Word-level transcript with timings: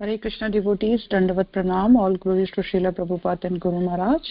Hare 0.00 0.18
Krishna 0.18 0.50
devotees, 0.50 1.06
Dandavat 1.08 1.52
Pranam, 1.52 1.96
all 1.96 2.16
glories 2.16 2.50
to 2.50 2.62
Srila 2.62 2.90
Prabhupada 2.92 3.44
and 3.44 3.60
Guru 3.60 3.78
Maharaj. 3.78 4.22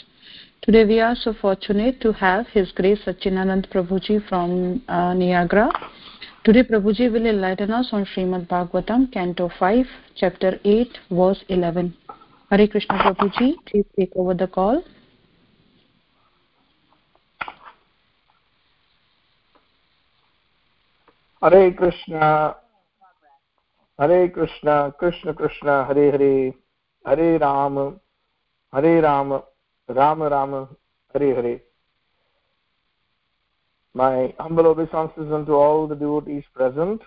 Today 0.61 0.83
we 0.83 0.99
are 0.99 1.15
so 1.15 1.33
fortunate 1.41 2.01
to 2.01 2.11
have 2.11 2.47
His 2.47 2.69
Grace 2.73 2.99
Satchinanand 3.05 3.71
Prabhuji 3.71 4.27
from 4.27 4.83
uh, 4.89 5.13
Niagara. 5.13 5.71
Today 6.43 6.63
Prabhuji 6.63 7.09
will 7.09 7.25
enlighten 7.25 7.71
us 7.71 7.87
on 7.93 8.05
Srimad 8.07 8.49
Bhagavatam, 8.49 9.09
Canto 9.13 9.49
5, 9.57 9.85
Chapter 10.17 10.59
8, 10.65 10.97
Verse 11.09 11.41
11. 11.47 11.95
Hare 12.49 12.67
Krishna 12.67 12.97
Prabhuji, 12.97 13.53
please 13.65 13.85
take 13.97 14.11
over 14.17 14.33
the 14.33 14.47
call. 14.47 14.83
Hare 21.41 21.71
Krishna, 21.71 22.57
Hare 23.99 24.29
Krishna, 24.29 24.93
Krishna 24.97 25.33
Krishna, 25.33 25.85
Hare 25.85 26.11
Hare, 26.11 26.53
Hare 27.05 27.39
Ram, 27.39 27.99
Hare 28.71 29.01
Ram, 29.01 29.41
Ram 29.87 30.23
Ram, 30.23 30.67
Hare 31.13 31.35
Hare. 31.35 31.61
My 33.93 34.33
humble 34.39 34.65
obeisances 34.65 35.31
unto 35.31 35.53
all 35.53 35.87
the 35.87 35.95
devotees 35.95 36.43
present. 36.55 37.01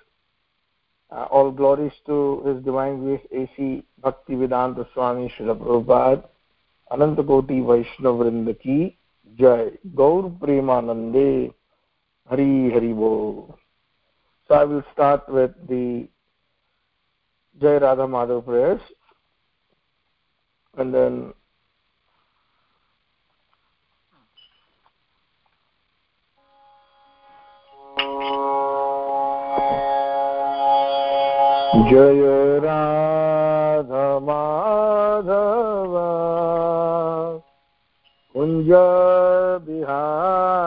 Uh, 1.11 1.25
all 1.31 1.51
glories 1.51 1.93
to 2.05 2.43
His 2.47 2.65
Divine 2.65 3.01
Grace 3.01 3.27
A.C. 3.33 3.85
Bhaktivedanta 4.03 4.87
Swami 4.93 5.33
Srila 5.37 5.57
Prabhupada, 5.57 6.25
Ananta 6.91 7.23
Koti 7.23 7.61
Vaishnava 7.61 8.31
Jai, 9.37 9.71
Gaur 9.95 10.31
Premanande, 10.31 11.53
Hari 12.29 12.71
Hari 12.71 12.93
Bol. 12.93 13.59
So 14.47 14.55
I 14.55 14.65
will 14.65 14.83
start 14.93 15.29
with 15.29 15.53
the 15.69 16.09
Jai 17.63 17.79
Radha 17.79 18.07
Madhav 18.07 18.45
prayers 18.45 18.81
and 20.77 20.93
then 20.93 21.33
जय 31.87 32.59
राधमाधव 32.65 33.93
कुञ्ज 38.35 38.71
बिहारी 39.67 40.66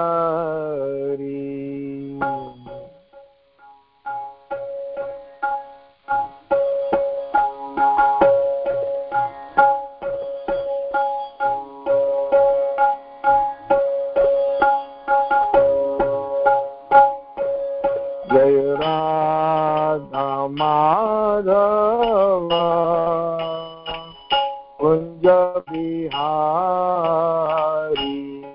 विहारी। 25.71 28.45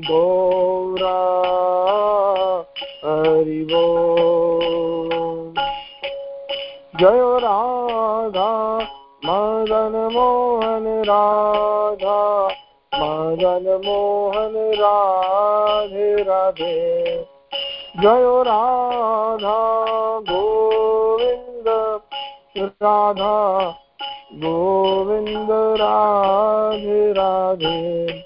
गौरा, 0.00 1.20
हरि 3.04 3.68
वो 3.72 3.84
जय 7.00 7.38
राधा, 7.38 8.78
मदन 9.24 10.08
मोहन 10.12 11.02
राधा, 11.10 12.48
मदन 12.94 13.82
मोहन 13.86 14.52
राधे 14.56 16.22
राधे। 16.22 17.04
जय 17.96 18.42
राधा 18.46 19.84
गोविन्द 20.20 22.00
राधा 22.82 23.64
गोविन्द 24.32 25.48
राधे 25.80 27.12
राधे। 27.12 28.23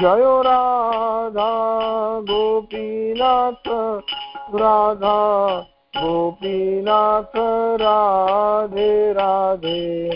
जय 0.00 0.42
राधा 0.42 1.50
गोपीनाथ 2.20 3.66
राधा 4.54 5.16
गोपीनाथ 5.96 7.36
राधे 7.82 9.12
राधे। 9.12 10.10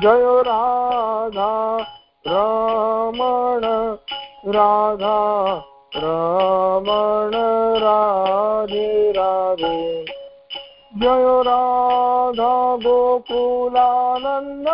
जय 0.00 0.24
राधा 0.46 1.52
रमण 2.28 3.66
राधा 4.54 5.18
रमण 5.96 7.36
राधे 7.76 9.12
राधे। 9.12 10.04
जय 10.96 11.42
राधा 11.42 12.76
गोकुलानन्द 12.76 14.68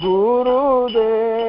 गुरुदेव 0.04 1.45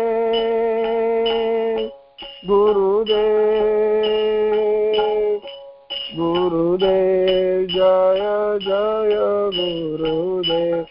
गुरुदेव। 6.17 7.67
जय 7.67 8.59
जय 8.59 9.17
गुरुदेव। 9.57 10.87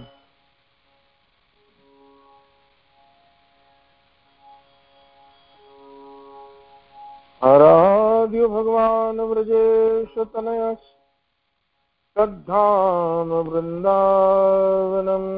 आराध्य 8.34 8.46
भगवान् 8.46 9.20
व्रजेशतनय 9.20 10.74
श्रद्धाम 12.14 13.30
वृन्दावनम् 13.32 15.28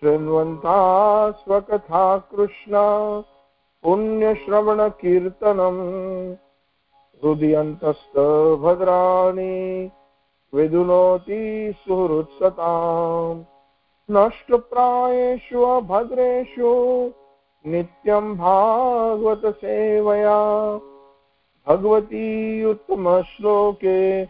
शृण्वन्ता 0.00 1.30
स्वकथा 1.30 2.18
कृष्ण 2.18 2.72
पुण्यश्रवणकीर्तनम् 3.82 6.34
हृदयन्तस्तभद्राणि 7.24 9.90
विदुनोति 10.54 11.74
सुहृत्सताम्। 11.78 13.44
नष्टप्रायेषु 14.10 15.62
अभद्रेषु 15.62 17.10
नित्यं 17.66 18.34
भागवतसेवया। 18.34 20.80
भगवती 21.68 22.64
उत्तमश्लोके 22.64 24.28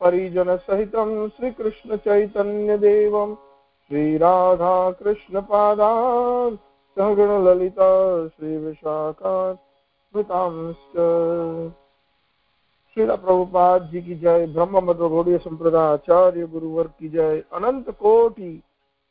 परिजनसहितं 0.00 1.14
श्रीकृष्णचैतन्यदेवं 1.36 3.30
श्रीराधाकृष्णपादान् 3.90 5.00
सहगणललिता 6.96 7.90
श्रीविशाखान् 8.28 9.56
स्मृतांश्च 9.56 10.94
श्रीला 12.96 13.14
प्रभुपाद 13.16 13.88
जी 13.90 14.00
की 14.02 14.14
जय 14.14 14.46
ब्रह्म 14.46 14.84
मध्य 14.84 15.08
गौड़ीय 15.08 15.38
संप्रदाय 15.38 15.92
आचार्य 15.92 16.46
गुरुवर 16.46 16.86
की 16.98 17.08
जय 17.08 17.42
अनंत 17.52 17.90
कोटि 17.90 18.52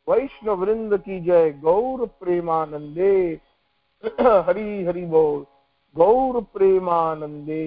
वैष्णव 0.07 0.61
वृंद 0.61 0.97
की 0.97 1.19
जय 1.21 1.51
गौर 1.63 2.05
प्रेमानंदे 2.19 3.15
हरि 4.21 4.85
हरि 4.85 5.05
बोल 5.05 5.45
गौर 5.95 6.41
प्रेमानंदे 6.53 7.63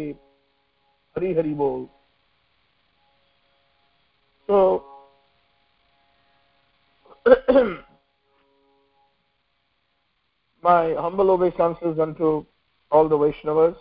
हरि 1.16 1.34
हरि 1.34 1.54
बोल 1.54 1.86
so, 4.48 4.84
my 10.64 10.94
humble 10.94 11.30
obeisances 11.30 11.98
unto 11.98 12.44
all 12.92 13.08
the 13.08 13.16
Vaishnavas. 13.16 13.76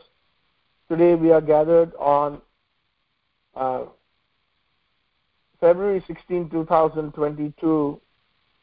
Today 0.92 1.16
we 1.16 1.32
are 1.32 1.40
gathered 1.40 1.94
on 1.98 2.42
uh, 3.56 3.86
February 5.62 6.04
16, 6.06 6.50
2022 6.50 8.02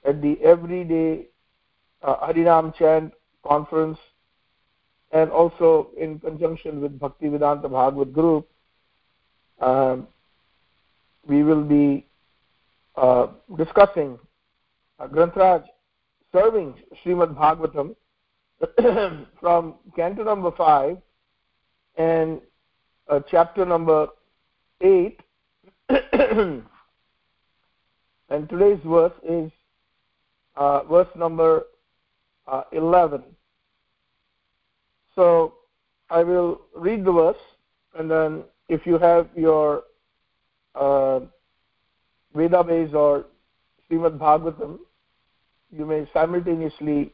at 0.05 0.21
the 0.21 0.39
Everyday 0.43 1.29
uh, 2.03 2.29
Harinam 2.29 2.77
Chant 2.77 3.15
Conference 3.43 3.97
and 5.11 5.31
also 5.31 5.89
in 5.97 6.19
conjunction 6.19 6.83
with 6.83 6.99
Bhaktivedanta 6.99 7.63
Bhagavad 7.63 8.13
Group. 8.13 8.47
Um, 9.59 10.07
we 11.27 11.43
will 11.43 11.65
be 11.65 12.05
uh, 12.97 13.29
discussing 13.57 14.19
uh, 14.99 15.07
Grantraj 15.07 15.65
serving 16.31 16.75
Srimad 17.03 17.35
Bhagavatam 17.35 17.97
from 19.41 19.77
canto 19.97 20.25
number 20.25 20.51
5 20.51 20.99
and 21.99 22.41
uh, 23.09 23.21
chapter 23.31 23.67
number 23.67 24.09
8 24.81 25.21
and 25.91 26.63
today's 28.49 28.81
verse 28.85 29.13
is 29.29 29.51
uh, 30.57 30.83
verse 30.85 31.09
number 31.17 31.65
uh, 32.47 32.63
11 32.73 33.23
so 35.15 35.55
i 36.09 36.23
will 36.23 36.63
read 36.75 37.05
the 37.05 37.13
verse 37.13 37.37
and 37.99 38.11
then 38.11 38.43
if 38.69 38.87
you 38.87 38.99
have 38.99 39.29
your 39.35 39.83
uh, 40.75 41.21
veda 42.35 42.63
base 42.63 42.95
or 42.95 43.27
Srimad 43.91 44.19
Bhagavatam 44.19 44.79
you 45.71 45.85
may 45.85 46.07
simultaneously 46.13 47.13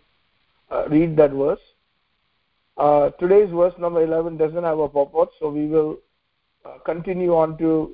uh, 0.71 0.89
read 0.89 1.17
that 1.17 1.33
verse. 1.33 1.61
Uh, 2.77 3.11
today's 3.21 3.51
verse 3.51 3.75
number 3.79 4.03
11 4.03 4.37
doesn't 4.37 4.65
have 4.65 4.79
a 4.79 4.89
purport, 4.89 5.29
so 5.39 5.49
we 5.49 5.67
will 5.67 5.99
uh, 6.65 6.79
continue 6.85 7.35
on 7.35 7.57
to 7.59 7.93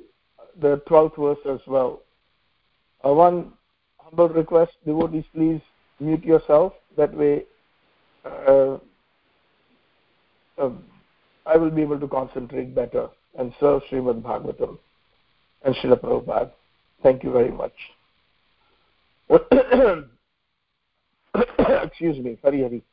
the 0.59 0.81
12th 0.87 1.15
verse 1.17 1.37
as 1.53 1.59
well. 1.67 2.01
Uh, 3.05 3.13
one 3.13 3.53
humble 3.97 4.29
request, 4.29 4.71
devotees, 4.85 5.23
please 5.33 5.61
mute 5.99 6.23
yourself. 6.23 6.73
That 6.97 7.13
way, 7.13 7.43
uh, 8.25 8.77
um, 10.57 10.83
I 11.45 11.57
will 11.57 11.71
be 11.71 11.81
able 11.81 11.99
to 11.99 12.07
concentrate 12.07 12.73
better 12.75 13.07
and 13.37 13.53
serve 13.59 13.81
Srimad 13.89 14.21
Bhagavatam 14.21 14.77
and 15.63 15.75
Srila 15.75 16.01
Prabhupada. 16.01 16.51
Thank 17.03 17.23
you 17.23 17.31
very 17.31 17.51
much. 17.51 17.73
excuse 21.83 22.17
me 22.19 22.37
hari 22.43 22.61
hari 22.63 22.83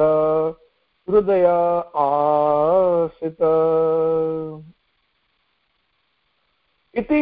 हृदय 1.07 1.45
आसित। 2.05 3.41
इति 6.95 7.21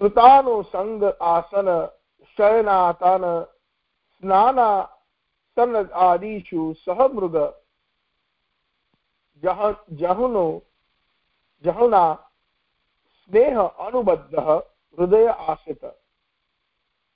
कृतानुसंग 0.00 1.02
आसन 1.22 1.68
शयनातन 2.38 3.24
स्नान 4.22 4.58
सन 5.56 5.76
आदिषु 6.02 6.72
सह 6.80 7.06
मृग 7.14 7.36
जह 9.42 9.64
जहुनो 10.00 10.44
जहुना 11.64 12.02
स्नेह 13.16 13.58
अनुबद्ध 13.60 14.38
हृदय 14.38 15.26
आश्रित 15.28 15.84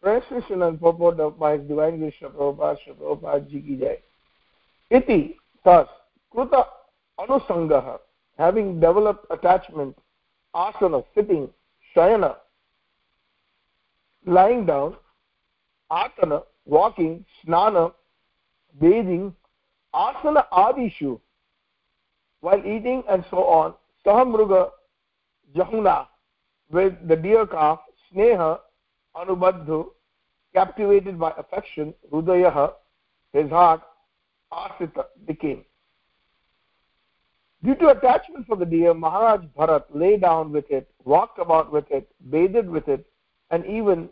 and 0.02 0.80
purport 0.80 1.20
of 1.20 1.38
my 1.38 1.56
divine 1.56 1.98
Krishna 1.98 2.30
Prabhupada, 2.30 2.78
Shri 2.80 2.92
Prabhupada 2.94 3.48
ji 3.48 3.60
ki 3.60 3.76
jai. 3.80 3.98
Iti, 4.90 5.36
thus, 5.64 5.88
kruta 6.32 6.64
anusangah, 7.18 7.98
having 8.38 8.78
developed 8.78 9.26
attachment, 9.30 9.96
asana, 10.54 11.04
sitting, 11.14 11.48
shayana, 11.96 12.36
lying 14.26 14.64
down, 14.64 14.94
atana, 15.90 16.42
walking, 16.66 17.24
snana, 17.44 17.92
bathing, 18.80 19.34
asana 19.94 20.44
adishu, 20.52 21.18
while 22.40 22.58
eating 22.58 23.02
and 23.08 23.24
so 23.30 23.38
on, 23.38 23.74
sahamruga, 24.04 24.70
jahuna, 25.54 26.06
with 26.70 26.94
the 27.08 27.16
deer 27.16 27.46
calf, 27.46 27.78
sneha, 28.12 28.58
anubadhu, 29.16 29.86
captivated 30.54 31.18
by 31.18 31.32
affection, 31.38 31.94
hrudayaha, 32.12 32.72
his 33.32 33.48
heart, 33.50 33.80
asita, 34.52 35.04
became. 35.26 35.64
Due 37.64 37.74
to 37.76 37.88
attachment 37.88 38.46
for 38.46 38.56
the 38.56 38.66
deer, 38.66 38.94
Maharaj 38.94 39.40
Bharat 39.58 39.84
lay 39.92 40.16
down 40.16 40.52
with 40.52 40.70
it, 40.70 40.88
walked 41.04 41.38
about 41.38 41.72
with 41.72 41.90
it, 41.90 42.08
bathed 42.30 42.68
with 42.68 42.86
it, 42.88 43.06
and 43.50 43.64
even 43.66 44.08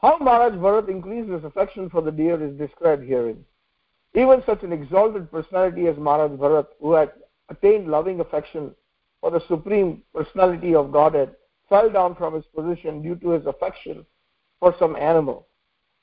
How 0.00 0.18
Maharaj 0.18 0.54
Bharat 0.54 0.88
increased 0.88 1.30
his 1.30 1.44
affection 1.44 1.88
for 1.88 2.02
the 2.02 2.10
deer 2.10 2.42
is 2.42 2.56
described 2.58 3.04
herein. 3.04 3.44
Even 4.14 4.42
such 4.46 4.62
an 4.62 4.72
exalted 4.72 5.30
personality 5.30 5.88
as 5.88 5.96
Maharaj 5.96 6.32
Bharat, 6.38 6.66
who 6.80 6.92
had 6.92 7.12
attained 7.48 7.88
loving 7.88 8.20
affection 8.20 8.74
for 9.20 9.30
the 9.30 9.42
supreme 9.48 10.02
personality 10.14 10.74
of 10.74 10.92
Godhead, 10.92 11.34
fell 11.68 11.90
down 11.90 12.14
from 12.14 12.34
his 12.34 12.44
position 12.54 13.02
due 13.02 13.16
to 13.16 13.30
his 13.30 13.46
affection 13.46 14.06
for 14.60 14.74
some 14.78 14.94
animal. 14.96 15.48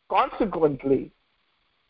Consequently, 0.09 1.11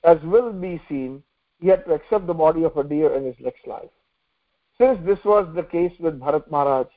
as 0.04 0.22
will 0.24 0.54
be 0.54 0.82
seen, 0.88 1.24
he 1.60 1.68
had 1.68 1.86
to 1.86 1.94
accept 1.94 2.28
the 2.28 2.34
body 2.34 2.63
of 2.63 2.78
a 2.78 2.84
deer 2.84 3.16
in 3.16 3.25
his 3.25 3.36
next 3.40 3.66
life. 3.66 3.90
Since 4.78 5.00
this 5.06 5.24
was 5.25 5.48
the 5.56 5.63
case 5.63 5.94
with 6.00 6.20
Bharat 6.20 6.50
Maharaj, 6.51 6.88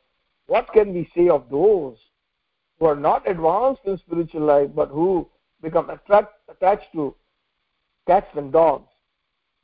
what 0.47 0.73
can 0.73 0.93
we 0.93 1.11
say 1.17 1.29
of 1.29 1.49
those 1.51 1.97
who 2.79 2.87
are 2.87 2.97
not 2.97 3.29
advanced 3.29 3.83
in 3.85 3.97
spiritual 3.99 4.43
life 4.43 4.71
but 4.75 4.89
who 4.89 5.29
become 5.63 5.89
attract, 5.89 6.35
attached 6.49 6.93
to 6.93 7.15
cats 8.07 8.29
and 8.37 8.53
dogs? 8.53 8.89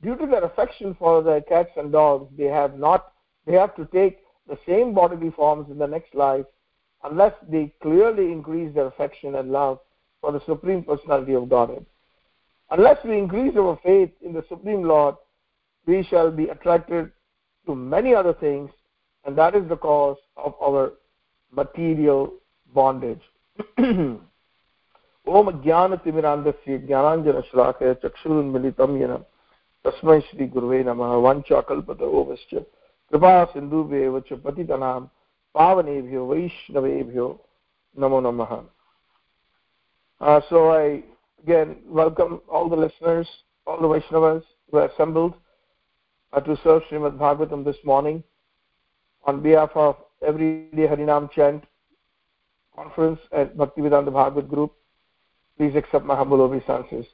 Due 0.02 0.16
to 0.18 0.26
their 0.26 0.44
affection 0.44 0.96
for 1.00 1.24
their 1.24 1.42
cats 1.42 1.72
and 1.78 1.92
dogs, 1.92 2.32
they 2.38 2.46
have 2.46 2.78
not 2.78 3.12
they 3.46 3.54
have 3.54 3.76
to 3.76 3.86
take 3.86 4.20
the 4.48 4.58
same 4.68 4.94
bodily 4.94 5.32
forms 5.32 5.70
in 5.70 5.78
the 5.78 5.88
next 5.88 6.14
life 6.16 6.46
unless 7.04 7.34
they 7.50 7.74
clearly 7.82 8.32
increase 8.32 8.74
their 8.74 8.88
affection 8.88 9.36
and 9.36 9.52
love 9.52 9.80
for 10.22 10.32
the 10.32 10.42
Supreme 10.46 10.84
Personality 10.84 11.34
of 11.34 11.50
Godhead. 11.50 11.86
Unless 12.72 13.04
we 13.06 13.18
increase 13.18 13.56
our 13.58 13.80
faith 13.84 14.10
in 14.22 14.34
the 14.34 14.44
Supreme 14.50 14.84
Lord, 14.84 15.16
we 15.86 16.04
shall 16.04 16.32
be 16.32 16.46
attracted 16.50 17.12
to 17.68 17.76
many 17.76 18.16
other 18.16 18.34
things 18.34 18.72
and 19.26 19.38
that 19.38 19.56
is 19.56 19.68
the 19.70 19.78
cause 19.78 20.18
of 20.38 20.54
our 20.62 20.94
material 21.52 22.34
bondage 22.74 23.22
ओम 25.26 25.50
ज्ञानतिमिरान्धस्य 25.62 26.78
ज्ञानाञ्जनश्लाकय 26.88 27.94
चक्षुरुन्मिलितं 28.04 28.98
येन 29.00 29.14
तस्मै 29.85 30.19
श्रीगुरुवे 30.29 30.83
नमः 30.89 31.13
वञ्चाकल्पतरोवश्च 31.27 32.55
कृपा 33.11 33.33
सिन्धुभ्येव 33.53 34.19
च 34.29 34.41
पतितनां 34.45 35.01
पावनेभ्यो 35.55 36.27
वैष्णवेभ्यो 36.33 37.29
namo 37.97 38.21
namaha 38.21 38.65
uh, 40.21 40.41
so 40.49 40.71
i 40.71 41.03
again 41.43 41.77
welcome 41.89 42.41
all 42.49 42.69
the 42.69 42.77
listeners 42.77 43.29
all 43.67 43.81
the 43.81 43.89
vaishnavas 43.89 44.43
who 44.71 44.79
are 44.79 44.87
assembled 44.87 45.35
uh, 46.33 46.41
to 46.41 46.57
serve 46.63 46.83
Srimad 46.91 47.19
Bhagavatam 47.19 47.65
this 47.65 47.77
morning 47.85 48.23
on 49.25 49.43
behalf 49.43 49.71
of 49.75 49.97
Everyday 50.23 50.87
Harinam 50.87 51.31
Chant 51.33 51.65
Conference 52.77 53.19
at 53.33 53.57
Bhaktivedanta 53.57 54.13
Bhagavad 54.13 54.49
Group, 54.49 54.73
please 55.59 55.75
accept 55.75 56.05
my 56.05 56.15
humble 56.15 56.41
obeisances. 56.41 57.07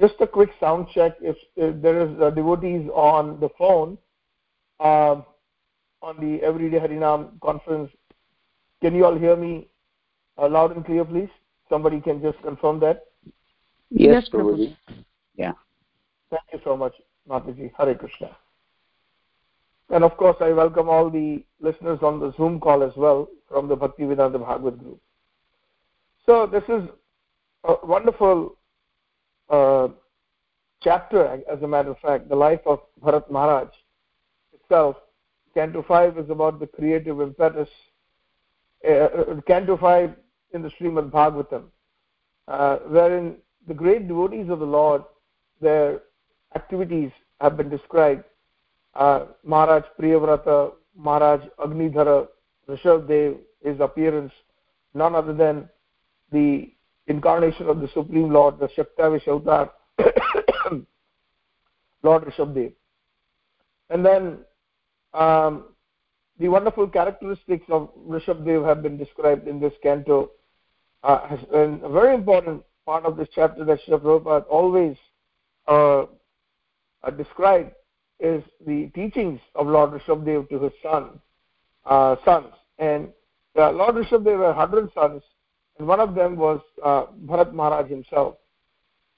Just 0.00 0.14
a 0.20 0.26
quick 0.26 0.50
sound 0.58 0.88
check. 0.92 1.12
If, 1.20 1.36
if 1.56 1.80
there 1.80 2.00
is 2.08 2.20
uh, 2.20 2.30
devotees 2.30 2.88
on 2.92 3.38
the 3.40 3.48
phone 3.56 3.96
uh, 4.80 5.22
on 6.02 6.20
the 6.20 6.42
Everyday 6.42 6.78
Harinam 6.78 7.40
Conference, 7.40 7.90
can 8.82 8.94
you 8.94 9.04
all 9.04 9.16
hear 9.16 9.36
me 9.36 9.68
uh, 10.36 10.48
loud 10.48 10.74
and 10.74 10.84
clear, 10.84 11.04
please? 11.04 11.30
Somebody 11.68 12.00
can 12.00 12.20
just 12.20 12.40
confirm 12.42 12.80
that. 12.80 13.04
Yes, 13.90 14.28
Prabhuji. 14.32 14.76
Yeah. 15.36 15.52
Thank 16.30 16.42
you 16.52 16.60
so 16.64 16.76
much, 16.76 16.94
Mataji. 17.28 17.70
Hare 17.78 17.94
Krishna. 17.94 18.36
And 19.90 20.02
of 20.02 20.16
course, 20.16 20.36
I 20.40 20.50
welcome 20.50 20.88
all 20.88 21.10
the 21.10 21.44
listeners 21.60 22.00
on 22.02 22.18
the 22.18 22.32
Zoom 22.36 22.58
call 22.58 22.82
as 22.82 22.92
well 22.96 23.28
from 23.48 23.68
the 23.68 23.76
Bhakti 23.76 24.02
Bhaktivedanta 24.02 24.40
Bhagavad 24.40 24.78
group. 24.78 25.00
So 26.26 26.46
this 26.46 26.64
is 26.68 26.88
a 27.64 27.74
wonderful 27.84 28.56
uh, 29.50 29.88
chapter, 30.82 31.42
as 31.50 31.62
a 31.62 31.68
matter 31.68 31.90
of 31.90 31.98
fact, 31.98 32.28
the 32.28 32.36
life 32.36 32.60
of 32.66 32.80
Bharat 33.02 33.30
Maharaj 33.30 33.68
itself. 34.52 34.96
Canto 35.54 35.84
5 35.86 36.18
is 36.18 36.30
about 36.30 36.58
the 36.58 36.66
creative 36.66 37.20
impetus. 37.20 37.68
Uh, 38.86 38.92
uh 38.92 39.40
Canto 39.46 39.76
5 39.76 40.10
in 40.52 40.62
the 40.62 40.70
Srimad 40.70 41.10
Bhagavatam, 41.10 41.64
uh, 42.48 42.76
wherein 42.88 43.36
the 43.66 43.74
great 43.74 44.08
devotees 44.08 44.50
of 44.50 44.58
the 44.58 44.66
Lord, 44.66 45.02
their 45.60 46.02
activities 46.54 47.10
have 47.40 47.56
been 47.56 47.68
described 47.68 48.24
uh, 48.94 49.26
Maharaj 49.44 49.84
Priyavrata, 49.98 50.72
Maharaj 50.96 51.42
Agnidhara, 51.58 52.28
Rishabdev, 52.68 53.38
his 53.62 53.80
appearance, 53.80 54.32
none 54.94 55.14
other 55.14 55.32
than 55.32 55.68
the 56.30 56.72
incarnation 57.06 57.68
of 57.68 57.80
the 57.80 57.88
Supreme 57.88 58.30
Lord, 58.30 58.58
the 58.58 58.68
Shaktavish 58.68 59.28
Avatar, 59.28 59.70
Lord 62.02 62.24
Rishabdev. 62.24 62.72
And 63.90 64.04
then 64.04 64.38
um, 65.12 65.66
the 66.38 66.48
wonderful 66.48 66.88
characteristics 66.88 67.66
of 67.68 67.90
Rishabdev 68.08 68.66
have 68.66 68.82
been 68.82 68.96
described 68.96 69.46
in 69.46 69.60
this 69.60 69.72
canto. 69.82 70.30
Uh, 71.02 71.26
has 71.28 71.40
been 71.52 71.80
a 71.82 71.88
very 71.88 72.14
important 72.14 72.62
part 72.86 73.04
of 73.04 73.16
this 73.16 73.28
chapter 73.34 73.64
that 73.64 73.78
Srila 73.86 74.00
Prabhupada 74.00 74.44
always 74.48 74.96
uh, 75.68 76.04
uh, 77.02 77.10
described 77.10 77.72
is 78.20 78.42
the 78.66 78.90
teachings 78.94 79.40
of 79.54 79.66
Lord 79.66 79.90
Rishabdev 79.90 80.48
to 80.48 80.58
his 80.60 80.72
son, 80.82 81.20
uh, 81.84 82.16
sons. 82.24 82.52
And 82.78 83.08
uh, 83.56 83.70
Lord 83.72 83.96
Rishabdev 83.96 84.38
had 84.56 84.72
100 84.72 84.92
sons, 84.94 85.22
and 85.78 85.88
one 85.88 86.00
of 86.00 86.14
them 86.14 86.36
was 86.36 86.60
uh, 86.84 87.06
Bharat 87.26 87.52
Maharaj 87.52 87.88
himself. 87.90 88.36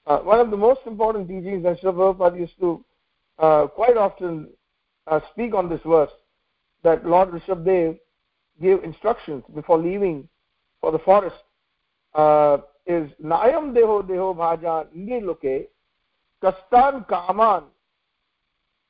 Uh, 0.05 0.19
one 0.19 0.39
of 0.39 0.49
the 0.51 0.57
most 0.57 0.81
important 0.85 1.27
teachings 1.27 1.63
that 1.63 1.81
Srila 1.81 2.15
Prabhupada 2.17 2.39
used 2.39 2.57
to 2.59 2.83
uh, 3.39 3.67
quite 3.67 3.97
often 3.97 4.47
uh, 5.05 5.19
speak 5.31 5.53
on 5.53 5.69
this 5.69 5.81
verse 5.85 6.11
that 6.83 7.05
Lord 7.05 7.29
Rishabdev 7.29 7.99
gave 8.61 8.83
instructions 8.83 9.43
before 9.53 9.77
leaving 9.77 10.27
for 10.81 10.91
the 10.91 10.99
forest 10.99 11.35
uh, 12.13 12.57
is 12.85 13.09
Nayam 13.23 13.73
Deho 13.73 14.01
Deho 14.01 14.35
Bhaja 14.35 14.87
Niloke 14.95 15.67
Kastan 16.41 17.07
Kaman 17.07 17.63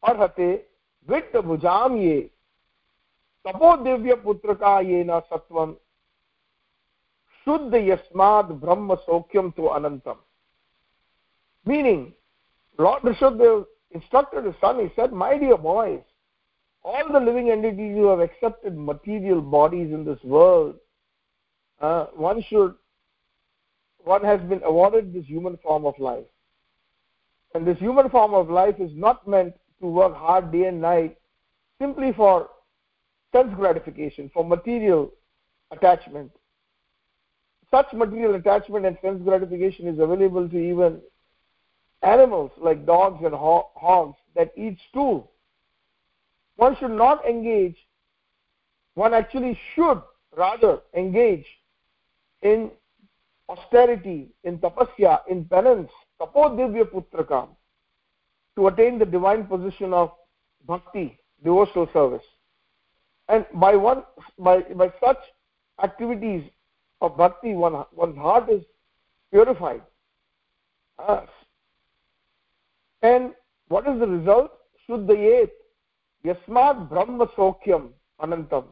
Arhate 0.04 0.62
Vitta 1.10 1.42
Bhujam 1.42 2.02
Ye 2.02 2.30
Tapo 3.46 3.78
Divya 3.84 4.16
Putraka 4.22 4.84
Yena 4.86 5.24
Satvam 5.30 5.76
Shuddh 7.48 7.72
Yasmad 7.72 8.60
Brahma 8.60 8.98
Sokyam 9.08 9.56
to 9.56 9.62
Anantam. 9.62 10.18
Meaning, 11.66 12.14
Lord 12.78 13.04
Rishabdev 13.04 13.66
instructed 13.92 14.44
his 14.44 14.56
son, 14.60 14.80
he 14.80 14.92
said, 14.96 15.14
My 15.14 15.38
dear 15.38 15.58
boys, 15.58 16.02
all 16.84 17.12
the 17.12 17.20
living 17.20 17.50
entities 17.50 17.96
who 17.96 18.08
have 18.08 18.20
accepted 18.20 18.78
material 18.78 19.42
bodies 19.42 19.94
in 19.94 20.04
this 20.04 20.22
world, 20.24 20.76
uh, 21.80 22.08
one 22.16 22.44
should, 22.50 22.76
one 24.04 24.24
has 24.24 24.42
been 24.42 24.62
awarded 24.64 25.14
this 25.14 25.26
human 25.26 25.58
form 25.64 25.86
of 25.86 25.98
life. 26.00 26.26
And 27.56 27.66
this 27.66 27.78
human 27.80 28.10
form 28.10 28.34
of 28.34 28.50
life 28.50 28.76
is 28.80 28.92
not 28.94 29.26
meant 29.28 29.54
to 29.80 29.88
work 29.88 30.16
hard 30.16 30.52
day 30.52 30.66
and 30.66 30.82
night 30.82 31.18
simply 31.80 32.12
for 32.12 32.50
sense 33.34 33.54
gratification, 33.56 34.30
for 34.34 34.44
material 34.44 35.12
attachment. 35.72 36.32
Such 37.72 37.92
material 37.94 38.36
attachment 38.36 38.86
and 38.86 38.98
sense 39.02 39.22
gratification 39.24 39.88
is 39.88 40.00
available 40.00 40.48
to 40.48 40.58
even 40.58 41.02
animals 42.02 42.52
like 42.58 42.86
dogs 42.86 43.24
and 43.24 43.34
hogs 43.34 44.18
that 44.36 44.52
eat 44.56 44.78
stool. 44.90 45.32
One 46.56 46.76
should 46.78 46.92
not 46.92 47.26
engage 47.26 47.76
one 48.98 49.14
actually 49.14 49.58
should 49.76 50.02
rather 50.36 50.80
engage 50.96 51.46
in 52.42 52.72
austerity, 53.48 54.30
in 54.44 54.58
tapasya, 54.58 55.20
in 55.30 55.46
penance, 55.46 55.92
tapodivya 56.20 56.86
putrakam, 56.86 57.50
to 58.56 58.68
attain 58.68 58.98
the 58.98 59.06
divine 59.06 59.46
position 59.46 59.94
of 59.94 60.14
bhakti, 60.66 61.20
devotional 61.44 61.88
service. 61.94 62.26
And 63.30 63.46
by 63.54 63.76
one 63.76 64.02
by 64.40 64.62
by 64.62 64.92
such 65.00 65.20
activities 65.84 66.50
of 67.02 67.18
bhakti, 67.18 67.54
one 67.54 67.84
one's 67.94 68.18
heart 68.18 68.50
is 68.50 68.64
purified. 69.32 69.82
Uh, 71.00 71.22
and 73.02 73.34
what 73.68 73.88
is 73.88 74.00
the 74.00 74.08
result? 74.08 74.52
Shuddhayet 74.88 75.52
yasmad 76.24 76.90
brahma 76.90 77.28
sokyam 77.38 77.90
anantam. 78.22 78.66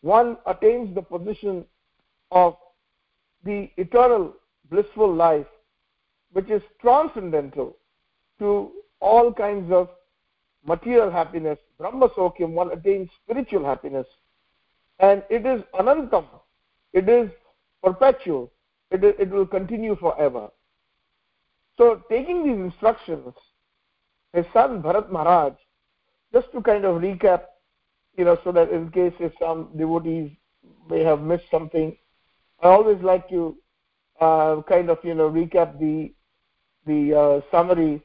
One 0.00 0.36
attains 0.46 0.94
the 0.94 1.02
position 1.02 1.64
of 2.30 2.56
the 3.44 3.70
eternal 3.76 4.34
blissful 4.70 5.14
life, 5.14 5.46
which 6.32 6.50
is 6.50 6.62
transcendental 6.80 7.76
to 8.38 8.72
all 9.00 9.32
kinds 9.32 9.70
of 9.70 9.88
material 10.66 11.10
happiness. 11.10 11.58
Brahma 11.78 12.08
sokyam, 12.10 12.50
one 12.50 12.72
attains 12.72 13.08
spiritual 13.22 13.64
happiness. 13.64 14.06
And 14.98 15.22
it 15.30 15.46
is 15.46 15.62
anantam. 15.74 16.24
It 16.92 17.08
is 17.08 17.30
perpetual. 17.82 18.52
It, 18.90 19.02
it 19.04 19.30
will 19.30 19.46
continue 19.46 19.96
forever. 19.96 20.48
So, 21.78 22.02
taking 22.10 22.44
these 22.44 22.58
instructions, 22.58 23.34
his 24.32 24.44
son 24.52 24.82
Bharat 24.82 25.10
Maharaj, 25.10 25.54
just 26.32 26.52
to 26.52 26.60
kind 26.60 26.84
of 26.84 27.00
recap, 27.00 27.44
you 28.16 28.24
know, 28.24 28.38
so 28.44 28.52
that 28.52 28.70
in 28.70 28.90
case 28.90 29.14
if 29.18 29.32
some 29.40 29.70
devotees 29.76 30.30
may 30.88 31.02
have 31.02 31.22
missed 31.22 31.50
something, 31.50 31.96
I 32.62 32.68
always 32.68 33.02
like 33.02 33.28
to 33.30 33.56
uh, 34.20 34.62
kind 34.68 34.90
of, 34.90 34.98
you 35.02 35.14
know, 35.14 35.30
recap 35.30 35.78
the 35.78 36.12
the 36.84 37.14
uh, 37.14 37.40
summary 37.50 38.02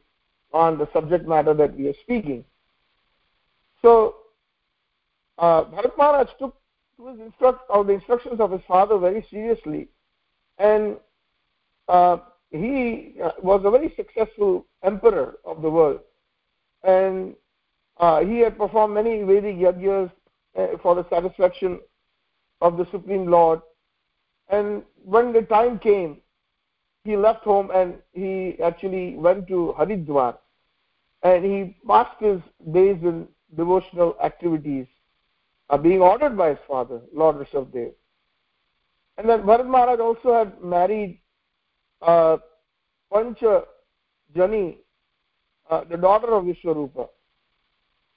on 0.53 0.77
the 0.77 0.87
subject 0.93 1.27
matter 1.27 1.53
that 1.53 1.75
we 1.75 1.87
are 1.87 1.93
speaking. 2.03 2.45
So, 3.81 4.15
uh, 5.37 5.65
Bharat 5.65 5.97
Maharaj 5.97 6.29
took 6.39 6.55
his 6.97 7.19
instruct, 7.19 7.61
or 7.69 7.83
the 7.83 7.93
instructions 7.93 8.39
of 8.39 8.51
his 8.51 8.61
father 8.67 8.97
very 8.97 9.25
seriously, 9.29 9.87
and 10.57 10.97
uh, 11.87 12.17
he 12.51 13.15
uh, 13.23 13.31
was 13.41 13.61
a 13.65 13.71
very 13.71 13.93
successful 13.95 14.65
emperor 14.83 15.37
of 15.45 15.61
the 15.61 15.69
world, 15.69 15.99
and 16.83 17.35
uh, 17.97 18.21
he 18.21 18.39
had 18.39 18.57
performed 18.57 18.93
many 18.93 19.23
Vedic 19.23 19.57
yajnas 19.57 20.11
uh, 20.57 20.67
for 20.81 20.95
the 20.95 21.07
satisfaction 21.09 21.79
of 22.61 22.77
the 22.77 22.87
Supreme 22.91 23.27
Lord. 23.27 23.61
And 24.49 24.83
when 25.03 25.33
the 25.33 25.41
time 25.41 25.77
came, 25.79 26.21
he 27.03 27.17
left 27.17 27.43
home 27.43 27.69
and 27.73 27.95
he 28.13 28.57
actually 28.63 29.15
went 29.15 29.47
to 29.47 29.75
Haridwar, 29.77 30.37
and 31.23 31.43
he 31.43 31.77
passed 31.87 32.19
his 32.19 32.39
days 32.71 32.97
in 33.01 33.27
devotional 33.55 34.15
activities, 34.23 34.87
uh, 35.69 35.77
being 35.77 36.01
ordered 36.01 36.37
by 36.37 36.49
his 36.49 36.59
father, 36.67 37.01
Lord 37.13 37.37
Rishabdev. 37.37 37.93
And 39.17 39.29
then 39.29 39.41
Bharat 39.41 39.67
Maharaj 39.67 39.99
also 39.99 40.33
had 40.33 40.63
married 40.63 41.19
uh, 42.01 42.37
Pancha 43.11 43.63
Jani, 44.33 44.77
uh, 45.69 45.83
the 45.89 45.97
daughter 45.97 46.33
of 46.33 46.45
Vishwarupa. 46.45 47.09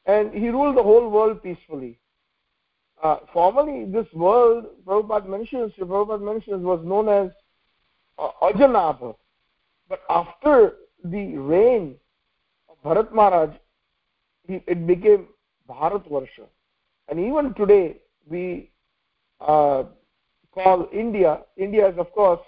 And 0.07 0.33
he 0.33 0.49
ruled 0.49 0.77
the 0.77 0.83
whole 0.83 1.09
world 1.09 1.43
peacefully. 1.43 1.99
Uh, 3.03 3.17
formerly, 3.33 3.91
this 3.91 4.07
world, 4.13 4.67
Prabhupada 4.85 5.27
mentions, 5.27 5.73
Prabhupada 5.79 6.23
mentions, 6.23 6.63
was 6.63 6.85
known 6.85 7.09
as 7.09 7.31
uh. 8.19 9.13
But 9.89 10.01
after 10.11 10.75
the 11.03 11.37
reign 11.37 11.97
of 12.69 12.77
Bharat 12.85 13.13
Maharaj, 13.13 13.51
he, 14.47 14.63
it 14.67 14.87
became 14.87 15.29
Bharatvarsha. 15.69 16.47
And 17.11 17.19
even 17.19 17.53
today, 17.55 17.97
we 18.29 18.71
uh, 19.41 19.85
call 20.53 20.89
India, 20.93 21.41
India 21.57 21.89
is 21.89 21.99
of 21.99 22.13
course 22.13 22.41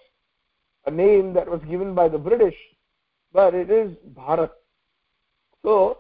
a 0.87 0.91
name 0.91 1.35
that 1.35 1.49
was 1.49 1.61
given 1.69 1.95
by 1.95 2.09
the 2.09 2.19
British, 2.19 2.55
but 3.33 3.55
it 3.55 3.71
is 3.71 3.91
Bharat. 4.17 4.51
So, 5.65 5.99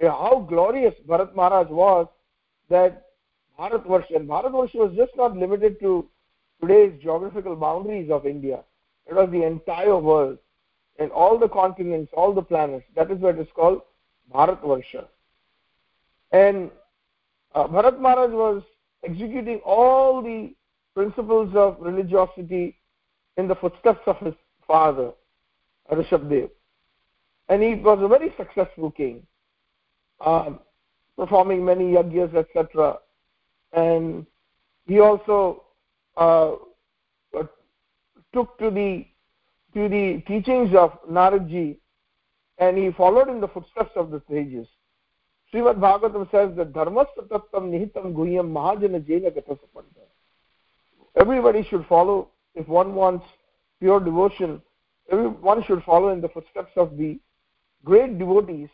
how 0.00 0.44
glorious 0.48 0.94
Bharat 1.08 1.34
Maharaj 1.36 1.68
was 1.70 2.08
that 2.68 3.06
Bharatvarsha, 3.58 4.16
and 4.16 4.28
Bharatvarsha 4.28 4.76
was 4.76 4.92
just 4.96 5.16
not 5.16 5.36
limited 5.36 5.78
to 5.80 6.08
today's 6.60 7.00
geographical 7.00 7.54
boundaries 7.54 8.10
of 8.10 8.26
India. 8.26 8.64
It 9.06 9.14
was 9.14 9.28
the 9.30 9.44
entire 9.44 9.98
world 9.98 10.38
and 10.98 11.10
all 11.10 11.38
the 11.38 11.48
continents, 11.48 12.12
all 12.16 12.32
the 12.32 12.42
planets. 12.42 12.86
That 12.96 13.10
is 13.10 13.18
what 13.18 13.38
is 13.38 13.48
called 13.54 13.82
Bharatvarsha. 14.32 15.06
And 16.32 16.70
uh, 17.54 17.66
Bharat 17.66 18.00
Maharaj 18.00 18.32
was 18.32 18.62
executing 19.04 19.58
all 19.64 20.22
the 20.22 20.54
principles 20.94 21.54
of 21.54 21.76
religiosity 21.80 22.76
in 23.36 23.48
the 23.48 23.54
footsteps 23.54 24.00
of 24.06 24.18
his 24.18 24.34
father, 24.66 25.12
Rishabdev. 25.90 26.50
And 27.48 27.62
he 27.62 27.74
was 27.74 27.98
a 28.02 28.08
very 28.08 28.32
successful 28.36 28.90
king, 28.90 29.26
uh, 30.20 30.50
performing 31.16 31.64
many 31.64 31.92
yajnas, 31.92 32.34
etc. 32.34 32.98
And 33.72 34.26
he 34.86 35.00
also 35.00 35.64
uh, 36.16 36.52
took 38.32 38.58
to 38.58 38.70
the 38.70 39.06
to 39.74 39.88
the 39.88 40.22
teachings 40.26 40.74
of 40.74 40.98
Naradji 41.08 41.76
and 42.58 42.76
he 42.76 42.90
followed 42.92 43.28
in 43.28 43.40
the 43.40 43.48
footsteps 43.48 43.92
of 43.96 44.10
the 44.10 44.20
sages. 44.30 44.66
Srimad 45.52 45.80
Bhagavatam 45.80 46.30
says 46.30 46.56
that 46.56 46.72
dharmasya 46.72 47.28
tattam 47.28 47.70
nihitam 47.70 48.14
guhyam 48.14 48.52
mahajana 48.52 49.04
jena 49.04 49.30
gatasapanta. 49.30 50.04
Everybody 51.16 51.66
should 51.68 51.84
follow 51.86 52.28
if 52.54 52.68
one 52.68 52.94
wants 52.94 53.26
pure 53.80 54.00
devotion, 54.00 54.62
everyone 55.10 55.64
should 55.64 55.82
follow 55.82 56.10
in 56.10 56.20
the 56.20 56.28
footsteps 56.28 56.72
of 56.76 56.96
the 56.96 57.18
great 57.84 58.18
devotees 58.18 58.68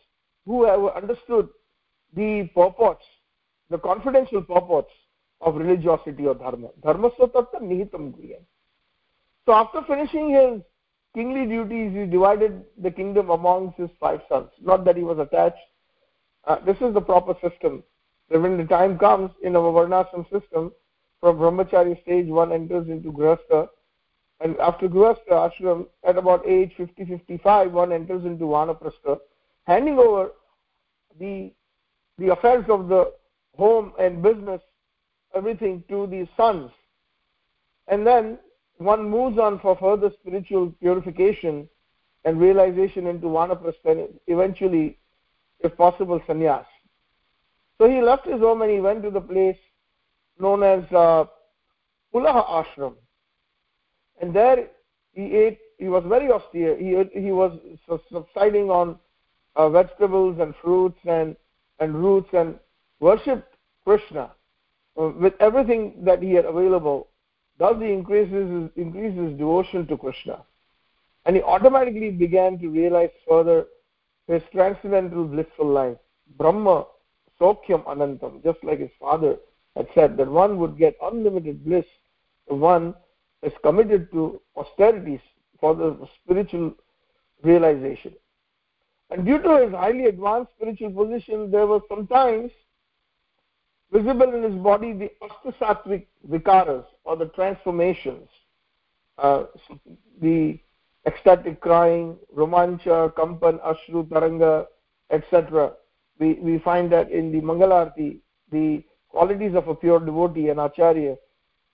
who 0.44 0.64
have 0.64 0.84
understood 0.94 1.48
the 2.14 2.48
purports, 2.54 3.04
the 3.70 3.78
confidential 3.78 4.42
purports 4.42 4.92
of 5.40 5.54
religiosity 5.56 6.26
or 6.26 6.34
dharma. 6.34 6.68
Dharma 6.82 7.10
satatta 7.10 7.60
nihitam 7.62 8.12
guyam. 8.12 8.42
So 9.46 9.52
after 9.52 9.82
finishing 9.82 10.30
his 10.30 10.62
kingly 11.14 11.46
duties, 11.46 11.92
he 11.94 12.04
divided 12.04 12.64
the 12.82 12.90
kingdom 12.90 13.30
amongst 13.30 13.78
his 13.78 13.90
five 13.98 14.20
sons. 14.28 14.50
Not 14.60 14.84
that 14.84 14.96
he 14.96 15.02
was 15.02 15.18
attached. 15.18 15.56
Uh, 16.46 16.58
this 16.64 16.76
is 16.80 16.94
the 16.94 17.00
proper 17.00 17.34
system. 17.46 17.82
That 18.30 18.40
when 18.40 18.56
the 18.56 18.64
time 18.64 18.98
comes 18.98 19.30
in 19.42 19.56
our 19.56 19.72
varnashram 19.72 20.24
system, 20.30 20.72
from 21.20 21.38
brahmachari 21.38 22.00
stage 22.02 22.28
one 22.28 22.52
enters 22.52 22.88
into 22.88 23.12
grihastha 23.12 23.68
and 24.40 24.56
after 24.58 24.88
grihastha 24.88 25.50
ashram 25.50 25.86
at 26.04 26.16
about 26.16 26.46
age 26.46 26.72
50 26.76 27.04
55 27.04 27.72
one 27.72 27.92
enters 27.92 28.24
into 28.24 28.44
vanaprastha 28.44 29.18
handing 29.66 29.98
over 29.98 30.30
the 31.18 31.52
the 32.18 32.28
affairs 32.28 32.64
of 32.68 32.88
the 32.88 33.12
home 33.56 33.92
and 33.98 34.22
business 34.22 34.60
everything 35.34 35.82
to 35.88 36.06
the 36.06 36.28
sons 36.36 36.70
and 37.88 38.06
then 38.06 38.38
one 38.78 39.08
moves 39.08 39.38
on 39.38 39.58
for 39.60 39.76
further 39.76 40.10
spiritual 40.20 40.70
purification 40.80 41.68
and 42.24 42.40
realization 42.40 43.06
into 43.06 43.26
vanaprastha 43.26 43.92
and 43.92 44.08
eventually 44.26 44.98
if 45.60 45.76
possible 45.76 46.20
sannyas 46.28 46.66
so 47.78 47.88
he 47.88 48.00
left 48.00 48.26
his 48.26 48.40
home 48.40 48.62
and 48.62 48.70
he 48.70 48.80
went 48.80 49.02
to 49.02 49.10
the 49.10 49.20
place 49.20 49.58
known 50.38 50.62
as 50.62 50.84
uh, 50.92 51.24
Pulaha 52.12 52.64
Ashram. 52.64 52.94
And 54.20 54.34
there 54.34 54.68
he 55.12 55.36
ate, 55.36 55.58
he 55.78 55.88
was 55.88 56.04
very 56.06 56.30
austere. 56.30 56.76
He, 56.76 57.20
he 57.20 57.32
was 57.32 57.58
subsiding 58.10 58.70
on 58.70 58.98
uh, 59.56 59.68
vegetables 59.68 60.38
and 60.40 60.54
fruits 60.62 60.98
and, 61.04 61.36
and 61.80 61.94
roots 61.94 62.28
and 62.32 62.58
worshipped 63.00 63.54
Krishna 63.84 64.32
uh, 64.98 65.08
with 65.08 65.34
everything 65.40 65.94
that 66.04 66.22
he 66.22 66.32
had 66.32 66.46
available. 66.46 67.08
Thus 67.58 67.76
he 67.78 67.92
increases 67.92 68.70
increases 68.76 69.38
devotion 69.38 69.86
to 69.86 69.96
Krishna. 69.96 70.44
And 71.24 71.36
he 71.36 71.42
automatically 71.42 72.10
began 72.10 72.58
to 72.58 72.68
realize 72.68 73.10
further 73.28 73.66
his 74.26 74.42
transcendental 74.52 75.24
blissful 75.24 75.66
life. 75.66 75.96
Brahma, 76.38 76.86
Sokyam 77.40 77.84
Anantam, 77.84 78.42
just 78.42 78.62
like 78.64 78.80
his 78.80 78.90
father 78.98 79.36
had 79.76 79.86
said 79.94 80.16
that 80.16 80.30
one 80.30 80.58
would 80.58 80.78
get 80.78 80.96
unlimited 81.02 81.64
bliss 81.64 81.84
if 82.48 82.56
one 82.56 82.94
is 83.42 83.52
committed 83.62 84.10
to 84.12 84.40
austerities 84.56 85.20
for 85.60 85.74
the 85.74 85.96
spiritual 86.22 86.74
realization. 87.42 88.14
And 89.10 89.24
due 89.24 89.40
to 89.40 89.64
his 89.64 89.72
highly 89.72 90.06
advanced 90.06 90.52
spiritual 90.56 90.90
position, 90.90 91.50
there 91.50 91.66
were 91.66 91.80
sometimes 91.88 92.50
visible 93.92 94.34
in 94.34 94.42
his 94.42 94.54
body 94.54 94.92
the 94.92 95.10
astasattvic 95.22 96.06
vikaras 96.28 96.84
or 97.04 97.16
the 97.16 97.26
transformations 97.26 98.28
uh, 99.18 99.44
the 100.20 100.58
ecstatic 101.06 101.60
crying 101.60 102.16
romancha 102.36 103.12
kampan 103.14 103.60
ashru 103.72 104.04
taranga 104.12 104.66
etc 105.10 105.72
we 106.18 106.34
we 106.34 106.58
find 106.58 106.90
that 106.90 107.10
in 107.10 107.30
the 107.32 107.40
mangalarti 107.40 108.18
the 108.50 108.82
qualities 109.08 109.54
of 109.54 109.68
a 109.68 109.74
pure 109.74 110.00
devotee 110.00 110.48
and 110.48 110.60
acharya 110.60 111.14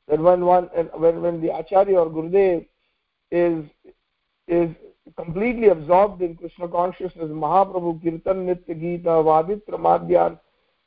that 0.08 0.20
when 0.20 0.44
one 0.44 0.64
when 1.04 1.22
when 1.22 1.40
the 1.40 1.50
acharya 1.60 1.98
or 1.98 2.10
gurudev 2.10 2.66
is 3.30 3.64
is 4.48 4.70
completely 5.16 5.68
absorbed 5.68 6.20
in 6.22 6.36
krishna 6.36 6.68
consciousness 6.68 7.30
mahaprabhu 7.46 7.94
kirtan 8.02 8.46
nitya 8.50 8.78
gita 8.84 9.16
vaditra 9.30 9.82
madhyan 9.88 10.38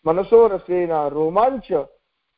manaso 0.05 0.47
rasena 0.53 1.01
romancha 1.17 1.87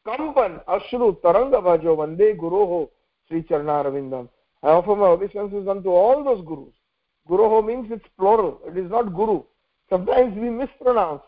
kampan 0.07 0.59
ashru 0.77 1.11
taranga 1.25 1.61
vajo 1.67 1.95
vande 2.01 2.27
guroho 2.41 2.79
sri 3.27 3.43
charnaravindam 3.43 4.27
i 4.63 4.69
offer 4.69 4.95
my 4.95 5.07
obeisances 5.07 5.67
unto 5.67 5.89
all 5.89 6.23
those 6.23 6.43
gurus. 6.45 6.73
Guroho 7.29 7.65
means 7.65 7.91
it's 7.91 8.05
plural. 8.17 8.61
It 8.65 8.77
is 8.77 8.89
not 8.89 9.13
guru. 9.13 9.43
Sometimes 9.89 10.35
we 10.35 10.49
mispronounce 10.49 11.21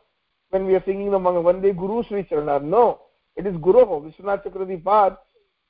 when 0.50 0.66
we 0.66 0.76
are 0.76 0.84
singing 0.86 1.12
the 1.12 1.20
manga 1.20 1.42
vande 1.42 1.76
guru 1.76 2.04
sri 2.04 2.24
charnar 2.24 2.64
no. 2.64 3.02
It 3.36 3.46
is 3.46 3.56
guroho 3.56 4.02
vishwanath 4.04 4.44
chakravarti 4.44 5.18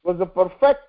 was 0.04 0.18
the 0.18 0.26
perfect 0.26 0.82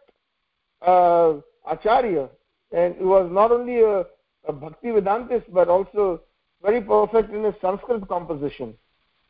uh, 0.83 1.35
acharya. 1.69 2.29
And 2.73 2.95
he 2.97 3.05
was 3.05 3.31
not 3.33 3.51
only 3.51 3.81
a, 3.81 4.05
a 4.47 4.53
bhakti 4.53 4.89
vedantist 4.89 5.53
but 5.53 5.69
also 5.69 6.21
very 6.63 6.81
perfect 6.81 7.33
in 7.33 7.45
his 7.45 7.55
sanskrit 7.61 8.07
composition. 8.09 8.75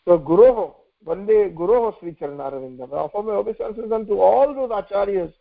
So 0.04 0.18
guroho 0.18 0.74
vande 1.06 1.54
guroho 1.54 1.98
sri 2.00 2.12
charanaravindam 2.12 2.90
now 2.90 3.08
for 3.12 3.22
my 3.22 3.32
obeisances 3.32 3.90
unto 3.90 4.18
all 4.18 4.54
those 4.54 4.70
acharyas 4.70 5.32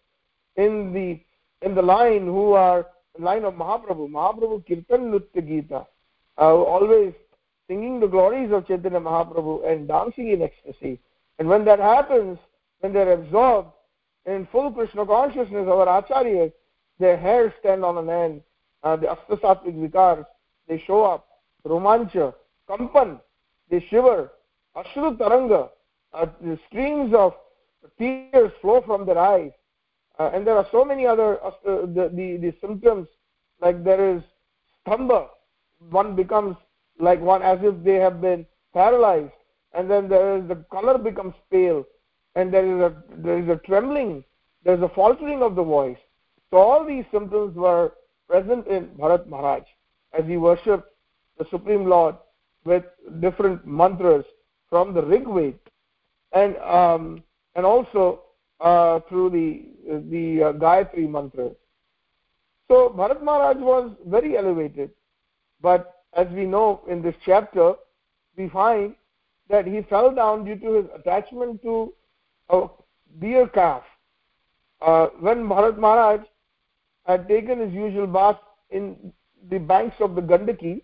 in 0.55 0.93
the 0.93 1.19
in 1.61 1.75
the 1.75 1.81
line 1.81 2.25
who 2.25 2.53
are 2.53 2.87
line 3.19 3.43
of 3.43 3.53
mahaprabhu. 3.55 4.09
Mahaprabhu 4.09 4.65
kirtan 4.65 5.11
nritya 5.11 5.47
gita 5.47 5.85
uh, 6.37 6.55
always 6.55 7.13
singing 7.67 7.99
the 7.99 8.07
glories 8.07 8.51
of 8.51 8.67
chaitanya 8.67 8.99
mahaprabhu 8.99 9.69
and 9.69 9.87
dancing 9.87 10.29
in 10.29 10.41
ecstasy. 10.41 10.99
And 11.37 11.47
when 11.47 11.65
that 11.65 11.79
happens 11.79 12.37
when 12.79 12.93
they're 12.93 13.13
absorbed 13.13 13.69
in 14.25 14.47
full 14.51 14.71
krishna 14.71 15.05
consciousness 15.05 15.67
our 15.67 15.85
acharyas 16.01 16.51
their 16.99 17.17
hair 17.17 17.53
stand 17.59 17.83
on 17.83 17.97
an 17.97 18.09
end. 18.09 18.41
Uh, 18.83 18.95
the 18.95 19.07
astasattvic 19.07 19.75
vikars 19.75 20.25
they 20.67 20.81
show 20.87 21.03
up. 21.03 21.27
Romancha 21.65 22.33
kampan 22.69 23.19
they 23.69 23.85
shiver. 23.89 24.31
Ashru 24.75 25.17
taranga 25.17 25.69
uh, 26.13 26.25
the 26.41 26.57
streams 26.67 27.13
of 27.13 27.33
tears 27.97 28.51
flow 28.61 28.81
from 28.85 29.05
their 29.05 29.17
eyes 29.17 29.51
uh, 30.19 30.31
and 30.33 30.45
there 30.45 30.57
are 30.57 30.67
so 30.71 30.83
many 30.85 31.05
other 31.05 31.43
uh, 31.43 31.51
the, 31.63 32.11
the 32.13 32.37
the 32.37 32.53
symptoms 32.61 33.07
like 33.61 33.83
there 33.83 34.15
is 34.15 34.21
stamba 34.85 35.27
one 35.89 36.15
becomes 36.15 36.55
like 36.99 37.21
one 37.21 37.41
as 37.41 37.59
if 37.61 37.83
they 37.83 37.95
have 37.95 38.21
been 38.21 38.45
paralyzed 38.73 39.31
and 39.73 39.89
then 39.89 40.09
there 40.09 40.37
is 40.37 40.47
the 40.47 40.55
color 40.71 40.97
becomes 40.97 41.33
pale 41.51 41.85
and 42.35 42.53
there 42.53 42.65
is 42.65 42.81
a 42.81 43.03
there 43.17 43.39
is 43.39 43.49
a 43.49 43.55
trembling 43.65 44.23
there 44.63 44.75
is 44.75 44.81
a 44.81 44.89
faltering 44.89 45.41
of 45.41 45.55
the 45.55 45.63
voice. 45.63 45.97
So 46.49 46.57
all 46.57 46.85
these 46.85 47.05
symptoms 47.11 47.55
were 47.55 47.93
present 48.27 48.67
in 48.67 48.87
bharat 48.99 49.27
maharaj 49.27 49.63
as 50.13 50.25
he 50.25 50.37
worshipped 50.37 50.87
the 51.37 51.45
supreme 51.49 51.85
lord 51.85 52.15
with 52.65 52.83
different 53.19 53.65
mantras 53.65 54.25
from 54.69 54.93
the 54.93 55.01
rig 55.01 55.25
veda 55.25 55.57
and 56.33 56.57
um, 56.57 57.23
and 57.55 57.65
also 57.65 58.21
through 59.09 59.29
the 59.29 59.65
the 60.09 60.43
uh, 60.43 60.53
gayatri 60.53 61.09
mantra. 61.09 61.49
So 62.67 62.89
bharat 62.89 63.23
maharaj 63.23 63.57
was 63.57 63.91
very 64.05 64.37
elevated. 64.37 64.91
But 65.61 66.03
as 66.13 66.27
we 66.29 66.45
know 66.45 66.81
in 66.89 67.01
this 67.01 67.15
chapter 67.25 67.73
we 68.37 68.49
find 68.49 68.95
that 69.49 69.65
he 69.65 69.81
fell 69.89 70.13
down 70.13 70.45
due 70.45 70.55
to 70.57 70.73
his 70.73 70.85
attachment 70.95 71.61
to 71.63 71.93
a 72.49 72.67
deer 73.19 73.47
calf. 73.47 73.83
Uh, 74.81 75.07
when 75.19 75.47
bharat 75.47 75.77
maharaj 75.77 76.21
had 77.05 77.27
taken 77.27 77.59
his 77.59 77.73
usual 77.73 78.07
bath 78.07 78.39
in 78.69 79.11
the 79.49 79.57
banks 79.57 79.95
of 79.99 80.15
the 80.15 80.21
gandaki 80.21 80.81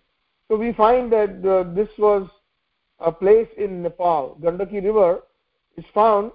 so 0.47 0.55
we 0.55 0.73
find 0.73 1.11
that 1.11 1.43
uh, 1.45 1.73
this 1.73 1.89
was 1.97 2.29
a 2.99 3.11
place 3.11 3.47
in 3.57 3.81
nepal. 3.81 4.37
Gandaki 4.41 4.83
river 4.83 5.23
is 5.75 5.85
found 5.93 6.31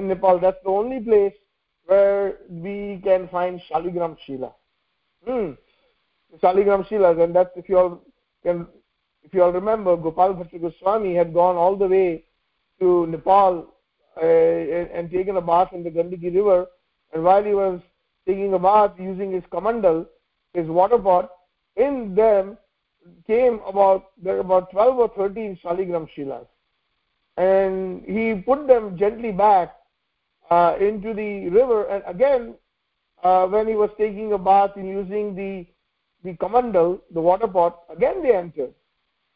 in 0.00 0.08
nepal. 0.08 0.38
That's 0.38 0.62
the 0.64 0.70
only 0.70 1.00
place 1.00 1.34
where 1.90 2.38
we 2.48 3.00
can 3.04 3.28
find 3.28 3.60
shaligram 3.68 4.16
shila 4.24 4.52
hmm. 5.26 5.50
shaligram 6.42 6.86
shilas 6.88 7.22
and 7.24 7.34
that's 7.34 7.50
if 7.56 7.68
you 7.68 7.78
all 7.78 8.00
can 8.44 8.66
if 9.24 9.34
you 9.34 9.42
all 9.42 9.52
remember 9.52 9.96
gopal 9.96 10.34
bhatta 10.40 10.60
goswami 10.64 11.14
had 11.14 11.34
gone 11.34 11.56
all 11.56 11.76
the 11.82 11.88
way 11.94 12.24
to 12.78 13.06
nepal 13.14 13.74
uh, 14.22 14.24
and, 14.24 15.10
taken 15.10 15.36
a 15.36 15.40
bath 15.40 15.72
in 15.72 15.82
the 15.82 15.90
gandaki 15.90 16.34
river. 16.34 16.66
And 17.12 17.24
while 17.24 17.44
he 17.44 17.54
was 17.54 17.80
taking 18.26 18.54
a 18.54 18.58
bath 18.58 18.92
using 18.98 19.32
his 19.32 19.44
kamandal 19.52 20.06
his 20.54 20.68
water 20.78 20.98
pot 20.98 21.30
in 21.76 22.14
them 22.14 22.56
came 23.26 23.60
about 23.66 24.10
there 24.22 24.34
were 24.34 24.46
about 24.48 24.70
12 24.70 24.98
or 24.98 25.08
13 25.16 25.58
shaligram 25.64 26.08
shilas 26.16 26.46
and 27.36 28.04
he 28.04 28.34
put 28.34 28.66
them 28.66 28.96
gently 28.98 29.32
back 29.32 29.76
uh, 30.50 30.74
into 30.80 31.14
the 31.14 31.48
river 31.48 31.86
and 31.86 32.02
again 32.06 32.54
uh, 33.22 33.46
when 33.46 33.68
he 33.68 33.74
was 33.74 33.90
taking 33.98 34.32
a 34.32 34.38
bath 34.38 34.70
and 34.76 34.88
using 34.88 35.34
the 35.34 35.66
the 36.22 36.34
kamandal, 36.34 37.00
the 37.12 37.20
water 37.20 37.48
pot, 37.48 37.80
again 37.88 38.22
they 38.22 38.34
entered. 38.34 38.74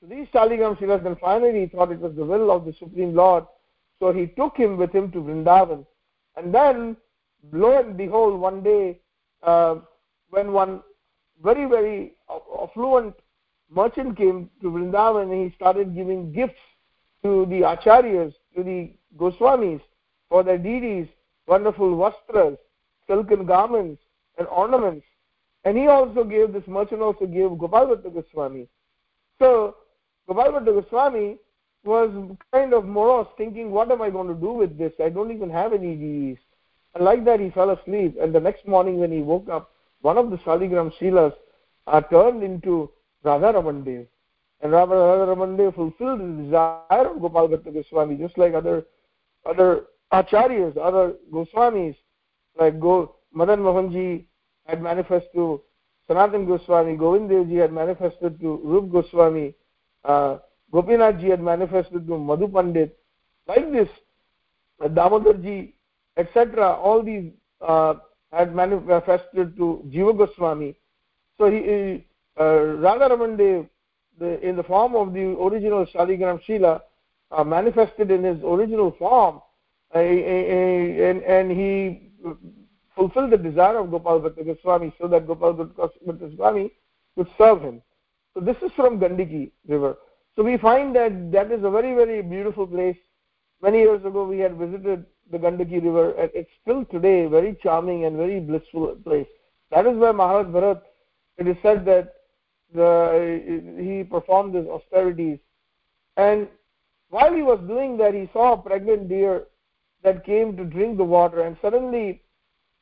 So 0.00 0.06
these 0.06 0.26
Shaligram 0.34 0.78
Shilas 0.78 1.02
then 1.02 1.16
finally 1.16 1.60
he 1.60 1.66
thought 1.66 1.90
it 1.90 2.00
was 2.00 2.14
the 2.14 2.24
will 2.24 2.50
of 2.50 2.64
the 2.64 2.74
Supreme 2.74 3.14
Lord. 3.14 3.44
So 4.00 4.12
he 4.12 4.26
took 4.26 4.56
him 4.56 4.76
with 4.76 4.92
him 4.92 5.10
to 5.12 5.18
Vrindavan. 5.18 5.86
And 6.36 6.54
then, 6.54 6.96
lo 7.52 7.78
and 7.78 7.96
behold, 7.96 8.38
one 8.38 8.62
day, 8.62 9.00
uh, 9.42 9.76
when 10.30 10.52
one 10.52 10.82
very, 11.42 11.64
very 11.66 12.14
affluent 12.62 13.14
merchant 13.70 14.16
came 14.16 14.50
to 14.60 14.70
Vrindavan 14.70 15.32
and 15.32 15.44
he 15.50 15.54
started 15.56 15.94
giving 15.94 16.32
gifts 16.32 16.60
to 17.22 17.46
the 17.46 17.62
acharyas, 17.62 18.34
to 18.56 18.62
the 18.62 18.92
Goswamis 19.16 19.80
for 20.28 20.42
their 20.42 20.58
deities, 20.58 21.06
wonderful 21.46 21.96
vastras, 21.98 22.58
silken 23.06 23.46
garments, 23.46 24.02
and 24.38 24.46
ornaments 24.48 25.06
and 25.64 25.78
he 25.78 25.86
also 25.86 26.24
gave 26.24 26.52
this 26.52 26.66
merchant 26.66 27.00
also 27.00 27.26
gave 27.26 27.58
Gopal 27.58 27.86
Bhatta 27.86 28.10
Goswami. 28.10 28.68
So 29.38 29.76
Gopal 30.28 30.52
Bhatta 30.52 30.72
Goswami 30.72 31.38
was 31.84 32.10
kind 32.52 32.72
of 32.72 32.84
morose, 32.84 33.26
thinking, 33.36 33.70
"What 33.70 33.90
am 33.90 34.02
I 34.02 34.10
going 34.10 34.28
to 34.28 34.34
do 34.34 34.52
with 34.52 34.76
this? 34.78 34.92
I 35.00 35.08
don't 35.08 35.30
even 35.30 35.50
have 35.50 35.72
any 35.72 35.96
DEs." 35.96 36.38
And 36.94 37.04
like 37.04 37.24
that, 37.24 37.40
he 37.40 37.50
fell 37.50 37.70
asleep. 37.70 38.16
And 38.20 38.34
the 38.34 38.40
next 38.40 38.66
morning, 38.66 38.98
when 38.98 39.10
he 39.10 39.20
woke 39.20 39.48
up, 39.48 39.72
one 40.02 40.18
of 40.18 40.30
the 40.30 40.36
Shaligram 40.38 40.92
Shilas 40.98 41.34
uh, 41.86 42.00
turned 42.02 42.42
into 42.42 42.90
Radha 43.22 43.52
Ramandev. 43.54 44.06
And 44.60 44.72
Radha 44.72 44.94
Ramandev 44.94 45.74
fulfilled 45.74 46.20
the 46.20 46.42
desire 46.44 47.08
of 47.08 47.20
Gopal 47.20 47.48
Goswami, 47.48 48.16
just 48.16 48.36
like 48.38 48.54
other 48.54 48.84
other 49.46 49.84
acharyas, 50.22 50.76
other 50.76 51.14
Goswamis, 51.32 51.96
like 52.58 52.78
Go, 52.80 53.16
Madan 53.32 53.60
Mohanji 53.60 54.24
had 54.66 54.82
manifested 54.82 55.32
to 55.34 55.60
Sanatan 56.06 56.46
Goswami, 56.46 56.96
Govind 56.96 57.30
Devji 57.30 57.60
had 57.60 57.72
manifested 57.72 58.38
to 58.40 58.60
Rup 58.62 58.90
Goswami, 58.90 59.54
uh, 60.04 60.38
Gopinath 60.70 61.20
Ji 61.20 61.28
had 61.28 61.40
manifested 61.40 62.06
to 62.06 62.18
Madhu 62.18 62.48
Pandit. 62.48 62.98
Like 63.46 63.70
this, 63.72 63.88
uh, 64.84 64.88
Damodarji, 64.88 65.72
etc., 66.16 66.72
all 66.72 67.02
these 67.02 67.32
uh, 67.60 67.94
had 68.32 68.54
manifested 68.54 69.56
to 69.56 69.84
Jiva 69.88 70.16
Goswami. 70.16 70.76
So 71.38 71.50
he, 71.50 72.04
uh, 72.38 72.42
Radharaman 72.42 73.38
Dev, 73.38 73.66
the, 74.18 74.46
in 74.46 74.56
the 74.56 74.62
form 74.62 74.94
of 74.94 75.12
the 75.12 75.36
original 75.40 75.86
Shaligram 75.86 76.42
Shila, 76.44 76.82
uh, 77.30 77.44
manifested 77.44 78.10
in 78.10 78.22
his 78.24 78.42
original 78.44 78.92
form, 78.98 79.40
and, 79.94 81.22
and 81.22 81.50
he 81.50 82.10
fulfilled 82.94 83.30
the 83.30 83.38
desire 83.38 83.78
of 83.78 83.90
Gopal 83.90 84.20
Bhatta 84.20 84.44
Goswami 84.44 84.92
so 85.00 85.08
that 85.08 85.26
Gopal 85.26 85.54
Bhatta 85.54 86.18
Goswami 86.18 86.72
could 87.16 87.28
serve 87.38 87.62
him. 87.62 87.82
So 88.34 88.40
this 88.40 88.56
is 88.62 88.72
from 88.74 88.98
Gandaki 88.98 89.52
river. 89.68 89.96
So 90.36 90.42
we 90.42 90.58
find 90.58 90.94
that 90.96 91.30
that 91.32 91.52
is 91.52 91.62
a 91.62 91.70
very, 91.70 91.94
very 91.94 92.22
beautiful 92.22 92.66
place. 92.66 92.96
Many 93.62 93.78
years 93.78 94.04
ago 94.04 94.24
we 94.24 94.38
had 94.38 94.56
visited 94.56 95.06
the 95.30 95.38
Gandaki 95.38 95.82
river 95.82 96.12
and 96.12 96.30
it's 96.34 96.50
still 96.62 96.84
today 96.86 97.26
very 97.26 97.56
charming 97.62 98.04
and 98.04 98.16
very 98.16 98.40
blissful 98.40 98.96
place. 99.04 99.28
That 99.70 99.86
is 99.86 99.96
where 99.96 100.12
Maharaj 100.12 100.46
Bharat, 100.48 100.82
it 101.38 101.46
is 101.46 101.56
said 101.62 101.84
that 101.86 102.14
the, 102.74 103.62
he 103.78 104.02
performed 104.04 104.54
his 104.54 104.66
austerities. 104.66 105.38
And 106.16 106.48
while 107.10 107.32
he 107.32 107.42
was 107.42 107.60
doing 107.66 107.96
that, 107.98 108.14
he 108.14 108.28
saw 108.32 108.54
a 108.54 108.58
pregnant 108.58 109.08
deer 109.08 109.44
that 110.04 110.24
came 110.24 110.56
to 110.56 110.64
drink 110.64 110.96
the 110.98 111.04
water, 111.04 111.42
and 111.42 111.56
suddenly 111.60 112.22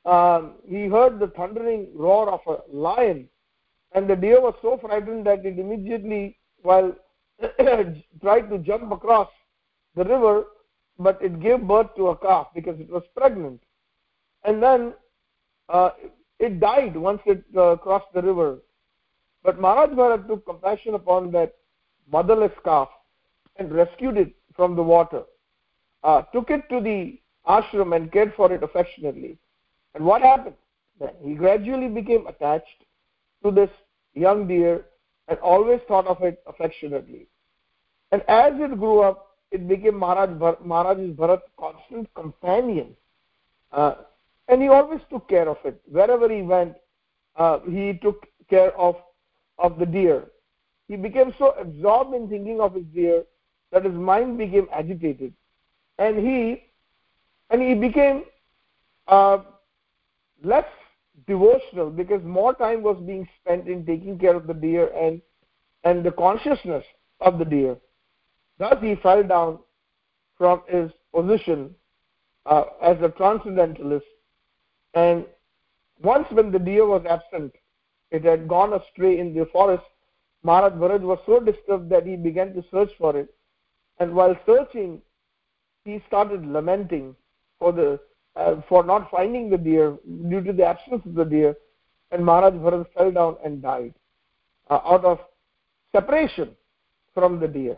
um, 0.04 0.56
he 0.66 0.86
heard 0.86 1.18
the 1.18 1.28
thundering 1.28 1.88
roar 1.94 2.28
of 2.30 2.40
a 2.46 2.76
lion, 2.76 3.28
and 3.92 4.08
the 4.10 4.16
deer 4.16 4.40
was 4.40 4.54
so 4.60 4.76
frightened 4.78 5.26
that 5.26 5.46
it 5.46 5.58
immediately, 5.58 6.36
while 6.62 6.92
tried 8.20 8.50
to 8.50 8.58
jump 8.58 8.92
across 8.92 9.28
the 9.94 10.04
river, 10.04 10.44
but 10.98 11.18
it 11.22 11.40
gave 11.40 11.62
birth 11.62 11.94
to 11.96 12.08
a 12.08 12.16
calf 12.16 12.48
because 12.54 12.78
it 12.80 12.90
was 12.90 13.02
pregnant. 13.16 13.60
And 14.44 14.62
then 14.62 14.94
uh, 15.68 15.90
it 16.38 16.60
died 16.60 16.96
once 16.96 17.20
it 17.26 17.44
uh, 17.56 17.76
crossed 17.76 18.12
the 18.14 18.22
river. 18.22 18.58
But 19.44 19.60
Maharaj 19.60 19.90
Bharat 19.90 20.26
took 20.26 20.44
compassion 20.46 20.94
upon 20.94 21.30
that 21.32 21.54
motherless 22.10 22.52
calf 22.64 22.88
and 23.56 23.72
rescued 23.72 24.16
it 24.16 24.34
from 24.54 24.76
the 24.76 24.82
water, 24.82 25.22
uh, 26.02 26.22
took 26.32 26.50
it 26.50 26.68
to 26.68 26.80
the 26.80 27.18
ashram 27.46 27.94
and 27.94 28.10
cared 28.12 28.34
for 28.34 28.52
it 28.52 28.62
affectionately. 28.62 29.38
And 29.94 30.04
what 30.04 30.22
happened? 30.22 30.56
He 31.22 31.34
gradually 31.34 31.88
became 31.88 32.26
attached 32.26 32.84
to 33.42 33.50
this 33.50 33.70
young 34.14 34.46
deer 34.46 34.84
and 35.28 35.38
always 35.38 35.80
thought 35.88 36.06
of 36.06 36.22
it 36.22 36.42
affectionately. 36.46 37.26
And 38.12 38.22
as 38.28 38.52
it 38.56 38.78
grew 38.78 39.00
up, 39.00 39.36
it 39.50 39.68
became 39.68 39.98
Maharaj, 39.98 40.58
Maharaj's 40.64 41.10
Bharat 41.10 41.42
constant 41.58 42.12
companion. 42.14 42.96
Uh, 43.70 43.94
and 44.48 44.62
he 44.62 44.68
always 44.68 45.00
took 45.10 45.28
care 45.28 45.48
of 45.48 45.58
it. 45.64 45.80
Wherever 45.86 46.32
he 46.32 46.42
went, 46.42 46.74
uh, 47.36 47.60
he 47.60 47.98
took 48.02 48.26
care 48.50 48.76
of, 48.78 48.96
of 49.58 49.78
the 49.78 49.86
deer. 49.86 50.26
He 50.88 50.96
became 50.96 51.34
so 51.38 51.52
absorbed 51.58 52.14
in 52.14 52.28
thinking 52.28 52.60
of 52.60 52.74
his 52.74 52.84
deer 52.94 53.24
that 53.70 53.84
his 53.84 53.94
mind 53.94 54.36
became 54.36 54.68
agitated. 54.72 55.32
And 55.98 56.18
he, 56.18 56.64
and 57.50 57.62
he 57.62 57.74
became 57.74 58.24
uh, 59.08 59.38
less 60.42 60.64
devotional 61.26 61.90
because 61.90 62.22
more 62.24 62.54
time 62.54 62.82
was 62.82 62.96
being 63.06 63.28
spent 63.40 63.68
in 63.68 63.84
taking 63.84 64.18
care 64.18 64.34
of 64.34 64.46
the 64.46 64.54
deer 64.54 64.88
and, 64.96 65.20
and 65.84 66.04
the 66.04 66.12
consciousness 66.12 66.84
of 67.20 67.38
the 67.38 67.44
deer. 67.44 67.76
Thus 68.58 68.76
he 68.80 68.96
fell 68.96 69.22
down 69.22 69.58
from 70.36 70.62
his 70.68 70.90
position 71.14 71.74
uh, 72.46 72.64
as 72.82 72.96
a 73.02 73.08
transcendentalist. 73.10 74.06
And 74.94 75.24
once 76.02 76.26
when 76.30 76.50
the 76.50 76.58
deer 76.58 76.86
was 76.86 77.04
absent, 77.08 77.52
it 78.10 78.24
had 78.24 78.48
gone 78.48 78.72
astray 78.74 79.18
in 79.18 79.34
the 79.34 79.46
forest, 79.46 79.84
Maharaj 80.42 80.72
Bharat 80.74 81.00
was 81.00 81.18
so 81.24 81.40
disturbed 81.40 81.88
that 81.90 82.06
he 82.06 82.16
began 82.16 82.52
to 82.54 82.64
search 82.70 82.90
for 82.98 83.16
it. 83.16 83.34
And 83.98 84.14
while 84.14 84.36
searching, 84.44 85.00
he 85.84 86.02
started 86.06 86.46
lamenting 86.46 87.14
for 87.58 87.72
the 87.72 88.00
uh, 88.34 88.56
for 88.68 88.82
not 88.82 89.10
finding 89.10 89.50
the 89.50 89.58
deer 89.58 89.96
due 90.28 90.42
to 90.42 90.52
the 90.52 90.64
absence 90.64 91.02
of 91.04 91.14
the 91.14 91.24
deer. 91.24 91.54
And 92.10 92.24
Maharaj 92.24 92.54
Bharat 92.54 92.86
fell 92.94 93.10
down 93.10 93.36
and 93.44 93.62
died 93.62 93.94
uh, 94.70 94.80
out 94.84 95.04
of 95.04 95.18
separation 95.92 96.50
from 97.14 97.40
the 97.40 97.48
deer. 97.48 97.76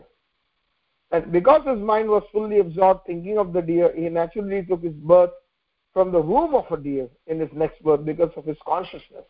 And 1.11 1.31
because 1.31 1.65
his 1.65 1.79
mind 1.79 2.09
was 2.09 2.23
fully 2.31 2.59
absorbed 2.59 3.05
thinking 3.05 3.37
of 3.37 3.53
the 3.53 3.61
deer, 3.61 3.93
he 3.95 4.09
naturally 4.09 4.65
took 4.65 4.83
his 4.83 4.93
birth 4.93 5.31
from 5.93 6.11
the 6.11 6.19
womb 6.19 6.55
of 6.55 6.65
a 6.71 6.81
deer 6.81 7.07
in 7.27 7.39
his 7.39 7.49
next 7.53 7.81
birth 7.83 8.03
because 8.03 8.31
of 8.35 8.45
his 8.45 8.57
consciousness. 8.65 9.23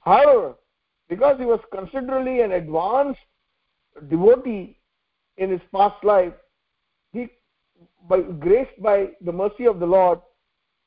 However, 0.00 0.54
because 1.08 1.38
he 1.38 1.44
was 1.44 1.60
considerably 1.72 2.40
an 2.40 2.52
advanced 2.52 3.20
devotee 4.10 4.76
in 5.36 5.50
his 5.50 5.60
past 5.72 6.02
life, 6.02 6.32
he, 7.12 7.28
by 8.08 8.20
graced 8.20 8.80
by 8.82 9.10
the 9.20 9.32
mercy 9.32 9.66
of 9.66 9.80
the 9.80 9.86
Lord, 9.86 10.20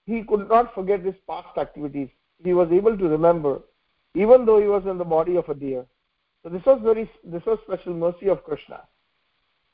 he 0.06 0.24
could 0.24 0.48
not 0.48 0.74
forget 0.74 1.02
his 1.02 1.16
past 1.28 1.58
activities. 1.58 2.10
He 2.44 2.54
was 2.54 2.70
able 2.72 2.98
to 2.98 3.08
remember, 3.08 3.62
even 4.14 4.46
though 4.46 4.60
he 4.62 4.68
was 4.68 4.86
in 4.86 4.98
the 4.98 5.06
body 5.06 5.36
of 5.36 5.50
a 5.50 5.56
deer. 5.56 5.86
So 6.44 6.50
this 6.50 6.66
was 6.66 6.80
very 6.84 7.10
this 7.24 7.46
was 7.46 7.60
special 7.66 7.94
mercy 7.94 8.28
of 8.28 8.44
Krishna 8.44 8.82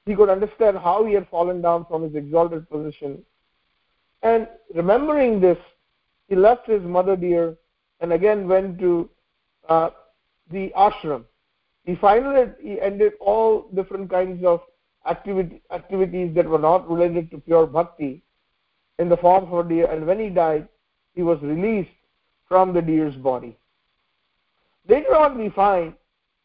he 0.05 0.15
could 0.15 0.29
understand 0.29 0.77
how 0.77 1.05
he 1.05 1.13
had 1.13 1.27
fallen 1.29 1.61
down 1.61 1.85
from 1.85 2.03
his 2.03 2.15
exalted 2.15 2.69
position. 2.69 3.23
And 4.21 4.47
remembering 4.73 5.39
this, 5.39 5.57
he 6.27 6.35
left 6.35 6.67
his 6.67 6.81
mother 6.81 7.15
deer 7.15 7.55
and 7.99 8.11
again 8.11 8.47
went 8.47 8.79
to 8.79 9.09
uh, 9.69 9.91
the 10.51 10.71
ashram. 10.77 11.23
He 11.85 11.95
finally 11.95 12.51
he 12.61 12.79
ended 12.79 13.13
all 13.19 13.69
different 13.73 14.09
kinds 14.09 14.43
of 14.43 14.61
activity, 15.07 15.61
activities 15.71 16.33
that 16.35 16.47
were 16.47 16.59
not 16.59 16.89
related 16.89 17.29
to 17.31 17.37
pure 17.37 17.67
bhakti 17.67 18.23
in 18.99 19.09
the 19.09 19.17
form 19.17 19.51
of 19.51 19.65
a 19.65 19.69
deer. 19.69 19.91
And 19.91 20.05
when 20.05 20.19
he 20.19 20.29
died, 20.29 20.67
he 21.13 21.23
was 21.23 21.39
released 21.41 21.91
from 22.47 22.73
the 22.73 22.81
deer's 22.81 23.15
body. 23.15 23.57
Later 24.87 25.15
on, 25.15 25.37
we 25.37 25.49
find 25.49 25.93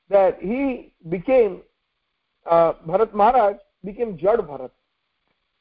that 0.08 0.38
he 0.40 0.92
became 1.08 1.62
uh, 2.48 2.72
Bharat 2.86 3.12
Maharaj 3.12 3.56
became 3.84 4.16
Jad 4.16 4.40
Bharat. 4.40 4.70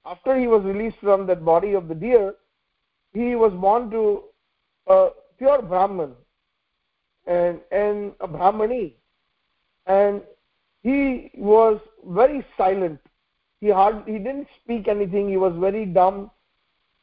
After 0.05 0.38
he 0.38 0.47
was 0.47 0.63
released 0.63 0.97
from 1.01 1.27
that 1.27 1.43
body 1.43 1.73
of 1.73 1.88
the 1.88 1.95
deer, 1.95 2.36
he 3.13 3.36
was 3.36 3.51
born 3.53 3.89
to 3.91 4.23
a 4.88 5.10
pure 5.38 5.62
Brahman 5.62 6.13
and, 7.25 7.60
and 7.71 8.13
a 8.21 8.27
Brahmani. 8.27 8.93
And 9.86 10.21
he 10.88 11.32
was 11.36 11.80
very 12.06 12.45
silent. 12.56 13.00
He 13.60 13.69
hard, 13.69 14.04
he 14.06 14.17
didn't 14.19 14.47
speak 14.63 14.88
anything. 14.88 15.28
He 15.30 15.38
was 15.38 15.54
very 15.60 15.86
dumb. 15.86 16.32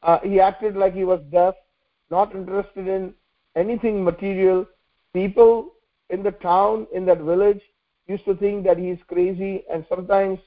Uh, 0.01 0.19
he 0.23 0.39
acted 0.39 0.75
like 0.75 0.93
he 0.93 1.03
was 1.03 1.21
deaf, 1.31 1.55
not 2.09 2.33
interested 2.33 2.87
in 2.87 3.13
anything 3.55 4.03
material. 4.03 4.65
People 5.13 5.73
in 6.09 6.23
the 6.23 6.31
town, 6.31 6.87
in 6.93 7.05
that 7.05 7.21
village, 7.21 7.61
used 8.07 8.25
to 8.25 8.35
think 8.35 8.63
that 8.65 8.77
he 8.77 8.89
is 8.89 8.99
crazy 9.07 9.63
and 9.71 9.85
sometimes 9.89 10.39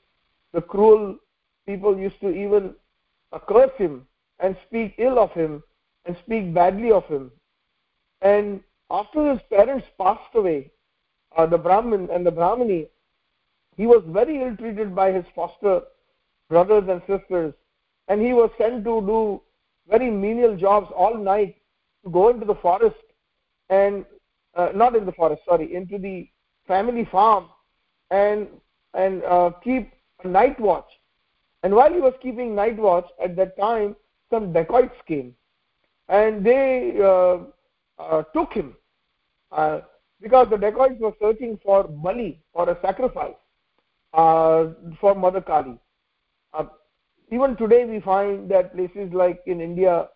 the 0.52 0.60
cruel 0.60 1.16
people 1.66 1.98
used 1.98 2.20
to 2.20 2.30
even 2.30 2.74
curse 3.48 3.76
him 3.76 4.06
and 4.40 4.56
speak 4.66 4.94
ill 4.98 5.18
of 5.18 5.30
him 5.32 5.62
and 6.06 6.16
speak 6.24 6.54
badly 6.54 6.92
of 6.92 7.04
him 7.06 7.30
and 8.22 8.60
after 8.90 9.32
his 9.32 9.40
parents 9.50 9.86
passed 10.00 10.34
away 10.34 10.70
uh, 11.36 11.46
the 11.46 11.58
brahmin 11.58 12.08
and 12.12 12.24
the 12.24 12.30
brahmini 12.30 12.88
he 13.78 13.86
was 13.86 14.02
very 14.08 14.42
ill 14.42 14.54
treated 14.56 14.94
by 14.94 15.10
his 15.12 15.24
foster 15.34 15.80
brothers 16.50 16.84
and 16.88 17.00
sisters 17.06 17.54
and 18.08 18.20
he 18.20 18.32
was 18.32 18.50
sent 18.58 18.84
to 18.84 19.00
do 19.12 19.40
very 19.88 20.10
menial 20.10 20.56
jobs 20.56 20.90
all 20.94 21.16
night 21.16 21.56
to 22.04 22.10
go 22.10 22.28
into 22.28 22.44
the 22.44 22.56
forest 22.56 22.96
and 23.70 24.04
uh, 24.54 24.70
not 24.74 24.96
in 24.96 25.06
the 25.06 25.12
forest 25.12 25.42
sorry 25.46 25.74
into 25.74 25.96
the 25.98 26.28
family 26.66 27.08
farm 27.10 27.46
and 28.10 28.48
and 28.94 29.22
uh, 29.24 29.50
keep 29.62 29.92
a 30.24 30.28
night 30.28 30.58
watch. 30.58 30.88
And 31.62 31.74
while 31.74 31.92
he 31.92 32.00
was 32.00 32.14
keeping 32.22 32.54
night 32.54 32.76
watch 32.76 33.06
at 33.22 33.36
that 33.36 33.56
time 33.56 33.94
some 34.30 34.52
dacoits 34.52 34.96
came 35.06 35.34
and 36.08 36.44
they 36.44 36.98
uh, 37.00 37.38
uh, 37.98 38.22
took 38.34 38.52
him 38.52 38.74
uh, 39.52 39.80
because 40.20 40.48
the 40.50 40.56
dacoits 40.56 40.98
were 41.00 41.14
searching 41.20 41.58
for 41.62 41.84
bali 41.84 42.40
or 42.54 42.70
a 42.70 42.78
sacrifice 42.82 43.34
for 44.12 45.14
mother 45.14 45.40
kali. 45.40 45.78
Uh, 46.54 46.64
even 47.30 47.56
today 47.56 47.84
we 47.84 48.00
find 48.00 48.50
that 48.50 48.74
places 48.74 49.12
like 49.12 49.40
in 49.46 49.60
india 49.60 50.08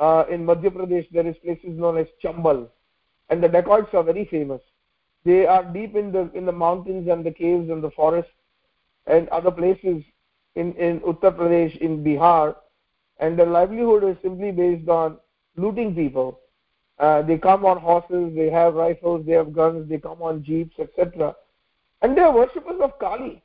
uh, 0.00 0.24
in 0.30 0.44
madhya 0.46 0.70
pradesh 0.70 1.10
there 1.12 1.26
is 1.26 1.36
places 1.44 1.78
known 1.78 1.98
as 1.98 2.06
chambal 2.22 2.68
and 3.30 3.42
the 3.42 3.48
dacoits 3.48 3.92
are 3.94 4.02
very 4.02 4.24
famous. 4.26 4.60
They 5.24 5.46
are 5.46 5.64
deep 5.64 5.96
in 5.96 6.12
the 6.12 6.30
in 6.34 6.44
the 6.44 6.52
mountains 6.52 7.08
and 7.08 7.24
the 7.24 7.30
caves 7.30 7.70
and 7.70 7.82
the 7.82 7.90
forests 7.90 8.30
and 9.06 9.28
other 9.28 9.50
places 9.50 10.02
in 10.54 10.72
in 10.74 11.00
uttar 11.00 11.32
pradesh 11.38 11.76
in 11.78 12.02
bihar 12.04 12.56
and 13.18 13.38
their 13.38 13.46
livelihood 13.46 14.04
is 14.04 14.16
simply 14.22 14.50
based 14.52 14.88
on 14.88 15.18
looting 15.56 15.94
people. 15.94 16.40
Uh, 16.98 17.22
they 17.22 17.36
come 17.38 17.64
on 17.64 17.78
horses 17.78 18.34
they 18.34 18.50
have 18.50 18.74
rifles 18.74 19.24
they 19.26 19.32
have 19.32 19.52
guns 19.52 19.88
they 19.88 19.98
come 19.98 20.22
on 20.22 20.44
jeeps 20.44 20.78
etc 20.78 21.34
and 22.02 22.16
they 22.16 22.20
are 22.20 22.32
worshippers 22.32 22.80
of 22.80 22.96
kali 23.00 23.42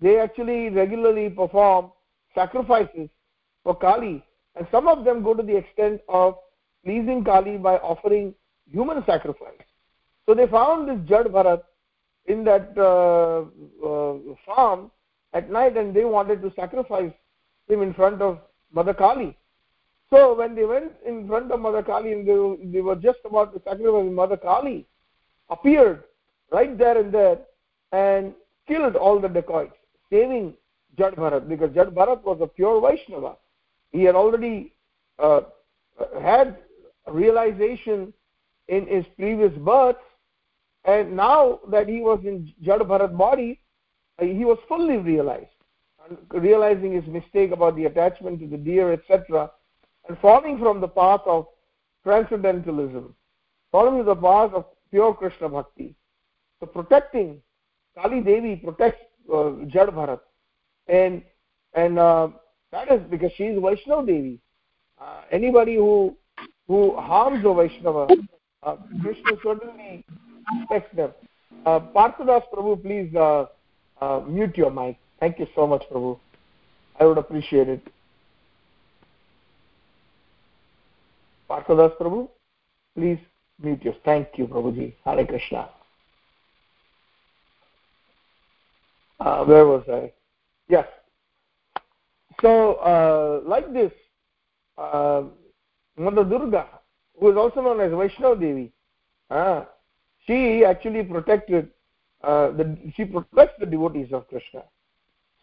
they 0.00 0.18
actually 0.18 0.70
regularly 0.70 1.28
perform 1.30 1.92
sacrifices 2.34 3.08
for 3.62 3.74
kali. 3.74 4.24
And 4.56 4.66
some 4.70 4.88
of 4.88 5.04
them 5.04 5.22
go 5.22 5.34
to 5.34 5.42
the 5.42 5.56
extent 5.56 6.00
of 6.08 6.36
pleasing 6.84 7.24
kali 7.24 7.56
by 7.56 7.76
offering 7.76 8.34
human 8.70 9.04
sacrifice. 9.04 9.62
So 10.26 10.34
they 10.34 10.46
found 10.46 10.88
this 10.88 11.08
Jad 11.08 11.26
Bharat 11.26 11.62
in 12.26 12.44
that 12.44 12.72
uh, 12.76 13.44
uh, 13.86 14.34
farm 14.46 14.90
at 15.32 15.50
night 15.50 15.76
and 15.76 15.94
they 15.94 16.04
wanted 16.04 16.42
to 16.42 16.52
sacrifice 16.54 17.12
him 17.68 17.82
in 17.82 17.94
front 17.94 18.20
of 18.22 18.38
Mother 18.72 18.94
Kali. 18.94 19.36
So 20.10 20.34
when 20.34 20.54
they 20.54 20.64
went 20.64 20.92
in 21.06 21.26
front 21.28 21.52
of 21.52 21.60
Mother 21.60 21.82
Kali 21.82 22.12
and 22.12 22.26
they, 22.26 22.72
they 22.72 22.80
were 22.80 22.96
just 22.96 23.18
about 23.24 23.52
to 23.54 23.62
sacrifice 23.62 24.10
Mother 24.10 24.36
Kali, 24.36 24.86
appeared 25.50 26.04
right 26.52 26.76
there 26.76 26.98
and 26.98 27.12
there 27.12 27.38
and 27.92 28.34
killed 28.66 28.96
all 28.96 29.20
the 29.20 29.28
dacoits, 29.28 29.74
saving 30.10 30.54
Jad 30.98 31.14
Bharat 31.14 31.48
because 31.48 31.74
Jad 31.74 31.88
Bharat 31.88 32.22
was 32.24 32.38
a 32.40 32.46
pure 32.46 32.80
Vaishnava. 32.80 33.36
He 33.92 34.02
had 34.02 34.14
already 34.14 34.72
uh, 35.18 35.42
had 36.20 36.58
realization 37.06 38.12
in 38.68 38.86
his 38.86 39.04
previous 39.16 39.52
births, 39.58 39.98
and 40.84 41.16
now 41.16 41.60
that 41.70 41.88
he 41.88 42.00
was 42.00 42.20
in 42.24 42.52
Jad 42.62 42.80
Bharat 42.80 43.16
body, 43.16 43.60
uh, 44.20 44.24
he 44.24 44.44
was 44.44 44.58
fully 44.68 44.96
realized, 44.96 45.48
realizing 46.30 46.92
his 46.92 47.06
mistake 47.06 47.52
about 47.52 47.76
the 47.76 47.86
attachment 47.86 48.40
to 48.40 48.46
the 48.46 48.56
deer, 48.56 48.92
etc., 48.92 49.50
and 50.08 50.18
falling 50.18 50.58
from 50.58 50.80
the 50.80 50.88
path 50.88 51.20
of 51.26 51.46
transcendentalism, 52.04 53.14
following 53.70 54.04
the 54.04 54.16
path 54.16 54.52
of 54.54 54.64
pure 54.90 55.14
Krishna 55.14 55.48
bhakti. 55.48 55.94
So 56.58 56.66
protecting 56.66 57.40
Kali 57.96 58.20
Devi 58.20 58.56
protects 58.56 59.02
uh, 59.32 59.52
Jad 59.66 59.88
Bharat, 59.88 60.20
and 60.88 61.22
and 61.74 61.98
uh, 61.98 62.28
that 62.72 62.90
is 62.90 63.00
because 63.10 63.32
she 63.36 63.44
is 63.44 63.62
Vaishnava 63.62 64.06
Devi. 64.06 64.40
Uh, 65.00 65.22
anybody 65.30 65.76
who 65.76 66.16
who 66.66 66.96
harms 66.96 67.44
a 67.44 67.54
Vaishnava, 67.54 68.08
uh, 68.62 68.76
Krishna 69.02 69.32
certainly 69.42 70.04
protects 70.68 70.94
them. 70.96 71.12
Uh, 71.66 71.80
Parthadas 71.80 72.42
Prabhu, 72.52 72.80
please 72.82 73.14
uh, 73.14 73.46
uh, 74.00 74.20
mute 74.26 74.56
your 74.56 74.70
mic. 74.70 74.96
Thank 75.18 75.38
you 75.38 75.46
so 75.54 75.66
much, 75.66 75.82
Prabhu. 75.90 76.18
I 76.98 77.06
would 77.06 77.18
appreciate 77.18 77.68
it. 77.68 77.86
Parthadas 81.48 81.96
Prabhu, 81.98 82.28
please 82.96 83.18
mute 83.62 83.82
your. 83.82 83.94
Thank 84.04 84.28
you, 84.36 84.46
Prabhuji. 84.46 84.94
Hare 85.04 85.26
Krishna. 85.26 85.68
Uh, 89.20 89.44
where 89.44 89.66
was 89.66 89.84
I? 89.88 90.12
Yes. 90.68 90.86
So, 92.40 92.74
uh, 92.74 93.40
like 93.46 93.72
this, 93.72 93.92
uh, 94.78 95.24
Mother 95.96 96.24
Durga, 96.24 96.66
who 97.18 97.30
is 97.30 97.36
also 97.36 97.60
known 97.60 97.80
as 97.80 97.92
Vaishnava 97.92 98.40
Devi, 98.40 98.72
uh, 99.30 99.64
she 100.26 100.64
actually 100.64 101.02
protected 101.02 101.70
uh, 102.22 102.50
the 102.50 102.76
she 102.94 103.04
protects 103.04 103.58
the 103.58 103.66
devotees 103.66 104.12
of 104.12 104.28
Krishna. 104.28 104.62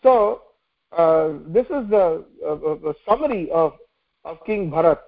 So 0.03 0.43
uh, 0.95 1.33
this 1.47 1.65
is 1.65 1.89
the 1.89 2.23
uh, 2.45 2.93
summary 3.07 3.49
of 3.51 3.73
of 4.25 4.43
King 4.45 4.69
Bharat. 4.69 4.99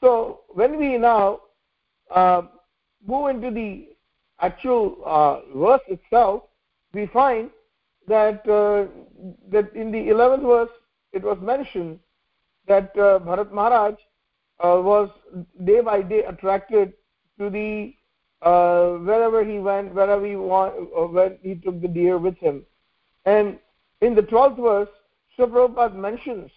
So 0.00 0.40
when 0.48 0.78
we 0.78 0.96
now 0.98 1.40
uh, 2.10 2.42
move 3.06 3.30
into 3.30 3.50
the 3.50 3.88
actual 4.40 4.98
uh, 5.04 5.40
verse 5.56 5.82
itself, 5.88 6.44
we 6.92 7.06
find 7.06 7.50
that 8.08 8.48
uh, 8.48 8.86
that 9.50 9.74
in 9.74 9.90
the 9.90 9.98
11th 9.98 10.42
verse 10.42 10.70
it 11.12 11.22
was 11.22 11.38
mentioned 11.40 11.98
that 12.66 12.90
uh, 12.96 13.18
Bharat 13.20 13.52
Maharaj 13.52 13.94
uh, 14.60 14.80
was 14.80 15.10
day 15.64 15.80
by 15.80 16.02
day 16.02 16.24
attracted 16.24 16.92
to 17.38 17.50
the 17.50 17.94
uh, 18.42 18.98
wherever 18.98 19.44
he 19.44 19.58
went, 19.58 19.94
wherever 19.94 20.24
he 20.26 20.34
uh, 20.34 21.06
when 21.06 21.38
he 21.42 21.54
took 21.54 21.80
the 21.80 21.88
deer 21.88 22.18
with 22.18 22.36
him. 22.38 22.64
And 23.24 23.58
in 24.00 24.14
the 24.14 24.22
12th 24.22 24.56
verse, 24.62 24.88
Srila 25.38 25.94
mentions 25.94 26.50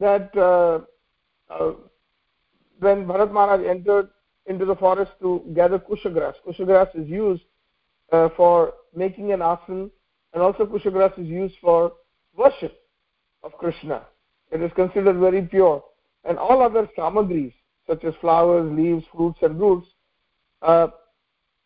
that 0.00 0.36
uh, 0.36 0.80
uh, 1.50 1.72
when 2.78 3.06
Bharat 3.06 3.32
Maharaj 3.32 3.66
entered 3.66 4.10
into 4.46 4.64
the 4.64 4.76
forest 4.76 5.12
to 5.20 5.42
gather 5.54 5.78
kushagrass, 5.78 6.34
kushagrass 6.46 6.94
is 6.94 7.08
used 7.08 7.42
for 8.36 8.74
making 8.94 9.32
an 9.32 9.42
asan 9.42 9.90
and 10.34 10.42
also 10.42 10.66
kushagrass 10.66 11.18
is 11.18 11.26
used 11.26 11.54
for 11.60 11.92
worship 12.36 12.76
of 13.42 13.52
krishna. 13.52 14.02
It 14.50 14.60
is 14.60 14.70
considered 14.74 15.16
very 15.16 15.42
pure. 15.42 15.82
And 16.24 16.38
all 16.38 16.62
other 16.62 16.88
samagris 16.98 17.52
such 17.86 18.04
as 18.04 18.14
flowers 18.20 18.70
leaves 18.76 19.04
fruits 19.14 19.38
and 19.42 19.58
roots 19.58 19.88
uh, 20.62 20.88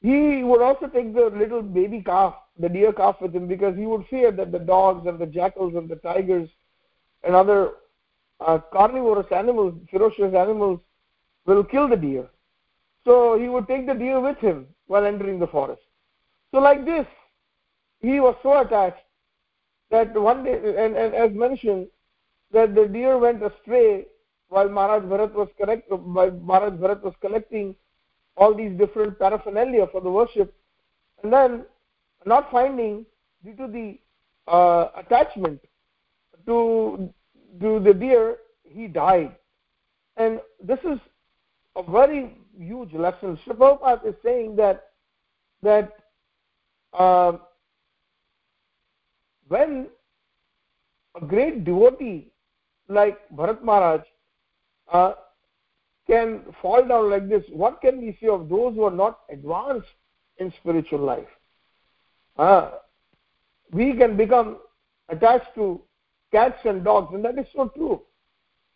he 0.01 0.43
would 0.45 0.63
also 0.63 0.87
take 0.87 1.15
the 1.15 1.31
little 1.37 1.63
baby 1.63 2.03
calf 2.03 2.35
the 2.59 2.69
deer 2.69 2.93
calf 2.93 3.17
with 3.21 3.35
him 3.35 3.47
because 3.47 3.77
he 3.77 3.87
would 3.87 4.05
fear 4.09 4.33
that 4.33 4.53
the 4.53 4.59
dogs 4.59 5.07
and 5.07 5.19
the 5.19 5.27
jackals 5.27 5.75
and 5.75 5.89
the 5.89 5.97
tigers 5.97 6.49
and 7.23 7.35
other 7.35 7.73
uh, 8.41 8.59
carnivorous 8.73 9.27
animals 9.31 9.75
ferocious 9.91 10.35
animals 10.35 10.81
will 11.47 11.65
kill 11.65 11.89
the 11.89 11.97
deer. 11.97 12.29
So 13.05 13.39
he 13.39 13.49
would 13.49 13.67
take 13.67 13.87
the 13.87 13.95
deer 13.95 14.21
with 14.21 14.39
him 14.39 14.67
while 14.87 15.05
entering 15.05 15.39
the 15.39 15.47
forest. 15.47 15.83
So 16.51 16.59
like 16.59 16.85
this 16.85 17.07
he 18.01 18.21
was 18.21 18.37
so 18.43 18.61
attached 18.61 19.03
that 19.91 20.15
one 20.15 20.45
day, 20.45 20.55
and, 20.55 20.97
and 20.97 21.15
as 21.15 21.33
mentioned, 21.33 21.89
that 22.53 22.75
the 22.75 22.87
deer 22.87 23.19
went 23.19 23.43
astray 23.43 24.07
while 24.49 24.69
Maharaj 24.69 25.05
Bharat 25.05 25.35
was 25.35 25.49
while 25.89 26.31
Maharaj 26.31 26.75
Bharat 26.75 27.03
was 27.03 27.15
collecting 27.21 27.75
all 28.37 28.55
these 28.55 28.77
different 28.79 29.19
paraphernalia 29.19 29.87
for 29.91 30.01
the 30.01 30.11
worship, 30.11 30.55
and 31.23 31.33
then 31.33 31.65
not 32.25 32.51
finding 32.51 33.05
due 33.45 33.55
to 33.57 33.67
the 33.67 33.99
uh, 34.51 34.89
attachment 34.97 35.61
to 36.47 37.13
to 37.61 37.81
the 37.81 37.93
deer, 37.93 38.37
he 38.65 38.87
died. 38.87 39.35
And 40.17 40.41
this 40.63 40.79
is 40.85 40.99
a 41.77 41.83
very 41.83 42.37
huge 42.59 42.93
lesson. 42.93 43.39
Srila 43.47 44.07
is 44.07 44.15
saying 44.23 44.57
that 44.57 44.91
that 45.63 45.93
uh, 46.93 47.33
when 49.49 49.89
a 51.21 51.25
great 51.25 51.65
devotee 51.65 52.31
like 52.89 53.19
Bharat 53.35 53.63
Maharaj 53.63 54.03
uh, 54.93 55.13
can 56.07 56.43
fall 56.63 56.87
down 56.87 57.11
like 57.11 57.29
this, 57.29 57.45
what 57.51 57.81
can 57.81 58.01
we 58.01 58.17
say 58.21 58.29
of 58.29 58.49
those 58.49 58.75
who 58.75 58.85
are 58.85 58.91
not 58.91 59.21
advanced 59.31 59.89
in 60.39 60.53
spiritual 60.61 61.01
life? 61.01 61.29
Uh, 62.37 62.71
we 63.73 63.95
can 63.95 64.17
become 64.17 64.59
attached 65.09 65.55
to 65.55 65.83
cats 66.33 66.59
and 66.65 66.85
dogs, 66.85 67.13
and 67.15 67.25
that 67.25 67.39
is 67.39 67.47
so 67.55 67.69
true. 67.69 68.03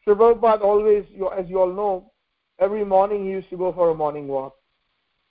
Sri 0.05 0.15
Prabhupada 0.15 0.63
always, 0.63 1.05
as 1.37 1.49
you 1.49 1.61
all 1.61 1.73
know, 1.73 2.13
every 2.59 2.85
morning 2.85 3.25
he 3.25 3.31
used 3.31 3.51
to 3.51 3.57
go 3.57 3.73
for 3.73 3.91
a 3.91 3.95
morning 3.95 4.29
walk. 4.29 4.55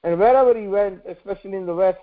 And 0.03 0.17
wherever 0.17 0.57
he 0.59 0.67
went, 0.67 1.01
especially 1.07 1.57
in 1.57 1.65
the 1.65 1.75
West, 1.75 1.99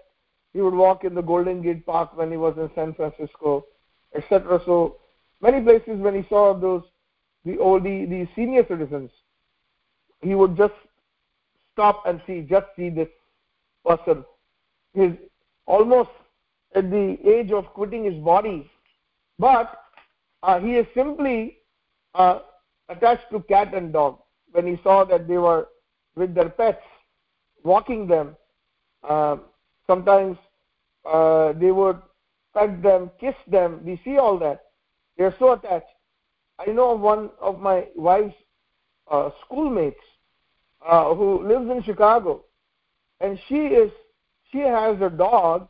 he 0.53 0.61
would 0.61 0.75
walk 0.75 1.05
in 1.05 1.15
the 1.15 1.23
Golden 1.23 1.63
Gate 1.63 1.85
Park 1.85 2.17
when 2.17 2.31
he 2.31 2.37
was 2.37 2.57
in 2.57 2.71
San 2.75 2.95
Francisco, 2.95 3.67
etc. 4.15 4.61
So 4.65 4.97
many 5.41 5.61
places 5.63 6.01
when 6.01 6.15
he 6.15 6.27
saw 6.29 6.59
those 6.59 6.83
the 7.45 7.59
old 7.59 7.85
the, 7.85 8.05
the 8.07 8.29
senior 8.35 8.67
citizens, 8.67 9.11
he 10.21 10.35
would 10.35 10.57
just 10.57 10.75
stop 11.73 12.03
and 12.07 12.21
see, 12.27 12.41
just 12.43 12.67
see 12.77 12.91
this 12.91 13.09
person. 13.87 14.25
He's 14.95 15.13
almost 15.67 16.11
at 16.75 16.91
the 16.91 17.17
age 17.25 17.53
of 17.53 17.67
quitting 17.67 18.05
his 18.05 18.23
body, 18.23 18.69
but 19.39 19.81
uh, 20.43 20.59
he 20.59 20.75
is 20.75 20.87
simply 20.95 21.59
uh, 22.15 22.41
attached 22.89 23.31
to 23.31 23.41
cat 23.41 23.75
and 23.75 23.93
dog. 23.93 24.19
When 24.53 24.67
he 24.67 24.81
saw 24.83 25.05
that 25.05 25.29
they 25.29 25.39
were 25.39 25.69
with 26.17 26.35
their 26.35 26.49
pets, 26.49 26.83
walking 27.63 28.07
them, 28.07 28.37
uh, 29.09 29.37
sometimes 29.89 30.37
uh, 31.05 31.53
they 31.55 31.73
would 31.73 32.01
hug 32.55 32.83
them, 32.83 33.11
kiss 33.21 33.35
them. 33.49 33.81
We 33.85 34.01
see 34.05 34.19
all 34.19 34.39
that. 34.39 34.67
They 35.17 35.25
are 35.25 35.35
so 35.39 35.53
attached. 35.53 35.87
I 36.59 36.71
know 36.71 36.95
one 36.95 37.31
of 37.41 37.61
my 37.61 37.87
wife's 37.97 38.35
uh, 39.11 39.31
schoolmates 39.45 40.01
uh, 40.87 41.15
who 41.15 41.47
lives 41.47 41.71
in 41.71 41.83
Chicago, 41.83 42.45
and 43.21 43.39
she 43.49 43.55
is 43.55 43.91
she 44.53 44.59
has 44.59 45.01
a 45.01 45.11
dog 45.11 45.69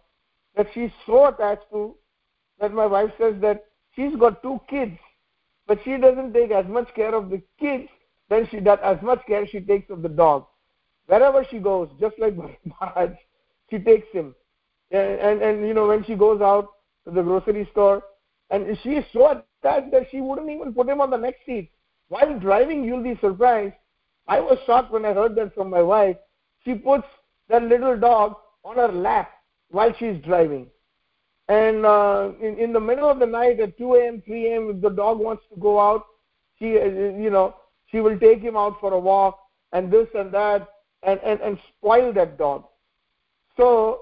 that 0.57 0.67
she's 0.75 0.91
so 1.07 1.27
attached 1.27 1.71
to 1.71 1.95
that 2.61 2.73
my 2.73 2.87
wife 2.87 3.11
says 3.19 3.35
that 3.41 3.67
she's 3.95 4.15
got 4.17 4.43
two 4.43 4.61
kids, 4.69 4.99
but 5.67 5.79
she 5.85 5.97
doesn't 5.97 6.33
take 6.33 6.51
as 6.51 6.67
much 6.67 6.89
care 6.95 7.15
of 7.15 7.31
the 7.31 7.43
kids 7.61 7.89
than 8.29 8.47
she 8.51 8.61
does 8.61 8.79
as 8.83 8.99
much 9.03 9.21
care 9.27 9.47
she 9.47 9.61
takes 9.61 9.91
of 9.91 10.03
the 10.03 10.09
dog. 10.09 10.47
Wherever 11.07 11.45
she 11.51 11.59
goes, 11.59 11.89
just 12.01 12.19
like 12.19 12.35
Maharaj, 12.65 13.11
she 13.71 13.79
takes 13.79 14.09
him. 14.13 14.35
And, 14.91 15.21
and 15.21 15.43
and 15.43 15.69
you 15.69 15.75
know 15.75 15.87
when 15.87 16.05
she 16.05 16.15
goes 16.15 16.41
out 16.41 16.69
to 17.05 17.11
the 17.11 17.23
grocery 17.23 17.69
store 17.73 18.03
and 18.51 18.79
she 18.83 18.91
is 18.91 19.05
so 19.13 19.43
attached 19.63 19.93
that 19.93 20.07
she 20.11 20.21
wouldn't 20.21 20.49
even 20.49 20.73
put 20.73 20.89
him 20.89 21.01
on 21.01 21.11
the 21.11 21.17
next 21.17 21.45
seat. 21.45 21.71
While 22.09 22.39
driving 22.39 22.85
you'll 22.85 23.03
be 23.03 23.19
surprised. 23.21 23.75
I 24.27 24.41
was 24.41 24.59
shocked 24.67 24.93
when 24.93 25.07
i 25.07 25.15
heard 25.15 25.35
that 25.37 25.55
from 25.55 25.71
my 25.71 25.83
wife. 25.83 26.17
She 26.65 26.75
puts 26.75 27.07
that 27.49 27.63
little 27.63 27.99
dog 27.99 28.35
on 28.63 28.77
her 28.77 28.89
lap 28.89 29.31
while 29.71 29.93
she's 29.99 30.23
driving. 30.23 30.67
And 31.49 31.87
uh, 31.87 32.33
in, 32.43 32.59
in 32.59 32.73
the 32.75 32.81
middle 32.81 33.09
of 33.09 33.19
the 33.19 33.27
night 33.27 33.59
at 33.61 33.79
2 33.79 33.95
a.m 33.95 34.23
3 34.27 34.53
a.m 34.53 34.71
if 34.71 34.83
the 34.83 34.91
dog 34.91 35.19
wants 35.19 35.43
to 35.53 35.61
go 35.61 35.81
out 35.81 36.05
she 36.59 36.67
you 36.67 37.31
know 37.31 37.55
she 37.91 38.01
will 38.01 38.19
take 38.19 38.41
him 38.41 38.57
out 38.57 38.79
for 38.81 38.93
a 38.93 38.99
walk 38.99 39.39
and 39.73 39.91
this 39.91 40.09
and 40.15 40.33
that 40.33 40.69
and 41.03 41.21
and, 41.21 41.41
and 41.41 41.59
spoil 41.77 42.13
that 42.13 42.37
dog 42.37 42.65
so 43.59 44.01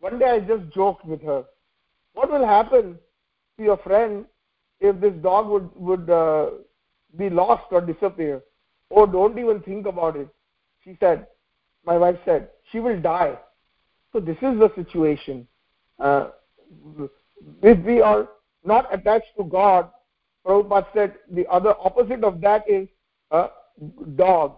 one 0.00 0.18
day 0.18 0.26
I 0.26 0.40
just 0.40 0.68
joked 0.74 1.06
with 1.06 1.22
her, 1.22 1.44
what 2.12 2.30
will 2.30 2.46
happen 2.46 2.98
to 3.56 3.64
your 3.64 3.78
friend 3.78 4.26
if 4.80 5.00
this 5.00 5.14
dog 5.22 5.48
would 5.48 5.70
would 5.74 6.10
uh, 6.10 6.50
be 7.16 7.30
lost 7.30 7.64
or 7.70 7.80
disappear? 7.80 8.42
Oh 8.90 9.06
don't 9.06 9.38
even 9.38 9.60
think 9.60 9.86
about 9.86 10.16
it. 10.16 10.28
She 10.84 10.96
said 11.00 11.26
my 11.86 11.96
wife 11.96 12.18
said 12.24 12.50
she 12.70 12.80
will 12.80 13.00
die. 13.00 13.38
So 14.12 14.20
this 14.20 14.36
is 14.36 14.58
the 14.58 14.70
situation. 14.74 15.46
Uh, 15.98 16.28
if 17.62 17.78
we 17.84 18.00
are 18.00 18.28
not 18.64 18.92
attached 18.92 19.36
to 19.36 19.44
god. 19.44 19.90
Prabhupada 20.46 20.86
said 20.94 21.14
the 21.30 21.46
other 21.48 21.74
opposite 21.78 22.24
of 22.24 22.40
that 22.40 22.64
is 22.68 22.88
a 23.30 23.48
dog 24.16 24.56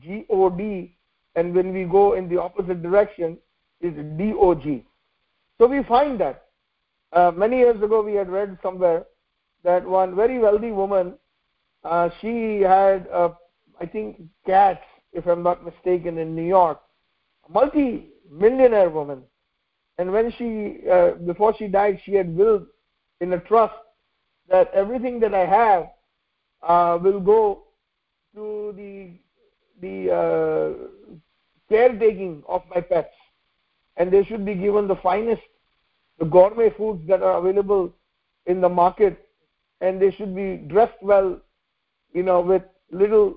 g 0.00 0.26
o 0.28 0.50
d 0.50 0.96
and 1.34 1.54
when 1.54 1.72
we 1.72 1.84
go 1.84 2.14
in 2.14 2.28
the 2.28 2.36
opposite 2.36 2.82
direction 2.82 3.38
is 3.80 3.94
d 4.16 4.32
o 4.38 4.54
g. 4.54 4.84
So 5.58 5.66
we 5.66 5.82
find 5.84 6.20
that 6.20 6.44
uh, 7.12 7.30
many 7.30 7.58
years 7.58 7.82
ago 7.82 8.02
we 8.02 8.14
had 8.14 8.30
read 8.30 8.58
somewhere 8.62 9.04
that 9.62 9.84
one 9.84 10.14
very 10.14 10.38
wealthy 10.38 10.70
woman 10.70 11.14
uh, 11.84 12.10
she 12.20 12.60
had 12.60 13.08
uh, 13.12 13.30
i 13.80 13.86
think 13.86 14.20
cats 14.46 14.84
if 15.12 15.26
i'm 15.26 15.42
not 15.42 15.64
mistaken 15.64 16.18
in 16.18 16.34
new 16.34 16.46
york. 16.46 16.80
A 17.48 17.52
multi 17.52 18.08
millionaire 18.30 18.90
woman. 18.90 19.22
And 19.98 20.12
when 20.12 20.32
she 20.32 20.88
uh, 20.88 21.12
before 21.26 21.54
she 21.58 21.66
died 21.66 22.00
she 22.04 22.14
had 22.14 22.34
willed 22.34 22.66
in 23.20 23.32
a 23.32 23.40
trust 23.40 23.74
that 24.48 24.70
everything 24.72 25.20
that 25.20 25.34
i 25.34 25.44
have 25.44 25.88
uh, 26.62 26.98
will 27.02 27.20
go 27.20 27.64
to 28.34 28.72
the 28.76 29.10
the 29.80 30.78
caretaking 31.68 32.42
of 32.48 32.62
my 32.74 32.80
pets 32.80 33.14
and 34.00 34.10
they 34.10 34.24
should 34.24 34.46
be 34.46 34.54
given 34.54 34.88
the 34.88 34.96
finest 34.96 35.42
the 36.18 36.24
gourmet 36.24 36.70
foods 36.76 37.06
that 37.06 37.22
are 37.22 37.36
available 37.38 37.92
in 38.46 38.60
the 38.60 38.68
market. 38.68 39.26
And 39.82 40.00
they 40.00 40.10
should 40.10 40.34
be 40.34 40.56
dressed 40.56 41.02
well 41.02 41.38
you 42.14 42.22
know 42.22 42.40
with 42.40 42.62
little 42.90 43.36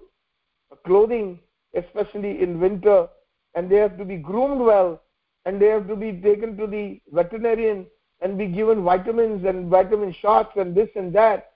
clothing 0.86 1.39
especially 1.76 2.41
in 2.41 2.61
winter. 2.61 3.07
And 3.55 3.70
they 3.70 3.76
have 3.78 3.97
to 3.97 4.05
be 4.05 4.18
groomed 4.18 4.61
well 4.61 5.01
and 5.45 5.61
they 5.61 5.68
have 5.68 5.88
to 5.89 5.97
be 5.97 6.14
taken 6.14 6.55
to 6.57 6.66
the 6.66 7.01
veterinarian 7.11 7.86
and 8.22 8.38
be 8.38 8.47
given 8.47 8.84
vitamins 8.84 9.45
and 9.45 9.70
vitamin 9.70 10.16
shots 10.22 10.53
and 10.55 10.74
this 10.74 10.89
and 10.95 11.14
that. 11.14 11.51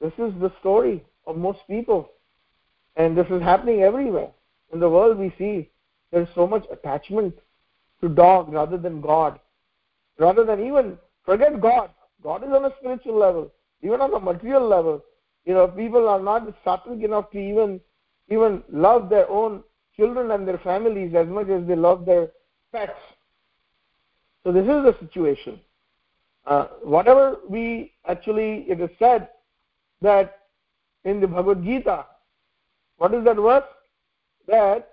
This 0.00 0.12
is 0.18 0.32
the 0.40 0.52
story 0.58 1.04
of 1.28 1.36
most 1.36 1.60
people. 1.68 2.10
And 2.96 3.16
this 3.16 3.28
is 3.30 3.40
happening 3.40 3.82
everywhere 3.82 4.30
in 4.72 4.80
the 4.80 4.90
world. 4.90 5.16
We 5.16 5.32
see 5.38 5.70
there 6.10 6.22
is 6.22 6.28
so 6.34 6.46
much 6.46 6.64
attachment 6.72 7.34
to 8.00 8.08
dog 8.08 8.52
rather 8.52 8.76
than 8.76 9.00
god. 9.00 9.38
Rather 10.18 10.44
than 10.44 10.64
even 10.66 10.98
forget 11.24 11.60
god. 11.60 11.90
God 12.22 12.44
is 12.44 12.50
on 12.50 12.64
a 12.66 12.72
spiritual 12.78 13.18
level 13.18 13.50
even 13.82 14.00
on 14.00 14.12
a 14.14 14.20
material 14.20 14.66
level. 14.66 15.02
You 15.44 15.54
know 15.54 15.68
people 15.68 16.08
are 16.08 16.20
not 16.20 16.46
sattvic 16.64 17.02
enough 17.04 17.30
to 17.30 17.38
even 17.38 17.80
even 18.28 18.62
love 18.70 19.08
their 19.08 19.28
own 19.28 19.62
children 19.96 20.30
and 20.30 20.46
their 20.46 20.58
families 20.58 21.14
as 21.14 21.26
much 21.26 21.48
as 21.48 21.66
they 21.66 21.76
love 21.76 22.04
their 22.04 22.28
pets. 22.72 22.92
So 24.44 24.52
this 24.52 24.62
is 24.62 24.68
the 24.68 24.96
situation. 25.00 25.60
Uh, 26.46 26.68
whatever 26.82 27.36
we 27.48 27.92
actually 28.06 28.66
it 28.68 28.80
is 28.80 28.90
said 28.98 29.28
that 30.00 30.38
in 31.04 31.20
the 31.20 31.26
bhagavad 31.26 31.64
gita 31.64 32.06
what 32.96 33.14
is 33.14 33.24
that 33.24 33.36
verse? 33.36 33.64
That 34.46 34.90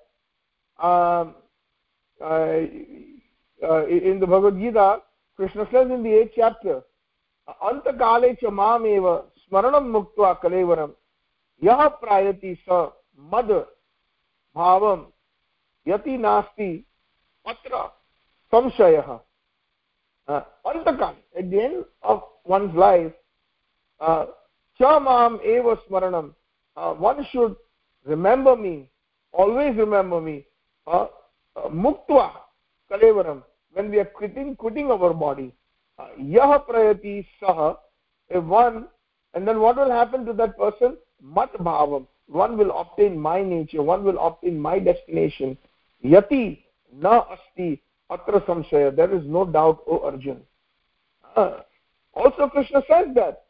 um, 0.82 1.36
in 2.21 4.21
the 4.21 4.27
bhagavad 4.27 4.59
gita 4.59 4.99
krishna 5.39 5.67
says 5.73 5.91
in 5.91 6.03
the 6.03 6.13
eighth 6.13 6.33
chapter 6.37 6.83
अन्तकाले 7.49 8.33
च 8.35 8.45
मामेव 8.55 9.07
स्मरणं 9.37 9.89
मुक्त्वा 9.93 10.33
कलेवरं 10.43 10.93
यः 11.63 11.87
प्रायति 12.03 12.55
स 12.61 12.93
मद 13.33 13.51
भावं 14.57 15.07
यति 15.87 16.17
नास्ति 16.19 16.71
अत्र 17.47 17.87
संशयः 18.53 19.11
अन्तकाले 20.29 21.41
at 21.41 21.51
the 21.51 21.59
end 21.65 21.85
of 22.05 22.23
one's 22.51 22.77
life 22.77 23.13
च 24.81 24.99
माम् 25.03 25.41
एव 25.55 25.75
स्मरणं 25.77 26.31
one 26.77 27.25
should 27.25 27.57
remember 28.07 28.57
me 28.57 28.89
always 29.35 29.77
remember 29.77 30.21
me 30.21 30.45
uh, 30.87 30.91
uh, 30.91 31.07
muktva 31.72 32.32
kalevaram 32.90 33.44
when 33.74 33.90
we 33.90 34.00
are 34.00 34.06
quitting 34.06 34.56
quitting 34.56 34.92
our 34.92 35.14
body 35.14 35.52
yah 36.18 36.60
prayati 36.60 37.26
sah 37.40 37.76
one 38.30 38.88
and 39.34 39.48
then 39.48 39.60
what 39.60 39.76
will 39.78 39.92
happen 39.92 40.26
to 40.26 40.34
that 40.34 40.58
person? 40.58 40.98
mat 41.22 41.52
bhavam 41.54 42.06
one 42.28 42.58
will 42.58 42.72
obtain 42.80 43.18
my 43.18 43.42
nature 43.42 43.82
one 43.82 44.04
will 44.04 44.20
obtain 44.20 44.60
my 44.60 44.78
destination. 44.80 45.58
yati 46.04 46.64
na 46.94 47.24
asti 47.36 47.82
atra 48.10 48.42
samshaya 48.42 48.96
there 48.96 49.14
is 49.14 49.26
no 49.26 49.46
doubt 49.46 49.84
o 49.88 50.00
arjun 50.10 50.42
uh, 51.36 51.62
also 52.14 52.48
krishna 52.48 52.82
says 52.90 53.08
that 53.16 53.44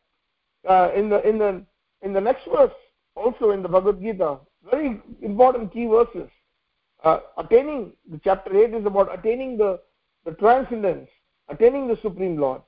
uh, 0.67 0.91
in 0.95 1.09
the 1.09 1.21
in 1.27 1.37
the 1.37 1.63
in 2.01 2.13
the 2.13 2.21
next 2.21 2.47
verse 2.47 2.73
also 3.15 3.51
in 3.51 3.61
the 3.61 3.67
bhagavad 3.69 4.01
gita 4.01 4.37
very 4.71 4.99
important 5.21 5.71
key 5.73 5.85
verses 5.85 6.29
uh, 7.03 7.19
attaining 7.37 7.91
the 8.11 8.19
chapter 8.23 8.55
8 8.55 8.73
is 8.73 8.85
about 8.85 9.13
attaining 9.17 9.57
the, 9.57 9.79
the 10.25 10.31
transcendence 10.33 11.09
attaining 11.49 11.87
the 11.87 11.97
supreme 12.01 12.37
lord 12.37 12.61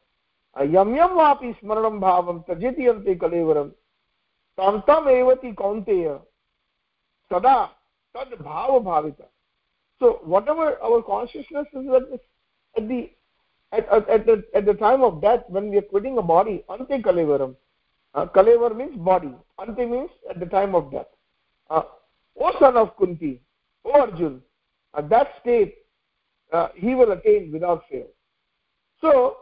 uh, 0.60 0.64
yam 0.64 0.96
yam 0.96 1.10
vapi 1.10 1.56
smaranam 1.62 2.00
bhavam 2.00 2.46
tajeti 2.46 2.90
ante 2.94 3.16
kalevaram 3.16 3.72
tam 4.58 4.84
tam 4.88 5.06
evati 5.06 5.56
kaunteya 5.56 6.20
sada 7.30 7.72
tad 8.14 8.30
bhava 8.40 8.80
bhavita. 8.90 9.26
So 10.00 10.20
whatever 10.24 10.82
our 10.82 11.02
consciousness 11.02 11.68
is 11.74 11.88
at, 11.94 12.12
this, 12.12 12.20
at 12.78 12.88
the 12.88 13.12
at, 13.72 13.88
at, 13.90 14.10
at, 14.10 14.26
the, 14.26 14.44
at 14.56 14.66
the 14.66 14.74
time 14.74 15.02
of 15.04 15.22
death 15.22 15.44
when 15.48 15.70
we 15.70 15.78
are 15.78 15.82
quitting 15.94 16.18
a 16.18 16.22
body 16.22 16.64
ante 16.70 17.02
kalevaram. 17.02 17.56
Uh, 18.16 18.26
kalevar 18.26 18.76
means 18.76 18.98
body. 18.98 19.34
Ante 19.60 19.86
means 19.86 20.10
at 20.30 20.40
the 20.40 20.46
time 20.46 20.74
of 20.74 20.92
death. 20.92 21.08
Uh, 21.70 21.84
o 22.40 22.52
son 22.60 22.78
of 22.78 22.96
kunti 22.98 23.42
o 23.86 23.92
arjun 24.02 24.42
at 24.98 25.10
that 25.10 25.30
state 25.42 25.76
uh, 26.52 26.70
he 26.76 26.96
will 26.96 27.12
attain 27.12 27.52
without 27.52 27.84
fail 27.90 28.08
so 29.02 29.38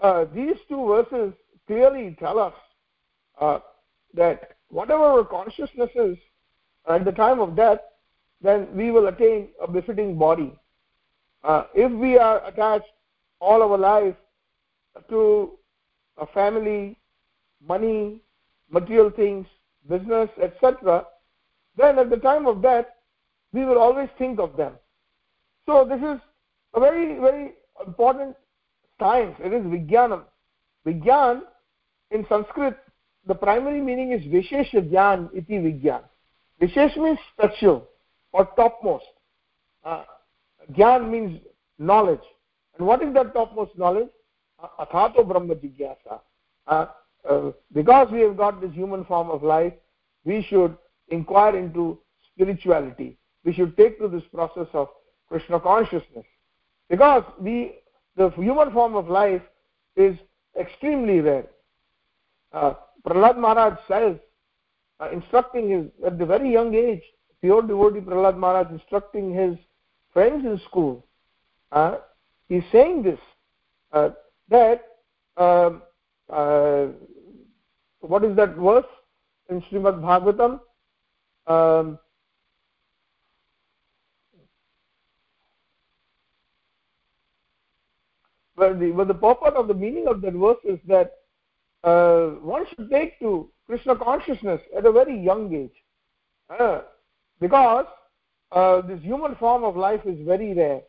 uh, 0.00 0.24
these 0.34 0.56
two 0.68 0.86
verses 0.86 1.32
clearly 1.66 2.16
tell 2.18 2.38
us 2.38 2.54
uh, 3.40 3.58
that 4.14 4.56
whatever 4.68 5.04
our 5.04 5.24
consciousness 5.24 5.90
is 5.94 6.16
at 6.88 7.04
the 7.04 7.12
time 7.12 7.40
of 7.40 7.56
death, 7.56 7.78
then 8.42 8.68
we 8.74 8.90
will 8.90 9.06
attain 9.08 9.48
a 9.60 9.70
befitting 9.70 10.18
body. 10.18 10.52
Uh, 11.42 11.64
if 11.74 11.90
we 11.92 12.18
are 12.18 12.46
attached 12.46 12.86
all 13.40 13.62
our 13.62 13.78
life 13.78 14.14
to 15.08 15.52
a 16.18 16.26
family, 16.26 16.98
money, 17.66 18.20
material 18.70 19.10
things, 19.10 19.46
business, 19.88 20.28
etc., 20.42 21.04
then 21.76 21.98
at 21.98 22.10
the 22.10 22.16
time 22.16 22.46
of 22.46 22.62
death, 22.62 22.86
we 23.56 23.64
will 23.64 23.78
always 23.78 24.10
think 24.18 24.38
of 24.38 24.56
them. 24.56 24.72
So 25.64 25.84
this 25.88 25.98
is 25.98 26.20
a 26.74 26.80
very, 26.80 27.18
very 27.18 27.54
important 27.86 28.36
science. 29.00 29.34
It 29.40 29.52
is 29.52 29.62
vijnanam. 29.62 30.24
Vigyan 30.86 31.40
in 32.10 32.26
sanskrit 32.28 32.76
the 33.26 33.34
primary 33.34 33.80
meaning 33.80 34.12
is 34.12 34.22
vishesh 34.34 34.70
jnana 34.74 35.30
iti 35.34 35.58
vigyan 35.66 36.02
vishesh 36.60 36.96
means 36.96 37.18
special 37.32 37.88
or 38.32 38.44
topmost. 38.56 39.04
Uh, 39.84 40.04
means 41.14 41.40
knowledge. 41.78 42.26
And 42.76 42.86
what 42.86 43.02
is 43.02 43.12
that 43.14 43.32
topmost 43.32 43.76
knowledge? 43.78 44.08
Athato 44.84 45.26
brahma 45.26 45.54
jigyasa. 45.54 46.20
Uh, 46.66 46.86
uh, 47.28 47.52
because 47.72 48.08
we 48.12 48.20
have 48.20 48.36
got 48.36 48.60
this 48.60 48.72
human 48.72 49.04
form 49.04 49.30
of 49.30 49.42
life 49.42 49.72
we 50.24 50.42
should 50.48 50.76
inquire 51.08 51.56
into 51.56 51.98
spirituality 52.32 53.16
we 53.46 53.54
should 53.54 53.74
take 53.78 53.98
to 53.98 54.08
this 54.08 54.24
process 54.34 54.68
of 54.74 54.88
krishna 55.28 55.58
consciousness 55.58 56.26
because 56.90 57.24
we 57.40 57.72
the 58.16 58.30
human 58.30 58.72
form 58.72 58.96
of 58.96 59.08
life 59.08 59.42
is 59.94 60.16
extremely 60.58 61.20
rare. 61.20 61.46
Uh, 62.52 62.74
Prahlad 63.06 63.38
Maharaj 63.38 63.78
says, 63.86 64.16
uh, 65.00 65.10
instructing 65.10 65.68
his, 65.70 65.86
at 66.04 66.18
the 66.18 66.26
very 66.26 66.50
young 66.50 66.74
age, 66.74 67.02
pure 67.40 67.62
devotee 67.62 68.00
Prahlad 68.00 68.36
Maharaj 68.36 68.70
instructing 68.70 69.32
his 69.32 69.56
friends 70.12 70.44
in 70.44 70.58
school, 70.66 71.06
uh, 71.72 71.96
he's 72.48 72.62
saying 72.72 73.02
this, 73.02 73.20
uh, 73.92 74.10
that, 74.48 74.82
um, 75.36 75.82
uh, 76.30 76.86
what 78.00 78.24
is 78.24 78.34
that 78.36 78.56
verse 78.56 78.86
in 79.50 79.60
Srimad 79.62 80.00
Bhagavatam? 80.00 80.60
Um, 81.46 81.98
but 88.56 88.80
the, 88.80 88.90
but 88.90 89.08
the 89.08 89.14
of 89.56 89.68
the 89.68 89.74
meaning 89.74 90.06
of 90.08 90.20
that 90.22 90.32
verse 90.32 90.58
is 90.64 90.78
that 90.86 91.12
uh, 91.84 92.38
one 92.40 92.64
should 92.68 92.90
take 92.90 93.18
to 93.20 93.50
krishna 93.66 93.96
consciousness 93.96 94.60
at 94.76 94.86
a 94.86 94.92
very 94.92 95.18
young 95.18 95.54
age. 95.54 95.76
Uh, 96.58 96.80
because 97.40 97.86
uh, 98.52 98.80
this 98.82 99.00
human 99.02 99.34
form 99.36 99.64
of 99.64 99.76
life 99.76 100.00
is 100.04 100.18
very 100.24 100.54
rare. 100.54 100.80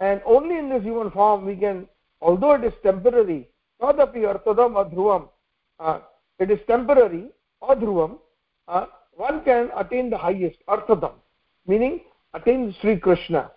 And 0.00 0.20
only 0.26 0.58
in 0.58 0.68
this 0.68 0.82
human 0.82 1.10
form 1.10 1.46
we 1.46 1.56
can 1.56 1.88
although 2.20 2.54
it 2.54 2.64
is 2.64 2.72
temporary 2.82 3.48
tadapi 3.80 4.22
artadam 4.32 4.74
adhruvam 4.82 5.28
uh, 5.80 6.00
it 6.38 6.50
is 6.50 6.58
temporary 6.66 7.30
adhruvam 7.62 8.18
uh, 8.66 8.86
one 9.14 9.42
can 9.44 9.70
attain 9.76 10.10
the 10.10 10.18
highest 10.18 10.58
artadam 10.68 11.12
meaning 11.66 12.00
attain 12.34 12.74
sri 12.80 12.98
krishna. 12.98 13.50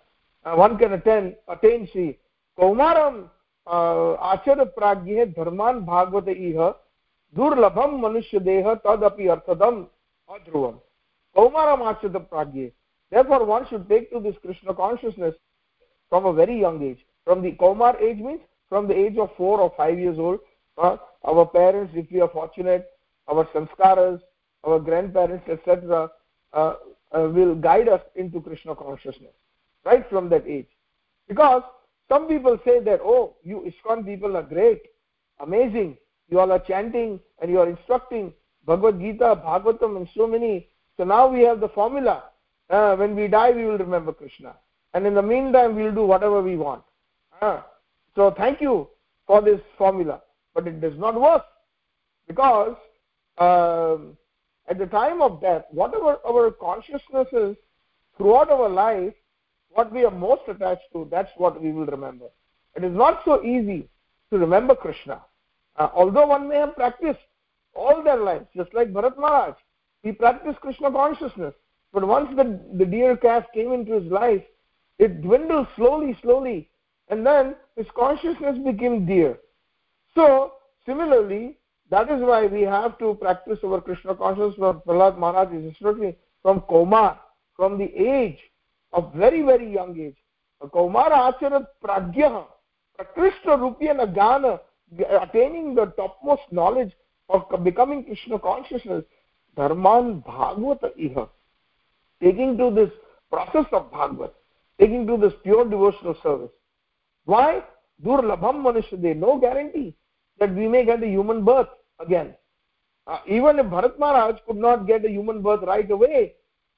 Uh, 0.44 0.54
one 0.54 0.78
can 0.78 0.92
attain 0.94 1.34
attain 1.48 1.88
sri 1.92 2.18
kaumaram 2.58 3.28
आचर 3.66 4.64
प्राज्ञ 4.76 5.24
भागवत 5.24 6.28
इह, 6.28 6.68
दुर्लभम 7.36 7.98
मनुष्य 8.00 8.38
देह 8.40 8.74
तदपि 8.84 9.28
अर्थदम 9.28 9.84
अध्रुवम। 10.28 10.78
कौमार 11.36 11.68
आचर 11.82 12.18
प्राज्ञ 12.18 12.60
therefore 12.62 13.42
one 13.44 13.64
should 13.70 13.86
take 13.88 14.08
to 14.12 14.20
this 14.20 14.38
Krishna 14.38 14.72
consciousness 14.72 15.34
from 16.12 16.24
a 16.24 16.32
very 16.38 16.62
young 16.62 16.82
age 16.82 16.96
from 17.26 17.42
the 17.42 17.54
kaumara 17.60 18.02
age 18.04 18.20
means 18.22 18.40
from 18.72 18.86
the 18.86 18.90
age 19.04 19.18
of 19.18 19.30
four 19.38 19.60
or 19.60 19.74
5 19.80 19.98
years 19.98 20.18
old 20.18 20.40
our 20.78 21.44
parents 21.52 21.96
if 21.96 22.14
we 22.14 22.20
are 22.20 22.28
fortunate 22.34 22.90
our 23.28 23.44
संस्कारर्स 23.54 24.20
our 24.64 24.78
grandparents 24.88 25.50
etcetera 25.50 26.08
will 27.34 27.54
guide 27.56 27.88
us 27.88 28.04
into 28.16 28.40
krishna 28.40 28.74
consciousness 28.74 29.32
right 29.86 30.04
from 30.10 30.28
that 30.30 30.46
age. 30.46 30.68
Because 31.30 31.64
some 32.08 32.28
people 32.28 32.58
say 32.64 32.80
that 32.80 33.00
oh 33.02 33.36
you 33.42 33.70
ISKCON 33.70 34.04
people 34.04 34.36
are 34.36 34.42
great 34.42 34.82
amazing 35.40 35.96
you 36.32 36.40
all 36.40 36.50
are 36.50 36.58
chanting 36.58 37.20
and 37.40 37.50
you 37.50 37.60
are 37.60 37.68
instructing 37.68 38.32
bhagavad 38.66 38.98
gita 38.98 39.36
bhagavatam 39.44 39.96
and 39.98 40.08
so 40.16 40.26
many. 40.26 40.68
So 40.96 41.04
now 41.04 41.26
we 41.28 41.42
have 41.42 41.60
the 41.60 41.68
formula. 41.68 42.24
Uh, 42.70 42.96
when 42.96 43.14
we 43.14 43.28
die 43.28 43.50
we 43.50 43.64
will 43.64 43.78
remember 43.78 44.12
krishna. 44.12 44.54
And 44.94 45.06
in 45.06 45.14
the 45.14 45.22
meantime 45.22 45.76
we 45.76 45.82
will 45.84 45.94
do 45.94 46.06
whatever 46.06 46.40
we 46.40 46.56
want. 46.56 46.82
Uh, 47.40 47.60
so 48.16 48.30
thank 48.30 48.60
you 48.60 48.88
for 49.26 49.42
this 49.42 49.60
formula. 49.76 50.22
But 50.54 50.66
it 50.66 50.80
does 50.80 50.96
not 50.96 51.20
work 51.20 51.44
because 52.26 52.76
um, 53.38 54.16
at 54.68 54.78
the 54.78 54.86
time 54.86 55.20
of 55.20 55.40
death 55.40 55.64
whatever 55.70 56.18
our 56.26 56.50
consciousness 56.50 57.28
is 57.32 57.56
throughout 58.16 58.50
our 58.50 58.68
life 58.68 59.14
what 59.74 59.92
we 59.92 60.04
are 60.04 60.10
most 60.10 60.42
attached 60.48 60.92
to 60.92 61.08
that's 61.10 61.30
what 61.36 61.60
we 61.62 61.72
will 61.72 61.86
remember. 61.86 62.26
It 62.76 62.84
is 62.84 62.94
not 62.94 63.22
so 63.24 63.42
easy 63.44 63.88
to 64.30 64.38
remember 64.38 64.74
krishna. 64.74 65.22
Uh, 65.76 65.88
although 65.94 66.26
one 66.26 66.48
may 66.48 66.56
have 66.56 66.74
practiced 66.74 67.20
all 67.74 68.02
their 68.02 68.16
lives 68.16 68.46
just 68.56 68.72
like 68.74 68.92
bharat 68.92 69.16
maharaj 69.18 69.54
he 70.02 70.12
practiced 70.12 70.60
krishna 70.60 70.90
consciousness. 70.90 71.54
But 71.92 72.06
once 72.06 72.30
the, 72.36 72.60
the 72.74 72.86
deer 72.86 73.16
calf 73.16 73.44
came 73.54 73.72
into 73.72 73.92
his 74.00 74.10
life 74.10 74.42
it 74.98 75.22
dwindled 75.22 75.68
slowly 75.76 76.16
slowly 76.22 76.68
and 77.08 77.26
then 77.26 77.54
his 77.76 77.86
consciousness 77.96 78.58
became 78.64 79.06
deer. 79.06 79.38
So 80.14 80.52
similarly 80.86 81.58
that 81.90 82.10
is 82.10 82.22
why 82.22 82.46
we 82.46 82.62
have 82.62 82.98
to 82.98 83.14
practice 83.14 83.58
our 83.64 83.80
krishna 83.80 84.14
consciousness. 84.14 84.76
Prahlad 84.86 85.18
maharaj 85.18 85.52
is 85.54 85.64
instructing 85.64 86.14
from 86.42 86.60
koma 86.62 87.20
from 87.56 87.78
the 87.78 87.90
age 87.94 88.38
of 88.92 89.12
very 89.14 89.42
very 89.42 89.72
young 89.72 89.98
age. 89.98 90.16
Kaumara 90.62 91.32
acharat 91.32 91.66
pragyah 91.84 92.44
prakrishta 92.98 93.58
rupyana 93.58 94.12
gana 94.14 94.60
attaining 95.22 95.74
the 95.74 95.86
topmost 95.96 96.42
knowledge 96.50 96.92
of 97.28 97.42
becoming 97.64 98.04
krishna 98.04 98.38
consciousness 98.38 99.04
dharman 99.56 100.22
bhagavata 100.22 100.90
iha. 100.98 101.28
Taking 102.22 102.56
to 102.58 102.70
this 102.70 102.90
process 103.30 103.66
of 103.72 103.90
bhagavat 103.90 104.34
taking 104.78 105.06
to 105.06 105.16
this 105.16 105.32
pure 105.42 105.64
devotional 105.64 106.16
service. 106.22 106.50
Why? 107.24 107.62
Durlabham 108.04 108.62
manushyade 108.64 109.16
no 109.16 109.38
guarantee 109.38 109.94
that 110.38 110.54
we 110.54 110.66
may 110.66 110.84
get 110.84 111.02
a 111.02 111.06
human 111.06 111.44
birth 111.44 111.68
again. 112.00 112.34
Uh, 113.06 113.18
even 113.26 113.58
if 113.58 113.66
bharat 113.66 113.98
maharaj 113.98 114.36
could 114.46 114.56
not 114.56 114.86
get 114.86 115.04
a 115.04 115.10
human 115.10 115.42
birth 115.42 115.62
right 115.66 115.90
away 115.90 116.34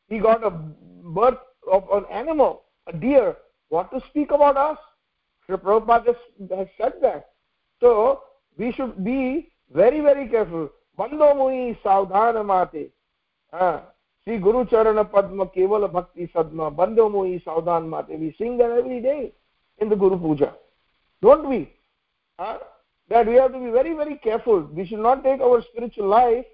he 0.08 0.18
got 0.18 0.42
a 0.42 0.50
birth 0.50 1.38
of 1.70 1.84
an 1.92 2.04
animal, 2.10 2.62
a 2.86 2.96
deer, 2.96 3.36
what 3.68 3.90
to 3.90 4.00
speak 4.08 4.30
about 4.30 4.56
us? 4.56 4.78
Sri 5.46 5.56
Prabhupada 5.56 6.06
has, 6.06 6.16
has 6.56 6.68
said 6.80 6.94
that. 7.02 7.30
So 7.80 8.22
we 8.56 8.72
should 8.72 9.04
be 9.04 9.52
very, 9.72 10.00
very 10.00 10.28
careful. 10.28 10.70
Bando 10.96 11.34
mui 11.34 11.76
saudhana 11.82 12.44
mate. 12.44 12.92
Ah, 13.52 13.82
Sri 14.24 14.38
Guru 14.38 14.64
Charana 14.64 15.10
Padma 15.10 15.46
Kevala 15.46 15.92
Bhakti 15.92 16.30
Sadma. 16.34 16.74
Bando 16.74 17.08
mui 17.08 17.42
saudhan 17.44 17.88
mati. 17.88 18.16
We 18.16 18.34
sing 18.38 18.56
that 18.58 18.70
every 18.70 19.00
day 19.00 19.32
in 19.78 19.88
the 19.88 19.96
Guru 19.96 20.18
Puja. 20.18 20.54
Don't 21.20 21.48
we? 21.48 21.72
Ah, 22.38 22.58
that 23.08 23.26
we 23.26 23.34
have 23.34 23.52
to 23.52 23.58
be 23.58 23.70
very, 23.70 23.94
very 23.94 24.16
careful. 24.16 24.62
We 24.72 24.86
should 24.86 25.00
not 25.00 25.22
take 25.24 25.40
our 25.40 25.62
spiritual 25.62 26.08
life 26.08 26.46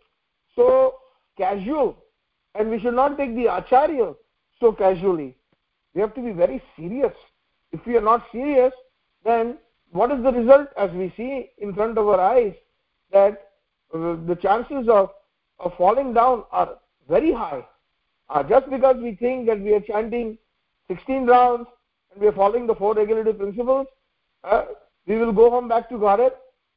so 0.56 0.94
casual. 1.36 1.96
And 2.54 2.70
we 2.70 2.80
should 2.80 2.94
not 2.94 3.16
take 3.16 3.34
the 3.36 3.46
acharya 3.46 4.14
so 4.60 4.72
casually. 4.72 5.36
We 5.94 6.00
have 6.00 6.14
to 6.14 6.20
be 6.20 6.32
very 6.32 6.62
serious. 6.76 7.14
If 7.72 7.84
we 7.86 7.96
are 7.96 8.02
not 8.02 8.26
serious 8.32 8.72
then 9.24 9.58
what 9.92 10.12
is 10.12 10.22
the 10.22 10.32
result? 10.32 10.68
As 10.76 10.90
we 10.92 11.12
see 11.16 11.50
in 11.58 11.74
front 11.74 11.98
of 11.98 12.06
our 12.06 12.20
eyes 12.20 12.54
that 13.12 13.50
uh, 13.92 14.16
the 14.26 14.38
chances 14.40 14.88
of, 14.88 15.10
of 15.58 15.72
falling 15.76 16.14
down 16.14 16.44
are 16.52 16.76
very 17.08 17.32
high. 17.32 17.66
Uh, 18.28 18.42
just 18.44 18.70
because 18.70 18.96
we 19.02 19.16
think 19.16 19.46
that 19.46 19.60
we 19.60 19.74
are 19.74 19.80
chanting 19.80 20.38
16 20.88 21.26
rounds 21.26 21.66
and 22.12 22.20
we 22.20 22.28
are 22.28 22.32
following 22.32 22.66
the 22.66 22.74
four 22.74 22.94
regulative 22.94 23.38
principles 23.38 23.86
uh, 24.44 24.64
we 25.06 25.16
will 25.16 25.32
go 25.32 25.50
home 25.50 25.68
back 25.68 25.88
to 25.88 25.98
Godhead 25.98 26.32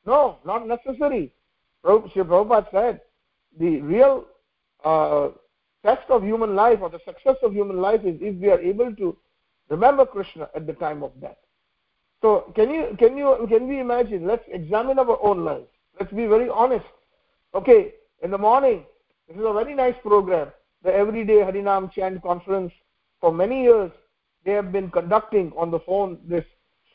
no 0.05 0.39
not 0.45 0.67
necessary. 0.67 1.31
Sri 1.85 2.23
Prabhupada 2.23 2.71
said 2.71 3.01
the 3.59 3.81
real 3.81 4.25
uh, 4.83 5.29
test 5.83 6.09
of 6.09 6.23
human 6.23 6.55
life 6.55 6.79
or 6.81 6.89
the 6.89 6.99
success 7.05 7.35
of 7.43 7.53
human 7.53 7.77
life 7.77 8.01
is 8.03 8.17
if 8.21 8.35
we 8.35 8.49
are 8.49 8.59
able 8.59 8.95
to 8.95 9.15
remember 9.69 10.05
krishna 10.05 10.49
at 10.55 10.65
the 10.65 10.73
time 10.73 11.03
of 11.03 11.11
death. 11.21 11.37
So 12.21 12.51
can 12.55 12.69
you 12.69 12.95
can 12.97 13.17
you 13.17 13.45
can 13.49 13.67
we 13.67 13.79
imagine? 13.79 14.25
Let's 14.25 14.45
examine 14.47 14.97
our 14.99 15.21
own 15.21 15.43
lives. 15.43 15.67
Let's 15.99 16.11
be 16.11 16.25
very 16.25 16.49
honest. 16.49 16.85
Okay 17.53 17.93
in 18.21 18.31
the 18.31 18.37
morning 18.37 18.85
this 19.27 19.37
is 19.37 19.43
a 19.45 19.53
very 19.53 19.75
nice 19.75 19.95
program. 20.01 20.49
The 20.83 20.93
everyday 20.93 21.39
harinam 21.47 21.91
chant 21.91 22.21
conference 22.21 22.71
for 23.19 23.33
many 23.33 23.63
years 23.63 23.91
they 24.45 24.51
have 24.51 24.71
been 24.71 24.89
conducting 24.89 25.51
on 25.57 25.71
the 25.71 25.79
phone 25.79 26.19
this 26.25 26.45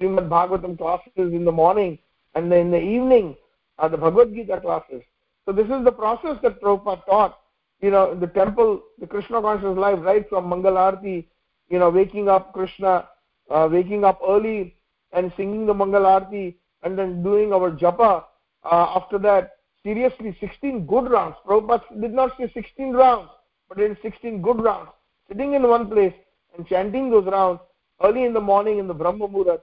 Srimad 0.01 0.29
Bhagavatam 0.29 0.79
classes 0.79 1.13
in 1.17 1.45
the 1.45 1.53
morning 1.53 1.99
and 2.35 2.51
then 2.53 2.67
in 2.67 2.71
the 2.71 2.81
evening 2.81 3.37
are 3.79 3.89
the 3.89 3.97
Bhagavad 3.97 4.35
Gita 4.35 4.61
classes. 4.61 5.03
So 5.45 5.53
this 5.53 5.67
is 5.67 5.85
the 5.85 5.93
process 5.93 6.37
that 6.43 6.61
Prabhupada 6.61 7.05
taught 7.07 7.39
you 7.81 7.91
know 7.91 8.15
the 8.15 8.27
temple 8.27 8.83
the 8.99 9.07
krishna 9.07 9.41
conscious 9.41 9.77
life 9.77 9.99
right 10.03 10.29
from 10.29 10.51
mangalarti 10.51 11.27
you 11.69 11.79
know 11.79 11.91
waking 11.91 12.29
up 12.29 12.53
krishna 12.53 13.09
uh, 13.51 13.69
waking 13.71 14.05
up 14.05 14.21
early 14.29 14.75
and 15.13 15.33
singing 15.37 15.67
the 15.67 15.75
mangalarti 15.75 16.57
and 16.83 16.99
then 16.99 17.23
doing 17.23 17.53
our 17.53 17.71
japa 17.71 18.25
uh, 18.65 18.87
after 18.97 19.19
that 19.19 19.59
seriously 19.83 20.37
16 20.41 20.87
good 20.87 21.11
rounds. 21.11 21.37
Prabhupada 21.47 22.01
did 22.01 22.13
not 22.13 22.37
say 22.39 22.51
16 22.53 22.93
rounds 22.93 23.31
but 23.69 23.81
is 23.81 23.97
16 24.03 24.43
good 24.43 24.61
rounds. 24.63 24.91
Sitting 25.29 25.55
in 25.55 25.63
one 25.69 25.89
place 25.89 26.15
and 26.57 26.67
chanting 26.67 27.11
those 27.11 27.27
rounds 27.27 27.61
early 28.03 28.25
in 28.25 28.33
the 28.33 28.41
morning 28.41 28.79
in 28.79 28.87
the 28.87 28.95
brahma 28.95 29.29
muhurat 29.29 29.61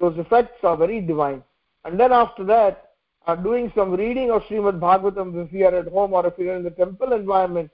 those 0.00 0.18
effects 0.18 0.58
are 0.62 0.76
very 0.76 1.00
divine. 1.00 1.42
And 1.84 1.98
then 1.98 2.12
after 2.12 2.44
that 2.44 2.93
are 3.26 3.36
doing 3.36 3.72
some 3.74 3.92
reading 3.92 4.30
of 4.30 4.42
Srimad 4.42 4.78
Bhagavatam 4.78 5.46
if 5.46 5.52
you 5.52 5.66
are 5.66 5.74
at 5.74 5.88
home 5.88 6.12
or 6.12 6.26
if 6.26 6.34
you 6.38 6.50
are 6.50 6.56
in 6.56 6.62
the 6.62 6.70
temple 6.70 7.12
environment, 7.12 7.70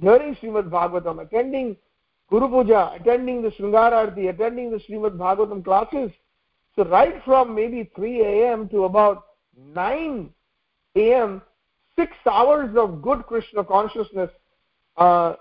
hearing 0.00 0.36
Srimad 0.36 0.70
Bhagavatam, 0.70 1.22
attending 1.22 1.76
Guru 2.30 2.48
Puja, 2.48 2.92
attending 2.98 3.42
the 3.42 3.50
Sringararti, 3.50 4.30
attending 4.30 4.70
the 4.70 4.78
Srimad 4.78 5.16
Bhagavatam 5.16 5.64
classes. 5.64 6.10
So 6.76 6.84
right 6.84 7.22
from 7.24 7.54
maybe 7.54 7.90
3 7.94 8.20
a.m. 8.22 8.68
to 8.70 8.84
about 8.84 9.24
9 9.74 10.30
a.m., 10.96 11.42
six 11.96 12.12
hours 12.30 12.74
of 12.76 13.02
good 13.02 13.26
Krishna 13.26 13.64
consciousness 13.64 14.30
uh, 14.96 15.34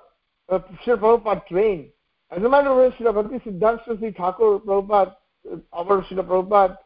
uh, 0.50 0.60
Sri 0.84 0.96
Prabhupada 0.96 1.48
trained. 1.48 1.90
As 2.30 2.44
a 2.44 2.50
matter 2.50 2.70
of 2.70 2.92
fact, 2.92 3.02
Sri 3.02 3.12
Bhakti 3.12 3.50
Siddhanta 3.50 3.98
Sri 3.98 4.12
Thakur 4.12 4.60
Prabhupada, 4.60 5.16
uh, 5.52 5.58
our 5.72 6.06
Sri 6.08 6.18
Prabhupada, 6.18 6.78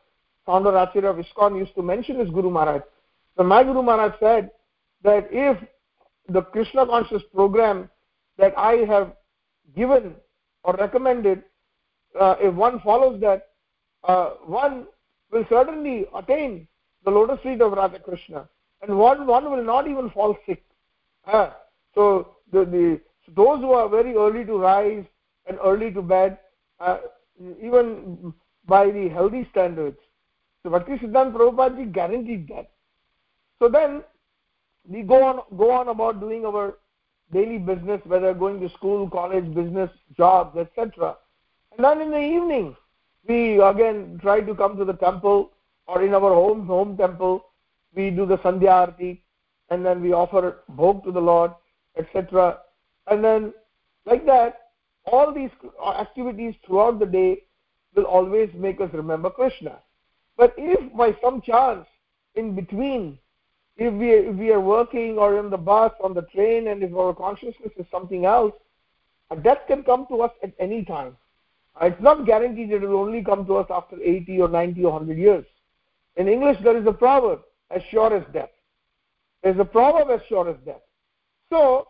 founder 0.45 0.75
Acharya 0.75 1.09
of 1.09 1.17
ISKCON 1.17 1.57
used 1.57 1.75
to 1.75 1.81
mention 1.81 2.19
his 2.19 2.29
Guru 2.29 2.49
Maharaj. 2.49 2.81
So 3.37 3.43
my 3.43 3.63
Guru 3.63 3.81
Maharaj 3.81 4.13
said 4.19 4.51
that 5.03 5.27
if 5.31 5.57
the 6.29 6.41
Krishna 6.41 6.85
conscious 6.85 7.23
program 7.33 7.89
that 8.37 8.53
I 8.57 8.85
have 8.87 9.13
given 9.75 10.15
or 10.63 10.75
recommended, 10.75 11.43
uh, 12.19 12.35
if 12.39 12.53
one 12.53 12.79
follows 12.79 13.19
that, 13.21 13.49
uh, 14.07 14.31
one 14.45 14.85
will 15.31 15.45
certainly 15.49 16.05
attain 16.15 16.67
the 17.03 17.11
lotus 17.11 17.39
feet 17.43 17.61
of 17.61 17.73
Radha 17.73 17.99
Krishna. 17.99 18.47
and 18.81 18.97
one 18.97 19.25
one 19.27 19.49
will 19.51 19.63
not 19.63 19.87
even 19.87 20.09
fall 20.11 20.37
sick 20.45 20.63
uh, 21.31 21.51
so 21.93 22.35
the, 22.51 22.65
the 22.65 22.99
those 23.35 23.59
who 23.59 23.71
are 23.71 23.89
very 23.89 24.15
early 24.15 24.45
to 24.45 24.57
rise 24.57 25.05
and 25.47 25.57
early 25.63 25.91
to 25.91 26.01
bed 26.01 26.37
uh, 26.79 26.97
even 27.61 28.33
by 28.67 28.85
the 28.91 29.09
healthy 29.09 29.47
standards 29.51 29.97
so 30.65 30.71
Bhakti 30.71 30.93
Siddhanta 30.93 31.31
Prabhupada 31.31 31.93
guaranteed 31.93 32.47
that. 32.47 32.71
So 33.59 33.69
then 33.69 34.03
we 34.89 35.03
go 35.03 35.23
on 35.23 35.41
go 35.57 35.69
on 35.69 35.89
about 35.89 36.19
doing 36.19 36.43
our 36.43 36.79
daily 37.31 37.59
business 37.59 38.01
whether 38.05 38.33
going 38.33 38.59
to 38.61 38.69
school 38.69 39.07
college 39.07 39.45
business 39.53 39.91
jobs 40.17 40.57
etc 40.57 41.15
and 41.71 41.85
then 41.85 42.01
in 42.01 42.09
the 42.09 42.19
evening 42.19 42.75
we 43.27 43.59
again 43.61 44.17
try 44.23 44.41
to 44.41 44.55
come 44.55 44.75
to 44.75 44.85
the 44.85 44.93
temple 44.93 45.51
or 45.85 46.03
in 46.03 46.15
our 46.15 46.33
home 46.33 46.65
home 46.65 46.97
temple. 46.97 47.45
We 47.95 48.09
do 48.09 48.25
the 48.25 48.37
sandhya 48.39 49.19
and 49.69 49.85
then 49.85 50.01
we 50.01 50.13
offer 50.13 50.63
bhog 50.75 51.03
to 51.03 51.11
the 51.11 51.21
lord 51.21 51.51
etc 51.95 52.57
and 53.07 53.23
then 53.23 53.53
like 54.05 54.25
that 54.25 54.71
all 55.05 55.31
these 55.31 55.51
activities 55.99 56.55
throughout 56.65 56.99
the 56.99 57.05
day 57.05 57.43
will 57.95 58.05
always 58.05 58.49
make 58.55 58.81
us 58.81 58.89
remember 58.93 59.29
krishna 59.29 59.79
but 60.37 60.53
if 60.57 60.93
by 60.95 61.15
some 61.21 61.41
chance 61.41 61.85
in 62.35 62.55
between 62.55 63.17
if 63.77 63.93
we 63.93 64.11
if 64.11 64.35
we 64.35 64.51
are 64.51 64.61
working 64.61 65.17
or 65.17 65.39
in 65.39 65.49
the 65.49 65.57
bus 65.57 65.91
on 66.03 66.13
the 66.13 66.21
train 66.33 66.67
and 66.69 66.83
if 66.83 66.93
our 66.93 67.13
consciousness 67.13 67.71
is 67.77 67.85
something 67.91 68.25
else 68.25 68.53
a 69.31 69.35
death 69.35 69.59
can 69.67 69.83
come 69.83 70.05
to 70.07 70.21
us 70.21 70.31
at 70.43 70.53
any 70.59 70.85
time. 70.85 71.17
It's 71.81 72.01
not 72.01 72.25
guaranteed 72.25 72.71
it 72.71 72.81
will 72.81 72.99
only 72.99 73.23
come 73.23 73.45
to 73.47 73.55
us 73.57 73.67
after 73.69 74.01
80 74.01 74.39
or 74.39 74.47
90 74.47 74.83
or 74.85 74.91
100 74.91 75.17
years. 75.17 75.45
In 76.15 76.27
english 76.27 76.57
there 76.63 76.77
is 76.77 76.87
a 76.87 76.93
proverb 76.93 77.41
as 77.71 77.81
sure 77.91 78.15
as 78.15 78.23
death. 78.33 78.51
There's 79.43 79.59
a 79.59 79.65
proverb 79.65 80.09
as 80.09 80.25
sure 80.27 80.49
as 80.49 80.55
death. 80.65 80.81
So 81.49 81.87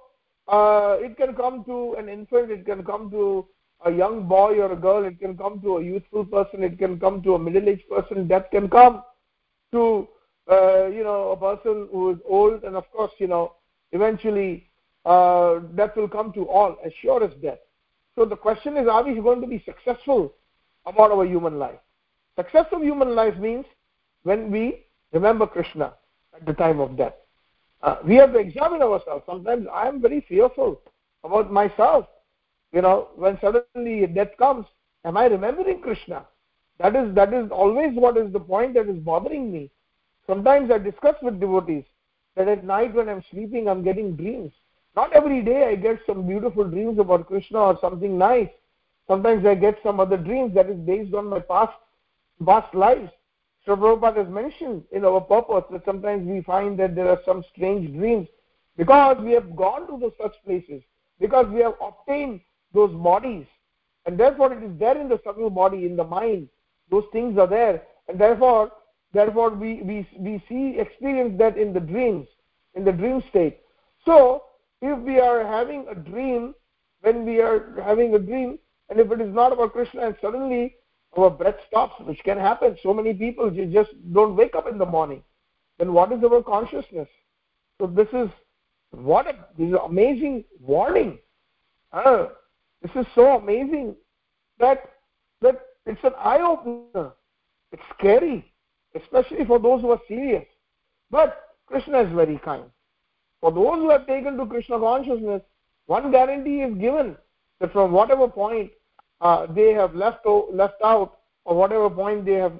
uh, 0.47 0.97
it 0.99 1.17
can 1.17 1.35
come 1.35 1.63
to 1.65 1.95
an 1.97 2.09
infant 2.09 2.51
it 2.51 2.65
can 2.65 2.83
come 2.83 3.11
to 3.11 3.47
a 3.83 3.91
young 3.91 4.27
boy 4.27 4.55
or 4.59 4.71
a 4.71 4.75
girl 4.75 5.03
it 5.05 5.19
can 5.19 5.37
come 5.37 5.61
to 5.61 5.77
a 5.77 5.83
youthful 5.83 6.25
person 6.25 6.63
it 6.63 6.77
can 6.79 6.99
come 6.99 7.21
to 7.21 7.35
a 7.35 7.39
middle 7.39 7.67
aged 7.67 7.87
person 7.89 8.27
death 8.27 8.49
can 8.51 8.69
come 8.69 9.03
to 9.71 10.07
uh, 10.51 10.85
you 10.87 11.03
know 11.03 11.31
a 11.31 11.37
person 11.37 11.87
who 11.91 12.11
is 12.11 12.17
old 12.27 12.63
and 12.63 12.75
of 12.75 12.89
course 12.91 13.11
you 13.19 13.27
know 13.27 13.53
eventually 13.91 14.67
uh, 15.05 15.59
death 15.75 15.95
will 15.95 16.07
come 16.07 16.33
to 16.33 16.47
all 16.47 16.77
as 16.83 16.91
sure 17.01 17.23
as 17.23 17.31
death. 17.41 17.59
So 18.15 18.25
the 18.25 18.35
question 18.35 18.77
is 18.77 18.87
are 18.87 19.03
we 19.03 19.13
going 19.21 19.41
to 19.41 19.47
be 19.47 19.63
successful 19.65 20.33
about 20.85 21.11
our 21.11 21.25
human 21.25 21.59
life? 21.59 21.79
Success 22.35 22.65
of 22.71 22.81
human 22.81 23.15
life 23.15 23.37
means 23.37 23.65
when 24.23 24.51
we 24.51 24.85
remember 25.13 25.47
krishna 25.47 25.93
at 26.35 26.45
the 26.45 26.53
time 26.53 26.79
of 26.79 26.97
death. 26.97 27.13
Uh, 27.81 27.97
we 28.05 28.15
have 28.15 28.33
to 28.33 28.39
examine 28.39 28.81
ourselves. 28.81 29.23
Sometimes 29.25 29.67
i 29.71 29.87
am 29.87 30.01
very 30.01 30.21
fearful 30.27 30.81
about 31.23 31.51
myself 31.51 32.07
you 32.75 32.81
know 32.83 33.09
when 33.15 33.39
suddenly 33.41 33.95
death 34.07 34.33
comes 34.37 34.65
am 35.05 35.17
i 35.17 35.25
remembering 35.25 35.81
krishna? 35.81 36.25
That 36.79 36.95
is 36.95 37.15
that 37.15 37.33
is 37.33 37.51
always 37.51 37.95
what 37.95 38.17
is 38.17 38.31
the 38.33 38.39
point 38.39 38.73
that 38.75 38.89
is 38.89 38.97
bothering 38.97 39.51
me. 39.51 39.71
Sometimes 40.27 40.71
i 40.71 40.77
discuss 40.77 41.15
with 41.21 41.39
devotees 41.39 41.85
that 42.35 42.49
at 42.49 42.65
night 42.65 42.93
when 42.93 43.09
i'm 43.09 43.23
sleeping 43.31 43.69
i'm 43.69 43.83
getting 43.83 44.15
dreams. 44.17 44.51
Not 44.95 45.13
every 45.13 45.41
day 45.41 45.65
i 45.69 45.75
get 45.75 45.99
some 46.05 46.27
beautiful 46.27 46.65
dreams 46.65 46.99
about 46.99 47.27
krishna 47.27 47.59
or 47.59 47.77
something 47.81 48.17
nice. 48.17 48.49
Sometimes 49.07 49.45
i 49.45 49.55
get 49.55 49.79
some 49.83 49.99
other 49.99 50.17
dreams 50.17 50.53
that 50.55 50.69
is 50.69 50.77
based 50.91 51.13
on 51.13 51.27
my 51.27 51.39
past 51.39 51.73
past 52.45 52.73
lives. 52.75 53.11
So 53.65 53.75
Prabhupada 53.75 54.17
has 54.17 54.27
mentioned 54.29 54.83
in 54.91 55.05
our 55.05 55.21
purpose 55.21 55.63
that 55.71 55.85
sometimes 55.85 56.27
we 56.27 56.41
find 56.41 56.77
that 56.79 56.95
there 56.95 57.09
are 57.09 57.21
some 57.25 57.43
strange 57.53 57.91
dreams 57.97 58.27
because 58.77 59.17
we 59.23 59.31
have 59.31 59.55
gone 59.55 59.87
to 59.87 59.97
those 59.99 60.13
such 60.21 60.35
places, 60.45 60.83
because 61.19 61.47
we 61.47 61.61
have 61.61 61.73
obtained 61.81 62.41
those 62.75 62.93
bodies, 62.93 63.45
and 64.05 64.19
therefore 64.19 64.53
it 64.53 64.63
is 64.63 64.77
there 64.77 64.99
in 64.99 65.09
the 65.09 65.19
subtle 65.23 65.49
body, 65.49 65.85
in 65.85 65.95
the 65.95 66.03
mind. 66.03 66.49
Those 66.91 67.05
things 67.11 67.37
are 67.39 67.47
there, 67.47 67.81
and 68.07 68.19
therefore, 68.19 68.71
therefore 69.13 69.49
we, 69.49 69.81
we, 69.81 70.07
we 70.19 70.43
see, 70.47 70.77
experience 70.79 71.37
that 71.39 71.57
in 71.57 71.73
the 71.73 71.79
dreams, 71.79 72.27
in 72.75 72.85
the 72.85 72.91
dream 72.91 73.23
state. 73.29 73.61
So, 74.05 74.43
if 74.81 74.99
we 74.99 75.19
are 75.19 75.47
having 75.47 75.87
a 75.89 75.95
dream, 75.95 76.53
when 77.01 77.25
we 77.25 77.41
are 77.41 77.81
having 77.83 78.13
a 78.13 78.19
dream, 78.19 78.59
and 78.89 78.99
if 78.99 79.11
it 79.11 79.21
is 79.21 79.33
not 79.33 79.51
about 79.51 79.73
Krishna, 79.73 80.05
and 80.05 80.15
suddenly 80.21 80.75
our 81.17 81.29
breath 81.29 81.55
stops, 81.67 81.95
which 82.01 82.19
can 82.23 82.37
happen. 82.37 82.77
So 82.83 82.93
many 82.93 83.13
people 83.13 83.49
just 83.71 83.91
don't 84.13 84.35
wake 84.35 84.55
up 84.55 84.67
in 84.67 84.77
the 84.77 84.85
morning. 84.85 85.23
Then 85.79 85.93
what 85.93 86.11
is 86.11 86.23
our 86.23 86.43
consciousness? 86.43 87.07
So 87.79 87.87
this 87.87 88.07
is 88.13 88.29
what 88.91 89.27
a, 89.27 89.35
this 89.57 89.69
is 89.69 89.75
amazing 89.85 90.45
warning. 90.59 91.19
Uh, 91.91 92.27
this 92.85 93.05
is 93.05 93.11
so 93.15 93.37
amazing 93.37 93.95
that 94.59 94.83
that 95.41 95.59
it's 95.87 96.03
an 96.03 96.13
eye 96.19 96.39
opener. 96.39 97.13
It's 97.71 97.81
scary, 97.97 98.53
especially 98.95 99.43
for 99.45 99.59
those 99.59 99.81
who 99.81 99.91
are 99.91 100.01
serious. 100.07 100.45
But 101.09 101.41
Krishna 101.65 102.01
is 102.01 102.13
very 102.13 102.39
kind. 102.45 102.65
For 103.41 103.51
those 103.51 103.77
who 103.77 103.89
have 103.89 104.05
taken 104.05 104.37
to 104.37 104.45
Krishna 104.45 104.79
consciousness, 104.79 105.41
one 105.87 106.11
guarantee 106.11 106.61
is 106.61 106.75
given 106.77 107.17
that 107.59 107.71
from 107.71 107.91
whatever 107.91 108.27
point 108.27 108.71
uh, 109.21 109.47
they 109.47 109.73
have 109.73 109.95
left 109.95 110.25
left 110.51 110.81
out 110.83 111.19
or 111.45 111.55
whatever 111.55 111.89
point 111.89 112.25
they 112.25 112.33
have 112.33 112.53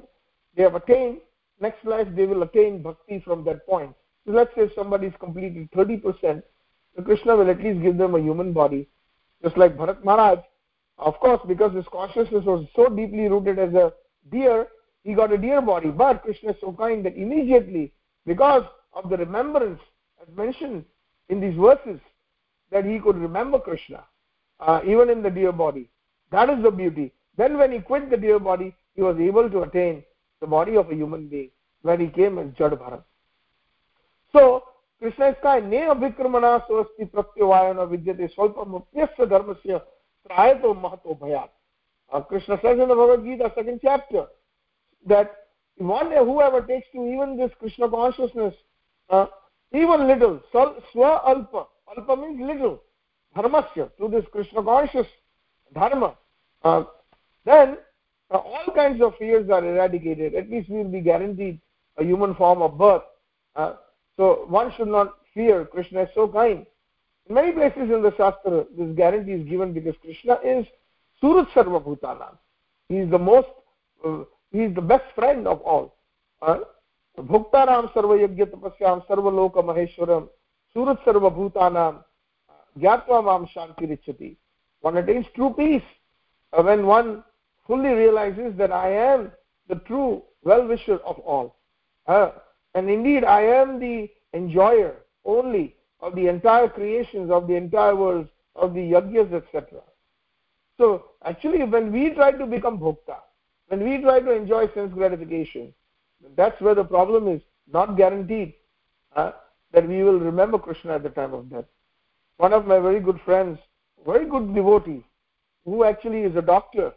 they 0.56 0.64
have 0.64 0.76
attained 0.76 1.20
next 1.60 1.86
life 1.86 2.08
they 2.16 2.26
will 2.26 2.44
attain 2.44 2.82
bhakti 2.82 3.20
from 3.26 3.44
that 3.44 3.66
point 3.66 3.94
so 4.26 4.32
let's 4.32 4.54
say 4.56 4.70
somebody 4.76 5.08
is 5.08 5.14
completed 5.20 5.70
30% 5.72 6.42
so 6.96 7.02
krishna 7.04 7.36
will 7.36 7.50
at 7.50 7.62
least 7.62 7.82
give 7.82 7.98
them 7.98 8.16
a 8.16 8.20
human 8.20 8.54
body 8.54 8.88
just 9.46 9.58
like 9.64 9.78
bharat 9.78 10.04
maharaj 10.10 10.40
of 11.10 11.20
course 11.26 11.42
because 11.48 11.76
his 11.80 11.86
consciousness 11.92 12.46
was 12.52 12.66
so 12.76 12.88
deeply 13.00 13.28
rooted 13.36 13.60
as 13.68 13.74
a 13.84 13.94
deer 14.32 14.68
he 15.04 15.14
got 15.22 15.38
a 15.38 15.38
deer 15.46 15.62
body 15.62 15.92
but 16.04 16.22
krishna 16.24 16.52
is 16.52 16.62
so 16.66 16.76
kind 16.84 17.06
that 17.06 17.16
immediately 17.26 17.86
because 18.26 18.64
of 18.94 19.10
the 19.10 19.18
remembrance 19.18 19.82
as 20.22 20.36
mentioned 20.44 20.86
in 21.30 21.40
these 21.40 21.58
verses 21.68 22.00
that 22.72 22.86
he 22.94 23.00
could 23.00 23.18
remember 23.28 23.60
krishna 23.60 24.04
uh, 24.60 24.80
even 24.94 25.10
in 25.10 25.22
the 25.22 25.36
deer 25.42 25.52
body 25.66 25.90
that 26.32 26.50
is 26.50 26.62
the 26.64 26.72
beauty. 26.72 27.14
Then 27.38 27.58
when 27.58 27.72
he 27.72 27.80
quit 27.80 28.10
the 28.10 28.18
deer 28.18 28.40
body, 28.40 28.76
he 28.96 29.02
was 29.02 29.18
able 29.20 29.50
to 29.50 29.62
attain 29.64 30.04
the 30.42 30.48
body 30.48 30.76
of 30.76 30.92
a 30.92 30.96
human 30.96 31.28
being 31.28 31.52
when 31.82 32.00
he 32.00 32.08
came 32.08 32.38
as 32.40 32.48
Jad 32.58 32.72
Bharat. 32.74 33.04
So, 34.34 34.64
Ne 35.02 35.90
abhikramana 35.90 36.64
swasti 36.68 37.06
pratyavayana 37.06 37.86
vidyate 37.86 38.28
swalpamapyasya 38.36 39.26
dharmasya 39.30 39.82
prayato 40.24 40.74
mahato 40.74 41.14
bhayat. 41.20 41.50
Uh, 42.12 42.22
Krishna 42.22 42.58
says 42.62 42.80
in 42.80 42.88
the 42.88 42.96
Bhagavad 42.96 43.26
Gita, 43.26 43.52
second 43.56 43.80
chapter, 43.82 44.28
that 45.06 45.32
one 45.78 46.12
whoever 46.12 46.62
takes 46.62 46.88
to 46.94 47.06
even 47.06 47.38
this 47.38 47.52
Krishna 47.60 47.90
consciousness, 47.90 48.54
uh, 49.10 49.26
even 49.74 50.08
little, 50.08 50.40
swa 50.54 51.24
alpa, 51.26 51.66
alpa 51.90 52.22
means 52.22 52.40
little, 52.42 52.82
dharmasya, 53.36 53.90
to 53.98 54.08
this 54.08 54.24
Krishna 54.32 54.64
conscious 54.64 55.08
dharma, 55.74 56.16
uh, 56.64 56.84
then 57.44 57.78
uh, 58.32 58.38
all 58.38 58.66
kinds 58.74 59.02
of 59.02 59.16
fears 59.18 59.50
are 59.50 59.66
eradicated. 59.66 60.36
At 60.36 60.50
least 60.50 60.70
we 60.70 60.78
will 60.78 60.92
be 60.92 61.02
guaranteed 61.02 61.60
a 61.98 62.04
human 62.04 62.36
form 62.36 62.62
of 62.62 62.78
birth. 62.78 63.04
Uh, 63.56 63.74
So 64.18 64.46
one 64.48 64.72
should 64.78 64.88
not 64.88 65.14
fear. 65.34 65.66
Krishna 65.66 66.04
is 66.04 66.10
so 66.16 66.28
kind. 66.28 66.66
In 67.28 67.36
many 67.36 67.52
places 67.52 67.90
in 67.92 68.02
the 68.02 68.14
Shastra, 68.16 68.66
this 68.78 68.96
guarantee 68.96 69.34
is 69.34 69.48
given 69.48 69.74
because 69.74 69.96
Krishna 70.02 70.38
is 70.44 70.66
Surat 71.20 71.48
Sarva 71.56 71.84
Bhutanam. 71.84 72.38
He 72.88 72.98
is 72.98 73.10
the 73.10 73.20
most, 73.20 73.48
uh, 74.06 74.24
he 74.52 74.60
is 74.60 74.76
the 74.76 74.82
best 74.82 75.06
friend 75.16 75.48
of 75.48 75.62
all. 75.62 75.98
Uh, 76.42 76.60
Bhuktaram 77.18 77.92
Sarva 77.94 78.28
Yagya 78.28 78.46
Tapasyam 78.46 79.06
Sarva 79.08 79.32
Loka 79.32 79.64
Maheshwaram 79.64 80.30
Surat 80.74 81.04
Sarva 81.06 81.32
Bhutanam 81.36 82.04
uh, 82.50 82.80
Gyatva 82.80 83.24
Mam 83.24 83.48
Shanti 83.48 83.90
Richati. 83.90 84.36
One 84.82 84.98
attains 84.98 85.26
true 85.36 85.54
peace 85.58 85.82
uh, 86.54 86.62
when 86.62 86.86
one 86.86 87.24
fully 87.66 87.90
realizes 87.90 88.56
that 88.58 88.72
I 88.72 88.92
am 88.92 89.32
the 89.68 89.76
true 89.88 90.22
well-wisher 90.44 90.98
of 90.98 91.18
all. 91.20 91.58
Uh, 92.06 92.32
and 92.76 92.90
indeed, 92.90 93.24
I 93.24 93.42
am 93.42 93.80
the 93.80 94.10
enjoyer 94.34 94.98
only 95.26 95.76
of 96.02 96.14
the 96.14 96.28
entire 96.28 96.70
creations, 96.70 97.32
of 97.32 97.48
the 97.48 97.56
entire 97.56 97.96
world, 97.96 98.28
of 98.56 98.76
the 98.76 98.82
yajnas, 98.82 99.34
etc. 99.34 99.82
So, 100.78 101.06
actually, 101.24 101.64
when 101.64 101.92
we 101.92 102.12
try 102.12 102.32
to 102.32 102.46
become 102.46 102.78
bhokta, 102.78 103.18
when 103.70 103.84
we 103.84 103.98
try 104.04 104.20
to 104.20 104.32
enjoy 104.32 104.68
sense 104.74 104.94
gratification, 104.94 105.74
that's 106.36 106.62
where 106.62 106.76
the 106.76 106.84
problem 106.84 107.28
is, 107.28 107.42
not 107.72 107.98
guaranteed 107.98 108.54
uh, 109.16 109.32
that 109.72 109.88
we 109.88 110.04
will 110.04 110.20
remember 110.20 110.60
Krishna 110.60 110.94
at 110.94 111.04
the 111.04 111.10
time 111.10 111.34
of 111.34 111.50
death. 111.50 111.66
One 112.38 112.54
of 112.54 112.68
my 112.68 112.78
very 112.78 113.00
good 113.00 113.20
friends 113.26 113.58
very 114.06 114.26
good 114.26 114.54
devotee 114.54 115.04
who 115.66 115.84
actually 115.84 116.22
is 116.22 116.36
a 116.36 116.42
doctor 116.42 116.94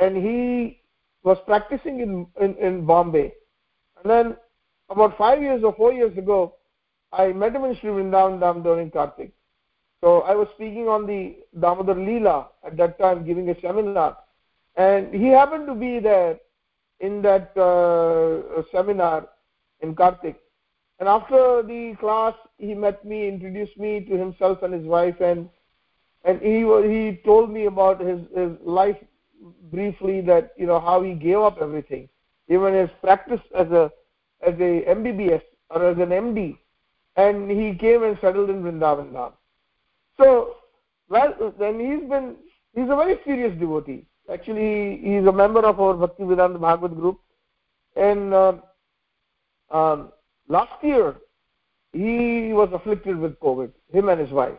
and 0.00 0.16
he 0.16 0.80
was 1.22 1.38
practicing 1.46 2.00
in, 2.00 2.26
in, 2.40 2.56
in 2.56 2.86
Bombay. 2.86 3.32
And 4.02 4.10
then 4.10 4.36
about 4.92 5.16
five 5.16 5.42
years 5.42 5.62
or 5.64 5.74
four 5.74 5.92
years 5.92 6.16
ago, 6.16 6.54
I 7.12 7.32
met 7.32 7.54
him 7.54 7.64
in 7.64 7.76
Sri 7.80 7.90
Vrindavan 7.90 8.38
Dham 8.38 8.62
during 8.62 8.90
Kartik. 8.90 9.32
So 10.00 10.20
I 10.22 10.34
was 10.34 10.48
speaking 10.54 10.88
on 10.88 11.06
the 11.06 11.36
Damodar 11.58 11.94
Leela 11.94 12.48
at 12.64 12.76
that 12.76 12.98
time, 12.98 13.24
giving 13.24 13.48
a 13.50 13.60
seminar, 13.60 14.16
and 14.76 15.14
he 15.14 15.28
happened 15.28 15.66
to 15.66 15.74
be 15.74 15.98
there 16.00 16.38
in 17.00 17.22
that 17.22 17.56
uh, 17.56 18.62
seminar 18.72 19.28
in 19.80 19.94
Kartik. 19.94 20.36
And 20.98 21.08
after 21.08 21.62
the 21.62 21.96
class, 22.00 22.34
he 22.58 22.74
met 22.74 23.04
me, 23.04 23.28
introduced 23.28 23.76
me 23.78 24.00
to 24.00 24.16
himself 24.16 24.62
and 24.62 24.74
his 24.74 24.84
wife, 24.84 25.20
and 25.20 25.48
and 26.24 26.40
he 26.40 26.60
he 26.92 27.20
told 27.24 27.50
me 27.50 27.66
about 27.66 28.00
his 28.00 28.20
his 28.34 28.52
life 28.64 28.96
briefly 29.70 30.20
that 30.22 30.52
you 30.56 30.66
know 30.66 30.80
how 30.80 31.02
he 31.02 31.14
gave 31.14 31.38
up 31.38 31.58
everything, 31.60 32.08
even 32.48 32.74
his 32.74 32.90
practice 33.00 33.40
as 33.54 33.70
a 33.70 33.90
as 34.42 34.54
a 34.54 34.84
MBBS 34.88 35.42
or 35.70 35.84
as 35.90 35.98
an 35.98 36.10
MD, 36.10 36.58
and 37.16 37.50
he 37.50 37.74
came 37.74 38.02
and 38.02 38.18
settled 38.20 38.50
in 38.50 38.62
Vrindavan 38.62 39.12
Dham. 39.12 39.32
So, 40.18 40.56
well, 41.08 41.54
then 41.58 41.80
he's 41.80 42.08
been 42.08 42.36
he's 42.74 42.90
a 42.90 42.96
very 42.96 43.18
serious 43.24 43.58
devotee. 43.58 44.06
Actually, 44.32 45.00
he's 45.02 45.26
a 45.26 45.32
member 45.32 45.60
of 45.60 45.80
our 45.80 45.94
Bhakti 45.94 46.24
Vedanta 46.24 46.58
Bhagavad 46.58 46.96
group, 46.96 47.20
and 47.96 48.32
uh, 48.32 48.52
um, 49.70 50.12
last 50.48 50.82
year 50.82 51.16
he 51.92 52.52
was 52.52 52.70
afflicted 52.72 53.18
with 53.18 53.38
COVID, 53.40 53.70
him 53.92 54.08
and 54.08 54.20
his 54.20 54.30
wife. 54.30 54.58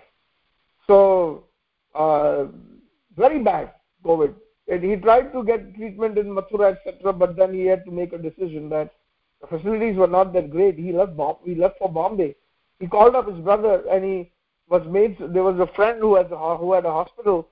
So, 0.87 1.45
uh, 1.95 2.45
very 3.15 3.39
bad 3.39 3.71
COVID. 4.05 4.35
And 4.67 4.83
he 4.83 4.95
tried 4.95 5.33
to 5.33 5.43
get 5.43 5.75
treatment 5.75 6.17
in 6.17 6.27
Mathura, 6.27 6.75
etc., 6.75 7.11
but 7.13 7.35
then 7.35 7.53
he 7.53 7.65
had 7.65 7.83
to 7.85 7.91
make 7.91 8.13
a 8.13 8.17
decision 8.17 8.69
that 8.69 8.93
facilities 9.49 9.97
were 9.97 10.07
not 10.07 10.33
that 10.33 10.49
great. 10.51 10.77
He 10.77 10.91
left. 10.91 11.15
Bom- 11.15 11.37
he 11.43 11.55
left 11.55 11.79
for 11.79 11.89
Bombay. 11.89 12.35
He 12.79 12.87
called 12.87 13.15
up 13.15 13.27
his 13.27 13.39
brother, 13.39 13.83
and 13.89 14.03
he 14.03 14.31
was 14.69 14.85
made. 14.87 15.17
There 15.19 15.43
was 15.43 15.59
a 15.59 15.73
friend 15.75 15.99
who 15.99 16.15
had 16.15 16.27
who 16.27 16.73
had 16.73 16.85
a 16.85 16.91
hospital, 16.91 17.49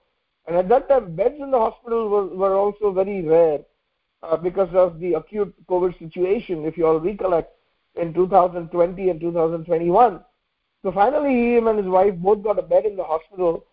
and 0.47 0.55
at 0.57 0.69
that 0.69 0.89
time, 0.89 1.15
beds 1.15 1.35
in 1.39 1.51
the 1.51 1.59
hospital 1.59 2.09
were 2.09 2.27
were 2.27 2.55
also 2.55 2.91
very 2.91 3.21
rare 3.21 3.59
uh, 4.23 4.37
because 4.37 4.73
of 4.73 4.99
the 4.99 5.13
acute 5.13 5.53
COVID 5.67 5.97
situation. 5.99 6.65
If 6.65 6.77
you 6.77 6.87
all 6.87 6.99
recollect, 6.99 7.51
in 7.95 8.13
2020 8.13 9.09
and 9.09 9.19
2021. 9.19 10.19
So 10.83 10.91
finally, 10.91 11.55
him 11.55 11.67
and 11.67 11.77
his 11.77 11.87
wife 11.87 12.15
both 12.15 12.43
got 12.43 12.59
a 12.59 12.63
bed 12.63 12.85
in 12.85 12.95
the 12.95 13.03
hospital, 13.03 13.65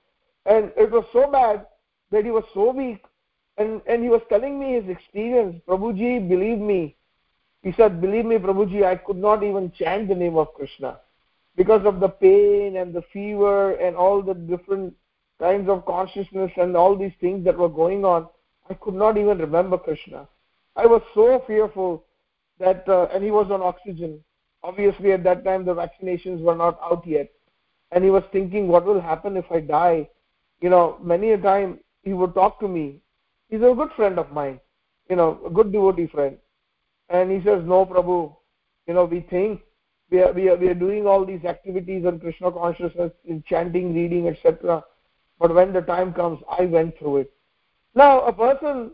and 0.45 0.71
it 0.77 0.91
was 0.91 1.05
so 1.13 1.31
bad 1.31 1.67
that 2.11 2.25
he 2.25 2.31
was 2.31 2.45
so 2.53 2.73
weak, 2.73 3.03
and 3.57 3.81
and 3.87 4.03
he 4.03 4.09
was 4.09 4.23
telling 4.29 4.59
me 4.59 4.75
his 4.75 4.89
experience. 4.89 5.61
Prabhuji, 5.67 6.29
believe 6.29 6.59
me, 6.59 6.97
he 7.63 7.73
said, 7.73 8.01
believe 8.01 8.25
me, 8.25 8.37
Prabhuji, 8.37 8.85
I 8.85 8.97
could 8.97 9.17
not 9.17 9.43
even 9.43 9.73
chant 9.73 10.09
the 10.09 10.15
name 10.15 10.37
of 10.37 10.55
Krishna 10.55 11.01
because 11.57 11.85
of 11.85 12.01
the 12.01 12.09
pain 12.09 12.77
and 12.77 12.95
the 12.95 13.03
fever 13.13 13.73
and 13.73 13.97
all 13.97 14.23
the 14.23 14.35
different 14.35 14.95
kinds 15.41 15.69
of 15.69 15.85
consciousness 15.85 16.53
and 16.57 16.77
all 16.77 16.97
these 16.97 17.13
things 17.21 17.45
that 17.45 17.59
were 17.59 17.69
going 17.69 18.05
on. 18.05 18.29
I 18.71 18.75
could 18.75 18.95
not 18.95 19.17
even 19.17 19.39
remember 19.39 19.79
Krishna. 19.79 20.29
I 20.77 20.87
was 20.87 21.03
so 21.15 21.43
fearful 21.47 22.05
that 22.61 22.89
uh, 22.89 23.09
and 23.13 23.25
he 23.25 23.31
was 23.31 23.51
on 23.51 23.63
oxygen. 23.63 24.23
Obviously 24.63 25.13
at 25.13 25.25
that 25.25 25.45
time 25.45 25.65
the 25.65 25.75
vaccinations 25.75 26.41
were 26.41 26.55
not 26.55 26.79
out 26.83 27.07
yet. 27.07 27.31
And 27.91 28.05
he 28.05 28.11
was 28.11 28.25
thinking 28.33 28.69
what 28.69 28.85
will 28.85 29.01
happen 29.01 29.37
if 29.37 29.51
i 29.51 29.61
die? 29.61 30.09
You 30.61 30.71
know 30.71 30.99
many 31.03 31.33
a 31.33 31.39
time 31.39 31.81
he 32.03 32.13
would 32.13 32.35
talk 32.35 32.61
to 32.61 32.69
me. 32.69 33.01
He's 33.49 33.63
a 33.63 33.75
good 33.75 33.91
friend 33.97 34.19
of 34.19 34.33
mine 34.33 34.61
you 35.09 35.17
know 35.17 35.41
a 35.47 35.51
good 35.51 35.73
devotee 35.73 36.07
friend 36.07 36.37
and 37.09 37.31
he 37.31 37.39
says 37.45 37.63
no 37.65 37.85
prabhu 37.87 38.35
you 38.87 38.95
know 38.95 39.05
we 39.05 39.21
think 39.21 39.61
we 40.11 40.21
are, 40.21 40.33
we 40.33 40.49
are, 40.49 40.57
we 40.57 40.69
are 40.69 40.75
doing 40.75 41.07
all 41.07 41.25
these 41.25 41.45
activities 41.45 42.07
on 42.07 42.19
krishna 42.21 42.53
consciousness 42.53 43.13
in 43.25 43.43
chanting 43.49 43.95
reading 43.95 44.29
etc 44.29 44.83
but 45.39 45.55
when 45.55 45.73
the 45.73 45.83
time 45.83 46.13
comes 46.13 46.41
i 46.59 46.65
went 46.65 46.99
through 46.99 47.19
it 47.19 47.33
now 47.95 48.21
a 48.21 48.33
person 48.33 48.91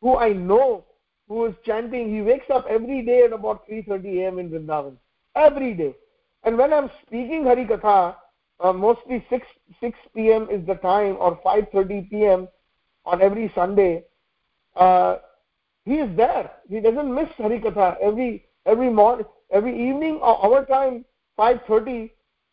who 0.00 0.16
i 0.16 0.32
know 0.32 0.84
who 1.30 1.46
is 1.46 1.54
chanting, 1.64 2.12
he 2.12 2.22
wakes 2.22 2.50
up 2.52 2.66
every 2.68 3.02
day 3.02 3.22
at 3.22 3.32
about 3.32 3.66
3.30 3.68 4.18
a.m. 4.18 4.38
in 4.40 4.50
Vrindavan. 4.50 4.96
Every 5.36 5.74
day. 5.74 5.94
And 6.42 6.58
when 6.58 6.72
I'm 6.72 6.90
speaking 7.06 7.44
Hari 7.44 7.66
Katha, 7.66 8.16
uh, 8.58 8.72
mostly 8.72 9.24
6, 9.30 9.46
6 9.80 9.98
p.m. 10.14 10.48
is 10.50 10.66
the 10.66 10.74
time 10.74 11.16
or 11.20 11.40
5.30 11.46 12.10
p.m. 12.10 12.48
on 13.06 13.22
every 13.22 13.50
Sunday, 13.54 14.02
uh, 14.74 15.18
he 15.84 15.94
is 15.94 16.16
there. 16.16 16.50
He 16.68 16.80
doesn't 16.80 17.14
miss 17.14 17.28
Hari 17.36 17.60
Katha 17.60 17.96
every, 18.02 18.46
every 18.66 18.90
morning, 18.90 19.26
every 19.52 19.72
evening, 19.72 20.16
or 20.22 20.44
our 20.44 20.64
time, 20.66 21.04
5.30, 21.38 22.10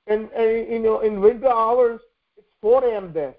and 0.07 0.29
uh, 0.37 0.41
you 0.41 0.79
know, 0.79 1.01
in 1.01 1.19
winter 1.19 1.49
hours, 1.49 1.99
it's 2.37 2.47
4 2.61 2.85
a.m. 2.85 3.11
there. 3.13 3.35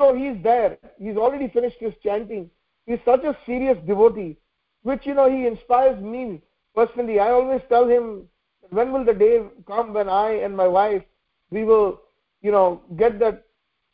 So 0.00 0.14
he's 0.14 0.42
there. 0.42 0.78
He's 0.98 1.16
already 1.16 1.48
finished 1.48 1.76
his 1.80 1.92
chanting. 2.02 2.50
He's 2.86 3.00
such 3.04 3.24
a 3.24 3.36
serious 3.46 3.76
devotee 3.86 4.38
which 4.82 5.06
you 5.06 5.14
know 5.14 5.30
he 5.30 5.46
inspires 5.46 6.00
me 6.02 6.40
personally 6.74 7.18
i 7.20 7.30
always 7.30 7.60
tell 7.68 7.86
him 7.88 8.26
when 8.70 8.92
will 8.92 9.04
the 9.04 9.14
day 9.14 9.34
come 9.66 9.92
when 9.92 10.08
i 10.08 10.30
and 10.46 10.56
my 10.56 10.68
wife 10.68 11.02
we 11.50 11.64
will 11.64 12.00
you 12.42 12.52
know 12.52 12.80
get 12.96 13.18
that 13.18 13.44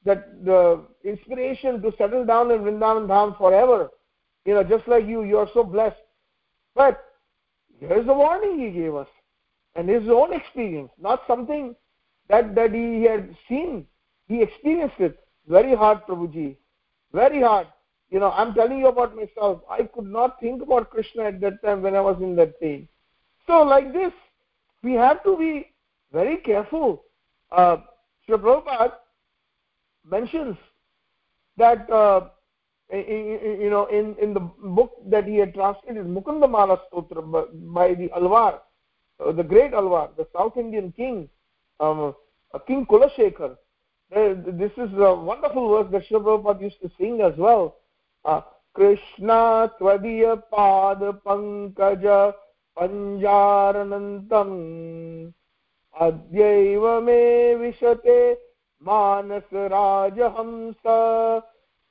that 0.04 0.44
the 0.44 0.60
inspiration 1.04 1.80
to 1.80 1.92
settle 1.96 2.24
down 2.32 2.50
in 2.50 2.60
vrindavan 2.66 3.06
dham 3.12 3.36
forever 3.38 3.78
you 4.44 4.54
know 4.54 4.64
just 4.64 4.86
like 4.88 5.06
you 5.06 5.24
you 5.24 5.38
are 5.38 5.48
so 5.54 5.64
blessed. 5.64 5.96
But 6.74 7.02
here's 7.78 8.06
the 8.06 8.12
warning 8.12 8.58
he 8.58 8.70
gave 8.70 8.94
us 8.94 9.08
and 9.76 9.88
his 9.88 10.08
own 10.08 10.32
experience 10.32 10.90
not 10.98 11.22
something 11.26 11.74
that 12.28 12.54
that 12.54 12.72
he 12.72 13.02
had 13.04 13.36
seen. 13.48 13.86
He 14.26 14.42
experienced 14.42 14.98
it. 14.98 15.18
Very 15.46 15.74
hard 15.74 16.06
prabhuji. 16.06 16.56
Very 17.12 17.42
hard. 17.42 17.66
You 18.10 18.20
know 18.20 18.30
i'm 18.32 18.54
telling 18.54 18.78
you 18.78 18.88
about 18.88 19.16
myself. 19.16 19.62
I 19.70 19.84
could 19.84 20.06
not 20.06 20.40
think 20.40 20.62
about 20.62 20.90
krishna 20.90 21.24
at 21.24 21.40
that 21.40 21.62
time 21.62 21.82
when 21.82 21.94
i 21.94 22.00
was 22.00 22.16
in 22.20 22.36
that 22.36 22.60
pain. 22.60 22.88
So 23.46 23.62
like 23.62 23.92
this 23.92 24.12
we 24.82 24.92
have 24.92 25.22
to 25.24 25.36
be 25.36 25.70
very 26.12 26.36
careful. 26.38 27.04
Uh 27.50 27.76
Sri 28.26 28.36
Prabhupada 28.38 28.92
mentions 30.08 30.56
that 31.56 31.88
uh, 31.90 32.28
you 32.92 33.70
know, 33.70 33.86
in, 33.86 34.14
in 34.20 34.34
the 34.34 34.40
book 34.40 34.92
that 35.06 35.26
he 35.26 35.36
had 35.36 35.54
translated, 35.54 36.06
Mukunda 36.06 36.50
Mala 36.50 36.80
Stotra 36.92 37.22
by 37.72 37.94
the 37.94 38.08
Alwar, 38.08 38.60
uh, 39.24 39.32
the 39.32 39.42
great 39.42 39.72
Alwar, 39.72 40.10
the 40.16 40.26
South 40.36 40.56
Indian 40.56 40.92
king, 40.92 41.28
um, 41.80 42.14
uh, 42.52 42.58
King 42.60 42.86
Kulashekar. 42.86 43.56
Uh, 44.14 44.34
this 44.46 44.70
is 44.76 44.92
a 44.98 45.14
wonderful 45.14 45.68
verse 45.70 45.90
that 45.90 46.02
Srila 46.08 46.42
Prabhupada 46.44 46.60
used 46.60 46.80
to 46.82 46.90
sing 46.98 47.20
as 47.20 47.36
well. 47.36 47.76
Uh, 48.24 48.42
Krishna 48.74 49.72
Tvadiya 49.80 50.42
Pad 50.52 50.98
Pankaja 51.24 52.34
Panjaranantam 52.76 55.32
Adyaiva 56.00 57.04
Me 57.04 57.72
Vishate 57.72 58.36
Manas 58.80 59.44
Rajahamsa 59.52 61.42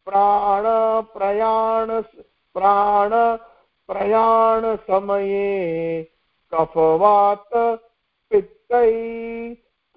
प्राण 0.07 0.65
प्रयाण 1.13 1.99
प्राण 2.55 3.11
प्रयाण 3.89 4.75
समये 4.87 6.03
कफवात 6.53 7.55
पित्त 8.31 8.73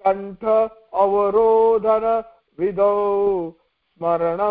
कंठ 0.05 0.45
अवरोधन 0.93 2.05
विदौ 2.59 2.93
स्मरण 3.49 4.41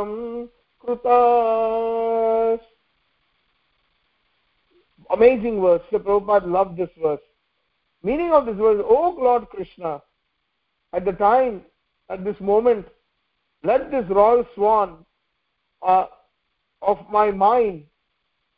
amazing 5.10 5.62
verse 5.62 5.88
Prabhupada 5.90 6.46
love 6.48 6.74
this 6.74 6.98
verse 6.98 7.20
meaning 8.04 8.32
of 8.32 8.44
this 8.44 8.56
verse 8.56 8.80
O 8.80 9.00
Lord 9.24 9.44
Krishna 9.46 9.98
At 10.92 11.04
the 11.04 11.12
time, 11.12 11.62
at 12.10 12.24
this 12.24 12.40
moment, 12.40 12.86
let 13.64 13.90
this 13.90 14.04
royal 14.08 14.46
swan 14.54 15.04
uh, 15.82 16.06
of 16.82 16.98
my 17.10 17.30
mind 17.30 17.84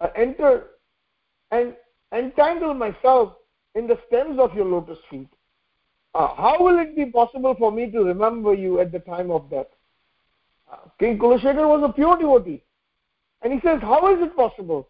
uh, 0.01 0.09
enter 0.16 0.64
and 1.51 1.75
entangle 2.12 2.75
myself 2.75 3.35
in 3.75 3.87
the 3.87 3.99
stems 4.07 4.39
of 4.39 4.55
your 4.55 4.66
lotus 4.66 4.99
feet. 5.11 5.29
Uh, 6.14 6.35
how 6.35 6.57
will 6.59 6.79
it 6.79 6.97
be 6.97 7.07
possible 7.07 7.55
for 7.59 7.71
me 7.71 7.91
to 7.91 8.03
remember 8.03 8.55
you 8.55 8.81
at 8.81 8.93
the 8.93 8.99
time 9.01 9.31
of 9.31 9.49
death? 9.51 9.66
King 10.99 11.19
Kulashekar 11.19 11.69
was 11.69 11.89
a 11.89 11.93
pure 11.93 12.19
devotee. 12.19 12.62
And 13.43 13.53
he 13.53 13.61
says, 13.61 13.79
how 13.81 14.12
is 14.14 14.21
it 14.21 14.37
possible? 14.37 14.89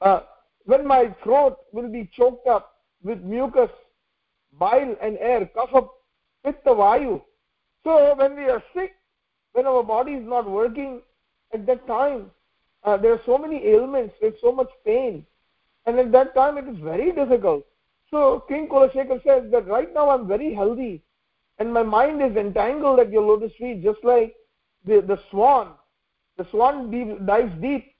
Uh, 0.00 0.20
when 0.64 0.86
my 0.86 1.14
throat 1.22 1.58
will 1.72 1.88
be 1.88 2.10
choked 2.16 2.46
up 2.46 2.76
with 3.02 3.20
mucus, 3.20 3.70
bile 4.58 4.96
and 5.02 5.18
air, 5.18 5.48
kapha, 5.54 5.88
pitta, 6.44 6.70
vayu. 6.70 7.20
So 7.84 8.14
when 8.16 8.36
we 8.36 8.44
are 8.44 8.62
sick, 8.74 8.92
when 9.52 9.66
our 9.66 9.82
body 9.82 10.12
is 10.12 10.26
not 10.26 10.50
working, 10.50 11.02
at 11.54 11.66
that 11.66 11.86
time, 11.86 12.30
uh, 12.82 12.96
there 12.96 13.12
are 13.12 13.20
so 13.24 13.38
many 13.38 13.64
ailments, 13.66 14.14
there's 14.20 14.40
so 14.40 14.52
much 14.52 14.68
pain. 14.84 15.24
And 15.86 15.98
at 15.98 16.12
that 16.12 16.34
time, 16.34 16.58
it 16.58 16.66
is 16.68 16.78
very 16.78 17.12
difficult. 17.12 17.64
So 18.10 18.44
King 18.48 18.68
Kulashekar 18.68 19.22
says 19.24 19.50
that 19.50 19.66
right 19.66 19.92
now 19.94 20.10
I'm 20.10 20.28
very 20.28 20.52
healthy 20.52 21.02
and 21.58 21.72
my 21.72 21.82
mind 21.82 22.22
is 22.22 22.36
entangled 22.36 23.00
at 23.00 23.10
your 23.10 23.22
lotus 23.22 23.52
feet 23.58 23.82
just 23.82 24.02
like 24.02 24.34
the, 24.84 25.00
the 25.00 25.18
swan. 25.30 25.72
The 26.36 26.46
swan 26.50 26.90
deep, 26.90 27.24
dives 27.26 27.52
deep 27.60 27.94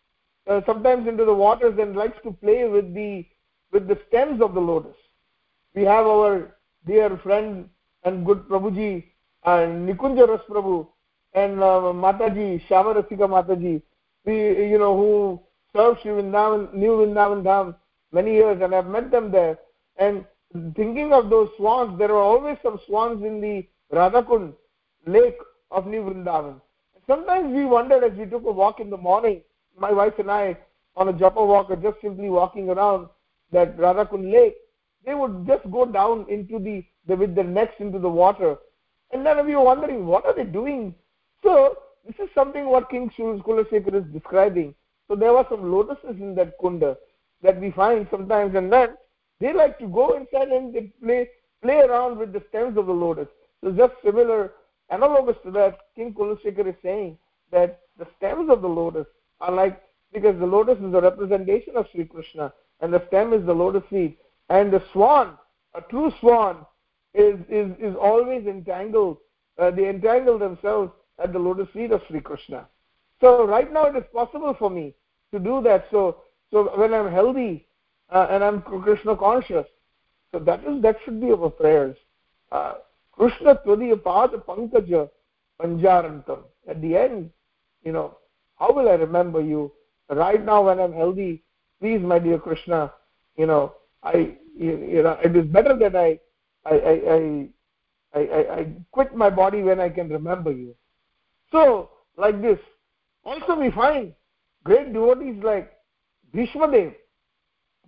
uh, 0.48 0.60
sometimes 0.66 1.06
into 1.08 1.24
the 1.24 1.34
waters 1.34 1.78
and 1.78 1.96
likes 1.96 2.18
to 2.24 2.32
play 2.32 2.68
with 2.68 2.94
the 2.94 3.26
with 3.72 3.88
the 3.88 3.98
stems 4.08 4.40
of 4.40 4.54
the 4.54 4.60
lotus. 4.60 4.96
We 5.74 5.82
have 5.82 6.06
our 6.06 6.54
dear 6.86 7.16
friend 7.18 7.68
and 8.04 8.24
good 8.24 8.48
Prabhuji 8.48 9.04
and 9.44 9.88
Nikunja 9.88 10.28
Ras 10.28 10.42
Prabhu 10.48 10.86
and 11.34 11.60
uh, 11.60 11.92
Mataji, 11.92 12.66
Shamarasika 12.68 13.28
Mataji, 13.28 13.82
we, 14.24 14.68
you 14.70 14.78
know, 14.78 14.96
who 14.96 15.40
served 15.74 16.00
Sri 16.02 16.12
Vrindavan, 16.12 16.72
New 16.72 16.90
Vrindavan 16.90 17.42
Dham 17.42 17.74
many 18.12 18.34
years 18.34 18.60
and 18.62 18.74
I've 18.74 18.86
met 18.86 19.10
them 19.10 19.30
there. 19.32 19.58
And 19.96 20.24
thinking 20.76 21.12
of 21.12 21.30
those 21.30 21.50
swans, 21.56 21.98
there 21.98 22.10
are 22.10 22.22
always 22.22 22.56
some 22.62 22.80
swans 22.86 23.24
in 23.24 23.40
the 23.40 23.66
Radhakund 23.92 24.54
lake 25.06 25.38
of 25.70 25.86
New 25.86 26.02
Vrindavan. 26.02 26.60
Sometimes 27.06 27.52
we 27.52 27.64
wondered 27.64 28.04
as 28.04 28.16
we 28.16 28.24
took 28.24 28.46
a 28.46 28.52
walk 28.52 28.80
in 28.80 28.88
the 28.88 28.96
morning, 28.96 29.42
my 29.78 29.92
wife 29.92 30.14
and 30.18 30.30
I, 30.30 30.56
on 30.96 31.08
a 31.08 31.12
japa 31.12 31.44
walk 31.44 31.68
or 31.70 31.76
just 31.76 32.00
simply 32.00 32.30
walking 32.30 32.70
around 32.70 33.08
that 33.50 33.76
Radhakund 33.76 34.32
lake, 34.32 34.54
they 35.04 35.14
would 35.14 35.46
just 35.46 35.68
go 35.70 35.84
down 35.84 36.24
into 36.30 36.58
the, 36.58 36.84
the 37.06 37.16
with 37.16 37.34
their 37.34 37.44
necks 37.44 37.74
into 37.80 37.98
the 37.98 38.08
water. 38.08 38.56
And 39.12 39.26
then 39.26 39.44
we 39.44 39.54
were 39.54 39.64
wondering, 39.64 40.06
what 40.06 40.24
are 40.24 40.34
they 40.34 40.44
doing? 40.44 40.94
So 41.44 41.76
this 42.06 42.16
is 42.18 42.34
something 42.34 42.66
what 42.66 42.90
King 42.90 43.10
Kulasekar 43.16 43.94
is 43.94 44.12
describing. 44.12 44.74
So 45.06 45.14
there 45.14 45.32
were 45.32 45.46
some 45.50 45.70
lotuses 45.70 46.16
in 46.18 46.34
that 46.36 46.58
kunda 46.58 46.96
that 47.42 47.60
we 47.60 47.70
find 47.70 48.08
sometimes, 48.10 48.54
and 48.54 48.72
then 48.72 48.96
they 49.40 49.52
like 49.52 49.78
to 49.78 49.86
go 49.86 50.16
inside 50.16 50.48
and 50.48 50.74
they 50.74 50.90
play 51.02 51.28
play 51.62 51.80
around 51.80 52.18
with 52.18 52.32
the 52.32 52.42
stems 52.48 52.76
of 52.78 52.86
the 52.86 52.92
lotus. 52.92 53.28
So 53.62 53.70
just 53.72 53.92
similar, 54.02 54.52
analogous 54.90 55.36
to 55.44 55.50
that, 55.52 55.78
King 55.94 56.14
Kulasekar 56.14 56.66
is 56.68 56.74
saying 56.82 57.18
that 57.52 57.80
the 57.98 58.06
stems 58.16 58.50
of 58.50 58.62
the 58.62 58.68
lotus 58.68 59.06
are 59.40 59.52
like 59.52 59.80
because 60.12 60.38
the 60.38 60.46
lotus 60.46 60.78
is 60.78 60.94
a 60.94 61.00
representation 61.00 61.76
of 61.76 61.86
Sri 61.92 62.06
Krishna, 62.06 62.52
and 62.80 62.92
the 62.92 63.06
stem 63.08 63.34
is 63.34 63.44
the 63.44 63.54
lotus 63.54 63.82
seed, 63.90 64.16
and 64.48 64.72
the 64.72 64.82
swan, 64.92 65.36
a 65.74 65.82
true 65.82 66.10
swan, 66.20 66.64
is 67.12 67.38
is 67.50 67.70
is 67.78 67.94
always 68.00 68.46
entangled. 68.46 69.18
Uh, 69.58 69.70
they 69.70 69.88
entangle 69.88 70.38
themselves 70.38 70.90
at 71.22 71.32
the 71.32 71.38
lotus 71.38 71.68
feet 71.72 71.92
of 71.92 72.02
Sri 72.08 72.20
Krishna. 72.20 72.66
So 73.20 73.46
right 73.46 73.72
now 73.72 73.86
it 73.86 73.96
is 73.96 74.04
possible 74.12 74.54
for 74.58 74.70
me 74.70 74.94
to 75.32 75.38
do 75.38 75.62
that. 75.62 75.86
So 75.90 76.22
so 76.50 76.70
when 76.76 76.94
I'm 76.94 77.10
healthy 77.10 77.66
uh, 78.10 78.26
and 78.30 78.44
I'm 78.44 78.62
Krishna 78.62 79.16
conscious, 79.16 79.66
so 80.32 80.38
that 80.40 80.64
is 80.64 80.82
that 80.82 80.96
should 81.04 81.20
be 81.20 81.30
our 81.30 81.50
prayers. 81.50 81.96
Uh, 82.52 82.74
Krishna 83.12 83.56
Tvadiya 83.66 83.96
Pada 83.96 84.44
Pankaja 84.44 85.08
Panjarantam. 85.60 86.40
At 86.68 86.80
the 86.80 86.96
end, 86.96 87.30
you 87.84 87.92
know, 87.92 88.18
how 88.58 88.72
will 88.72 88.88
I 88.88 88.94
remember 88.94 89.40
you? 89.40 89.72
Right 90.10 90.44
now 90.44 90.66
when 90.66 90.80
I'm 90.80 90.92
healthy, 90.92 91.42
please, 91.80 92.00
my 92.00 92.18
dear 92.18 92.38
Krishna, 92.38 92.92
you 93.36 93.46
know, 93.46 93.74
I 94.02 94.36
you 94.56 95.02
know 95.02 95.18
it 95.24 95.34
is 95.34 95.46
better 95.46 95.76
that 95.76 95.96
I 95.96 96.18
I 96.64 96.74
I 96.74 97.48
I, 98.14 98.20
I, 98.20 98.54
I 98.60 98.66
quit 98.92 99.14
my 99.14 99.30
body 99.30 99.62
when 99.62 99.80
I 99.80 99.88
can 99.88 100.08
remember 100.08 100.52
you. 100.52 100.74
So, 101.50 101.90
like 102.16 102.40
this. 102.42 102.58
Also, 103.24 103.56
we 103.58 103.70
find 103.70 104.12
great 104.64 104.92
devotees 104.92 105.42
like 105.42 105.72
Bhishmadev. 106.34 106.94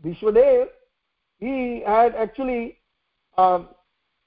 Bhishmadev, 0.04 0.68
he 1.38 1.82
had 1.86 2.14
actually 2.14 2.78
um, 3.36 3.68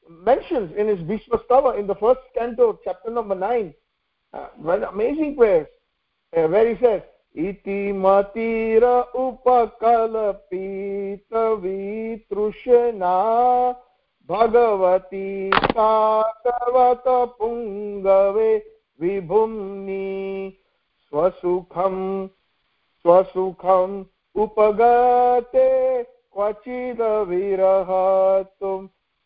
mentions 0.09 0.71
in 0.77 0.87
his 0.87 0.99
Bhishmastava 0.99 1.79
in 1.79 1.87
the 1.87 1.95
first 1.95 2.21
canto, 2.35 2.79
chapter 2.83 3.09
number 3.11 3.35
9, 3.35 3.73
uh, 4.33 4.47
one 4.57 4.83
amazing 4.83 5.35
prayers, 5.35 5.67
uh, 6.37 6.47
where 6.47 6.73
he 6.73 6.79
says, 6.83 7.01
इति 7.37 7.93
मतिर 7.93 8.83
उपकल्पितवितृष्णा 9.15 9.91
भगवती 14.29 15.51
साकवत 15.53 17.03
पुङ्गवे 17.39 18.51
विभुम्नि 19.01 20.05
स्वसुखं 21.09 21.95
स्वसुखम् 23.01 24.03
उपगते 24.41 25.67
क्वचिदविरहतुं 26.03 27.61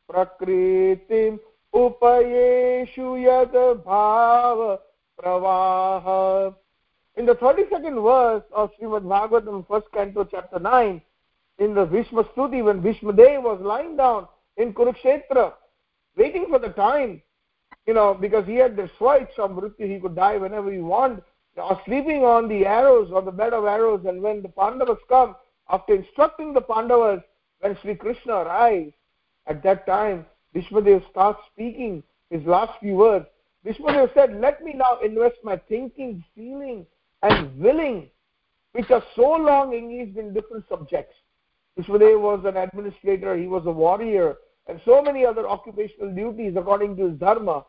प्रकृतिम् 0.10 1.38
उपयेषु 1.84 3.16
यद् 3.18 3.58
भाव 3.86 4.60
प्रवाह 5.20 6.06
In 7.18 7.28
the 7.28 7.36
32nd 7.36 8.02
verse 8.02 8.44
of 8.52 8.72
Srimad 8.74 9.04
Bhagavatam, 9.04 9.68
first 9.68 9.86
canto, 9.94 10.24
chapter 10.24 10.58
9, 10.58 11.00
in 11.60 11.76
the 11.76 11.86
Bhishma 11.86 12.24
Stuti, 12.24 12.64
when 12.64 12.82
Bhishma 12.82 13.14
Dev 13.14 13.44
was 13.44 13.62
lying 13.62 13.96
down 13.96 14.28
in 14.58 14.74
Kurukshetra, 14.74 15.54
waiting 16.18 16.48
for 16.50 16.58
the 16.58 16.70
time 16.70 17.22
you 17.86 17.94
know, 17.94 18.14
because 18.14 18.46
he 18.46 18.56
had 18.56 18.76
the 18.76 18.90
swipes 18.98 19.34
of 19.38 19.52
Mrityu, 19.52 19.94
he 19.94 20.00
could 20.00 20.16
die 20.16 20.38
whenever 20.38 20.72
he 20.72 20.80
wanted, 20.80 21.24
or 21.58 21.80
sleeping 21.86 22.24
on 22.24 22.48
the 22.48 22.66
arrows, 22.66 23.10
or 23.12 23.22
the 23.22 23.32
bed 23.32 23.54
of 23.54 23.66
arrows, 23.66 24.06
and 24.08 24.22
when 24.22 24.42
the 24.42 24.50
Pandavas 24.50 25.00
come, 25.10 25.36
after 25.70 25.96
instructing 25.96 26.54
the 26.54 26.62
Pandavas, 26.62 27.22
when 27.60 27.78
Sri 27.82 27.96
Krishna 27.96 28.34
arrives, 28.34 28.94
at 29.48 29.62
that 29.64 29.86
time, 29.86 30.26
Bhishmadev 30.56 31.10
starts 31.10 31.40
speaking 31.52 32.04
his 32.30 32.44
last 32.46 32.80
few 32.80 32.96
words. 32.96 33.26
Bhishmadev 33.66 34.14
said, 34.14 34.40
Let 34.40 34.64
me 34.64 34.74
now 34.74 35.00
invest 35.04 35.36
my 35.44 35.58
thinking, 35.70 36.24
feeling, 36.36 36.86
and 37.22 37.58
willing, 37.58 38.10
which 38.74 38.90
are 38.92 39.04
so 39.16 39.32
long 39.32 39.74
engaged 39.74 40.18
in 40.18 40.34
different 40.34 40.66
subjects. 40.70 41.16
Bhishmadev 41.78 42.20
was 42.20 42.44
an 42.46 42.58
administrator, 42.58 43.36
he 43.36 43.48
was 43.48 43.66
a 43.66 43.72
warrior, 43.72 44.36
and 44.68 44.80
so 44.86 45.02
many 45.02 45.26
other 45.26 45.48
occupational 45.48 46.14
duties 46.14 46.56
according 46.58 46.96
to 46.98 47.10
his 47.10 47.20
dharma. 47.20 47.66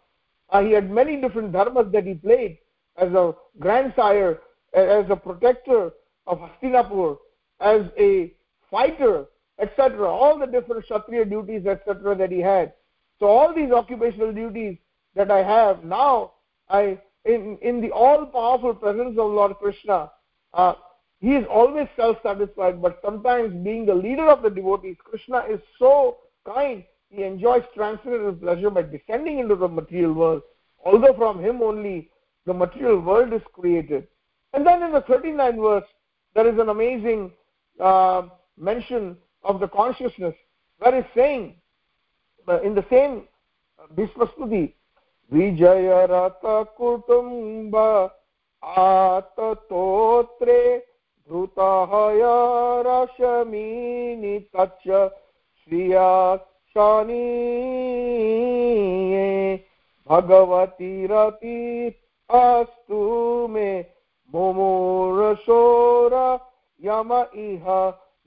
Uh, 0.50 0.62
he 0.62 0.72
had 0.72 0.90
many 0.90 1.20
different 1.20 1.52
dharmas 1.52 1.90
that 1.92 2.06
he 2.06 2.14
played 2.14 2.58
as 2.96 3.12
a 3.12 3.34
grandsire, 3.58 4.40
as 4.74 5.06
a 5.10 5.16
protector 5.16 5.90
of 6.26 6.38
Hastinapur, 6.38 7.16
as 7.60 7.82
a 7.98 8.32
fighter, 8.70 9.26
etc. 9.60 10.08
All 10.08 10.38
the 10.38 10.46
different 10.46 10.84
Kshatriya 10.84 11.24
duties, 11.26 11.66
etc. 11.66 12.14
that 12.16 12.30
he 12.30 12.40
had. 12.40 12.72
So 13.18 13.26
all 13.26 13.54
these 13.54 13.70
occupational 13.70 14.32
duties 14.32 14.78
that 15.14 15.30
I 15.30 15.42
have 15.42 15.84
now, 15.84 16.32
I 16.68 16.98
in 17.24 17.58
in 17.62 17.80
the 17.80 17.90
all-powerful 17.90 18.74
presence 18.74 19.18
of 19.18 19.30
Lord 19.30 19.56
Krishna, 19.56 20.10
uh, 20.52 20.74
he 21.20 21.36
is 21.36 21.46
always 21.50 21.88
self-satisfied. 21.96 22.82
But 22.82 22.98
sometimes, 23.02 23.54
being 23.64 23.86
the 23.86 23.94
leader 23.94 24.28
of 24.28 24.42
the 24.42 24.50
devotees, 24.50 24.96
Krishna 25.04 25.44
is 25.48 25.60
so 25.78 26.18
kind 26.44 26.84
he 27.14 27.22
enjoys 27.22 27.62
transcendental 27.74 28.34
pleasure 28.34 28.70
by 28.70 28.82
descending 28.82 29.38
into 29.38 29.54
the 29.54 29.68
material 29.68 30.12
world, 30.12 30.42
although 30.84 31.14
from 31.14 31.42
him 31.42 31.62
only 31.62 32.10
the 32.46 32.54
material 32.54 33.00
world 33.00 33.32
is 33.32 33.42
created. 33.52 34.06
And 34.52 34.66
then 34.66 34.82
in 34.82 34.92
the 34.92 35.02
39th 35.02 35.62
verse, 35.62 35.88
there 36.34 36.52
is 36.52 36.58
an 36.58 36.68
amazing 36.68 37.32
uh, 37.80 38.22
mention 38.58 39.16
of 39.42 39.60
the 39.60 39.68
consciousness, 39.68 40.34
where 40.78 40.94
it's 40.94 41.08
saying, 41.14 41.56
uh, 42.48 42.60
in 42.62 42.74
the 42.74 42.84
same 42.90 43.24
Bhishmastuti, 43.94 44.72
Atatotre 48.64 50.00
Dhrutahaya 51.28 52.84
Rashamini 52.84 54.46
Tacha 54.54 55.10
Shriyat 55.66 56.40
शनीये 56.76 58.36
भगवतीरपि 60.10 61.58
अस्तु 62.30 63.02
मे 63.50 63.68
मुमूर्षोर 64.34 66.14
यम 66.86 67.12
इह 67.44 67.66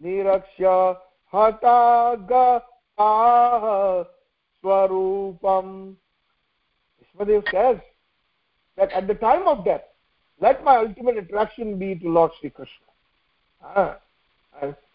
निरक्ष्य 0.04 0.66
हतागताः 1.34 2.46
स्वरूपम् 4.64 5.74
Vishmadev 7.02 7.44
says 7.52 7.78
that 8.78 8.92
at 8.92 9.08
the 9.08 9.16
time 9.16 9.48
of 9.48 9.66
death, 9.66 9.82
let 10.42 10.64
my 10.64 10.78
ultimate 10.78 11.18
attraction 11.18 11.78
be 11.80 11.96
to 11.96 12.10
Lord 12.10 12.32
Sri 12.40 12.50
Krishna. 12.50 12.86
Ah, 13.64 13.98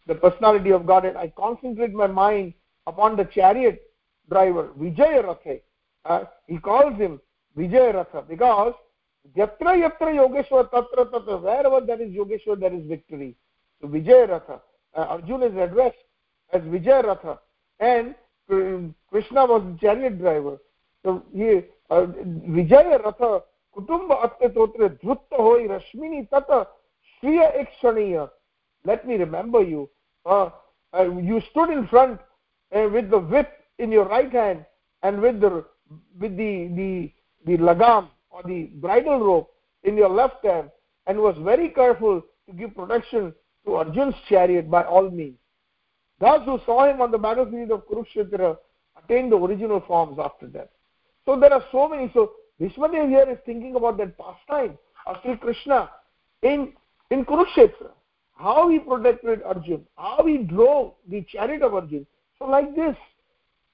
the 0.06 0.14
personality 0.14 0.70
of 0.70 0.86
Godhead. 0.86 1.16
I 1.16 1.28
concentrate 1.36 1.92
my 1.92 2.06
mind 2.06 2.54
upon 2.86 3.16
the 3.16 3.24
chariot 3.24 3.82
driver 4.28 4.70
vijay 4.78 5.22
rathe 5.24 5.60
uh, 6.04 6.24
he 6.46 6.58
calls 6.58 6.96
him 6.98 7.20
vijay 7.56 7.92
ratha 7.94 8.22
because 8.22 8.74
yatra 9.36 9.76
yatra 9.84 10.10
yogeshwar 10.20 10.70
tatra 10.70 11.10
tatra 11.10 11.40
wherever 11.40 11.80
there 11.86 12.00
is 12.00 12.10
yogeshwar 12.10 12.58
there 12.58 12.74
is 12.74 12.84
victory. 12.86 13.36
So 13.80 13.88
vijay 13.88 14.28
ratha 14.28 14.60
uh, 14.94 15.06
arjuna 15.14 15.46
is 15.46 15.56
addressed 15.56 16.04
as 16.52 16.62
vijay 16.62 17.04
ratha 17.04 17.38
and 17.80 18.14
krishna 19.10 19.46
was 19.46 19.62
the 19.62 19.78
chariot 19.80 20.18
driver. 20.18 20.58
So 21.04 21.22
he 21.32 21.62
uh, 21.90 22.06
vijaya 22.56 22.98
ratha 22.98 23.42
kutumba 23.76 24.22
atyatotre 24.22 24.98
dhrutta 25.00 25.36
hoi 25.36 25.68
rashmini 25.68 26.28
tata 26.30 26.66
shriya 27.20 27.52
ekshaniya 27.62 28.30
let 28.84 29.06
me 29.06 29.16
remember 29.16 29.62
you. 29.62 29.88
Uh, 30.26 30.50
uh, 30.92 31.04
you 31.04 31.40
stood 31.50 31.70
in 31.70 31.86
front 31.86 32.20
uh, 32.74 32.88
with 32.92 33.10
the 33.10 33.18
whip 33.18 33.50
in 33.78 33.92
your 33.92 34.08
right 34.08 34.32
hand 34.32 34.64
and 35.02 35.20
with 35.20 35.40
the 35.40 35.64
with 36.18 36.36
the 36.36 36.68
the 36.76 37.12
the 37.46 37.56
lagam 37.62 38.08
or 38.30 38.42
the 38.44 38.64
bridle 38.74 39.20
rope 39.20 39.54
in 39.84 39.96
your 39.96 40.08
left 40.08 40.44
hand 40.44 40.70
and 41.06 41.18
was 41.18 41.36
very 41.42 41.68
careful 41.68 42.22
to 42.48 42.52
give 42.54 42.74
protection 42.74 43.34
to 43.64 43.74
Arjun's 43.74 44.14
chariot 44.28 44.70
by 44.70 44.82
all 44.84 45.10
means. 45.10 45.36
Those 46.20 46.44
who 46.44 46.60
saw 46.64 46.88
him 46.88 47.00
on 47.00 47.10
the 47.10 47.18
battlefield 47.18 47.70
of 47.72 47.86
Kurukshetra 47.88 48.56
attained 48.96 49.32
the 49.32 49.36
original 49.36 49.80
forms 49.80 50.18
after 50.22 50.46
that. 50.48 50.70
So 51.24 51.38
there 51.38 51.52
are 51.52 51.64
so 51.72 51.88
many. 51.88 52.10
So 52.14 52.32
Bhishmadev 52.60 53.08
here 53.08 53.28
is 53.30 53.38
thinking 53.44 53.74
about 53.76 53.98
that 53.98 54.16
pastime 54.16 54.78
of 55.06 55.16
Sri 55.22 55.36
Krishna 55.36 55.90
in, 56.42 56.74
in 57.10 57.24
Kurukshetra. 57.24 57.90
How 58.36 58.68
he 58.68 58.78
protected 58.78 59.42
Arjun, 59.42 59.84
how 59.96 60.24
he 60.26 60.38
drove 60.38 60.94
the 61.08 61.22
chariot 61.22 61.62
of 61.62 61.74
Arjun. 61.74 62.06
Like 62.48 62.74
this, 62.74 62.96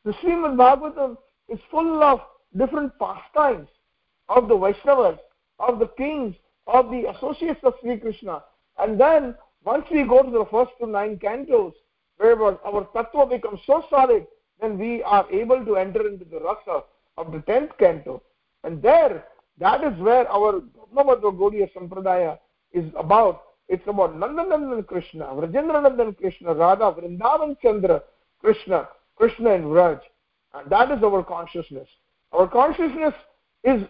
the 0.05 0.13
Srimad 0.13 0.57
Bhagavatam 0.57 1.17
is 1.49 1.59
full 1.71 2.03
of 2.03 2.21
different 2.57 2.93
pastimes 2.99 3.69
of 4.29 4.49
the 4.49 4.55
Vaishnavas, 4.55 5.19
of 5.59 5.79
the 5.79 5.89
kings, 5.97 6.35
of 6.67 6.91
the 6.91 7.11
associates 7.17 7.61
of 7.63 7.75
Sri 7.81 7.99
Krishna. 7.99 8.43
And 8.79 9.01
then 9.01 9.35
once 9.65 9.87
we 9.91 10.05
go 10.05 10.23
to 10.23 10.31
the 10.31 10.47
first 10.51 10.71
to 10.81 10.87
nine 10.87 11.19
cantos, 11.19 11.73
where 12.19 12.41
our 12.43 12.85
tattva 12.95 13.31
becomes 13.31 13.61
so 13.67 13.85
solid, 13.91 14.27
then 14.61 14.79
we 14.79 15.03
are 15.03 15.31
able 15.31 15.65
to 15.65 15.77
enter 15.77 16.07
into 16.07 16.25
the 16.25 16.41
rasa 16.41 16.85
of 17.17 17.33
the 17.33 17.41
tenth 17.41 17.71
canto. 17.79 18.23
And 18.65 18.83
there, 18.83 19.25
that 19.59 19.83
is 19.85 19.99
where 19.99 20.31
our 20.31 20.61
Brahmamadhva 20.95 21.37
Gaudiya 21.37 21.73
Sampradaya 21.73 22.39
is 22.73 22.91
about. 22.97 23.43
It's 23.69 23.87
about 23.87 24.17
Nandanandan 24.17 24.87
Krishna, 24.87 25.27
Vrajendranandan 25.27 26.17
Krishna, 26.17 26.55
Radha, 26.55 26.93
Vrindavan 26.93 27.57
Chandra, 27.61 28.03
Krishna, 28.41 28.89
Krishna 29.17 29.55
and 29.55 29.65
Vraj. 29.65 30.01
And 30.55 30.71
that 30.71 30.91
is 30.91 31.03
our 31.03 31.23
consciousness. 31.23 31.89
Our 32.33 32.49
consciousness 32.49 33.15
is, 33.65 33.83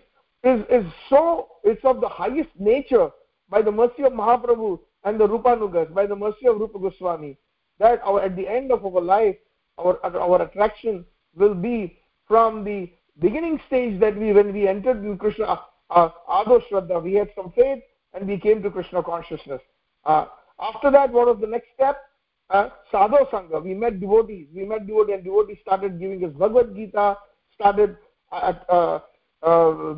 is, 0.44 0.60
is 0.70 0.84
so, 1.08 1.48
it's 1.64 1.84
of 1.84 2.00
the 2.00 2.08
highest 2.08 2.50
nature 2.58 3.10
by 3.48 3.62
the 3.62 3.72
mercy 3.72 4.02
of 4.02 4.12
Mahaprabhu 4.12 4.78
and 5.04 5.20
the 5.20 5.26
Rupanugas, 5.26 5.92
by 5.94 6.06
the 6.06 6.16
mercy 6.16 6.46
of 6.46 6.58
Rupa 6.58 6.78
Goswami, 6.78 7.36
that 7.78 8.00
our, 8.04 8.22
at 8.22 8.36
the 8.36 8.46
end 8.46 8.72
of 8.72 8.84
our 8.84 9.00
life, 9.00 9.36
our, 9.78 9.98
our 10.04 10.42
attraction 10.42 11.04
will 11.34 11.54
be 11.54 11.98
from 12.26 12.64
the 12.64 12.90
beginning 13.20 13.60
stage 13.66 13.98
that 14.00 14.16
we, 14.16 14.32
when 14.32 14.52
we 14.52 14.68
entered 14.68 15.04
in 15.04 15.16
Krishna, 15.18 15.60
uh, 15.90 16.10
Ado 16.28 16.60
Shraddha, 16.70 17.02
we 17.02 17.14
had 17.14 17.30
some 17.34 17.52
faith 17.52 17.82
and 18.14 18.28
we 18.28 18.38
came 18.38 18.62
to 18.62 18.70
Krishna 18.70 19.02
consciousness. 19.02 19.60
Uh, 20.04 20.26
after 20.60 20.90
that, 20.90 21.12
what 21.12 21.26
was 21.26 21.38
the 21.40 21.46
next 21.46 21.68
step? 21.74 22.02
Uh, 22.50 22.70
Sadho 22.92 23.28
Sangha. 23.30 23.62
We 23.62 23.74
met 23.74 24.00
devotees. 24.00 24.46
We 24.54 24.64
met 24.64 24.86
devotees 24.86 25.16
and 25.16 25.24
devotees 25.24 25.58
started 25.60 26.00
giving 26.00 26.24
us 26.24 26.32
Bhagavad 26.32 26.74
Gita, 26.74 27.16
started 27.54 27.96
uh, 28.32 28.54
uh, 28.68 29.00
uh, 29.42 29.94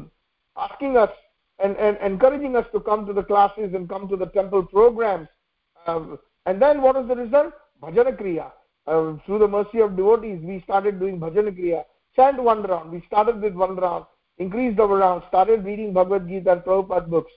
asking 0.57 0.96
us 0.96 1.11
and, 1.62 1.76
and 1.76 1.96
encouraging 1.98 2.57
us 2.57 2.66
to 2.72 2.80
come 2.80 3.07
to 3.07 3.12
the 3.12 3.22
classes 3.22 3.72
and 3.74 3.88
come 3.88 4.09
to 4.09 4.16
the 4.16 4.26
temple 4.26 4.64
programs. 4.64 5.28
Um, 5.86 6.18
and 6.46 6.61
then 6.61 6.82
what 6.82 6.96
was 6.96 7.07
the 7.07 7.14
result? 7.14 7.53
Bhajana 7.82 8.20
Kriya. 8.20 8.51
Uh, 8.86 9.16
through 9.24 9.38
the 9.38 9.48
mercy 9.48 9.80
of 9.80 9.96
devotees, 9.96 10.40
we 10.42 10.61
started 10.64 10.98
doing 10.98 11.20
Bhajana 11.20 11.57
Kriya. 11.57 11.84
Chant 12.16 12.42
one 12.42 12.62
round. 12.62 12.90
We 12.90 13.03
started 13.07 13.40
with 13.40 13.55
one 13.55 13.76
round, 13.76 14.07
increased 14.38 14.80
our 14.80 14.88
round, 14.88 15.22
started 15.28 15.64
reading 15.64 15.92
Bhagavad 15.92 16.26
Gita 16.26 16.53
and 16.53 16.62
Prabhupada 16.62 17.09
books. 17.09 17.32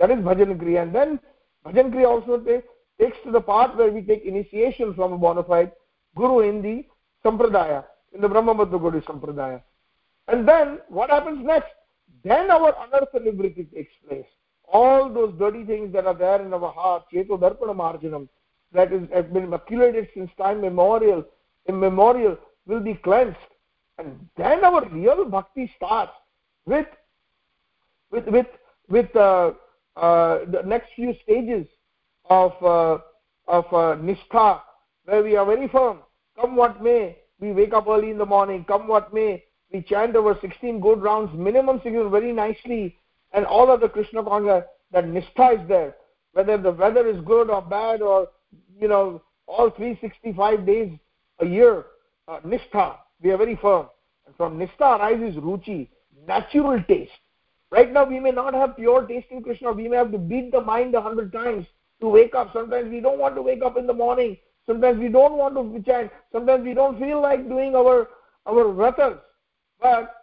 That 0.00 0.10
is 0.10 0.18
Bhajana 0.18 0.56
Kriya. 0.56 0.82
And 0.84 0.94
then 0.94 1.20
Bhajan 1.66 1.92
Kriya 1.92 2.08
also 2.08 2.38
takes, 2.38 2.66
takes 3.00 3.16
to 3.24 3.30
the 3.30 3.40
part 3.40 3.76
where 3.76 3.90
we 3.90 4.02
take 4.02 4.24
initiation 4.24 4.94
from 4.94 5.12
a 5.12 5.18
bona 5.18 5.42
fide 5.42 5.72
Guru 6.16 6.40
in 6.40 6.62
the 6.62 6.84
Sampradaya, 7.24 7.84
in 8.12 8.20
the 8.20 8.28
Brahma 8.28 8.54
Gaudiya 8.54 9.04
Sampradaya. 9.04 9.62
And 10.28 10.46
then 10.48 10.78
what 10.88 11.10
happens 11.10 11.44
next? 11.44 11.72
then 12.24 12.50
our 12.50 12.72
anartha 12.72 13.20
nivriti 13.20 13.70
takes 13.72 13.92
place. 14.08 14.26
All 14.72 15.12
those 15.12 15.34
dirty 15.38 15.64
things 15.64 15.92
that 15.92 16.06
are 16.06 16.14
there 16.14 16.42
in 16.42 16.52
our 16.54 16.72
heart, 16.72 17.04
cheto 17.12 17.38
darpana 17.38 17.74
marjanam, 17.76 18.28
that 18.72 18.92
is, 18.92 19.08
has 19.12 19.26
been 19.26 19.52
accumulated 19.52 20.08
since 20.14 20.30
time 20.38 20.60
memorial, 20.62 21.24
immemorial, 21.68 22.38
will 22.66 22.80
be 22.80 22.94
cleansed. 22.94 23.36
And 23.98 24.26
then 24.36 24.64
our 24.64 24.88
real 24.88 25.24
bhakti 25.26 25.70
starts 25.76 26.12
with, 26.64 26.86
with, 28.10 28.26
with, 28.26 28.46
with 28.88 29.14
uh, 29.14 29.52
uh, 29.96 30.38
the 30.46 30.62
next 30.64 30.88
few 30.96 31.14
stages 31.22 31.66
of, 32.30 32.52
uh, 32.62 32.98
of 33.48 33.64
uh, 33.72 33.96
where 35.04 35.22
we 35.22 35.36
are 35.36 35.46
very 35.46 35.68
firm. 35.68 35.98
Come 36.40 36.56
what 36.56 36.82
may, 36.82 37.18
we 37.40 37.52
wake 37.52 37.72
up 37.72 37.86
early 37.86 38.10
in 38.10 38.18
the 38.18 38.26
morning, 38.26 38.64
come 38.66 38.88
what 38.88 39.12
may, 39.12 39.44
we 39.72 39.82
chant 39.82 40.16
over 40.16 40.36
16 40.40 40.80
good 40.80 41.02
rounds, 41.02 41.30
minimum 41.36 41.80
16 41.82 42.10
very 42.10 42.32
nicely, 42.32 42.96
and 43.32 43.44
all 43.44 43.70
of 43.70 43.80
the 43.80 43.88
Krishna 43.88 44.22
consciousness, 44.22 44.64
that 44.92 45.04
nistha 45.04 45.60
is 45.60 45.68
there. 45.68 45.96
Whether 46.32 46.58
the 46.58 46.72
weather 46.72 47.06
is 47.08 47.20
good 47.24 47.50
or 47.50 47.62
bad 47.62 48.02
or, 48.02 48.28
you 48.80 48.88
know, 48.88 49.22
all 49.46 49.70
365 49.70 50.66
days 50.66 50.92
a 51.40 51.46
year, 51.46 51.84
uh, 52.28 52.40
we 52.44 53.30
are 53.30 53.36
very 53.36 53.56
firm. 53.60 53.86
And 54.26 54.34
from 54.36 54.58
nistha 54.58 54.98
arises 54.98 55.36
ruchi, 55.36 55.88
natural 56.26 56.82
taste. 56.88 57.12
Right 57.70 57.92
now 57.92 58.04
we 58.04 58.20
may 58.20 58.30
not 58.30 58.54
have 58.54 58.76
pure 58.76 59.06
taste 59.06 59.26
in 59.30 59.42
Krishna, 59.42 59.72
we 59.72 59.88
may 59.88 59.96
have 59.96 60.12
to 60.12 60.18
beat 60.18 60.52
the 60.52 60.60
mind 60.60 60.94
a 60.94 61.00
hundred 61.00 61.32
times 61.32 61.66
to 62.04 62.08
wake 62.10 62.34
up. 62.34 62.52
Sometimes 62.52 62.90
we 62.90 63.00
don't 63.00 63.18
want 63.18 63.34
to 63.34 63.42
wake 63.42 63.62
up 63.62 63.76
in 63.76 63.86
the 63.86 63.92
morning. 63.92 64.36
Sometimes 64.66 64.98
we 64.98 65.08
don't 65.08 65.36
want 65.36 65.54
to 65.54 65.82
chant. 65.82 66.10
Sometimes 66.32 66.64
we 66.64 66.74
don't 66.74 66.98
feel 66.98 67.20
like 67.20 67.48
doing 67.48 67.74
our 67.74 68.08
our 68.46 68.64
vratas. 68.78 69.18
But 69.80 70.14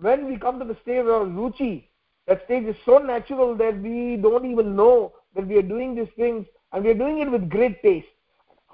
when 0.00 0.26
we 0.26 0.36
come 0.36 0.58
to 0.58 0.64
the 0.64 0.76
stage 0.82 1.00
of 1.00 1.28
ruchi, 1.40 1.84
that 2.26 2.44
stage 2.44 2.64
is 2.64 2.76
so 2.84 2.98
natural 2.98 3.56
that 3.56 3.80
we 3.80 4.16
don't 4.16 4.44
even 4.44 4.74
know 4.76 5.12
that 5.34 5.46
we 5.46 5.56
are 5.56 5.68
doing 5.74 5.94
these 5.94 6.12
things 6.16 6.46
and 6.72 6.84
we 6.84 6.90
are 6.90 7.00
doing 7.02 7.18
it 7.18 7.30
with 7.30 7.48
great 7.48 7.82
taste. 7.82 8.06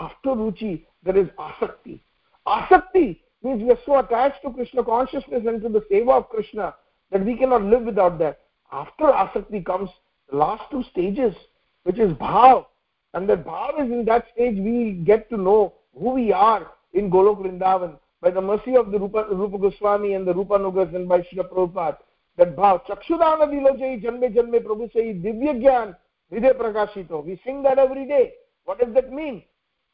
After 0.00 0.30
ruchi, 0.30 0.86
there 1.02 1.16
is 1.16 1.28
asakti. 1.38 2.00
Asakti 2.46 3.20
means 3.42 3.62
we 3.62 3.70
are 3.70 3.78
so 3.84 3.98
attached 3.98 4.42
to 4.42 4.52
Krishna 4.52 4.82
consciousness 4.82 5.44
and 5.46 5.62
to 5.62 5.68
the 5.68 5.82
seva 5.90 6.18
of 6.18 6.28
Krishna 6.30 6.74
that 7.10 7.24
we 7.24 7.36
cannot 7.36 7.62
live 7.62 7.82
without 7.82 8.18
that. 8.18 8.40
After 8.72 9.04
asakti 9.04 9.64
comes 9.64 9.90
the 10.30 10.36
last 10.36 10.70
two 10.70 10.82
stages, 10.90 11.34
which 11.86 12.00
is 12.00 12.12
bhav. 12.14 12.66
And 13.14 13.28
that 13.28 13.46
bhav 13.46 13.80
is 13.84 13.90
in 13.92 14.04
that 14.06 14.26
stage 14.34 14.58
we 14.58 15.00
get 15.04 15.30
to 15.30 15.36
know 15.36 15.74
who 15.96 16.10
we 16.10 16.32
are 16.32 16.66
in 16.92 17.10
Golok 17.10 17.42
Vrindavan 17.42 17.96
by 18.20 18.30
the 18.30 18.40
mercy 18.40 18.76
of 18.76 18.90
the 18.90 18.98
Rupa, 18.98 19.26
Rupa 19.30 19.56
Goswami 19.56 20.14
and 20.14 20.26
the 20.26 20.34
Rupanugas 20.34 20.94
and 20.96 21.08
by 21.08 21.20
Srila 21.20 21.48
Prabhupada, 21.48 21.98
that 22.38 22.56
bhav, 22.56 22.84
chakshudana 22.86 23.46
dilojai 23.52 24.02
janme 24.02 24.34
janme 24.34 24.60
prabhu 24.64 24.92
say 24.92 25.14
divya 25.14 25.54
gyan 25.62 25.96
hriday 26.32 26.58
prakashito. 26.58 27.24
We 27.24 27.40
sing 27.44 27.62
that 27.62 27.78
every 27.78 28.06
day. 28.08 28.32
What 28.64 28.80
does 28.80 28.92
that 28.94 29.12
mean? 29.12 29.44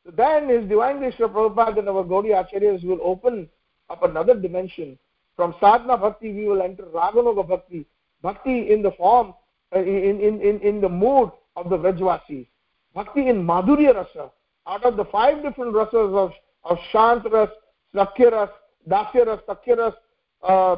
So 0.06 0.12
then 0.16 0.48
His 0.48 0.66
Divine 0.69 0.98
Grace 0.98 1.14
Prabhupada 1.19 1.78
and 1.78 1.89
our 1.90 2.05
Gaudiya 2.05 2.48
Acharyas 2.48 2.82
will 2.85 3.01
open 3.02 3.51
up 3.90 4.02
another 4.02 4.35
dimension. 4.35 4.98
From 5.36 5.55
sadhana 5.60 5.98
bhakti 5.98 6.32
we 6.32 6.47
will 6.47 6.62
enter 6.62 6.85
raganuga 6.85 7.47
bhakti, 7.47 7.85
bhakti 8.23 8.73
in 8.73 8.81
the 8.81 8.93
form, 8.93 9.35
uh, 9.77 9.78
in, 9.78 10.20
in, 10.20 10.40
in, 10.40 10.60
in 10.60 10.81
the 10.81 10.89
mood 10.89 11.31
of 11.57 11.70
the 11.70 11.77
Vrajvasis. 11.77 12.47
Bhakti 12.95 13.29
in 13.29 13.45
Madhurya 13.45 13.95
Rasa. 13.95 14.31
Out 14.66 14.85
of 14.85 14.97
the 14.97 15.05
five 15.07 15.43
different 15.43 15.74
rasas 15.74 16.15
of, 16.16 16.33
of 16.65 16.79
Shant 16.93 17.24
Ras, 17.33 17.49
Sakyaras, 17.95 18.51
Dasyaras, 18.89 19.41
Sakyaras, 19.45 19.95
uh, 20.43 20.77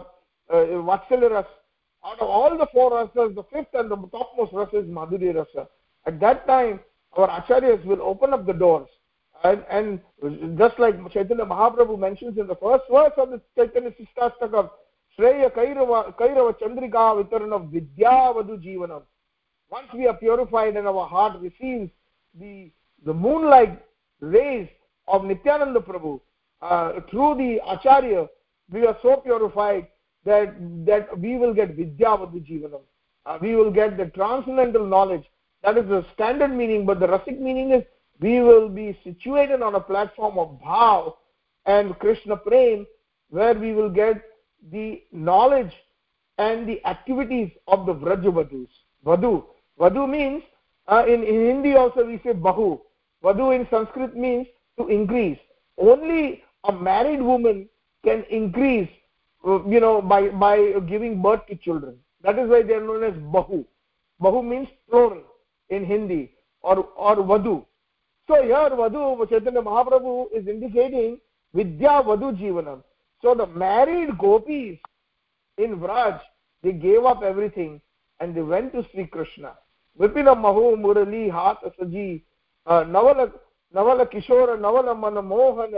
uh. 0.52 1.44
Out 2.06 2.20
of 2.20 2.28
all 2.28 2.56
the 2.58 2.66
four 2.72 2.90
rasas, 2.90 3.34
the 3.34 3.44
fifth 3.52 3.74
and 3.74 3.90
the 3.90 3.96
topmost 3.96 4.52
rasa 4.52 4.78
is 4.78 4.86
Madhurya 4.86 5.34
rasa. 5.36 5.68
At 6.06 6.20
that 6.20 6.46
time, 6.46 6.80
our 7.16 7.28
acharyas 7.28 7.84
will 7.84 8.02
open 8.02 8.32
up 8.32 8.46
the 8.46 8.52
doors. 8.52 8.88
And, 9.42 9.64
and 9.70 10.00
just 10.58 10.78
like 10.78 10.96
Chaitanya 11.12 11.44
Mahaprabhu 11.44 11.98
mentions 11.98 12.38
in 12.38 12.46
the 12.46 12.56
first 12.56 12.84
verse 12.90 13.12
of 13.16 13.30
the 13.30 13.40
Chaitanya 13.56 13.90
Shikshashtakam, 13.90 14.70
Shreya 15.18 15.52
Kairava, 15.54 16.14
Kairava 16.16 16.58
Chandrika 16.58 17.22
Vitaranam 17.22 17.70
Vidyavadu 17.70 18.62
Jivanam. 18.62 19.02
Once 19.74 19.88
we 19.92 20.06
are 20.06 20.14
purified 20.14 20.76
and 20.76 20.86
our 20.86 21.04
heart 21.04 21.36
receives 21.40 21.90
the, 22.38 22.70
the 23.04 23.12
moonlight 23.12 23.82
rays 24.20 24.68
of 25.08 25.24
Nityananda 25.24 25.80
Prabhu, 25.80 26.20
uh, 26.62 27.00
through 27.10 27.34
the 27.34 27.60
acharya 27.68 28.28
we 28.70 28.86
are 28.86 28.96
so 29.02 29.16
purified 29.16 29.88
that 30.24 30.54
that 30.86 31.18
we 31.18 31.36
will 31.36 31.52
get 31.52 31.76
vidyavadu 31.76 32.38
jivanam. 32.48 32.82
Uh, 33.26 33.38
we 33.42 33.56
will 33.56 33.72
get 33.72 33.96
the 33.96 34.06
transcendental 34.18 34.86
knowledge. 34.86 35.24
That 35.64 35.76
is 35.76 35.88
the 35.88 36.06
standard 36.14 36.52
meaning 36.52 36.86
but 36.86 37.00
the 37.00 37.08
rasic 37.08 37.40
meaning 37.40 37.72
is 37.72 37.82
we 38.20 38.40
will 38.42 38.68
be 38.68 38.96
situated 39.02 39.60
on 39.60 39.74
a 39.74 39.80
platform 39.80 40.38
of 40.38 40.60
bhav 40.64 41.14
and 41.66 41.98
krishna 41.98 42.36
prem 42.36 42.86
where 43.30 43.54
we 43.54 43.72
will 43.72 43.90
get 43.90 44.22
the 44.70 45.02
knowledge 45.10 45.74
and 46.38 46.68
the 46.68 46.78
activities 46.86 47.50
of 47.66 47.86
the 47.86 47.94
vrajavadus 48.04 48.68
vadu 49.04 49.34
vadu 49.78 50.08
means 50.08 50.42
uh, 50.88 51.04
in, 51.06 51.22
in 51.22 51.46
hindi 51.46 51.74
also 51.74 52.04
we 52.04 52.20
say 52.24 52.32
bahu. 52.32 52.80
Vadu 53.22 53.54
in 53.54 53.66
sanskrit 53.70 54.16
means 54.16 54.46
to 54.78 54.88
increase. 54.88 55.38
Only 55.78 56.42
a 56.64 56.72
married 56.72 57.22
woman 57.22 57.68
can 58.04 58.24
increase 58.30 58.88
uh, 59.46 59.64
you 59.66 59.80
know 59.80 60.00
by 60.02 60.28
by 60.28 60.56
giving 60.88 61.22
birth 61.22 61.46
to 61.48 61.56
children. 61.56 61.96
That 62.22 62.38
is 62.38 62.48
why 62.48 62.62
they 62.62 62.74
are 62.74 62.80
known 62.80 63.04
as 63.04 63.14
bahu. 63.14 63.64
Bahu 64.20 64.46
means 64.46 64.68
plural 64.88 65.22
in 65.70 65.84
hindi 65.84 66.32
or 66.62 66.78
or 66.96 67.16
vadu. 67.16 67.64
So 68.28 68.42
here 68.42 68.70
vadu 68.70 69.28
chaitanya 69.28 69.62
mahaprabhu 69.62 70.26
is 70.32 70.46
indicating 70.46 71.20
vidya 71.54 72.02
vadu 72.02 72.36
jivanam. 72.36 72.82
So 73.22 73.34
the 73.34 73.46
married 73.46 74.18
gopis 74.18 74.78
in 75.58 75.78
vraj 75.80 76.20
they 76.62 76.72
gave 76.72 77.04
up 77.04 77.22
everything 77.22 77.80
and 78.20 78.34
they 78.34 78.42
went 78.42 78.72
to 78.72 78.84
sri 78.90 79.06
krishna 79.06 79.54
vipina 79.98 80.34
mahu 80.34 80.76
murali 80.76 81.30
hat 81.30 81.60
saji 81.78 82.22
uh, 82.66 82.84
navala 82.84 83.30
navala 83.74 84.06
kishora 84.06 84.56
navala 84.56 84.94
mana 84.94 85.22
mohan 85.22 85.74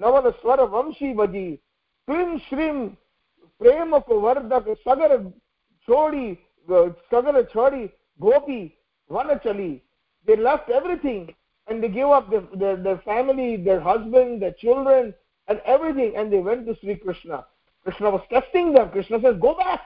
navala 0.00 0.32
swara 0.40 0.66
vamshi 0.66 1.14
vaji 1.14 1.58
क्लीं 2.08 2.38
श्रीं 2.38 2.86
प्रेम 3.60 3.98
को 4.06 4.18
वर्धक 4.20 4.68
सगर 4.86 5.16
छोड़ी 5.88 6.26
सगर 7.10 7.42
छोड़ी 7.54 7.88
vanachali 9.10 9.80
they 10.26 10.36
left 10.36 10.70
everything 10.70 11.34
and 11.68 11.82
they 11.82 11.88
gave 11.88 12.06
up 12.06 12.28
their, 12.30 12.42
their, 12.54 12.76
their 12.76 12.98
family 12.98 13.56
their 13.56 13.80
husband 13.80 14.42
their 14.42 14.52
children 14.52 15.14
and 15.48 15.60
everything 15.64 16.16
and 16.16 16.32
they 16.32 16.38
went 16.38 16.66
to 16.66 16.74
sri 16.80 16.96
krishna 16.96 17.44
krishna 17.84 18.10
was 18.10 18.22
testing 18.30 18.72
them 18.72 18.90
krishna 18.90 19.20
says 19.20 19.36
go 19.40 19.54
back 19.54 19.82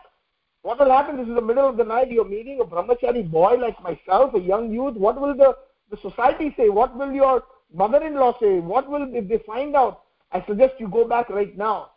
what 0.62 0.78
will 0.78 0.90
happen? 0.90 1.16
This 1.16 1.28
is 1.28 1.34
the 1.34 1.40
middle 1.40 1.68
of 1.68 1.76
the 1.76 1.84
night. 1.84 2.10
You're 2.10 2.28
meeting 2.28 2.60
a 2.60 2.64
brahmachari 2.64 3.30
boy 3.30 3.54
like 3.54 3.82
myself 3.82 4.34
a 4.34 4.40
young 4.40 4.70
youth. 4.70 4.94
What 4.94 5.20
will 5.20 5.34
the 5.34 5.56
the 5.90 5.96
society 6.02 6.54
say? 6.56 6.68
What 6.68 6.96
will 6.96 7.12
your 7.12 7.44
mother-in-law 7.74 8.38
say? 8.40 8.60
What 8.60 8.88
will 8.88 9.08
if 9.14 9.28
they 9.28 9.38
find 9.46 9.74
out? 9.74 10.02
I 10.32 10.44
suggest 10.46 10.74
you 10.78 10.88
go 10.88 11.08
back 11.08 11.30
right 11.30 11.56
now. 11.56 11.92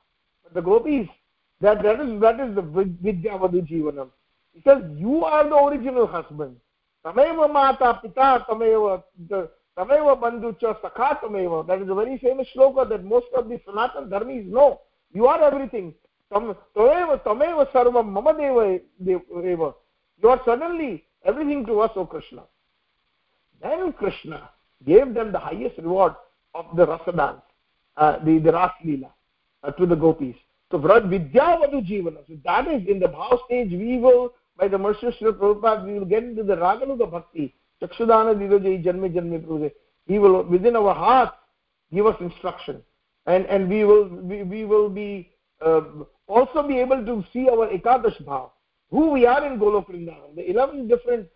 The 0.54 0.62
gopis 0.62 1.08
that 1.62 1.84
that 1.84 2.00
is 2.00 2.22
that 2.22 2.40
is 2.40 2.56
the 2.56 2.62
vidya 2.62 3.32
vadu 3.32 3.68
jivanam. 3.68 4.10
He 4.54 4.62
says 4.62 4.82
you 4.96 5.26
are 5.26 5.48
the 5.48 5.56
original 5.56 6.08
husband. 6.08 6.56
Tameva 7.06 7.52
mata 7.52 8.00
pita 8.02 8.46
tameva 8.50 9.04
tameva 9.78 10.16
bandhu 10.18 11.68
that 11.68 11.82
is 11.82 11.90
a 11.90 11.96
very 11.96 12.18
famous 12.18 12.48
shloka 12.56 12.88
that 12.88 13.04
most 13.04 13.28
of 13.36 13.50
the 13.50 13.60
sanatan 13.66 14.10
dharmis 14.10 14.46
know. 14.46 14.80
You 15.12 15.28
are 15.28 15.44
everything 15.44 15.94
tameva 16.34 17.18
tameva 17.24 17.72
sarvam 17.72 18.12
mama 18.12 18.34
deva 18.34 18.80
deva 19.06 19.74
you 20.22 20.30
are 20.30 20.42
suddenly 20.46 21.04
everything 21.24 21.66
to 21.66 21.80
us 21.80 21.92
o 21.96 22.06
krishna 22.06 22.44
then 23.62 23.94
krishna 23.94 24.50
gave 24.86 25.14
them 25.14 25.32
the 25.32 25.40
highest 25.40 25.78
reward 25.78 26.14
of 26.54 26.66
the 26.76 26.86
rasa 26.86 27.12
dance, 27.12 27.42
uh, 27.98 28.20
the 28.24 28.40
the 28.40 28.52
ras 28.52 28.72
leela 28.86 29.10
uh, 29.64 29.72
to 29.72 29.86
the 29.86 29.96
gopis. 29.96 30.36
So 30.72 30.80
Vraj 30.80 31.04
Vidyavadu 31.08 31.88
Jivana. 31.88 32.18
So 32.28 32.34
that 32.46 32.68
is 32.68 32.88
in 32.88 33.00
the 33.00 33.08
bhav 33.08 33.40
stage 33.46 33.72
we 33.72 33.98
will, 33.98 34.34
by 34.58 34.68
the 34.68 34.78
mercy 34.78 35.08
of 35.08 35.14
Srila 35.16 35.34
Prabhupada, 35.34 35.86
we 35.86 36.00
will 36.00 36.06
get 36.06 36.24
into 36.24 36.44
the 36.44 36.56
Raganuga 36.56 37.10
Bhakti. 37.10 37.54
Chakshudana 37.82 38.36
Didojai 38.36 38.84
Janme 38.84 39.14
Janme 39.14 39.44
Prabhu. 39.46 39.72
He 40.08 40.20
will, 40.20 40.44
within 40.44 40.76
our 40.76 40.94
heart, 40.94 41.34
give 41.94 42.06
us 42.06 42.16
instruction. 42.20 42.82
And, 43.26 43.46
and 43.46 43.70
we 43.70 43.84
will, 43.86 44.06
we, 44.06 44.44
we 44.44 44.66
will 44.66 44.90
be, 44.90 45.30
uh, 45.66 45.82
also 46.28 46.68
be 46.68 46.80
able 46.80 47.06
to 47.06 47.24
see 47.32 47.48
our 47.50 47.68
Ekadash 47.70 48.24
Bhav. 48.24 48.50
Who 48.92 49.12
we 49.12 49.26
are 49.26 49.46
in 49.46 49.60
Golok 49.60 49.88
Vrindavan. 49.90 50.36
The 50.36 50.50
11 50.50 50.88
different 50.88 51.28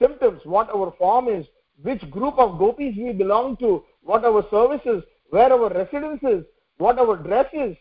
symptoms, 0.00 0.40
what 0.44 0.70
our 0.70 0.94
form 0.98 1.28
is, 1.28 1.46
which 1.82 2.08
group 2.10 2.38
of 2.38 2.58
gopis 2.58 2.96
we 2.96 3.12
belong 3.12 3.56
to, 3.58 3.84
what 4.02 4.24
our 4.24 4.44
services, 4.50 5.02
where 5.30 5.52
our 5.52 5.68
residence 5.70 6.20
is, 6.22 6.44
what 6.78 6.98
our 6.98 7.16
dress 7.16 7.46
is, 7.52 7.76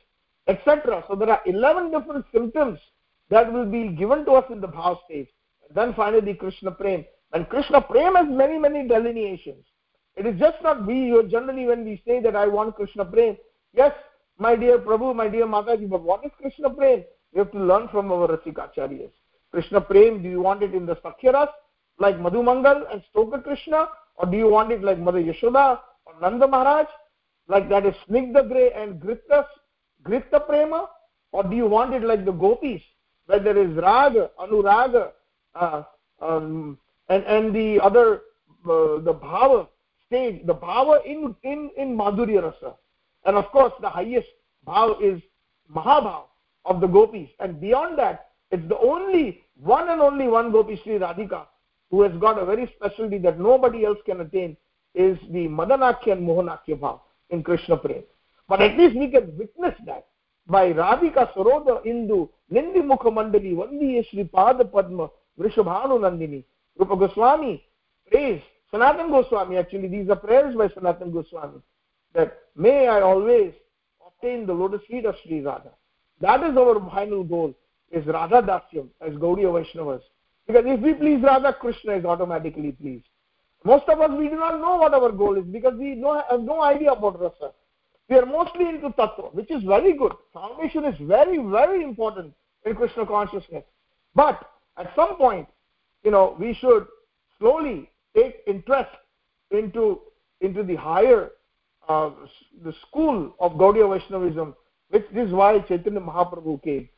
etc. 0.48 1.04
So 1.08 1.16
there 1.16 1.30
are 1.30 1.42
11 1.46 1.92
different 1.92 2.26
symptoms 2.34 2.80
that 3.30 3.52
will 3.52 3.66
be 3.66 3.90
given 3.90 4.26
to 4.26 4.32
us 4.34 4.46
in 4.52 4.60
the 4.60 4.68
bhav 4.68 4.98
stage. 5.06 5.28
then 5.74 5.94
finally 5.94 6.34
Krishna 6.34 6.72
Prem. 6.72 7.06
And 7.34 7.48
Krishna 7.48 7.82
Prem 7.82 8.16
has 8.16 8.28
many, 8.30 8.58
many 8.58 8.88
delineations. 8.88 9.64
It 10.18 10.26
is 10.26 10.38
just 10.38 10.62
not 10.62 10.86
we, 10.86 11.12
generally 11.30 11.66
when 11.66 11.86
we 11.86 12.02
say 12.06 12.20
that 12.22 12.36
I 12.36 12.48
want 12.48 12.76
Krishna 12.76 13.06
Prem, 13.06 13.38
yes, 13.74 13.94
my 14.42 14.56
dear 14.56 14.80
Prabhu, 14.80 15.16
my 15.16 15.28
dear 15.28 15.46
Mataji, 15.46 15.90
but 15.90 16.02
what 16.02 16.26
is 16.26 16.32
Krishna 16.42 16.70
Prem? 16.70 17.04
We 17.34 17.40
have 17.40 17.52
to 17.52 17.60
learn 17.60 17.88
from 17.90 18.12
our 18.12 18.28
Rasikacharyas. 18.28 19.12
Krishna 19.52 19.82
Prem, 19.82 20.22
do 20.24 20.30
you 20.30 20.42
want 20.42 20.64
it 20.64 20.74
in 20.74 20.86
the 20.86 20.96
Sakhyaras, 20.98 21.50
like 22.00 22.20
Madhu 22.20 22.44
Mangal 22.44 22.86
and 22.92 23.02
Stoka 23.14 23.44
Krishna, 23.44 23.88
or 24.16 24.26
do 24.26 24.38
you 24.38 24.48
want 24.48 24.72
it 24.72 24.84
like 24.84 24.98
Mother 24.98 25.22
Yashoda 25.22 25.80
or 26.06 26.14
Nanda 26.22 26.48
Maharaj? 26.48 26.88
like 27.48 27.70
that 27.70 27.86
is 27.86 27.96
snigdha 28.08 28.48
gray 28.48 28.72
and 28.82 29.00
gritta 29.02 29.46
gritta 30.04 30.40
prema 30.48 30.88
or 31.32 31.44
do 31.44 31.56
you 31.56 31.68
want 31.68 31.94
it 31.94 32.04
like 32.04 32.24
the 32.26 32.32
gopis 32.32 32.82
where 33.26 33.40
there 33.40 33.58
is 33.58 33.76
raga 33.78 34.30
anuraga 34.40 35.04
uh, 35.56 35.84
um, 36.22 36.78
and 37.10 37.24
and 37.26 37.56
the 37.56 37.80
other 37.82 38.08
uh, 38.66 39.00
the 39.08 39.14
bhava 39.26 39.68
stage 40.06 40.46
the 40.46 40.56
bhava 40.66 40.96
in 41.06 41.36
in 41.44 41.70
in 41.78 41.98
madhurya 42.04 42.44
rasa 42.48 42.76
and 43.26 43.36
of 43.36 43.46
course 43.52 43.74
the 43.82 43.90
highest 43.90 44.28
bhav 44.68 45.02
is 45.02 45.22
mahabhav 45.74 46.24
of 46.66 46.82
the 46.82 46.88
gopis 46.88 47.30
and 47.40 47.60
beyond 47.60 47.98
that 47.98 48.32
it's 48.52 48.68
the 48.68 48.78
only 48.78 49.44
one 49.56 49.90
and 49.90 50.02
only 50.02 50.28
one 50.28 50.52
gopi 50.52 50.80
Sri 50.84 51.00
Radhika 51.00 51.46
who 51.90 52.02
has 52.02 52.12
got 52.20 52.42
a 52.42 52.46
very 52.46 52.72
specialty 52.76 53.18
that 53.20 53.40
nobody 53.40 53.86
else 53.86 54.00
can 54.06 54.22
attain 54.22 54.58
is 54.96 55.18
the 55.32 55.48
Madanakya 55.48 56.14
and 56.14 56.28
Mohanakya 56.28 56.80
bhav 56.80 57.00
in 57.30 57.44
Krishna 57.44 57.78
Prem. 57.78 58.04
But 58.48 58.62
at 58.62 58.78
least 58.78 58.96
we 58.96 59.10
can 59.10 59.38
witness 59.38 59.76
that 59.86 60.08
by 60.48 60.72
Radhika 60.74 61.34
Saroda 61.34 61.86
Indu, 61.86 62.30
Nindi 62.52 62.78
Mukha 62.78 63.12
Mandali, 63.12 63.54
Vandi 63.54 64.06
Shri 64.10 64.24
Pada 64.24 64.70
Padma, 64.70 65.10
Vrishabhanu 65.40 66.00
Nandini, 66.00 66.44
Rupa 66.78 66.96
Goswami 66.96 67.64
praise 68.10 68.42
Sanatan 68.72 69.10
Goswami. 69.10 69.58
Actually, 69.58 69.88
these 69.88 70.10
are 70.10 70.16
prayers 70.16 70.56
by 70.56 70.70
Sanatan 70.70 71.12
Goswami 71.12 71.62
that 72.14 72.40
may 72.56 72.88
I 72.88 73.02
always 73.02 73.54
obtain 74.06 74.46
the 74.46 74.54
lotus 74.54 74.82
feet 74.90 75.06
of 75.06 75.16
Sri 75.24 75.42
Radha. 75.42 75.72
That 76.20 76.44
is 76.44 76.56
our 76.58 76.80
final 76.90 77.24
goal, 77.24 77.54
is 77.92 78.06
Radha 78.06 78.42
Dasyam 78.42 78.90
as 79.02 79.14
Gaudiya 79.16 79.52
Vaishnavas. 79.52 80.02
Because 80.48 80.64
if 80.66 80.80
we 80.80 80.94
please 80.94 81.22
Radha, 81.24 81.54
Krishna 81.54 81.94
is 81.94 82.06
automatically 82.06 82.72
pleased. 82.74 83.06
Most 83.64 83.88
of 83.90 84.02
us, 84.02 84.10
we 84.18 84.28
do 84.28 84.36
not 84.36 84.60
know 84.60 84.78
what 84.78 84.94
our 84.94 85.12
goal 85.12 85.38
is 85.38 85.46
because 85.46 85.76
we 85.78 85.90
have 86.30 86.42
no 86.42 86.62
idea 86.62 86.92
about 86.92 87.20
rasa. 87.22 87.54
We 88.10 88.18
are 88.18 88.26
mostly 88.26 88.68
into 88.68 88.90
tattva, 88.90 89.34
which 89.34 89.52
is 89.52 89.64
very 89.64 89.94
good. 89.94 90.12
Foundation 90.34 90.84
is 90.86 90.96
very, 91.00 91.38
very 91.38 91.84
important 91.84 92.34
in 92.66 92.76
Krishna 92.76 93.06
consciousness. 93.06 93.64
But 94.16 94.50
at 94.78 94.94
some 94.96 95.16
point, 95.16 95.48
you 96.04 96.12
know, 96.12 96.36
we 96.40 96.54
should 96.56 96.88
slowly 97.40 97.90
take 98.16 98.38
interest 98.48 98.90
into 99.52 100.02
into 100.42 100.64
the 100.64 100.76
higher 100.76 101.32
uh, 101.92 102.12
the 102.64 102.74
school 102.88 103.36
of 103.40 103.54
Gaudiya 103.54 103.88
Vaishnavism, 103.92 104.56
which 104.90 105.06
is 105.16 105.32
why 105.32 105.60
Chaitanya 105.60 106.02
Mahaprabhu 106.02 106.62
came. 106.64 106.90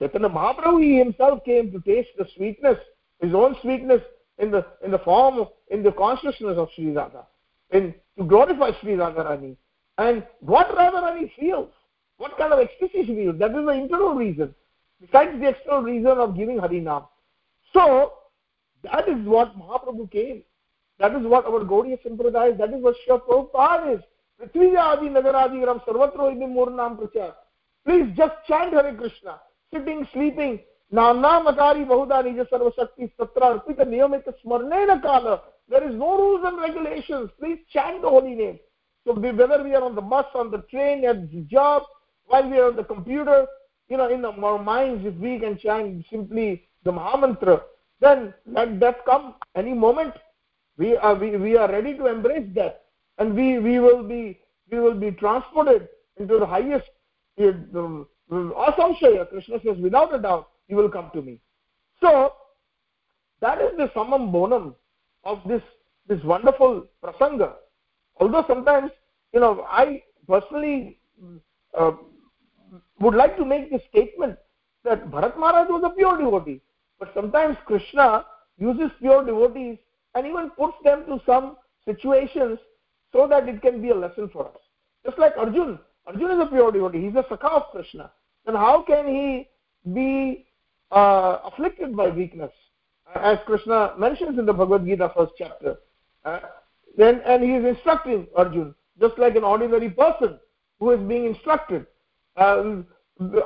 Chaitanya 0.00 0.28
Mahaprabhu 0.28 0.82
he 0.82 0.98
himself 0.98 1.44
came 1.44 1.70
to 1.72 1.80
taste 1.80 2.10
the 2.18 2.26
sweetness, 2.36 2.78
his 3.20 3.34
own 3.34 3.56
sweetness 3.62 4.02
in 4.38 4.50
the 4.50 4.66
in 4.84 4.90
the 4.90 4.98
form 4.98 5.46
in 5.70 5.82
the 5.82 5.92
consciousness 5.92 6.56
of 6.56 6.68
Sri 6.74 6.92
Radha, 6.92 7.26
in 7.70 7.94
to 8.18 8.24
glorify 8.24 8.70
Sri 8.80 8.94
Radharani. 8.94 9.56
And 9.98 10.24
what 10.40 10.68
Radharani 10.70 11.30
feels, 11.38 11.70
what 12.16 12.36
kind 12.38 12.52
of 12.52 12.58
ecstasy 12.58 13.06
she 13.06 13.14
feels, 13.14 13.38
that 13.38 13.50
is 13.50 13.64
the 13.64 13.76
internal 13.82 14.14
reason, 14.14 14.54
besides 15.00 15.38
the 15.40 15.48
external 15.48 15.82
reason 15.82 16.18
of 16.18 16.36
giving 16.36 16.58
Harinam. 16.58 17.06
So 17.72 18.12
that 18.84 19.08
is 19.08 19.26
what 19.26 19.56
Mahaprabhu 19.58 20.10
came. 20.10 20.42
That 20.98 21.14
is 21.14 21.26
what 21.26 21.46
our 21.46 21.60
Gaudiya 21.60 21.98
Sampradaya, 22.04 22.56
that 22.58 22.72
is 22.72 22.82
what 22.82 22.96
Shri 23.04 23.16
Prabhupada 23.18 23.96
is. 23.96 24.02
Prithviya 24.40 24.96
Adi 24.96 25.08
Nagaradi 25.08 25.64
Ram 25.66 25.80
Sarvatro 25.86 26.30
Idim 26.32 26.54
Murnam 26.54 26.98
Pracha. 26.98 27.34
Please 27.84 28.12
just 28.16 28.34
chant 28.46 28.72
Hare 28.72 28.94
Krishna, 28.94 29.40
sitting, 29.72 30.06
sleeping, 30.12 30.60
नानामकारी 30.94 31.84
बहुधा 31.88 32.20
निज 32.22 32.40
सर्वशक्ति 32.48 33.06
तत्र 33.20 33.42
अर्पित 33.42 33.80
नियमित 33.88 34.28
स्मरणेन 34.28 34.98
काल 35.04 35.38
there 35.68 35.88
is 35.88 35.94
no 35.94 36.18
rules 36.18 36.44
and 36.44 36.58
regulations 36.60 37.30
please 37.40 37.58
chant 37.72 38.02
the 38.02 38.08
holy 38.08 38.34
name 38.34 38.58
so 39.06 39.14
whether 39.14 39.62
we 39.62 39.74
are 39.74 39.82
on 39.82 39.94
the 39.94 40.02
bus 40.02 40.26
on 40.34 40.50
the 40.50 40.58
train 40.72 41.04
at 41.04 41.30
the 41.30 41.40
job 41.52 41.84
while 42.26 42.48
we 42.50 42.58
are 42.58 42.66
on 42.66 42.76
the 42.76 42.84
computer 42.84 43.46
you 43.88 43.96
know 43.96 44.08
in 44.10 44.24
our 44.24 44.58
minds 44.58 45.06
if 45.06 45.14
we 45.14 45.38
can 45.38 45.56
chant 45.56 46.04
simply 46.10 46.68
the 46.84 46.92
mahamantra 46.92 47.62
then 48.00 48.34
let 48.46 48.78
death 48.80 49.00
come 49.06 49.34
any 49.54 49.72
moment 49.72 50.12
we 50.76 50.94
are 50.96 51.14
we, 51.14 51.36
we 51.36 51.56
are 51.56 51.70
ready 51.72 51.96
to 51.96 52.06
embrace 52.06 52.48
that 52.54 52.82
and 53.18 53.34
we 53.34 53.58
we 53.58 53.78
will 53.78 54.02
be 54.02 54.40
we 54.70 54.78
will 54.80 54.94
be 54.94 55.10
transported 55.12 55.88
into 56.18 56.38
the 56.38 56.46
highest 56.46 56.88
asamshaya 57.40 59.28
krishna 59.28 59.58
says 59.64 59.76
without 59.78 60.14
a 60.14 60.18
doubt 60.18 60.48
you 60.68 60.76
will 60.76 60.88
come 60.88 61.10
to 61.12 61.22
me. 61.22 61.40
So 62.00 62.32
that 63.40 63.60
is 63.60 63.76
the 63.76 63.90
summum 63.94 64.32
bonum 64.32 64.74
of 65.24 65.40
this 65.46 65.62
this 66.08 66.22
wonderful 66.24 66.86
prasanga. 67.04 67.54
Although 68.16 68.44
sometimes 68.46 68.90
you 69.32 69.40
know 69.40 69.66
i 69.68 70.02
personally 70.28 70.98
uh, 71.78 71.92
would 73.00 73.14
like 73.14 73.36
to 73.36 73.44
make 73.44 73.70
the 73.70 73.80
statement 73.90 74.38
that 74.84 75.10
bharat 75.10 75.36
maharaj 75.38 75.68
was 75.68 75.82
a 75.84 75.90
pure 75.90 76.16
devotee. 76.18 76.60
But 76.98 77.12
sometimes 77.14 77.56
krishna 77.66 78.24
uses 78.58 78.90
pure 79.00 79.24
devotees 79.24 79.78
and 80.14 80.26
even 80.26 80.50
puts 80.50 80.76
them 80.84 81.04
to 81.06 81.20
some 81.26 81.56
situations 81.84 82.58
so 83.12 83.26
that 83.28 83.48
it 83.48 83.60
can 83.62 83.80
be 83.82 83.90
a 83.90 83.94
lesson 83.94 84.28
for 84.32 84.46
us. 84.48 84.58
Just 85.04 85.18
like 85.18 85.36
arjun. 85.36 85.78
Arjun 86.06 86.30
is 86.30 86.40
a 86.40 86.46
pure 86.46 86.72
devotee. 86.72 87.02
He's 87.02 87.14
a 87.14 87.22
sakha 87.22 87.50
of 87.50 87.62
krishna. 87.70 88.10
Then 88.46 88.54
how 88.54 88.82
can 88.82 89.06
he 89.06 89.48
be 89.92 90.46
uh, 90.90 91.38
afflicted 91.44 91.96
by 91.96 92.08
weakness? 92.08 92.52
As 93.14 93.38
krishna 93.46 93.94
mentions 93.98 94.38
in 94.38 94.46
the 94.46 94.52
bhagavad 94.52 94.86
gita 94.86 95.12
first 95.16 95.32
chapter. 95.36 95.76
Uh, 96.24 96.40
then 96.96 97.20
and 97.26 97.42
he 97.42 97.52
is 97.52 97.64
instructing 97.64 98.26
arjun 98.36 98.74
just 99.00 99.18
like 99.18 99.36
an 99.36 99.44
ordinary 99.44 99.90
person 99.90 100.38
who 100.78 100.90
is 100.92 101.00
being 101.08 101.24
instructed 101.24 101.86
uh, 102.36 102.74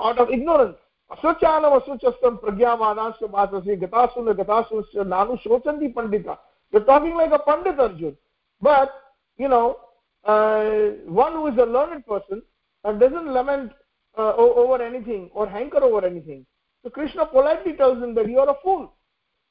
out 0.02 0.18
of 0.18 0.30
ignorance. 0.30 0.76
Aswachastam 1.10 2.40
pragyamanasya 2.40 3.30
masasi 3.30 3.80
gatasuna 3.80 4.34
gatasunasya 4.34 5.06
nanu 5.06 5.40
shochanti 5.43 5.93
pandita. 5.93 6.38
You're 6.72 6.84
talking 6.84 7.14
like 7.14 7.32
a 7.32 7.38
pandit 7.38 7.78
arjun. 7.78 8.16
But 8.60 8.90
you 9.38 9.48
know 9.48 9.78
uh, 10.24 10.64
one 11.06 11.32
who 11.32 11.46
is 11.48 11.58
a 11.58 11.64
learned 11.64 12.06
person 12.06 12.42
and 12.84 13.00
doesn't 13.00 13.32
lament 13.32 13.72
uh, 14.18 14.34
over 14.34 14.82
anything 14.82 15.30
or 15.34 15.48
hanker 15.48 15.82
over 15.82 16.04
anything. 16.06 16.46
So 16.82 16.90
krishna 16.90 17.26
politely 17.26 17.74
tells 17.74 18.02
him 18.02 18.14
that 18.14 18.28
you 18.28 18.38
are 18.38 18.50
a 18.50 18.56
fool. 18.62 18.92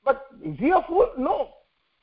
But 0.03 0.27
is 0.43 0.57
he 0.59 0.69
a 0.69 0.81
fool? 0.87 1.11
No. 1.17 1.49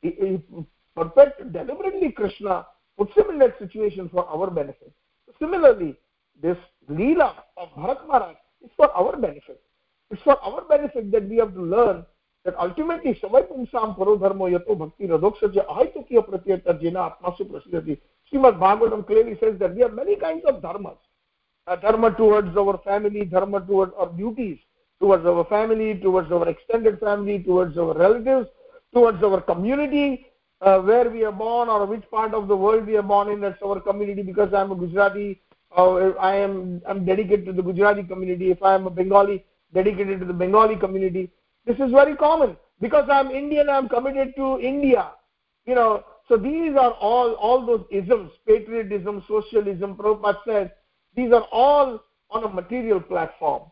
He, 0.00 0.10
he 0.10 0.64
perfect 0.94 1.52
deliberately 1.52 2.12
krishna 2.12 2.66
puts 2.98 3.14
him 3.16 3.30
in 3.30 3.38
that 3.38 3.58
situation 3.58 4.08
for 4.10 4.26
our 4.28 4.50
benefit. 4.50 4.92
Similarly 5.38 5.96
this 6.40 6.56
leela 6.90 7.34
of 7.56 7.68
bharat 7.70 8.06
maharaj 8.06 8.36
is 8.64 8.70
for 8.76 8.90
our 8.92 9.16
benefit. 9.16 9.60
It's 10.10 10.22
for 10.22 10.38
our 10.42 10.62
benefit 10.62 11.10
that 11.12 11.28
we 11.28 11.36
have 11.38 11.54
to 11.54 11.62
learn 11.62 12.04
that 12.44 12.58
ultimately 12.58 13.14
samay 13.22 13.42
pumsam 13.48 13.96
paro 13.96 14.18
dharmo 14.18 14.50
yato 14.50 14.78
bhakti 14.78 15.06
radoksaja 15.06 15.66
ahitukiya 15.66 16.26
pratyata 16.28 16.80
jena 16.80 17.10
atmasu 17.10 17.44
prasidati 17.50 17.98
Srimad 18.32 18.58
Bhagavatam 18.58 19.06
clearly 19.06 19.36
says 19.40 19.58
that 19.58 19.74
we 19.74 19.82
have 19.82 19.92
many 19.92 20.16
kinds 20.16 20.44
of 20.46 20.62
dharmas. 20.62 20.96
Uh, 21.66 21.76
dharma 21.76 22.10
towards 22.12 22.56
our 22.56 22.78
family, 22.78 23.24
dharma 23.24 23.60
towards 23.60 23.92
our 23.98 24.08
duties, 24.08 24.58
towards 25.00 25.24
our 25.26 25.44
family, 25.44 25.94
towards 25.98 26.32
our 26.32 26.48
extended 26.48 26.98
family, 26.98 27.38
towards 27.40 27.76
our 27.76 27.94
relatives, 27.94 28.48
towards 28.92 29.22
our 29.22 29.40
community, 29.40 30.26
uh, 30.60 30.80
where 30.80 31.10
we 31.10 31.24
are 31.24 31.32
born 31.32 31.68
or 31.68 31.86
which 31.86 32.02
part 32.10 32.34
of 32.34 32.48
the 32.48 32.56
world 32.56 32.86
we 32.86 32.96
are 32.96 33.02
born 33.02 33.28
in, 33.28 33.40
that's 33.40 33.62
our 33.62 33.80
community. 33.80 34.22
Because 34.22 34.52
I'm 34.54 34.72
a 34.72 34.74
Gujarati, 34.74 35.40
uh, 35.76 36.10
I 36.18 36.34
am 36.36 36.82
I'm 36.86 37.04
dedicated 37.04 37.46
to 37.46 37.52
the 37.52 37.62
Gujarati 37.62 38.02
community. 38.02 38.50
If 38.50 38.62
I 38.62 38.74
am 38.74 38.86
a 38.86 38.90
Bengali, 38.90 39.44
dedicated 39.74 40.20
to 40.20 40.26
the 40.26 40.32
Bengali 40.32 40.76
community. 40.76 41.30
This 41.66 41.76
is 41.78 41.90
very 41.90 42.16
common. 42.16 42.56
Because 42.80 43.08
I'm 43.10 43.30
Indian, 43.30 43.68
I'm 43.68 43.88
committed 43.88 44.34
to 44.36 44.58
India. 44.60 45.12
You 45.66 45.76
know, 45.76 46.04
so 46.28 46.36
these 46.36 46.72
are 46.76 46.92
all 46.92 47.34
all 47.34 47.64
those 47.64 47.84
isms, 47.90 48.32
patriotism, 48.46 49.22
socialism, 49.28 49.94
Prabhupada 49.94 50.38
says, 50.46 50.68
these 51.14 51.32
are 51.32 51.46
all 51.52 52.02
on 52.30 52.44
a 52.44 52.48
material 52.48 53.00
platform. 53.00 53.62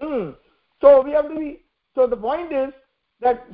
Hmm. 0.00 0.30
So 0.80 1.02
we 1.02 1.12
have 1.12 1.28
to 1.28 1.34
be. 1.34 1.64
So 1.94 2.06
the 2.06 2.16
point 2.16 2.52
is 2.52 2.72
that 3.20 3.46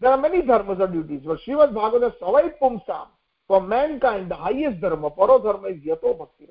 there 0.00 0.10
are 0.10 0.18
many 0.20 0.42
dharmas 0.42 0.80
or 0.80 0.88
duties. 0.88 1.22
But 1.24 1.38
Srimad 1.46 1.72
Bhagavata 1.72 2.12
Savai 2.20 2.52
Pumsam, 2.60 3.08
for 3.46 3.60
mankind, 3.60 4.30
the 4.30 4.36
highest 4.36 4.80
dharma, 4.80 5.10
Paro 5.10 5.42
dharma 5.42 5.68
is 5.68 5.78
Yato 5.78 6.18
Bhakti. 6.18 6.48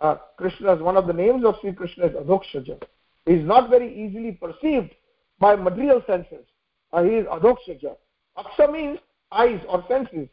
Uh, 0.00 0.16
Krishna 0.36 0.74
is 0.74 0.82
one 0.82 0.96
of 0.96 1.06
the 1.06 1.12
names 1.12 1.44
of 1.44 1.54
Sri 1.60 1.72
Krishna 1.72 2.06
is 2.06 2.12
Adhokshaja. 2.12 2.82
He 3.24 3.34
is 3.34 3.46
not 3.46 3.70
very 3.70 3.88
easily 3.94 4.32
perceived 4.32 4.90
by 5.38 5.56
material 5.56 6.02
senses. 6.06 6.44
Uh, 6.92 7.02
he 7.02 7.10
is 7.10 7.26
Adhokshaja. 7.26 7.96
Aksha 8.38 8.72
means 8.72 8.98
eyes 9.30 9.60
or 9.68 9.84
senses. 9.88 10.28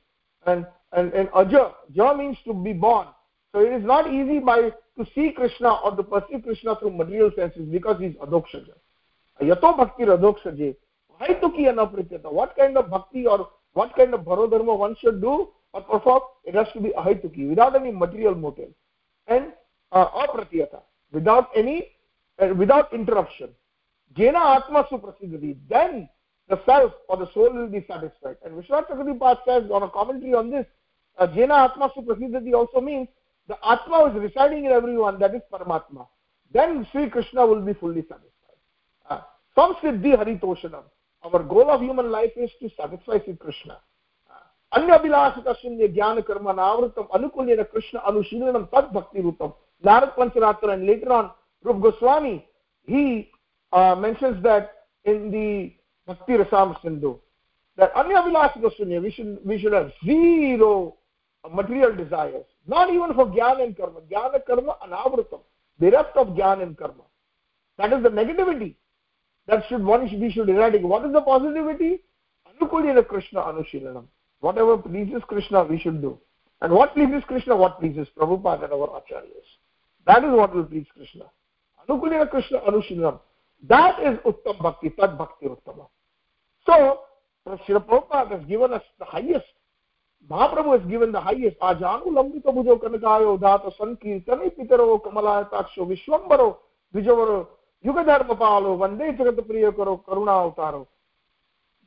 And 0.45 0.65
and, 0.91 1.13
and 1.13 1.29
aja. 1.33 1.71
Ja 1.93 2.13
means 2.13 2.37
to 2.45 2.53
be 2.53 2.73
born. 2.73 3.07
So 3.53 3.59
it 3.59 3.73
is 3.73 3.83
not 3.83 4.11
easy 4.11 4.39
by 4.39 4.71
to 4.97 5.05
see 5.15 5.31
krishna 5.31 5.73
or 5.83 5.95
to 5.95 6.03
perceive 6.03 6.43
krishna 6.43 6.75
through 6.75 6.91
material 6.91 7.31
senses 7.35 7.67
because 7.71 7.99
he 7.99 8.07
is 8.07 8.15
adokshaja 8.15 8.73
yato 9.41 9.77
bhakti 9.77 10.03
adokshaje 10.03 10.75
haituki 11.21 11.67
anaprityata 11.71 12.31
what 12.31 12.55
kind 12.55 12.77
of 12.77 12.89
bhakti 12.89 13.25
or 13.25 13.49
what 13.73 13.95
kind 13.95 14.13
of 14.13 14.21
bharodharma 14.21 14.77
one 14.77 14.95
should 15.01 15.21
do 15.21 15.49
or 15.73 15.81
perform? 15.81 16.21
It 16.43 16.55
has 16.55 16.67
to 16.73 16.81
be 16.81 16.89
ahaituki 16.89 17.47
without 17.49 17.75
any 17.75 17.91
material 17.91 18.35
motive. 18.35 18.69
And 19.27 19.53
uh, 19.91 20.07
apratyata. 20.09 20.81
Without 21.11 21.49
any 21.55 21.89
uh, 22.39 22.53
without 22.55 22.93
interruption 22.93 23.49
jena 24.15 24.39
atma 24.39 24.85
suprasiddhati 24.91 25.57
then 25.69 26.09
the 26.49 26.59
self 26.65 26.91
or 27.07 27.17
the 27.17 27.31
soul 27.33 27.53
will 27.53 27.67
be 27.67 27.85
satisfied. 27.87 28.37
And 28.43 28.55
Vishwanath 28.55 28.89
Chakravarti 28.89 29.37
says 29.45 29.71
on 29.71 29.83
a 29.83 29.89
commentary 29.89 30.33
on 30.33 30.49
this, 30.49 30.65
uh, 31.19 31.27
Jena 31.27 31.69
Atma 31.69 31.91
Suprasiddhati 31.95 32.53
also 32.53 32.81
means 32.81 33.07
the 33.47 33.55
Atma 33.63 34.05
is 34.05 34.19
residing 34.19 34.65
in 34.65 34.71
everyone, 34.71 35.19
that 35.19 35.35
is 35.35 35.41
Paramatma. 35.53 36.07
Then 36.51 36.87
Sri 36.91 37.09
Krishna 37.09 37.45
will 37.45 37.61
be 37.61 37.73
fully 37.73 38.01
satisfied. 38.01 38.29
Uh, 39.09 39.21
Samsiddhi 39.55 40.17
Haritoshanam. 40.17 40.83
Our 41.23 41.43
goal 41.43 41.69
of 41.69 41.81
human 41.81 42.09
life 42.09 42.31
is 42.35 42.49
to 42.61 42.69
satisfy 42.75 43.23
Sri 43.23 43.35
Krishna. 43.35 43.77
अन्यभिलाषित 44.77 45.47
शून्य 45.61 45.87
ज्ञान 45.93 46.19
कर्म 46.21 46.49
नावृतम 46.55 47.05
अनुकूल्यन 47.17 47.61
कृष्ण 47.73 47.99
अनुशीलनम 48.09 48.65
तद 48.73 48.89
भक्ति 48.93 49.21
रूपम 49.21 49.51
Narad 49.83 50.13
Pancharatra 50.13 50.73
and 50.73 50.85
later 50.85 51.11
on 51.11 51.31
Rup 51.63 51.81
Goswami 51.81 52.45
he 52.85 53.31
uh, 53.71 53.95
mentions 53.95 54.41
that 54.43 54.71
in 55.05 55.31
the 55.31 55.73
bhakti 56.07 56.33
rasam 56.33 56.79
sindhu 56.81 57.19
that 57.77 57.91
anya 57.95 58.17
vilasika 58.17 58.69
shunya 58.77 59.01
we 59.01 59.11
should 59.11 59.39
we 59.45 59.59
should 59.59 59.73
have 59.73 59.91
zero 60.05 60.95
material 61.49 61.95
desires 61.95 62.45
not 62.67 62.89
even 62.89 63.13
for 63.13 63.25
jnana 63.27 63.63
and 63.63 63.77
karma. 63.77 64.01
Jnana 64.01 64.45
karma 64.45 64.75
anavrutam 64.85 65.41
bereft 65.79 66.15
of 66.15 66.27
jnana 66.29 66.63
and 66.63 66.77
karma. 66.77 67.03
That 67.77 67.93
is 67.93 68.03
the 68.03 68.09
negativity 68.09 68.75
that 69.47 69.63
should 69.67 69.83
one 69.83 70.07
should, 70.09 70.19
we 70.19 70.31
should 70.31 70.49
eradicate. 70.49 70.85
What 70.85 71.05
is 71.05 71.13
the 71.13 71.21
positivity? 71.21 72.01
Anukulina 72.47 73.07
krishna 73.07 73.41
anushilanam. 73.41 74.05
Whatever 74.41 74.77
pleases 74.77 75.23
krishna 75.27 75.63
we 75.63 75.79
should 75.79 76.01
do. 76.01 76.19
And 76.61 76.73
what 76.73 76.93
pleases 76.93 77.23
krishna 77.25 77.55
what 77.55 77.79
pleases 77.79 78.07
prabhupada 78.15 78.65
and 78.65 78.73
our 78.73 79.01
acharyas. 79.01 79.49
That 80.05 80.23
is 80.23 80.31
what 80.31 80.53
will 80.53 80.65
please 80.65 80.85
krishna. 80.95 81.25
Anukulina 81.87 82.29
krishna 82.29 82.59
anushilanam 82.59 83.19
that 83.67 83.99
is 84.01 84.17
uttam 84.25 84.61
bhakti 84.61 84.89
tad 84.91 85.17
bhakti 85.17 85.47
uttama 85.47 85.87
so, 86.69 86.99
Srila 87.47 87.85
Prabhupada 87.85 88.37
has 88.37 88.45
given 88.47 88.73
us 88.73 88.83
the 88.99 89.05
highest. 89.05 89.45
Mahaprabhu 90.29 90.79
has 90.79 90.87
given 90.89 91.11
the 91.11 91.19
highest. 91.21 91.57
Ajanu 91.59 92.11
lambita 92.13 92.51
bhujo 92.51 92.79
kanakayo 92.79 93.37
dhata 93.39 93.71
sankirtane 93.79 94.51
pitaro 94.55 94.99
kamalataksho 95.01 95.85
vishwambaro 95.87 96.57
vijavaro 96.93 97.47
yugadharmapalo 97.83 98.77
vande 98.77 99.17
jagatapriya 99.17 99.71
karo 99.75 99.97
karuna 99.97 100.31
avtaro. 100.31 100.87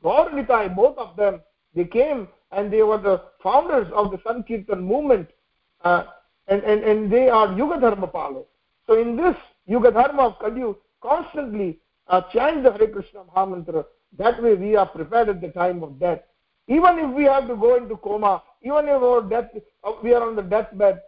Gaur 0.01 0.31
Nitai, 0.31 0.75
both 0.75 0.97
of 0.97 1.15
them, 1.15 1.39
they 1.75 1.85
came 1.85 2.27
and 2.51 2.73
they 2.73 2.83
were 2.83 2.97
the 2.97 3.21
founders 3.41 3.87
of 3.93 4.11
the 4.11 4.17
Sankirtan 4.27 4.81
movement. 4.81 5.29
Uh, 5.81 6.03
and, 6.47 6.61
and, 6.63 6.83
and 6.83 7.11
they 7.11 7.29
are 7.29 7.47
Yugadharmapalo. 7.47 8.45
So 8.85 8.99
in 8.99 9.15
this 9.15 9.35
Yugadharma 9.69 10.19
of 10.19 10.39
Kalyu, 10.39 10.75
constantly 11.03 11.79
uh, 12.07 12.21
chant 12.31 12.63
the 12.63 12.71
Hare 12.71 12.87
Krishna 12.87 13.21
Mahamantra. 13.35 13.85
That 14.17 14.41
way 14.41 14.55
we 14.55 14.75
are 14.75 14.87
prepared 14.87 15.29
at 15.29 15.41
the 15.41 15.49
time 15.49 15.83
of 15.83 15.99
death. 15.99 16.21
Even 16.67 16.97
if 16.99 17.13
we 17.13 17.25
have 17.25 17.47
to 17.47 17.55
go 17.55 17.75
into 17.75 17.97
coma 17.97 18.41
even 18.63 18.85
if 18.85 19.01
our 19.01 19.21
death 19.21 19.49
uh, 19.83 19.91
we 20.01 20.13
are 20.13 20.27
on 20.27 20.35
the 20.35 20.41
deathbed 20.41 21.01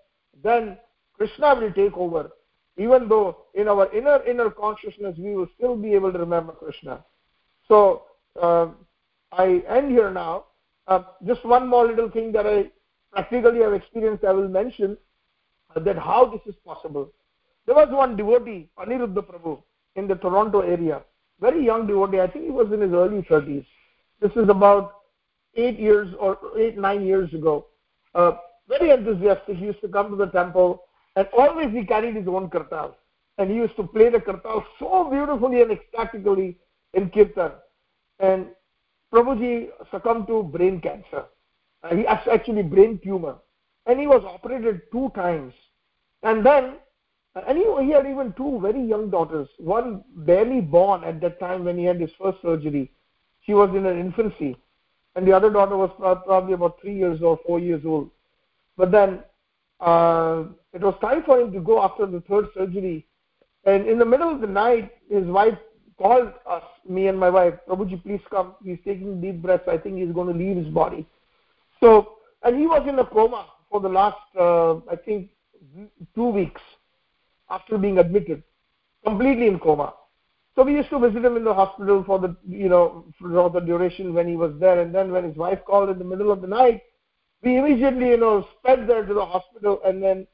then 0.44 0.78
krishna 1.14 1.56
will 1.56 1.72
take 1.72 1.96
over. 1.98 2.32
Even 2.78 3.08
though 3.08 3.38
in 3.54 3.68
our 3.70 3.92
inner 3.96 4.22
inner 4.26 4.50
consciousness 4.50 5.16
we 5.18 5.34
will 5.36 5.48
still 5.58 5.76
be 5.76 5.94
able 5.94 6.12
to 6.12 6.20
remember 6.20 6.52
krishna. 6.52 7.04
So 7.68 8.04
uh, 8.42 8.68
i 9.32 9.64
end 9.70 9.92
here 9.92 10.12
now. 10.12 10.46
Uh, 10.88 11.04
just 11.26 11.44
one 11.46 11.68
more 11.68 11.88
little 11.88 12.10
thing 12.10 12.32
that 12.34 12.46
i 12.46 12.70
practically 13.12 13.62
have 13.62 13.74
experienced 13.74 14.26
i 14.26 14.32
will 14.32 14.50
mention 14.50 14.98
uh, 15.76 15.80
that 15.80 15.98
how 15.98 16.26
this 16.26 16.42
is 16.54 16.60
possible. 16.66 17.12
There 17.66 17.76
was 17.76 17.90
one 17.90 18.18
devotee 18.18 18.70
aniruddha 18.78 19.24
prabhu 19.32 19.62
in 19.96 20.08
the 20.08 20.16
toronto 20.16 20.62
area 20.62 21.02
very 21.40 21.66
young 21.66 21.88
devotee. 21.88 22.22
I 22.22 22.28
think 22.28 22.46
he 22.46 22.52
was 22.52 22.72
in 22.72 22.82
his 22.82 22.92
early 22.92 23.22
30s. 23.24 23.66
This 24.22 24.32
is 24.36 24.50
about 24.50 24.94
eight 25.56 25.80
years 25.80 26.14
or 26.20 26.38
eight, 26.58 26.78
nine 26.78 27.06
years 27.06 27.34
ago. 27.34 27.68
Uh, 28.14 28.34
very 28.68 28.92
enthusiastic. 28.92 29.58
He 29.58 29.66
used 29.66 29.82
to 29.82 29.88
come 29.88 30.10
to 30.10 30.16
the 30.16 30.28
temple 30.28 30.84
and 31.16 31.28
always 31.38 31.72
he 31.72 31.86
carried 31.86 32.16
his 32.16 32.28
own 32.28 32.50
kartal 32.50 32.96
and 33.38 33.50
he 33.50 33.58
used 33.58 33.76
to 33.76 33.84
play 33.84 34.10
the 34.10 34.20
kartal 34.20 34.64
so 34.80 35.10
beautifully 35.10 35.62
and 35.62 35.72
ecstatically 35.72 36.58
in 36.94 37.10
kirtan 37.10 37.52
and 38.20 38.48
prabhuji 39.14 39.68
succumbed 39.92 40.28
to 40.28 40.44
brain 40.44 40.80
cancer 40.80 41.26
uh, 41.84 41.96
he 41.96 42.08
actually 42.08 42.64
brain 42.64 43.00
tumor 43.04 43.36
and 43.86 44.00
he 44.00 44.08
was 44.08 44.24
operated 44.26 44.82
two 44.92 45.12
times 45.16 45.54
and 46.24 46.46
then 46.46 46.76
and 47.36 47.58
he, 47.58 47.66
he 47.86 47.92
had 47.92 48.06
even 48.06 48.34
two 48.34 48.60
very 48.62 48.82
young 48.82 49.10
daughters 49.10 49.48
one 49.58 50.04
barely 50.16 50.62
born 50.62 51.04
at 51.04 51.20
that 51.22 51.40
time 51.40 51.66
when 51.66 51.78
he 51.78 51.84
had 51.84 52.00
his 52.00 52.12
first 52.22 52.42
surgery. 52.42 52.92
She 53.46 53.54
was 53.54 53.70
in 53.76 53.84
her 53.84 53.98
infancy. 53.98 54.58
And 55.16 55.28
the 55.28 55.32
other 55.32 55.50
daughter 55.50 55.78
was 55.78 55.92
probably 55.98 56.54
about 56.54 56.80
three 56.82 56.96
years 56.96 57.22
or 57.22 57.40
four 57.46 57.60
years 57.60 57.84
old. 57.86 58.10
But 58.78 58.92
then 58.92 59.20
uh, 59.80 60.46
it 60.74 60.82
was 60.82 60.96
time 61.00 61.24
for 61.24 61.40
him 61.40 61.52
to 61.54 61.60
go 61.60 61.84
after 61.84 62.06
the 62.06 62.22
third 62.22 62.48
surgery. 62.54 63.06
And 63.66 63.88
in 63.88 64.00
the 64.00 64.06
middle 64.06 64.30
of 64.30 64.42
the 64.42 64.48
night 64.48 64.92
his 65.10 65.26
wife 65.26 65.58
called 65.98 66.34
us 66.50 66.64
me 66.88 67.08
and 67.08 67.18
my 67.18 67.30
wife 67.30 67.54
prabhuji 67.68 68.02
please 68.04 68.22
come. 68.30 68.56
He's 68.64 68.80
taking 68.86 69.22
deep 69.22 69.42
breaths. 69.42 69.68
I 69.68 69.78
think 69.78 69.98
he's 69.98 70.14
going 70.14 70.32
to 70.32 70.38
leave 70.38 70.58
his 70.58 70.74
body. 70.74 71.06
So 71.80 72.16
and 72.46 72.58
he 72.58 72.68
was 72.68 72.88
in 72.88 72.98
a 73.00 73.06
coma 73.06 73.48
for 73.70 73.82
the 73.82 73.90
last 73.90 74.18
uh, 74.40 74.76
i 74.90 74.96
think 74.96 75.30
two 76.14 76.30
weeks 76.30 76.62
after 77.50 77.78
being 77.78 77.98
admitted 78.00 78.44
completely 79.06 79.48
in 79.48 79.60
coma. 79.60 79.94
So 80.56 80.64
we 80.64 80.74
used 80.74 80.90
to 80.90 81.00
visit 81.00 81.26
him 81.26 81.36
in 81.36 81.44
the 81.44 81.54
hospital 81.54 82.04
for 82.06 82.18
the 82.18 82.36
you 82.48 82.70
know 82.70 83.06
for 83.20 83.50
the 83.50 83.60
duration 83.60 84.14
when 84.14 84.28
he 84.28 84.36
was 84.36 84.54
there. 84.60 84.80
And 84.80 84.94
then 84.96 85.12
when 85.12 85.26
his 85.26 85.36
wife 85.36 85.60
called 85.66 85.90
in 85.90 86.00
the 86.00 86.06
middle 86.06 86.32
of 86.32 86.42
the 86.42 86.48
night 86.48 86.82
we 87.44 87.58
immediately 87.58 88.10
you 88.10 88.18
know 88.18 88.48
sped 88.58 88.88
there 88.88 89.06
to 89.06 89.14
the 89.14 89.26
hospital. 89.26 89.82
And 89.86 90.02
then 90.02 90.28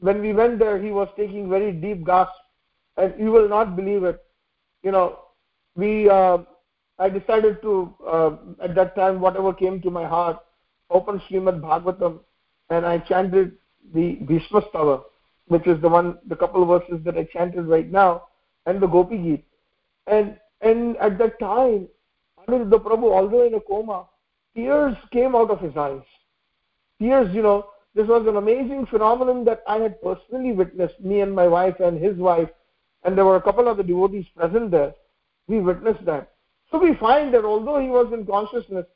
when 0.00 0.20
we 0.20 0.32
went 0.32 0.58
there 0.58 0.80
he 0.82 0.90
was 0.90 1.08
taking 1.16 1.48
very 1.48 1.72
deep 1.72 2.04
gasps. 2.04 2.34
And 2.96 3.14
you 3.18 3.30
will 3.30 3.48
not 3.48 3.76
believe 3.76 4.04
it. 4.04 4.24
You 4.82 4.92
know 4.92 5.18
we 5.76 6.08
uh, 6.08 6.38
i 6.98 7.08
decided 7.08 7.60
to 7.62 7.94
uh, 8.06 8.36
at 8.60 8.74
that 8.74 8.96
time 8.96 9.20
whatever 9.20 9.52
came 9.52 9.80
to 9.82 9.90
my 9.90 10.04
heart 10.04 10.38
open 10.90 11.20
Srimad 11.28 11.60
Bhagavatam. 11.60 12.20
And 12.70 12.84
I 12.84 12.98
chanted 12.98 13.52
the 13.94 14.14
Bhishma 14.26 14.62
Stava, 14.62 15.02
which 15.48 15.66
is 15.66 15.80
the 15.80 15.88
one, 15.88 16.18
the 16.26 16.36
couple 16.36 16.62
of 16.62 16.82
verses 16.82 17.04
that 17.04 17.16
I 17.16 17.24
chanted 17.24 17.66
right 17.66 17.90
now, 17.90 18.24
and 18.66 18.80
the 18.80 18.86
Gopi 18.86 19.18
Geet. 19.18 19.44
And 20.06 20.38
and 20.60 20.96
at 20.98 21.18
that 21.18 21.38
time, 21.38 21.88
Aniruddha 22.46 22.82
Prabhu, 22.82 23.12
although 23.12 23.46
in 23.46 23.54
a 23.54 23.60
coma, 23.60 24.06
tears 24.54 24.96
came 25.12 25.34
out 25.34 25.50
of 25.50 25.60
his 25.60 25.76
eyes. 25.76 26.02
Tears, 27.00 27.32
you 27.34 27.42
know, 27.42 27.66
this 27.94 28.08
was 28.08 28.26
an 28.26 28.36
amazing 28.36 28.86
phenomenon 28.86 29.44
that 29.44 29.62
I 29.66 29.78
had 29.78 30.00
personally 30.02 30.52
witnessed, 30.52 31.00
me 31.00 31.20
and 31.20 31.34
my 31.34 31.46
wife 31.46 31.80
and 31.80 32.02
his 32.02 32.16
wife, 32.16 32.48
and 33.04 33.16
there 33.16 33.24
were 33.24 33.36
a 33.36 33.42
couple 33.42 33.68
of 33.68 33.76
the 33.76 33.82
devotees 33.82 34.26
present 34.36 34.70
there. 34.70 34.94
We 35.46 35.60
witnessed 35.60 36.04
that. 36.04 36.32
So 36.70 36.78
we 36.78 36.94
find 36.94 37.32
that 37.34 37.44
although 37.44 37.80
he 37.80 37.88
was 37.88 38.12
in 38.12 38.26
consciousness, 38.26 38.86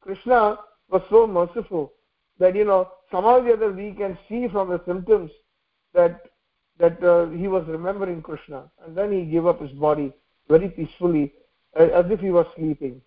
Krishna 0.00 0.58
was 0.88 1.02
so 1.10 1.26
merciful 1.26 1.92
that 2.38 2.54
you 2.54 2.64
know 2.64 2.88
somehow 3.10 3.38
or 3.38 3.42
the 3.42 3.52
other 3.54 3.72
we 3.72 3.92
can 3.92 4.16
see 4.28 4.46
from 4.48 4.68
the 4.68 4.80
symptoms 4.86 5.30
that 5.95 6.21
that 6.79 7.03
uh, 7.03 7.29
he 7.29 7.47
was 7.47 7.65
remembering 7.67 8.21
krishna 8.21 8.63
and 8.85 8.97
then 8.97 9.11
he 9.11 9.25
gave 9.25 9.45
up 9.45 9.61
his 9.61 9.71
body 9.71 10.11
very 10.49 10.69
peacefully 10.69 11.33
as 11.75 12.05
if 12.09 12.19
he 12.19 12.31
was 12.31 12.45
sleeping 12.55 13.01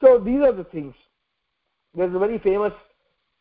so 0.00 0.18
these 0.18 0.40
are 0.40 0.52
the 0.52 0.64
things 0.64 0.94
there's 1.94 2.14
a 2.14 2.18
very 2.18 2.38
famous 2.38 2.72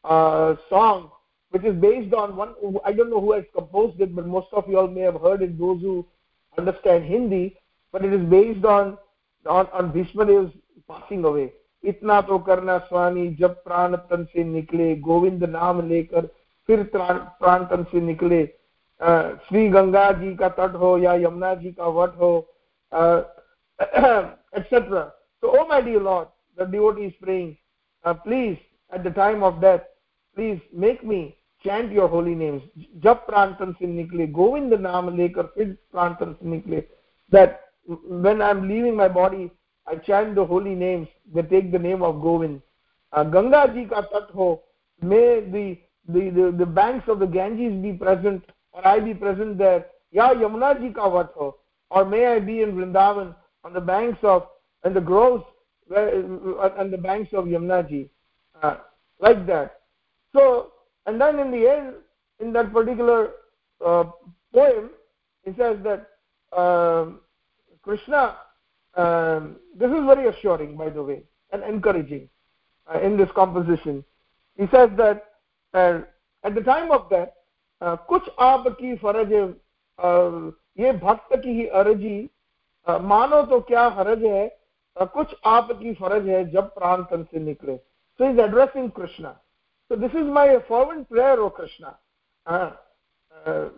uh, 0.03 0.55
song 0.69 1.11
which 1.51 1.63
is 1.63 1.75
based 1.75 2.13
on 2.13 2.35
one 2.35 2.53
i 2.85 2.91
don't 2.91 3.09
know 3.09 3.21
who 3.21 3.33
has 3.33 3.43
composed 3.55 3.99
it 3.99 4.15
but 4.15 4.25
most 4.25 4.47
of 4.53 4.67
you 4.67 4.77
all 4.77 4.87
may 4.87 5.01
have 5.01 5.21
heard 5.21 5.41
it 5.41 5.57
those 5.59 5.81
who 5.81 6.05
understand 6.57 7.03
hindi 7.03 7.57
but 7.91 8.05
it 8.05 8.13
is 8.13 8.25
based 8.29 8.65
on 8.65 8.97
on, 9.45 9.67
on 9.67 9.91
Bhishma 9.91 10.25
passing 10.87 11.23
away 11.25 11.51
इतना 11.83 12.19
तो 12.21 12.37
करना 12.39 12.77
स्वामी 12.77 13.27
जब 13.39 13.53
प्राण 13.63 13.95
तन 14.09 14.23
से 14.31 14.43
निकले 14.43 14.95
गोविंद 14.95 15.43
नाम 15.43 15.81
लेकर 15.89 16.25
फिर 16.67 16.83
प्राण 16.95 17.63
तन 17.65 17.83
से 17.91 18.01
निकले 18.01 18.43
श्री 19.47 19.67
गंगा 19.69 20.11
जी 20.11 20.35
का 20.35 20.49
तट 20.57 20.75
हो 20.79 20.97
या 20.97 21.13
यमुना 21.25 21.53
जी 21.55 21.71
का 21.71 21.87
वट 21.99 22.17
हो 22.19 22.31
etc 24.59 25.01
so 25.41 25.51
oh 25.57 25.65
my 25.67 25.79
dear 25.81 26.01
lord 26.05 26.27
the 26.57 26.65
devotee 26.65 27.05
is 27.09 27.13
praying 27.21 27.51
uh, 28.05 28.13
please 28.13 28.57
at 28.91 29.03
the 29.03 29.11
time 29.17 29.43
of 29.49 29.61
death 29.61 29.85
please 30.35 30.59
make 30.85 31.03
me 31.11 31.19
chant 31.63 31.93
your 31.99 32.07
holy 32.15 32.33
names 32.41 32.63
jab 33.05 33.21
prantan 33.29 33.71
se 33.79 33.91
nikle 33.93 34.25
govind 34.39 34.75
naam 34.87 35.13
lekar 35.19 35.45
fir 35.53 35.69
prantan 35.93 36.35
se 36.39 36.49
nikle 36.55 36.81
that 37.31 37.61
when 38.25 38.43
i 38.47 38.49
am 38.55 38.67
leaving 38.71 38.99
my 39.03 39.09
body 39.21 39.45
I 39.89 39.95
chant 39.95 40.35
the 40.35 40.45
holy 40.45 40.75
names. 40.75 41.07
They 41.33 41.41
take 41.41 41.71
the 41.71 41.79
name 41.79 42.03
of 42.03 42.21
Govind. 42.21 42.61
Uh, 43.11 43.23
Ganga 43.23 43.71
ji 43.73 43.85
ka 43.85 44.01
tat 44.01 44.29
ho. 44.33 44.61
May 45.01 45.41
the, 45.41 45.77
the, 46.07 46.29
the, 46.29 46.55
the 46.59 46.65
banks 46.65 47.07
of 47.07 47.19
the 47.19 47.25
Ganges 47.25 47.81
be 47.81 47.93
present 47.93 48.43
or 48.74 48.86
I 48.86 49.00
be 49.00 49.14
present 49.14 49.56
there. 49.58 49.86
Ya 50.10 50.34
Yamuna 50.34 50.80
ji 50.80 50.92
ka 50.92 51.08
vat 51.08 51.32
ho. 51.34 51.56
Or 51.90 52.04
may 52.04 52.26
I 52.26 52.40
be 52.40 52.60
in 52.60 52.72
Vrindavan 52.72 53.34
on 53.64 53.72
the 53.72 53.80
banks 53.80 54.18
of, 54.22 54.46
and 54.82 54.94
the 54.94 55.00
groves 55.00 55.44
uh, 55.90 56.04
the 56.04 57.00
banks 57.00 57.32
of 57.32 57.46
Yamuna 57.46 57.88
ji. 57.88 58.10
Uh, 58.62 58.76
like 59.20 59.46
that. 59.46 59.80
So, 60.34 60.72
and 61.06 61.20
then 61.20 61.38
in 61.38 61.50
the 61.50 61.68
end, 61.68 61.94
in 62.40 62.52
that 62.52 62.72
particular 62.72 63.30
uh, 63.84 64.04
poem, 64.52 64.90
it 65.44 65.54
says 65.56 65.78
that 65.84 66.08
uh, 66.56 67.06
Krishna 67.82 68.36
um, 68.96 69.56
this 69.76 69.90
is 69.90 70.04
very 70.06 70.28
assuring 70.28 70.76
by 70.76 70.88
the 70.88 71.02
way 71.02 71.22
and 71.52 71.62
encouraging 71.64 72.28
uh, 72.92 73.00
in 73.00 73.16
this 73.16 73.28
composition 73.34 74.04
he 74.56 74.66
says 74.70 74.90
that 74.96 75.24
uh, 75.74 76.00
at 76.44 76.54
the 76.54 76.60
time 76.60 76.92
of 76.92 77.08
that 77.10 77.33
uh, 77.84 77.96
kuch 78.10 78.28
aapki 78.48 78.92
faraj 79.00 79.32
uh, 79.38 80.52
ye 80.82 80.92
bhakt 81.04 81.34
ki 81.46 81.54
hi 81.58 81.66
arji 81.80 82.14
uh, 82.86 82.98
mano 83.12 83.40
to 83.52 83.60
kya 83.70 83.84
haraj 83.98 84.26
hai 84.34 84.44
uh, 84.96 85.06
kuch 85.16 85.34
aapki 85.54 85.94
faraj 86.02 86.30
hai 86.34 86.42
jab 86.56 86.72
pran 86.78 87.06
tan 87.12 87.26
se 87.30 87.44
nikle 87.48 87.78
so 88.18 88.28
he's 88.28 88.38
addressing 88.38 88.90
krishna. 88.90 89.36
So 89.88 89.96
this 89.96 90.12
is 90.12 90.28
my 90.40 90.58
fervent 90.68 91.08
prayer 91.10 91.40
o 91.40 91.50
krishna. 91.50 91.96
uh, 92.46 92.70
uh, 93.46 93.68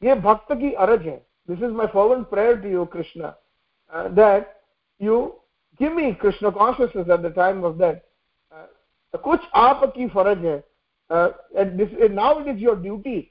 ye 0.00 0.14
bhakt 0.28 0.56
ki 0.64 0.74
arj 0.86 1.12
hai 1.12 1.20
this 1.48 1.58
is 1.68 1.78
my 1.82 1.86
fervent 1.98 2.30
prayer 2.30 2.56
to 2.64 2.68
you 2.78 2.86
krishna. 2.96 3.36
uh, 3.92 4.08
that 4.08 4.56
you 4.98 5.34
give 5.78 5.94
me 5.94 6.14
krishna 6.14 6.50
consciousness 6.52 7.08
at 7.08 7.22
the 7.22 7.30
time 7.30 7.64
of 7.64 7.78
that 7.78 8.04
uh, 11.12 11.32
and 11.58 11.78
this 11.78 11.90
and 12.00 12.14
now 12.14 12.38
it 12.38 12.48
is 12.48 12.58
your 12.58 12.74
duty 12.74 13.30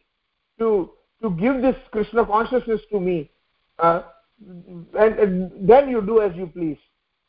to 0.60 0.92
to 1.22 1.32
give 1.32 1.62
this 1.62 1.76
krishna 1.92 2.26
consciousness 2.26 2.82
to 2.92 3.00
me. 3.00 3.30
Uh, 3.80 4.04
and, 5.00 5.20
and, 5.20 5.70
then 5.70 5.90
you 5.90 6.02
do 6.02 6.22
as 6.22 6.36
you 6.36 6.48
please. 6.48 6.78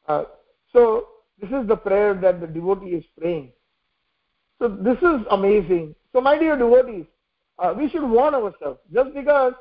Uh, 0.09 0.25
so 0.73 1.09
this 1.41 1.51
is 1.51 1.67
the 1.69 1.77
prayer 1.77 2.15
that 2.15 2.41
the 2.41 2.47
devotee 2.47 2.91
is 2.91 3.05
praying. 3.19 3.53
So 4.59 4.69
this 4.69 4.99
is 4.99 5.27
amazing. 5.31 5.95
So 6.13 6.21
my 6.21 6.39
dear 6.39 6.57
devotees 6.57 7.07
uh, 7.59 7.75
we 7.77 7.89
should 7.89 8.03
warn 8.03 8.35
ourselves. 8.35 8.81
Just 8.93 9.15
because 9.15 9.55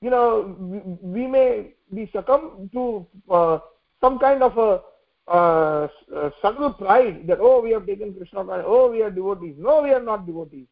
you 0.00 0.10
know 0.10 0.56
we, 0.58 1.22
we 1.22 1.26
may 1.26 1.74
be 1.94 2.10
succumb 2.12 2.68
to 2.72 3.06
uh, 3.30 3.58
some 4.00 4.18
kind 4.18 4.42
of 4.42 4.58
a 4.58 4.80
uh, 5.28 5.86
uh, 6.14 6.30
subtle 6.40 6.72
pride 6.72 7.26
that 7.26 7.38
oh 7.40 7.60
we 7.60 7.70
have 7.70 7.86
taken 7.86 8.12
krishna 8.14 8.40
oh 8.66 8.90
we 8.90 9.02
are 9.02 9.10
devotees. 9.10 9.54
No 9.58 9.82
we 9.82 9.90
are 9.90 10.02
not 10.02 10.26
devotees. 10.26 10.66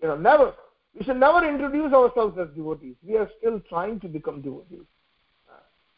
You 0.00 0.08
know 0.08 0.16
never. 0.16 0.54
We 0.98 1.04
should 1.04 1.18
never 1.18 1.46
introduce 1.46 1.92
ourselves 1.92 2.36
as 2.38 2.48
devotees. 2.54 2.96
We 3.06 3.16
are 3.16 3.30
still 3.38 3.60
trying 3.68 4.00
to 4.00 4.08
become 4.08 4.42
devotees. 4.42 4.84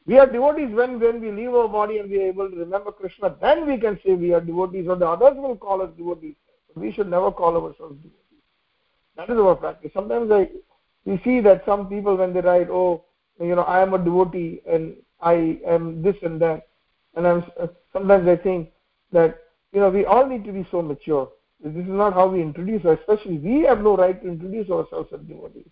We 0.07 0.19
are 0.19 0.27
devotees 0.27 0.75
when 0.75 1.01
when 1.01 1.21
we 1.21 1.31
leave 1.31 1.55
our 1.55 1.69
body 1.69 1.99
and 1.99 2.11
we 2.11 2.19
are 2.19 2.29
able 2.29 2.51
to 2.51 2.57
remember 2.57 2.93
krishna 2.93 3.37
then 3.41 3.67
we 3.67 3.79
can 3.79 3.99
say 4.05 4.15
we 4.15 4.35
are 4.35 4.41
devotees 4.41 4.87
or 4.89 4.97
the 4.97 5.09
others 5.09 5.37
will 5.37 5.57
call 5.57 5.83
us 5.83 5.91
devotees. 5.97 6.35
We 6.75 6.93
should 6.93 7.09
never 7.09 7.31
call 7.31 7.55
ourselves 7.57 7.97
devotees. 8.03 8.45
That 9.17 9.31
is 9.31 9.39
our 9.39 9.55
practice. 9.55 9.93
Sometimes 9.95 10.31
i 10.33 10.49
we 11.05 11.21
see 11.25 11.41
that 11.41 11.65
some 11.65 11.89
people 11.89 12.17
when 12.17 12.33
they 12.33 12.41
write 12.41 12.69
oh 12.71 13.05
you 13.41 13.55
know 13.55 13.63
i 13.63 13.81
am 13.81 13.95
a 13.95 13.99
devotee 13.99 14.61
and 14.67 14.97
i 15.21 15.59
am 15.67 16.03
this 16.03 16.17
and 16.23 16.41
that 16.41 16.69
and 17.17 17.27
i'm 17.27 17.45
uh, 17.61 17.67
sometimes 17.93 18.29
i 18.29 18.37
think 18.37 18.71
that 19.15 19.39
you 19.73 19.81
know 19.81 19.89
we 19.91 20.05
all 20.05 20.27
need 20.27 20.45
to 20.45 20.53
be 20.53 20.67
so 20.71 20.83
mature. 20.83 21.31
This 21.63 21.73
is 21.75 21.89
not 21.89 22.13
how 22.13 22.29
we 22.29 22.43
introduce 22.43 22.85
especially 22.85 23.39
we 23.39 23.63
have 23.63 23.81
no 23.81 23.97
right 23.97 24.21
to 24.23 24.29
introduce 24.29 24.69
ourselves 24.71 25.09
as 25.15 25.21
devotees. 25.21 25.69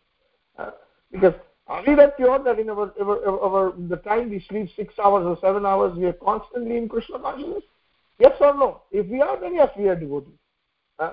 Uh, 0.59 0.71
because 1.11 1.35
are 1.67 1.83
we 1.87 1.95
that 1.95 2.17
pure 2.17 2.43
that 2.43 2.59
in 2.59 2.71
our, 2.71 2.93
our, 3.01 3.41
our 3.41 3.75
the 3.89 3.97
time 3.97 4.31
we 4.31 4.45
sleep 4.49 4.71
six 4.75 4.95
hours 4.99 5.25
or 5.27 5.37
seven 5.41 5.67
hours 5.67 5.97
we 5.97 6.07
are 6.07 6.15
constantly 6.15 6.77
in 6.77 6.89
krishna 6.89 7.19
consciousness? 7.19 7.65
Yes 8.19 8.33
or 8.41 8.55
no? 8.55 8.83
If 8.91 9.07
we 9.09 9.21
are 9.21 9.39
then 9.39 9.55
yes 9.55 9.69
we 9.79 9.89
are 9.89 9.97
devotees. 9.97 10.39
Uh, 10.99 11.13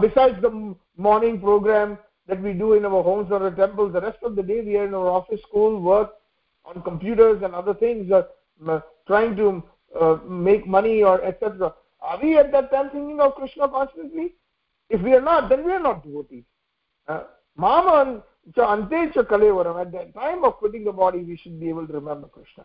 besides 0.00 0.40
the 0.42 0.74
morning 0.96 1.40
program 1.40 1.98
that 2.26 2.42
we 2.42 2.52
do 2.52 2.74
in 2.74 2.84
our 2.84 3.02
homes 3.02 3.28
or 3.30 3.38
the 3.38 3.50
temples 3.50 3.92
the 3.92 4.00
rest 4.00 4.18
of 4.22 4.36
the 4.36 4.42
day 4.42 4.60
we 4.62 4.76
are 4.76 4.86
in 4.86 4.94
our 4.94 5.08
office 5.08 5.40
school 5.42 5.80
work 5.80 6.14
on 6.64 6.82
computers 6.82 7.42
and 7.42 7.54
other 7.54 7.74
things 7.74 8.10
uh, 8.12 8.22
trying 9.06 9.36
to 9.36 9.62
uh, 10.00 10.16
make 10.28 10.66
money 10.66 11.02
or 11.02 11.22
etc 11.24 11.74
are 12.00 12.18
we 12.22 12.36
at 12.36 12.50
that 12.52 12.70
time 12.70 12.90
thinking 12.90 13.20
of 13.20 13.34
krishna 13.34 13.68
constantly 13.68 14.34
if 14.88 15.00
we 15.00 15.14
are 15.14 15.20
not 15.20 15.48
then 15.48 15.64
we 15.64 15.72
are 15.72 15.84
not 15.88 16.02
devotees 16.04 16.44
uh, 17.08 17.24
ante 17.62 19.22
kalevaram 19.32 19.80
at 19.80 19.92
that 19.92 20.14
time 20.14 20.44
of 20.44 20.54
quitting 20.54 20.84
the 20.84 20.92
body 20.92 21.18
we 21.18 21.36
should 21.36 21.58
be 21.60 21.68
able 21.68 21.86
to 21.86 21.92
remember 21.92 22.28
krishna 22.28 22.64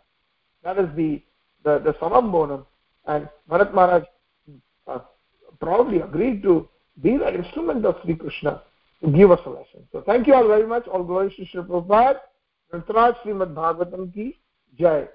that 0.64 0.78
is 0.78 0.90
the 0.96 1.22
the 1.64 1.80
the 1.80 1.96
summum 2.00 2.32
bonum 2.32 2.66
and 3.06 3.30
bharat 3.50 3.74
maharaj 3.74 4.04
uh, 4.88 5.00
proudly 5.60 6.00
agreed 6.02 6.42
to 6.44 6.68
be 7.02 7.18
the 7.18 7.34
instrument 7.34 7.86
of 7.86 7.96
Sri 8.04 8.16
Krishna 8.16 8.62
to 9.04 9.12
give 9.12 9.32
us 9.32 9.40
a 9.46 9.50
lesson. 9.50 9.88
So 9.92 10.02
thank 10.06 10.28
you 10.28 10.34
all 10.34 10.48
very 10.48 10.66
much. 10.66 10.88
All 10.88 11.04
glories 11.04 11.36
to 11.36 11.46
Sri 11.46 11.62
Prabhupada. 11.62 12.20
Srimad 12.74 13.54
Bhagavatam 13.54 14.14
ki 14.14 14.38
Jai. 14.78 15.08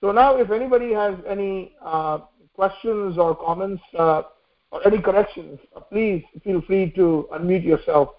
So 0.00 0.12
now 0.12 0.36
if 0.36 0.50
anybody 0.50 0.92
has 0.92 1.14
any 1.26 1.72
uh, 1.84 2.18
questions 2.54 3.18
or 3.18 3.34
comments 3.36 3.82
uh, 3.98 4.22
or 4.70 4.86
any 4.86 5.00
corrections, 5.00 5.58
uh, 5.74 5.80
please 5.80 6.22
feel 6.44 6.62
free 6.62 6.90
to 6.92 7.28
unmute 7.32 7.64
yourself. 7.64 8.10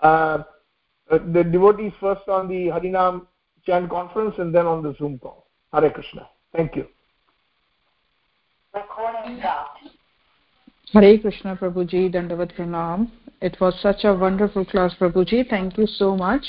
Uh, 0.00 0.42
uh, 1.10 1.18
the 1.32 1.44
devotees 1.44 1.92
first 2.00 2.28
on 2.28 2.48
the 2.48 2.66
Harinam 2.66 3.26
chant 3.64 3.88
conference 3.90 4.34
and 4.38 4.54
then 4.54 4.66
on 4.66 4.82
the 4.82 4.94
Zoom 4.98 5.18
call. 5.18 5.46
Hare 5.72 5.90
Krishna. 5.90 6.28
Thank 6.54 6.76
you. 6.76 6.86
Recording 8.74 9.38
stopped. 9.38 9.78
Hare 10.92 11.18
Krishna 11.18 11.56
Prabhuji, 11.56 12.12
Dandavat 12.12 12.54
Pranam. 12.54 13.10
It 13.40 13.56
was 13.60 13.74
such 13.80 14.04
a 14.04 14.14
wonderful 14.14 14.64
class, 14.64 14.94
Prabhuji. 15.00 15.48
Thank 15.48 15.78
you 15.78 15.86
so 15.86 16.16
much. 16.16 16.42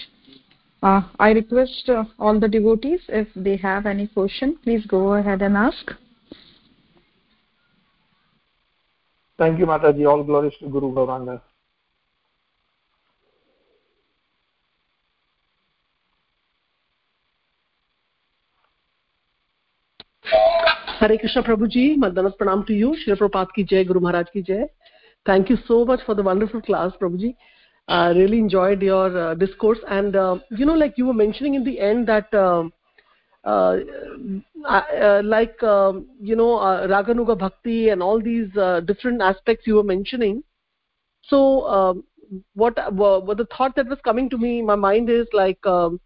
Uh, 0.84 1.02
I 1.18 1.32
request 1.32 1.88
uh, 1.88 2.04
all 2.20 2.38
the 2.38 2.48
devotees, 2.50 3.00
if 3.08 3.30
they 3.38 3.56
have 3.56 3.86
any 3.86 4.06
question, 4.06 4.58
please 4.64 4.86
go 4.86 5.14
ahead 5.14 5.42
and 5.42 5.56
ask. 5.56 5.92
Thank 9.38 9.60
you, 9.60 9.66
Mataji. 9.66 10.06
All 10.06 10.26
glories 10.26 10.52
to 10.60 10.68
Guru 10.68 10.94
Gauranga. 10.94 11.42
Hare 21.00 21.18
Krishna 21.18 21.44
Prabhuji, 21.44 21.96
Madhanat 21.98 22.38
Pranam 22.38 22.68
to 22.68 22.74
you. 22.74 22.94
Shri 23.06 23.14
Prabhupada 23.14 23.54
ki 23.56 23.64
jai, 23.64 23.84
Guru 23.86 24.02
Maharaj 24.02 24.28
ki 24.34 24.42
jai. 24.42 24.66
Thank 25.26 25.50
you 25.50 25.58
so 25.66 25.86
much 25.86 26.02
for 26.06 26.14
the 26.14 26.24
wonderful 26.24 26.62
class, 26.62 26.92
Prabhuji. 27.02 27.38
I 27.88 28.10
uh, 28.10 28.14
really 28.14 28.40
enjoyed 28.40 28.82
your 28.82 29.18
uh, 29.18 29.34
discourse. 29.36 29.80
And, 29.90 30.16
uh, 30.16 30.40
you 30.52 30.66
know, 30.66 30.74
like 30.74 30.98
you 30.98 31.06
were 31.06 31.14
mentioning 31.14 31.56
in 31.56 31.64
the 31.64 31.80
end 31.80 32.08
that, 32.08 32.34
um, 32.34 32.72
uh, 33.44 33.78
uh, 34.66 35.22
like, 35.24 35.62
um, 35.64 36.08
you 36.22 36.36
know, 36.36 36.58
uh, 36.58 36.88
Raganuga 36.88 37.38
Bhakti 37.38 37.90
and 37.90 38.02
all 38.02 38.22
these 38.22 38.48
different 38.86 39.22
aspects 39.22 39.68
you 39.68 39.76
were 39.76 39.84
mentioning. 39.84 40.44
So, 41.24 41.68
um, 41.68 42.04
what, 42.54 42.78
what 42.94 43.38
the 43.38 43.48
thought 43.56 43.76
that 43.76 43.88
was 43.88 44.00
coming 44.04 44.30
to 44.30 44.38
me 44.38 44.60
in 44.60 44.66
my 44.66 44.76
mind 44.76 45.10
is 45.10 45.28
like, 45.34 45.64
um, 45.66 46.00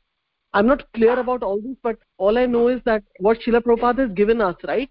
i'm 0.54 0.68
not 0.68 0.92
clear 0.94 1.20
about 1.20 1.44
all 1.44 1.60
this 1.62 1.76
but 1.84 1.98
all 2.18 2.38
i 2.38 2.46
know 2.46 2.68
is 2.68 2.82
that 2.86 3.04
what 3.20 3.38
Srila 3.40 3.62
Prabhupada 3.62 4.08
has 4.08 4.12
given 4.12 4.42
us 4.42 4.56
right 4.68 4.90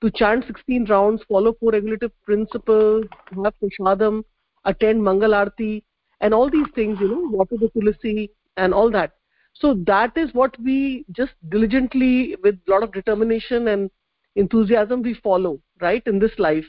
to 0.00 0.10
chant 0.10 0.44
16 0.46 0.86
rounds 0.86 1.22
follow 1.28 1.54
four 1.58 1.72
regulative 1.72 2.12
principles 2.24 3.04
have 3.44 3.54
prashadam 3.62 4.22
attend 4.64 5.02
mangal 5.02 5.34
arti 5.34 5.82
and 6.22 6.32
all 6.32 6.48
these 6.48 6.70
things 6.74 6.98
you 7.00 7.08
know 7.08 7.28
water 7.36 7.56
the 7.60 7.68
tulsi 7.68 8.30
and 8.56 8.72
all 8.72 8.90
that. 8.90 9.12
So 9.54 9.74
that 9.86 10.16
is 10.16 10.32
what 10.32 10.56
we 10.58 11.04
just 11.12 11.32
diligently 11.50 12.36
with 12.42 12.58
a 12.66 12.70
lot 12.70 12.82
of 12.82 12.92
determination 12.92 13.68
and 13.68 13.90
enthusiasm 14.36 15.02
we 15.02 15.14
follow 15.14 15.60
right 15.80 16.02
in 16.06 16.18
this 16.18 16.38
life. 16.38 16.64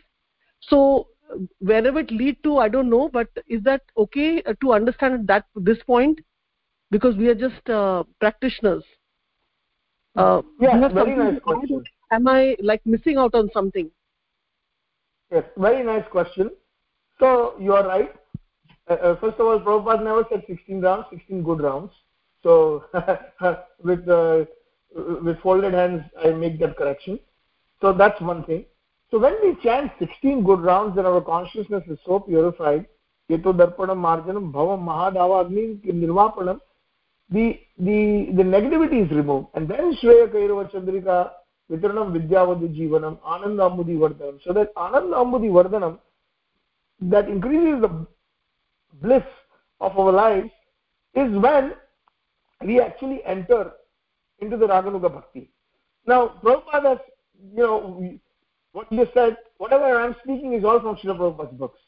So 0.60 1.08
wherever 1.60 2.00
it 2.00 2.12
lead 2.12 2.38
to 2.44 2.58
i 2.58 2.68
don't 2.70 2.90
know 2.90 3.10
but 3.12 3.28
is 3.48 3.64
that 3.64 3.82
okay 3.98 4.42
to 4.62 4.74
understand 4.74 5.14
at 5.14 5.28
that 5.28 5.46
this 5.56 5.82
point? 5.84 6.20
Because 6.92 7.16
we 7.16 7.28
are 7.28 7.36
just 7.36 7.70
uh, 7.70 8.04
practitioners. 8.20 8.84
Uh, 10.16 10.42
yeah 10.60 10.88
very 10.90 11.16
nice 11.16 11.40
question. 11.42 11.84
am 12.12 12.28
i 12.28 12.56
like 12.62 12.86
missing 12.86 13.18
out 13.18 13.34
on 13.34 13.50
something? 13.54 13.90
Yes 15.32 15.46
very 15.58 15.84
nice 15.84 16.06
question. 16.12 16.52
So 17.20 17.56
you 17.60 17.74
are 17.74 17.88
right 17.88 18.14
uh, 18.90 18.94
uh, 18.94 19.16
first 19.20 19.40
of 19.40 19.46
all 19.46 19.60
Prabhupada 19.60 20.04
never 20.04 20.26
said 20.30 20.44
16 20.48 20.82
rounds 20.82 21.06
16 21.12 21.44
good 21.44 21.62
rounds. 21.62 21.92
So 22.44 22.84
with 23.84 24.08
uh, 24.10 24.46
with 25.24 25.40
folded 25.42 25.74
hands 25.74 26.04
i 26.24 26.32
make 26.32 26.60
that 26.60 26.78
correction. 26.78 27.20
So 27.82 27.94
that's 27.94 28.20
one 28.22 28.44
thing. 28.44 28.66
So 29.10 29.20
when 29.20 29.36
we 29.44 29.56
chant 29.64 29.92
16 30.00 30.44
good 30.44 30.62
rounds 30.62 30.98
and 30.98 31.08
our 31.08 31.22
consciousness 31.22 31.84
is 31.88 31.98
so 32.06 32.20
purified 32.20 32.88
yeto 33.30 33.54
darpanam 33.54 34.00
marjanam 34.08 34.52
bhavam 34.52 34.84
mahadava 34.84 35.46
agni 35.46 35.80
nirvapanam 35.86 36.60
the 37.30 37.60
the 37.80 38.32
the 38.36 38.44
negativity 38.44 39.06
is 39.06 39.12
removed. 39.12 39.48
And 39.54 39.68
then 39.68 39.96
shreya 40.02 40.28
kairava 40.28 40.70
chandrika 40.72 41.32
vitranam 41.72 42.12
vidyavadu 42.18 42.76
jivanam 42.76 43.18
ananda 43.26 43.70
vardhanam. 43.70 44.44
So 44.44 44.52
that 44.52 44.72
ananda 44.76 45.16
vardhanam 45.16 46.00
that 47.02 47.30
increases 47.30 47.82
the 47.82 48.08
bliss 49.02 49.24
of 49.80 49.98
our 49.98 50.12
lives 50.12 50.50
is 51.16 51.36
when 51.38 51.74
we 52.66 52.80
actually 52.80 53.24
enter 53.26 53.72
into 54.40 54.58
the 54.58 54.68
raganuga 54.68 55.14
bhakti. 55.14 55.50
Now 56.06 56.40
prabhupada 56.44 57.00
you 57.56 57.64
know 57.64 58.20
what 58.72 58.92
you 58.92 59.08
said 59.14 59.38
whatever 59.58 60.00
i'm 60.00 60.16
speaking 60.24 60.54
is 60.54 60.64
all 60.64 60.80
from 60.80 60.96
Srila 60.98 61.18
Prabhupada's 61.18 61.58
books. 61.58 61.80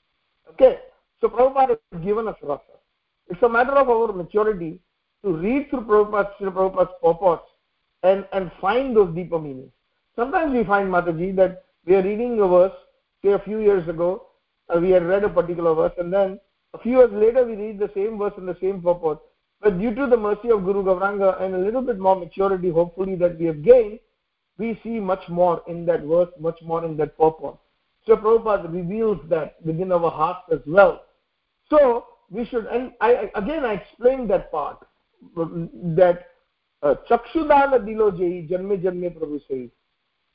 Okay 0.51 0.79
so 1.21 1.27
prabhupada 1.27 1.77
has 1.91 2.01
given 2.03 2.27
us 2.27 2.35
rasa 2.41 2.75
it's 3.27 3.41
a 3.41 3.49
matter 3.49 3.71
of 3.71 3.89
our 3.89 4.13
maturity 4.13 4.79
to 5.23 5.31
read 5.31 5.69
through 5.69 5.81
Prabhupada's, 5.81 6.33
Prabhupada's 6.39 6.93
purports 7.03 7.49
and, 8.03 8.25
and 8.31 8.51
find 8.61 8.95
those 8.95 9.13
deeper 9.15 9.39
meanings. 9.39 9.71
Sometimes 10.15 10.53
we 10.53 10.63
find, 10.63 10.89
Mataji, 10.89 11.35
that 11.35 11.63
we 11.85 11.95
are 11.95 12.03
reading 12.03 12.39
a 12.39 12.47
verse, 12.47 12.73
say 13.23 13.31
a 13.31 13.39
few 13.39 13.59
years 13.59 13.87
ago, 13.87 14.27
uh, 14.73 14.79
we 14.79 14.91
had 14.91 15.03
read 15.03 15.23
a 15.23 15.29
particular 15.29 15.73
verse, 15.73 15.93
and 15.97 16.13
then 16.13 16.39
a 16.75 16.79
few 16.79 16.97
years 16.99 17.11
later 17.11 17.45
we 17.45 17.55
read 17.55 17.79
the 17.79 17.91
same 17.93 18.17
verse 18.17 18.33
in 18.37 18.45
the 18.45 18.57
same 18.61 18.81
purport. 18.81 19.19
But 19.61 19.79
due 19.79 19.95
to 19.95 20.07
the 20.07 20.17
mercy 20.17 20.49
of 20.51 20.63
Guru 20.63 20.83
Gauranga 20.83 21.41
and 21.41 21.55
a 21.55 21.57
little 21.57 21.81
bit 21.81 21.97
more 21.97 22.15
maturity, 22.15 22.69
hopefully, 22.69 23.15
that 23.15 23.39
we 23.39 23.45
have 23.45 23.63
gained, 23.63 23.99
we 24.57 24.79
see 24.83 24.99
much 24.99 25.27
more 25.29 25.63
in 25.67 25.85
that 25.85 26.03
verse, 26.03 26.29
much 26.39 26.59
more 26.61 26.85
in 26.85 26.97
that 26.97 27.17
purport. 27.17 27.57
So 28.05 28.15
Prabhupada 28.15 28.71
reveals 28.71 29.19
that 29.29 29.55
within 29.65 29.91
our 29.91 30.11
hearts 30.11 30.43
as 30.51 30.59
well. 30.67 31.03
So 31.69 32.05
we 32.29 32.45
should, 32.45 32.65
and 32.67 32.91
I 33.01 33.29
again 33.35 33.65
I 33.65 33.73
explained 33.73 34.29
that 34.29 34.51
part 34.51 34.85
that 35.35 36.27
uh, 36.83 36.95
chakshudana 37.09 37.79
dilo 37.87 38.11
jai 38.17 38.47
janme 38.51 38.81
janme 38.81 39.09
prabhu 39.17 39.71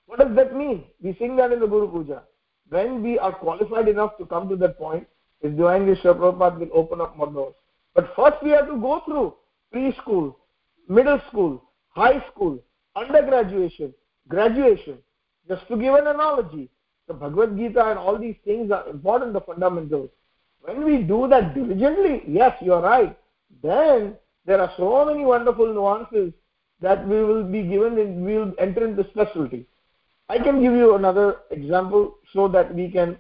what 0.06 0.18
does 0.18 0.34
that 0.34 0.56
mean 0.56 0.84
we 1.00 1.14
sing 1.18 1.36
that 1.36 1.52
in 1.52 1.60
the 1.60 1.66
guru 1.66 1.88
puja 1.88 2.22
when 2.68 3.02
we 3.02 3.18
are 3.18 3.32
qualified 3.32 3.88
enough 3.88 4.16
to 4.18 4.26
come 4.26 4.48
to 4.48 4.56
that 4.56 4.76
point 4.78 5.06
his 5.40 5.52
divine 5.52 5.86
wish 5.86 6.00
Prabhupada 6.00 6.58
will 6.58 6.70
open 6.72 7.00
up 7.00 7.16
more 7.16 7.30
doors. 7.30 7.54
But 7.94 8.12
first 8.14 8.42
we 8.42 8.50
have 8.50 8.68
to 8.68 8.76
go 8.76 9.02
through 9.04 9.34
preschool 9.74 10.34
middle 10.88 11.20
school 11.28 11.62
high 11.90 12.24
school 12.30 12.62
undergraduation 12.96 13.94
graduation. 14.28 14.98
Just 15.48 15.66
to 15.68 15.76
give 15.76 15.94
an 15.94 16.06
analogy 16.06 16.68
the 17.08 17.14
bhagavad 17.14 17.56
gita 17.56 17.84
and 17.90 17.98
all 17.98 18.18
these 18.18 18.36
things 18.44 18.70
are 18.70 18.88
important 18.88 19.32
the 19.32 19.40
fundamentals. 19.40 20.10
When 20.62 20.84
we 20.84 20.98
do 20.98 21.26
that 21.28 21.54
diligently 21.54 22.22
yes 22.28 22.56
you 22.60 22.74
are 22.74 22.82
right 22.82 23.16
then 23.62 24.16
there 24.46 24.60
are 24.60 24.72
so 24.76 25.04
many 25.04 25.24
wonderful 25.24 25.72
nuances 25.72 26.32
that 26.80 27.06
we 27.06 27.22
will 27.22 27.44
be 27.44 27.62
given 27.62 27.98
and 27.98 28.24
we 28.24 28.38
will 28.38 28.54
enter 28.58 28.86
into 28.86 29.04
specialty. 29.10 29.66
I 30.28 30.38
can 30.38 30.62
give 30.62 30.72
you 30.72 30.94
another 30.94 31.38
example 31.50 32.16
so 32.32 32.48
that 32.48 32.74
we 32.74 32.90
can 32.90 33.18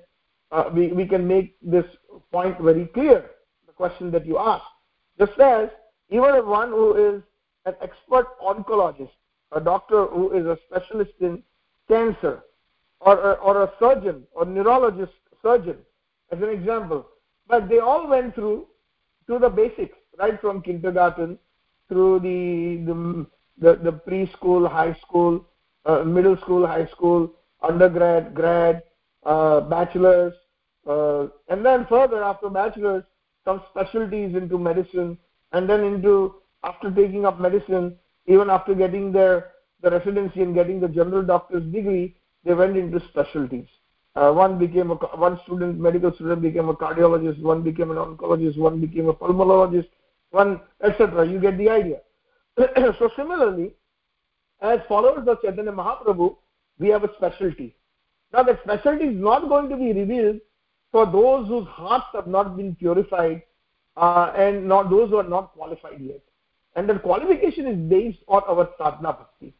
uh, 0.52 0.70
we, 0.72 0.88
we 0.88 1.06
can 1.06 1.26
make 1.26 1.56
this 1.62 1.84
point 2.32 2.58
very 2.60 2.86
clear 2.86 3.30
the 3.66 3.72
question 3.72 4.10
that 4.10 4.26
you 4.26 4.38
asked 4.38 4.64
just 5.18 5.38
as 5.38 5.68
even 6.10 6.34
if 6.34 6.44
one 6.44 6.70
who 6.70 6.94
is 6.94 7.22
an 7.66 7.74
expert 7.82 8.26
oncologist 8.40 9.10
a 9.52 9.60
doctor 9.60 10.06
who 10.06 10.32
is 10.32 10.46
a 10.46 10.58
specialist 10.68 11.12
in 11.20 11.42
cancer 11.88 12.42
or 13.00 13.18
a, 13.18 13.32
or 13.34 13.62
a 13.62 13.72
surgeon 13.78 14.22
or 14.32 14.44
neurologist 14.44 15.12
surgeon 15.42 15.76
as 16.30 16.40
an 16.40 16.48
example 16.48 17.06
but 17.48 17.68
they 17.68 17.78
all 17.78 18.06
went 18.08 18.34
through 18.34 18.66
to 19.26 19.38
the 19.38 19.48
basics 19.48 19.96
right 20.18 20.40
from 20.40 20.62
kindergarten 20.62 21.38
through 21.88 22.20
the 22.20 22.84
the, 22.86 23.26
the, 23.58 23.90
the 23.90 23.92
preschool, 23.92 24.70
high 24.70 24.96
school, 25.02 25.44
uh, 25.84 26.02
middle 26.04 26.36
school, 26.38 26.66
high 26.66 26.86
school, 26.86 27.32
undergrad, 27.62 28.34
grad, 28.34 28.82
uh, 29.24 29.60
bachelor's, 29.60 30.32
uh, 30.86 31.26
and 31.48 31.64
then 31.64 31.86
further 31.88 32.22
after 32.22 32.48
bachelor's, 32.48 33.04
some 33.44 33.62
specialties 33.70 34.34
into 34.34 34.58
medicine 34.58 35.18
and 35.52 35.68
then 35.68 35.82
into 35.82 36.34
after 36.64 36.90
taking 36.90 37.24
up 37.24 37.40
medicine 37.40 37.96
even 38.26 38.50
after 38.50 38.74
getting 38.74 39.12
their 39.12 39.52
the 39.82 39.90
residency 39.90 40.42
and 40.42 40.54
getting 40.54 40.78
the 40.80 40.88
general 40.88 41.22
doctor's 41.22 41.64
degree 41.72 42.16
they 42.44 42.54
went 42.54 42.76
into 42.76 43.00
specialties. 43.08 43.66
Uh, 44.14 44.32
one 44.32 44.58
became 44.58 44.90
a 44.90 44.94
one 44.94 45.40
student 45.44 45.78
medical 45.78 46.12
student 46.14 46.42
became 46.42 46.68
a 46.68 46.74
cardiologist 46.74 47.40
one 47.42 47.62
became 47.62 47.90
an 47.90 47.96
oncologist 47.96 48.58
one 48.58 48.80
became 48.80 49.08
a 49.08 49.14
pulmonologist 49.14 49.88
one 50.30 50.60
etc 50.82 51.26
you 51.26 51.40
get 51.40 51.56
the 51.58 51.68
idea. 51.68 52.00
So 52.98 53.10
similarly 53.16 53.72
as 54.60 54.80
followers 54.88 55.26
of 55.26 55.40
chaitanya 55.42 55.72
mahaprabhu 55.72 56.36
we 56.78 56.88
have 56.88 57.04
a 57.04 57.10
specialty. 57.16 57.74
Now 58.32 58.42
that 58.42 58.60
specialty 58.64 59.06
is 59.06 59.20
not 59.20 59.48
going 59.48 59.68
to 59.70 59.76
be 59.76 59.92
revealed 59.92 60.40
for 60.92 61.06
those 61.06 61.46
whose 61.48 61.66
hearts 61.68 62.06
have 62.12 62.26
not 62.26 62.56
been 62.56 62.74
purified 62.74 63.42
uh, 63.96 64.32
and 64.36 64.66
not 64.66 64.90
those 64.90 65.10
who 65.10 65.16
are 65.16 65.28
not 65.28 65.52
qualified 65.52 66.00
yet. 66.00 66.20
And 66.76 66.88
the 66.88 66.98
qualification 66.98 67.66
is 67.66 67.76
based 67.88 68.18
on 68.28 68.42
our 68.48 68.68
sadhana 68.78 69.12
bhakti. 69.12 69.54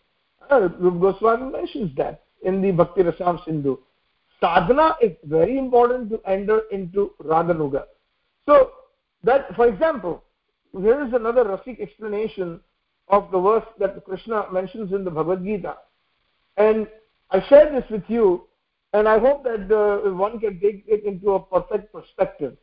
Uh, 0.49 0.69
Goswami 0.69 1.53
mentions 1.53 1.95
that 1.97 2.25
in 2.43 2.63
the 2.63 2.71
Bhakti 2.71 3.03
Rasam 3.03 3.45
Sindhu. 3.45 3.79
Sadhana 4.41 4.97
is 5.03 5.13
very 5.25 5.59
important 5.59 6.11
to 6.11 6.21
enter 6.27 6.63
into 6.73 7.13
raganuga 7.23 7.85
so 8.47 8.71
that 9.23 9.55
for 9.55 9.69
example 9.69 10.25
here 10.73 11.05
is 11.07 11.13
another 11.13 11.45
rasik 11.45 11.79
explanation 11.79 12.59
of 13.09 13.31
the 13.33 13.39
verse 13.39 13.67
that 13.79 14.03
krishna 14.05 14.47
mentions 14.51 14.93
in 14.93 15.05
the 15.05 15.11
bhagavad 15.11 15.45
gita. 15.45 15.77
And 16.57 16.89
i 17.31 17.47
share 17.49 17.71
this 17.71 17.89
with 17.91 18.05
you 18.09 18.47
and 18.93 19.09
i 19.09 19.19
hope 19.19 19.43
that 19.45 19.71
uh, 19.71 20.11
one 20.11 20.39
can 20.41 20.61
take 20.61 20.85
it 20.87 21.05
into 21.05 21.33
a 21.33 21.41
perfect 21.47 21.93
perspective. 21.93 22.57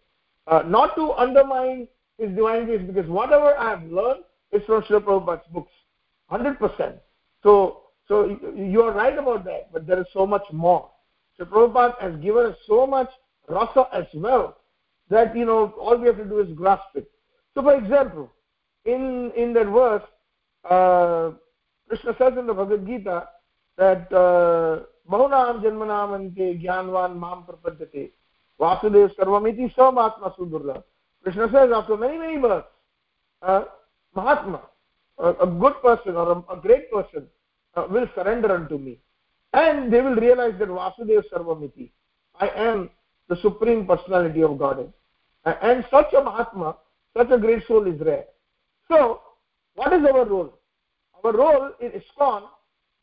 Uh, 0.47 0.63
not 0.65 0.95
to 0.95 1.11
undermine 1.13 1.87
his 2.17 2.29
divine 2.35 2.65
grace 2.65 2.81
because 2.87 3.09
whatever 3.09 3.55
i 3.57 3.69
have 3.71 3.83
learned 3.83 4.23
is 4.51 4.61
from 4.65 4.81
Srila 4.83 5.03
Prabhupada's 5.03 5.47
books 5.51 5.71
100% 6.31 6.99
so 7.43 7.83
so 8.07 8.37
you 8.55 8.81
are 8.81 8.93
right 8.93 9.17
about 9.17 9.43
that 9.45 9.71
but 9.73 9.85
there 9.85 9.99
is 9.99 10.07
so 10.13 10.25
much 10.25 10.43
more. 10.51 10.89
So 11.37 11.45
Prabhupada 11.45 12.01
has 12.01 12.15
given 12.21 12.47
us 12.47 12.57
so 12.67 12.87
much 12.87 13.09
rasa 13.47 13.87
as 13.93 14.05
well 14.13 14.57
that 15.09 15.35
you 15.35 15.45
know 15.45 15.73
all 15.79 15.97
we 15.97 16.07
have 16.07 16.17
to 16.17 16.25
do 16.25 16.39
is 16.39 16.51
grasp 16.53 16.95
it. 16.95 17.09
So 17.53 17.61
for 17.61 17.75
example, 17.75 18.31
in 18.85 19.31
in 19.35 19.53
that 19.53 19.67
verse, 19.67 20.03
uh, 20.69 21.31
Krishna 21.87 22.15
says 22.17 22.33
in 22.37 22.47
the 22.47 22.53
Bhagavad 22.53 22.87
Gita 22.87 23.27
that 23.77 24.09
bahunam 24.09 25.61
janmanam 25.63 26.15
ante 26.15 26.59
jnanvan 26.63 27.17
mam 27.17 27.45
prapadyate 27.47 28.11
vasudev 28.59 29.15
sarvamiti 29.15 29.73
samatma 29.75 30.35
sudurla. 30.37 30.83
Krishna 31.23 31.49
says 31.51 31.71
after 31.73 31.97
many 31.97 32.17
many 32.17 32.37
births, 32.37 32.67
uh, 33.41 33.63
Mahatma, 34.15 34.61
a, 35.17 35.29
a 35.29 35.47
good 35.47 35.81
person 35.81 36.15
or 36.15 36.31
a, 36.31 36.57
a 36.57 36.61
great 36.61 36.91
person, 36.91 37.27
uh, 37.75 37.85
will 37.89 38.07
surrender 38.15 38.51
unto 38.51 38.77
me 38.77 38.99
and 39.53 39.91
they 39.91 40.01
will 40.01 40.15
realize 40.15 40.53
that 40.59 40.67
Vasudev 40.67 41.23
Sarvamiti, 41.31 41.89
I 42.39 42.49
am 42.49 42.89
the 43.29 43.37
Supreme 43.41 43.85
Personality 43.85 44.43
of 44.43 44.57
Godhead. 44.57 44.91
And 45.45 45.85
such 45.89 46.13
a 46.13 46.23
Mahatma, 46.23 46.75
such 47.15 47.31
a 47.31 47.37
great 47.37 47.65
soul 47.67 47.87
is 47.87 47.99
rare. 48.01 48.25
So, 48.89 49.21
what 49.75 49.93
is 49.93 50.05
our 50.05 50.25
role? 50.25 50.59
Our 51.23 51.33
role 51.33 51.71
in 51.79 51.91
ISKCON 51.91 52.43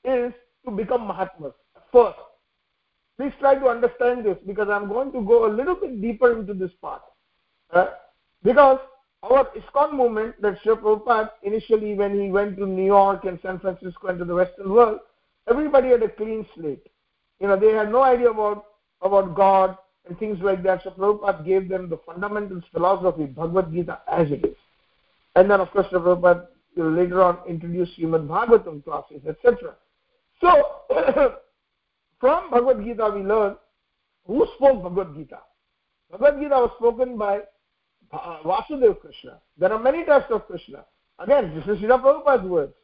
is 0.04 0.32
to 0.64 0.70
become 0.70 1.06
Mahatmas 1.06 1.52
first. 1.92 2.18
Please 3.16 3.32
try 3.38 3.54
to 3.54 3.66
understand 3.66 4.24
this 4.24 4.36
because 4.46 4.68
I'm 4.68 4.88
going 4.88 5.12
to 5.12 5.20
go 5.20 5.46
a 5.46 5.52
little 5.52 5.76
bit 5.76 6.00
deeper 6.00 6.38
into 6.38 6.52
this 6.52 6.72
part. 6.80 7.02
Uh, 7.72 7.86
because 8.42 8.78
our 9.22 9.48
ISKCON 9.56 9.94
movement 9.94 10.40
that 10.42 10.58
Sri 10.62 10.74
Prabhupada 10.74 11.30
initially 11.42 11.94
when 11.94 12.20
he 12.20 12.30
went 12.30 12.56
to 12.58 12.66
New 12.66 12.84
York 12.84 13.24
and 13.24 13.38
San 13.40 13.58
Francisco 13.58 14.08
and 14.08 14.18
to 14.18 14.24
the 14.24 14.34
Western 14.34 14.70
world, 14.70 14.98
everybody 15.48 15.88
had 15.88 16.02
a 16.02 16.08
clean 16.08 16.44
slate. 16.54 16.86
You 17.40 17.48
know, 17.48 17.58
they 17.58 17.72
had 17.72 17.90
no 17.90 18.02
idea 18.02 18.30
about 18.30 18.64
about 19.00 19.34
God 19.34 19.76
and 20.06 20.18
things 20.18 20.38
like 20.42 20.62
that. 20.64 20.82
So 20.82 20.90
Prabhupada 20.90 21.44
gave 21.44 21.68
them 21.68 21.88
the 21.88 21.98
fundamentals 22.04 22.64
philosophy, 22.72 23.26
Bhagavad 23.26 23.72
Gita 23.72 24.00
as 24.10 24.30
it 24.30 24.44
is. 24.44 24.56
And 25.36 25.50
then 25.50 25.60
of 25.60 25.70
course 25.70 25.86
Prabhupada 25.92 26.46
later 26.76 27.22
on 27.22 27.38
introduced 27.48 27.98
Srimad 27.98 28.26
Bhagavatam 28.26 28.84
classes, 28.84 29.22
etc. 29.26 29.74
So 30.40 30.62
from 32.20 32.50
Bhagavad 32.50 32.84
Gita 32.84 33.10
we 33.14 33.22
learn 33.22 33.56
who 34.26 34.46
spoke 34.56 34.82
Bhagavad 34.82 35.14
Gita. 35.14 35.38
Bhagavad 36.10 36.40
Gita 36.40 36.54
was 36.54 36.70
spoken 36.78 37.16
by 37.18 37.40
uh, 38.12 38.38
Vasudeva 38.44 39.00
Krishna. 39.00 39.38
There 39.58 39.72
are 39.72 39.78
many 39.78 40.04
types 40.04 40.26
of 40.30 40.46
Krishna. 40.46 40.84
Again, 41.18 41.54
this 41.54 41.64
is 41.64 41.82
Srila 41.82 42.02
Prabhupada's 42.02 42.48
words. 42.48 42.74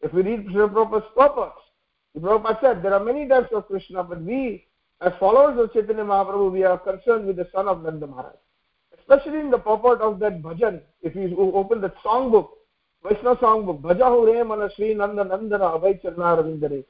If 0.00 0.12
we 0.12 0.22
read 0.22 0.46
Srila 0.46 0.72
Prabhupada's 0.72 1.08
purpose, 1.16 1.62
Prabhupada 2.18 2.60
said 2.60 2.82
there 2.82 2.94
are 2.94 3.04
many 3.04 3.28
types 3.28 3.48
of 3.52 3.66
Krishna, 3.66 4.02
but 4.02 4.20
we, 4.22 4.66
as 5.00 5.12
followers 5.20 5.58
of 5.58 5.72
Chaitanya 5.72 6.04
Mahaprabhu, 6.04 6.52
we 6.52 6.64
are 6.64 6.78
concerned 6.78 7.26
with 7.26 7.36
the 7.36 7.48
son 7.54 7.68
of 7.68 7.82
Nanda 7.82 8.06
Maharaj. 8.06 8.34
Especially 8.98 9.40
in 9.40 9.50
the 9.50 9.58
purport 9.58 10.00
of 10.00 10.18
that 10.18 10.42
bhajan, 10.42 10.80
if 11.02 11.14
you 11.14 11.36
open 11.54 11.80
that 11.80 11.96
songbook, 12.02 12.48
Vaishnava 13.02 13.40
songbook, 13.40 13.80
Bhajahu 13.80 14.26
Re 14.26 14.42
Mana 14.42 14.68
Sri 14.74 14.94
Nanda 14.94 15.24
Nandana 15.24 15.80
Abhay 15.80 16.02
Charna. 16.02 16.84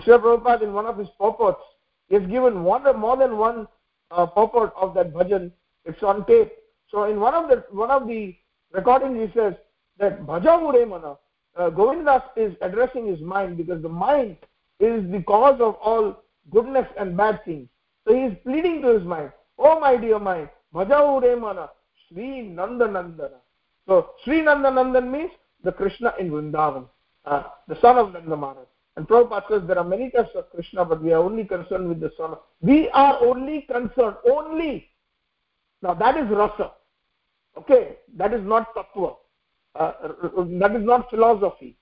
Srila 0.00 0.42
Prabhupada, 0.42 0.62
in 0.62 0.72
one 0.72 0.86
of 0.86 0.98
his 0.98 1.08
purports, 1.18 1.60
he 2.08 2.16
has 2.16 2.26
given 2.26 2.64
one, 2.64 2.84
more 2.98 3.16
than 3.16 3.36
one 3.38 3.68
uh, 4.10 4.26
purport 4.26 4.72
of 4.76 4.94
that 4.94 5.12
bhajan. 5.12 5.50
It's 5.84 6.02
on 6.02 6.24
tape. 6.26 6.52
So 6.90 7.04
in 7.04 7.20
one 7.20 7.34
of 7.34 7.48
the 7.48 7.64
one 7.70 7.90
of 7.90 8.06
the 8.06 8.34
recordings, 8.72 9.28
he 9.28 9.38
says 9.38 9.54
that 9.98 10.26
Bhajahu 10.26 10.72
Re 10.72 10.84
Mana, 10.84 11.16
uh, 11.56 11.70
Govindas 11.70 12.22
is 12.36 12.54
addressing 12.60 13.06
his 13.06 13.20
mind 13.20 13.56
because 13.56 13.82
the 13.82 13.88
mind 13.88 14.36
is 14.80 15.10
the 15.10 15.22
cause 15.26 15.60
of 15.60 15.74
all 15.76 16.24
goodness 16.50 16.86
and 16.98 17.16
bad 17.16 17.44
things. 17.44 17.68
So 18.06 18.14
he 18.14 18.22
is 18.22 18.36
pleading 18.44 18.82
to 18.82 18.88
his 18.88 19.02
mind, 19.02 19.32
Oh 19.58 19.80
my 19.80 19.96
dear 19.96 20.18
mind, 20.18 20.48
Bhajau 20.74 21.22
Remana, 21.22 21.70
Sri 22.08 22.42
Nanda 22.42 22.86
Nandana. 22.86 23.40
So 23.86 24.10
Sri 24.24 24.42
Nanda 24.42 25.00
means 25.02 25.30
the 25.62 25.72
Krishna 25.72 26.14
in 26.18 26.30
Vrindavan, 26.30 26.86
uh, 27.24 27.44
the 27.68 27.80
son 27.80 27.96
of 27.96 28.12
Nanda 28.12 28.36
Maharaj. 28.36 28.66
And 28.96 29.08
Prabhupada 29.08 29.48
says 29.50 29.62
there 29.66 29.78
are 29.78 29.84
many 29.84 30.10
types 30.10 30.30
of 30.34 30.50
Krishna, 30.50 30.84
but 30.84 31.02
we 31.02 31.12
are 31.12 31.22
only 31.22 31.44
concerned 31.44 31.88
with 31.88 32.00
the 32.00 32.12
son. 32.16 32.34
We 32.60 32.88
are 32.90 33.18
only 33.20 33.62
concerned, 33.62 34.16
only. 34.30 34.88
Now 35.82 35.94
that 35.94 36.16
is 36.16 36.28
rasa. 36.30 36.72
Okay, 37.58 37.96
that 38.16 38.32
is 38.32 38.44
not 38.44 38.74
tattva. 38.74 39.16
Uh, 39.74 39.92
that 40.60 40.76
is 40.76 40.84
not 40.84 41.10
philosophy. 41.10 41.76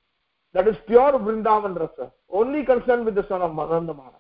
That 0.55 0.67
is 0.69 0.77
pure 0.87 1.13
Vrindavan 1.13 1.79
rasa 1.79 2.13
only 2.33 2.65
concerned 2.65 3.05
with 3.05 3.15
the 3.15 3.27
son 3.29 3.43
of 3.43 3.55
Nanda 3.55 3.95
Maharaj. 3.95 4.15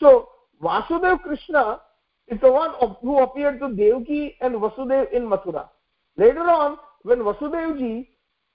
So 0.00 0.28
Vasudev 0.62 1.20
Krishna 1.22 1.80
is 2.28 2.40
the 2.40 2.50
one 2.50 2.70
who 3.00 3.18
appeared 3.20 3.60
to 3.60 3.66
Devki 3.66 4.36
and 4.40 4.54
Vasudev 4.54 5.12
in 5.12 5.22
Mathura. 5.22 5.68
Later 6.16 6.48
on, 6.48 6.78
when 7.02 7.18
Vasudevji 7.18 8.08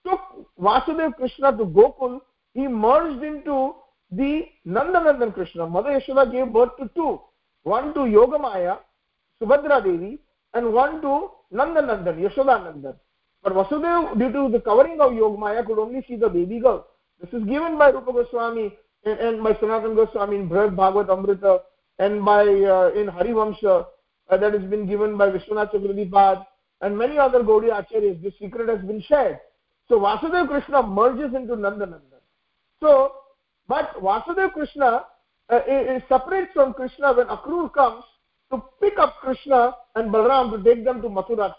took 0.06 0.20
Vasudev 0.60 1.16
Krishna 1.16 1.52
to 1.52 1.66
Gokul, 1.66 2.20
he 2.58 2.68
merged 2.68 3.24
into 3.24 3.76
the 4.12 4.46
Nandanandan 4.66 5.32
Krishna. 5.34 5.68
Mother 5.68 5.92
Yashoda 6.00 6.32
gave 6.32 6.52
birth 6.52 6.72
to 6.80 6.90
two. 6.96 7.22
One 7.62 7.94
to 7.94 8.00
Yogamaya, 8.00 8.80
Subhadra 9.40 9.84
Devi, 9.84 10.18
and 10.56 10.74
one 10.74 11.00
to 11.04 11.30
Nandanandan, 11.54 12.18
Yashodanandan. 12.26 12.96
But 13.44 13.54
Vasudev, 13.54 14.18
due 14.18 14.32
to 14.32 14.50
the 14.52 14.60
covering 14.60 15.00
of 15.00 15.12
Yogamaya, 15.12 15.68
could 15.68 15.78
only 15.78 16.04
see 16.08 16.16
the 16.16 16.30
baby 16.30 16.60
girl. 16.60 16.88
This 17.22 17.32
is 17.32 17.46
given 17.48 17.78
by 17.78 17.90
Rupa 17.90 18.12
Goswami 18.12 18.76
and, 19.06 19.20
and 19.20 19.44
by 19.44 19.56
Sanatan 19.60 19.94
Goswami 19.96 20.38
in 20.38 20.48
Bhagavad 20.48 21.12
Amrita 21.12 21.60
and 22.00 22.26
by 22.26 22.42
uh, 22.42 22.92
in 22.96 23.08
Harivamsha 23.08 23.86
uh, 24.30 24.38
that 24.38 24.54
has 24.54 24.64
been 24.64 24.88
given 24.88 25.16
by 25.16 25.30
Vishwanath 25.30 25.74
Chakravartipad 25.74 26.44
and 26.82 26.98
many 26.98 27.20
other 27.20 27.42
Gaudiya 27.42 27.86
Acharyas. 27.86 28.22
This 28.24 28.34
secret 28.40 28.68
has 28.68 28.86
been 28.86 29.02
shared. 29.08 29.40
So 29.90 30.00
Vasudeva 30.00 30.48
Krishna 30.48 30.82
merges 30.82 31.36
into 31.36 31.56
Nandanandan. 31.56 32.17
So, 32.82 33.14
but 33.68 33.94
Vasudeva 34.02 34.52
Krishna 34.54 35.06
uh, 35.50 35.60
is 35.68 36.02
separate 36.10 36.50
from 36.54 36.74
Krishna 36.74 37.14
when 37.14 37.28
Akrur 37.28 37.74
comes 37.74 38.04
to 38.52 38.64
pick 38.82 38.98
up 38.98 39.16
Krishna 39.22 39.74
and 39.96 40.12
Balram 40.12 40.52
to 40.52 40.64
take 40.64 40.86
them 40.86 41.02
to 41.02 41.10
Mathura 41.10 41.54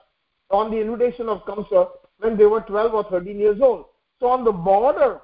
on 0.51 0.71
the 0.71 0.81
invitation 0.81 1.29
of 1.29 1.45
Kamsa 1.45 1.89
when 2.19 2.37
they 2.37 2.47
were 2.47 2.61
12 2.61 2.95
or 2.95 3.05
13 3.05 3.39
years 3.39 3.61
old. 3.61 3.87
So 4.21 4.29
on 4.29 4.45
the 4.45 4.53
border 4.53 5.21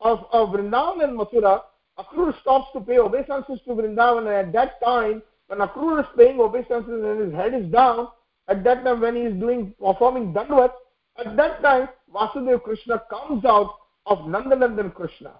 of, 0.00 0.24
of 0.32 0.50
Vrindavan 0.50 1.04
and 1.04 1.18
Mathura, 1.18 1.62
Akrur 1.98 2.38
stops 2.40 2.68
to 2.74 2.80
pay 2.80 2.98
obeisances 2.98 3.60
to 3.64 3.70
Vrindavan, 3.70 4.20
and 4.20 4.48
at 4.48 4.52
that 4.52 4.84
time, 4.84 5.22
when 5.48 5.60
Akrur 5.60 6.00
is 6.00 6.06
paying 6.16 6.38
obeisances 6.38 7.04
and 7.04 7.20
his 7.20 7.32
head 7.32 7.54
is 7.54 7.66
down, 7.72 8.08
at 8.48 8.62
that 8.64 8.84
time 8.84 9.00
when 9.00 9.16
he 9.16 9.22
is 9.22 9.34
doing 9.38 9.74
performing 9.80 10.32
Dandvat, 10.32 10.72
at 11.18 11.36
that 11.36 11.62
time 11.62 11.88
Vasudeva 12.14 12.62
Krishna 12.62 13.02
comes 13.10 13.44
out 13.44 13.77
of 14.08 14.18
Nandanandan 14.20 14.94
Krishna. 14.94 15.32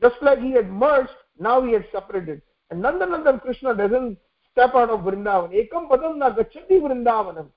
Just 0.00 0.16
like 0.22 0.38
he 0.40 0.52
had 0.52 0.70
merged, 0.70 1.10
now 1.38 1.64
he 1.64 1.72
had 1.72 1.86
separated. 1.92 2.42
And 2.70 2.82
Nandanandan 2.82 3.40
Krishna 3.42 3.74
doesn't 3.74 4.18
step 4.50 4.74
out 4.74 4.90
of 4.90 5.00
Vrindavan. 5.00 5.52
Ekam 5.52 5.88
padam 5.88 6.18
na 6.18 6.30
gachati 6.30 6.80
Vrindavanam. 6.80 7.48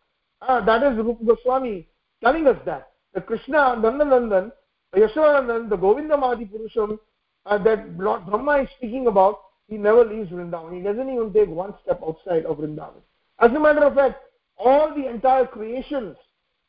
Uh, 0.42 0.64
that 0.66 0.84
is 0.84 0.98
Rupa 0.98 1.24
Goswami 1.24 1.88
telling 2.24 2.48
us 2.48 2.58
that. 2.66 2.92
The 3.14 3.22
Krishna, 3.22 3.76
Nandanandan, 3.78 4.52
Yashodanandan, 4.96 5.70
the 5.70 5.78
Govindamadi 5.78 6.50
Purusham 6.52 7.00
uh, 7.46 7.58
that 7.60 7.98
Lord 7.98 8.26
Brahma 8.26 8.64
is 8.64 8.70
speaking 8.78 9.08
about, 9.08 9.40
he 9.68 9.78
never 9.78 10.06
leaves 10.06 10.30
Vrindavan. 10.30 10.78
He 10.78 10.82
doesn't 10.82 11.10
even 11.10 11.34
take 11.34 11.50
one 11.50 11.74
step 11.84 12.02
outside 12.06 12.46
of 12.46 12.58
Vrindavan. 12.58 13.02
As 13.40 13.52
a 13.52 13.60
matter 13.60 13.84
of 13.84 13.96
fact, 13.96 14.18
all 14.58 14.94
the 14.96 15.08
entire 15.08 15.46
creations, 15.46 16.16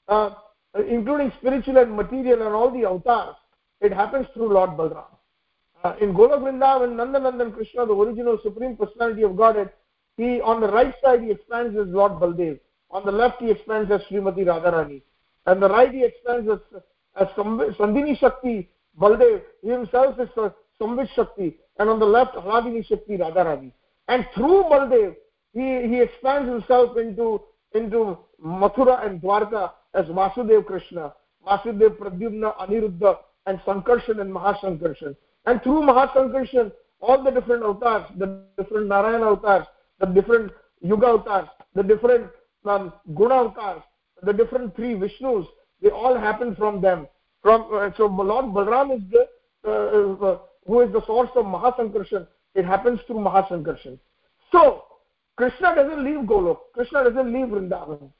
uh, 0.08 0.30
including 0.88 1.32
spiritual 1.38 1.78
and 1.78 1.96
material 1.96 2.42
and 2.46 2.54
all 2.54 2.70
the 2.70 2.84
avatars, 2.84 3.36
it 3.80 3.92
happens 3.92 4.26
through 4.34 4.52
Lord 4.52 4.70
Balram. 4.70 5.04
Uh, 5.84 5.94
in 6.00 6.12
Golok 6.12 6.40
Vrindavan, 6.40 6.94
Nandanandan 6.96 7.54
Krishna, 7.54 7.86
the 7.86 7.94
original 7.94 8.38
Supreme 8.42 8.76
Personality 8.76 9.22
of 9.22 9.36
Godhead, 9.36 9.70
he 10.16 10.40
on 10.40 10.60
the 10.60 10.66
right 10.68 10.92
side 11.02 11.22
he 11.22 11.30
expands 11.30 11.76
as 11.78 11.86
Lord 11.88 12.12
Baldev. 12.12 12.58
On 12.90 13.04
the 13.04 13.12
left 13.12 13.40
he 13.40 13.50
expands 13.50 13.90
as 13.92 14.00
Srimati 14.10 14.44
Radharani. 14.44 15.02
And 15.46 15.62
the 15.62 15.68
right 15.68 15.92
he 15.92 16.04
expands 16.04 16.50
as, 16.50 16.82
as 17.20 17.28
Sandhini 17.36 18.18
Shakti, 18.18 18.68
Baldev. 19.00 19.42
He 19.62 19.70
himself 19.70 20.18
is 20.18 20.28
Sambit 20.80 21.08
Shakti. 21.14 21.56
And 21.78 21.88
on 21.88 22.00
the 22.00 22.06
left, 22.06 22.34
Hladini 22.34 22.84
Shakti, 22.84 23.16
Radharani. 23.16 23.70
And 24.08 24.26
through 24.34 24.64
Baldev, 24.64 25.14
he, 25.52 25.88
he 25.88 26.00
expands 26.00 26.48
himself 26.48 26.96
into, 26.96 27.40
into 27.74 28.18
Mathura 28.44 29.06
and 29.06 29.20
Dwarka 29.20 29.70
as 29.94 30.06
Vasudev 30.06 30.66
Krishna, 30.66 31.14
Vasudev 31.46 31.96
Pradyumna, 31.96 32.56
Aniruddha, 32.56 33.18
and 33.48 33.58
Sankarshan 33.60 34.20
and 34.20 34.30
Mahasankarshan. 34.32 35.16
And 35.46 35.62
through 35.62 35.80
Mahasankarshan, 35.82 36.70
all 37.00 37.22
the 37.24 37.30
different 37.30 37.64
avatars, 37.64 38.06
the 38.18 38.44
different 38.58 38.88
Narayana 38.88 39.32
avatars, 39.32 39.66
the 40.00 40.06
different 40.06 40.52
Yuga 40.82 41.06
avatars, 41.06 41.48
the 41.74 41.82
different 41.82 42.26
um, 42.66 42.92
Guna 43.16 43.34
avatars, 43.34 43.82
the 44.22 44.32
different 44.32 44.76
three 44.76 44.94
Vishnus, 44.94 45.46
they 45.80 45.90
all 45.90 46.18
happen 46.18 46.54
from 46.56 46.80
them. 46.80 47.06
From 47.42 47.68
uh, 47.72 47.90
so 47.96 48.06
Lord 48.06 48.46
Balram 48.46 48.96
is 48.96 49.02
the 49.10 49.26
uh, 49.66 50.26
uh, 50.26 50.38
who 50.66 50.80
is 50.80 50.92
the 50.92 51.04
source 51.06 51.30
of 51.34 51.46
Mahasankarshan. 51.46 52.26
It 52.54 52.64
happens 52.64 53.00
through 53.06 53.20
Mahasankarshan. 53.20 53.98
So 54.52 54.84
Krishna 55.36 55.74
doesn't 55.74 56.04
leave 56.04 56.26
Golok. 56.26 56.58
Krishna 56.74 57.04
doesn't 57.04 57.32
leave 57.32 57.46
Vrindavan. 57.46 58.10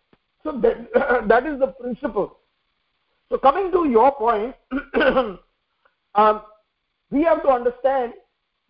So 0.44 0.52
that, 0.62 1.26
that 1.28 1.46
is 1.46 1.59
the 1.59 1.68
principle. 1.68 2.38
So 3.30 3.38
coming 3.38 3.70
to 3.72 3.88
your 3.88 4.12
point, 4.12 4.55
um, 6.14 6.42
we 7.10 7.22
have 7.22 7.42
to 7.42 7.48
understand 7.48 8.14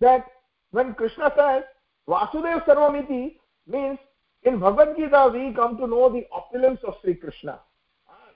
that 0.01 0.27
when 0.71 0.95
Krishna 0.95 1.33
says 1.37 1.63
Vasudev 2.09 2.65
Sarvamiti 2.67 3.37
means 3.67 3.99
in 4.43 4.59
Bhagavad 4.59 4.97
Gita 4.97 5.31
we 5.33 5.53
come 5.55 5.77
to 5.79 5.87
know 5.87 6.11
the 6.13 6.27
opulence 6.33 6.81
of 6.87 6.95
Sri 7.03 7.15
Krishna. 7.15 7.61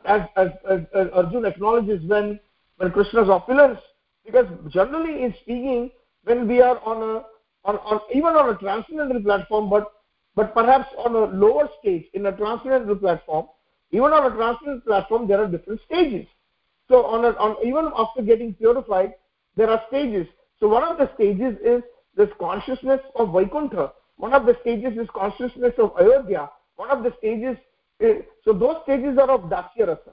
As, 0.05 0.23
as, 0.37 0.49
as, 0.69 0.81
as 0.95 1.07
Arjun 1.13 1.45
acknowledges 1.45 2.05
when, 2.09 2.41
when 2.77 2.91
Krishna's 2.91 3.29
opulence, 3.29 3.79
because 4.25 4.47
generally 4.69 5.25
in 5.25 5.35
speaking, 5.43 5.91
when 6.25 6.49
we 6.49 6.61
are 6.61 6.79
on 6.85 7.17
a 7.17 7.25
on, 7.65 7.77
on 7.77 8.01
even 8.13 8.35
on 8.35 8.55
a 8.55 8.59
transcendental 8.59 9.23
platform, 9.23 9.71
but 9.71 9.93
but 10.35 10.55
perhaps 10.55 10.89
on 10.99 11.15
a 11.15 11.37
lower 11.37 11.69
stage 11.81 12.05
in 12.15 12.27
a 12.27 12.37
transcendental 12.37 12.97
platform, 12.97 13.47
even 13.93 14.13
on 14.13 14.31
a 14.31 14.35
transcendental 14.35 14.81
platform, 14.81 15.29
there 15.29 15.43
are 15.43 15.47
different 15.47 15.81
stages. 15.85 16.27
So 16.89 17.05
on, 17.07 17.25
a, 17.25 17.29
on 17.39 17.57
even 17.65 17.91
after 17.97 18.23
getting 18.23 18.55
purified, 18.55 19.15
there 19.57 19.71
are 19.71 19.83
stages. 19.89 20.27
So 20.59 20.69
one 20.69 20.83
of 20.83 20.99
the 20.99 21.11
stages 21.15 21.57
is 21.65 21.83
this 22.17 22.29
consciousness 22.41 23.01
of 23.17 23.33
Vaikuntha. 23.33 23.93
One 24.17 24.33
of 24.33 24.47
the 24.47 24.57
stages 24.63 24.99
is 24.99 25.09
consciousness 25.15 25.75
of 25.79 25.93
Ayodhya. 25.99 26.51
One 26.77 26.91
of 26.91 27.03
the 27.03 27.13
stages 27.19 27.57
is, 28.01 28.23
so 28.45 28.53
those 28.53 28.77
stages 28.85 29.19
are 29.19 29.31
of 29.31 29.43
Dasya 29.43 29.89
Rasa. 29.89 30.13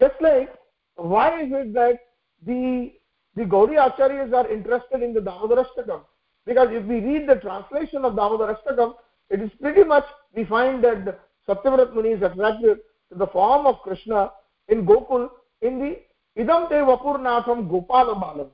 Just 0.00 0.14
like, 0.20 0.52
why 0.96 1.42
is 1.42 1.48
it 1.52 1.72
that 1.74 1.98
the, 2.46 2.92
the 3.36 3.42
Gaudiya 3.42 3.94
Acharyas 3.94 4.32
are 4.34 4.50
interested 4.50 5.02
in 5.02 5.14
the 5.14 5.20
Damodarashtakam? 5.20 6.02
Because 6.46 6.68
if 6.72 6.84
we 6.84 7.00
read 7.00 7.28
the 7.28 7.36
translation 7.36 8.04
of 8.04 8.14
Damodarashtakam, 8.14 8.94
it 9.30 9.40
is 9.40 9.50
pretty 9.60 9.84
much, 9.84 10.04
we 10.34 10.44
find 10.44 10.84
that 10.84 11.20
Satyavrat 11.48 11.94
Muni 11.94 12.10
is 12.10 12.22
attracted 12.22 12.78
the 13.16 13.26
form 13.28 13.66
of 13.66 13.80
Krishna 13.82 14.30
in 14.68 14.86
Gokul 14.86 15.28
in 15.62 15.78
the 15.78 15.98
Idam 16.40 16.68
Te 16.68 16.74
Vapurnatham 16.74 17.68
Gopala 17.68 18.14
Balam, 18.20 18.48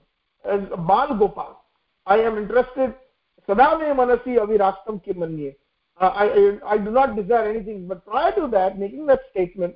as 0.44 0.68
Bal 0.86 1.16
Gopal. 1.18 1.64
I 2.06 2.18
am 2.18 2.38
interested, 2.38 2.94
Sadame 3.48 3.94
Manasi 3.94 4.36
Avirastam 4.38 5.04
Kimanye. 5.04 5.54
Uh, 6.00 6.06
I, 6.06 6.24
I, 6.24 6.74
I 6.74 6.78
do 6.78 6.90
not 6.90 7.16
desire 7.16 7.50
anything. 7.50 7.86
But 7.86 8.06
prior 8.06 8.34
to 8.36 8.48
that, 8.48 8.78
making 8.78 9.06
that 9.06 9.20
statement, 9.30 9.74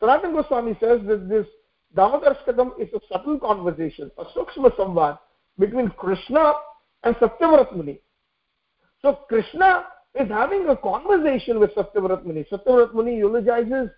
Sanatan 0.00 0.32
Goswami 0.32 0.76
says 0.80 1.00
that 1.06 1.28
this 1.28 1.46
Damodarashtakam 1.96 2.80
is 2.80 2.88
a 2.94 3.00
subtle 3.12 3.38
conversation, 3.38 4.10
a 4.16 4.24
sukshma 4.26 4.74
samvad 4.76 5.18
between 5.58 5.88
Krishna 5.90 6.54
and 7.02 7.16
Satyavrat 7.16 7.74
Muni. 7.74 8.00
So 9.02 9.18
Krishna 9.28 9.84
is 10.14 10.28
having 10.28 10.68
a 10.68 10.76
conversation 10.76 11.58
with 11.58 11.74
Satyavrat 11.74 12.24
Muni. 12.24 12.44
Satyavrat 12.50 12.94
Muni 12.94 13.16
eulogizes, 13.16 13.90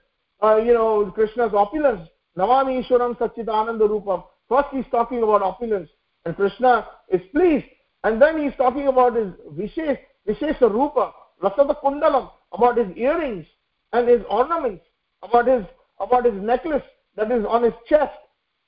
uh, 0.43 0.56
you 0.56 0.74
know, 0.74 1.10
Krishna's 1.14 1.52
opulence. 1.55 2.09
Navami 2.36 2.86
Ishwaram 2.86 3.16
Satchitananda 3.19 3.89
Rupam. 3.89 4.24
First 4.48 4.69
he's 4.73 4.85
talking 4.90 5.23
about 5.23 5.43
opulence 5.43 5.89
and 6.24 6.36
Krishna 6.36 6.86
is 7.09 7.20
pleased. 7.35 7.66
And 8.05 8.20
then 8.20 8.43
he's 8.43 8.56
talking 8.56 8.89
about 8.89 9.14
his 9.14 9.28
Vishesh, 9.52 9.98
Vishesha 10.27 10.62
Rupa, 10.62 11.12
Rasada 11.43 11.81
Kundalam, 11.81 12.31
about 12.52 12.77
his 12.77 12.89
earrings 12.97 13.47
and 13.93 14.09
his 14.09 14.23
ornaments, 14.28 14.85
about 15.23 15.47
his, 15.47 15.64
about 16.01 16.24
his 16.24 16.35
necklace 16.35 16.82
that 17.16 17.31
is 17.31 17.44
on 17.48 17.62
his 17.62 17.74
chest. 17.89 18.12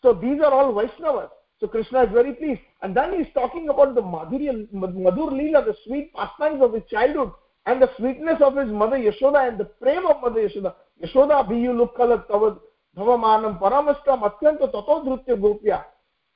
So 0.02 0.12
these 0.12 0.40
are 0.40 0.52
all 0.52 0.72
Vaishnavas. 0.72 1.30
So 1.58 1.66
Krishna 1.66 2.04
is 2.04 2.12
very 2.12 2.34
pleased. 2.34 2.60
And 2.82 2.96
then 2.96 3.14
he's 3.18 3.32
talking 3.34 3.68
about 3.68 3.94
the 3.94 4.02
Madhurya, 4.02 4.68
Madhur 4.72 5.32
Leela, 5.32 5.64
the 5.64 5.74
sweet 5.86 6.12
pastimes 6.14 6.62
of 6.62 6.74
his 6.74 6.82
childhood, 6.90 7.32
and 7.66 7.80
the 7.80 7.90
sweetness 7.96 8.40
of 8.42 8.56
his 8.56 8.68
mother 8.68 8.98
Yashoda 8.98 9.48
and 9.48 9.58
the 9.58 9.64
prema 9.64 10.10
of 10.10 10.22
mother 10.22 10.46
Yashoda. 10.46 10.74
Yashoda 11.02 11.48
biyu 11.48 11.72
lukkalat 11.72 12.26
tavad 12.28 12.56
dhavamanam 12.96 13.58
paramashtam 13.58 14.22
atyanta 14.22 14.70
tatodhrutya 14.72 15.40
gopya. 15.40 15.84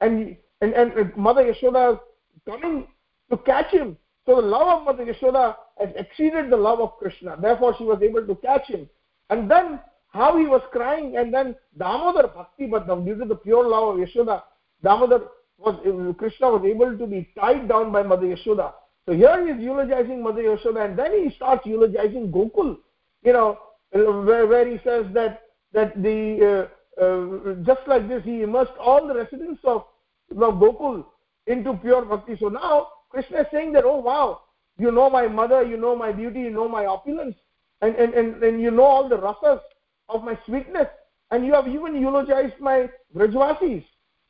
And, 0.01 0.37
and, 0.61 0.75
and 0.75 1.17
mother 1.17 1.45
Yashoda 1.45 2.01
coming 2.47 2.87
to 3.31 3.37
catch 3.39 3.71
him. 3.73 3.97
So 4.27 4.37
the 4.37 4.47
love 4.47 4.81
of 4.81 4.85
mother 4.87 5.05
Yashoda 5.13 5.57
has 5.79 5.91
exceeded 5.97 6.51
the 6.51 6.57
love 6.57 6.81
of 6.81 6.99
Krishna. 6.99 7.37
Therefore 7.41 7.75
she 7.79 7.85
was 7.85 8.01
able 8.03 8.27
to 8.27 8.35
catch 8.37 8.67
him. 8.67 8.89
And 9.31 9.51
then 9.51 9.81
how 10.09 10.37
he 10.37 10.47
was 10.47 10.63
crying 10.73 11.17
and 11.17 11.33
then 11.33 11.55
Damodar 11.77 12.29
Bhakti 12.29 12.67
Badham, 12.67 13.05
due 13.05 13.17
to 13.19 13.25
the 13.25 13.37
pure 13.37 13.69
love 13.69 13.95
of 13.95 14.07
Yashoda, 14.07 14.43
Damodar 14.83 15.23
was 15.59 15.77
Krishna 16.19 16.51
was 16.51 16.65
able 16.65 16.97
to 16.97 17.07
be 17.07 17.29
tied 17.39 17.69
down 17.69 17.93
by 17.93 18.03
Mother 18.03 18.27
Yashoda. 18.27 18.73
So 19.07 19.13
here 19.13 19.45
he 19.45 19.53
is 19.53 19.61
eulogizing 19.61 20.23
Mother 20.23 20.43
Yashoda, 20.43 20.85
and 20.85 20.99
then 20.99 21.13
he 21.13 21.35
starts 21.35 21.67
eulogizing 21.67 22.31
Gokul. 22.31 22.79
You 23.23 23.33
know, 23.33 23.59
where, 23.91 24.47
where 24.47 24.69
he 24.69 24.79
says 24.85 25.07
that 25.15 25.43
that 25.73 26.03
the 26.03 26.69
uh, 26.99 27.03
uh, 27.03 27.55
just 27.65 27.87
like 27.87 28.09
this 28.09 28.25
he 28.25 28.43
immersed 28.43 28.73
all 28.81 29.07
the 29.07 29.15
residents 29.15 29.61
of, 29.65 29.85
of 30.31 30.55
Gokul 30.55 31.05
into 31.47 31.75
pure 31.75 32.05
bhakti. 32.05 32.37
So 32.39 32.49
now 32.49 32.89
Krishna 33.11 33.41
is 33.41 33.47
saying 33.53 33.73
that, 33.73 33.85
oh 33.85 33.99
wow, 33.99 34.43
you 34.79 34.91
know 34.91 35.09
my 35.11 35.27
mother, 35.27 35.63
you 35.65 35.77
know 35.77 35.95
my 35.97 36.13
beauty, 36.13 36.41
you 36.41 36.51
know 36.51 36.69
my 36.69 36.87
opulence, 36.87 37.37
and 37.83 37.95
and 37.97 38.15
and, 38.15 38.43
and 38.43 38.61
you 38.61 38.71
know 38.71 38.85
all 38.85 39.09
the 39.09 39.19
rasas 39.19 39.61
of 40.09 40.25
my 40.25 40.39
sweetness, 40.47 40.89
and 41.31 41.45
you 41.45 41.53
have 41.53 41.69
even 41.69 41.95
eulogized 41.95 42.59
my 42.61 42.89
Vrajvasis. 43.15 43.85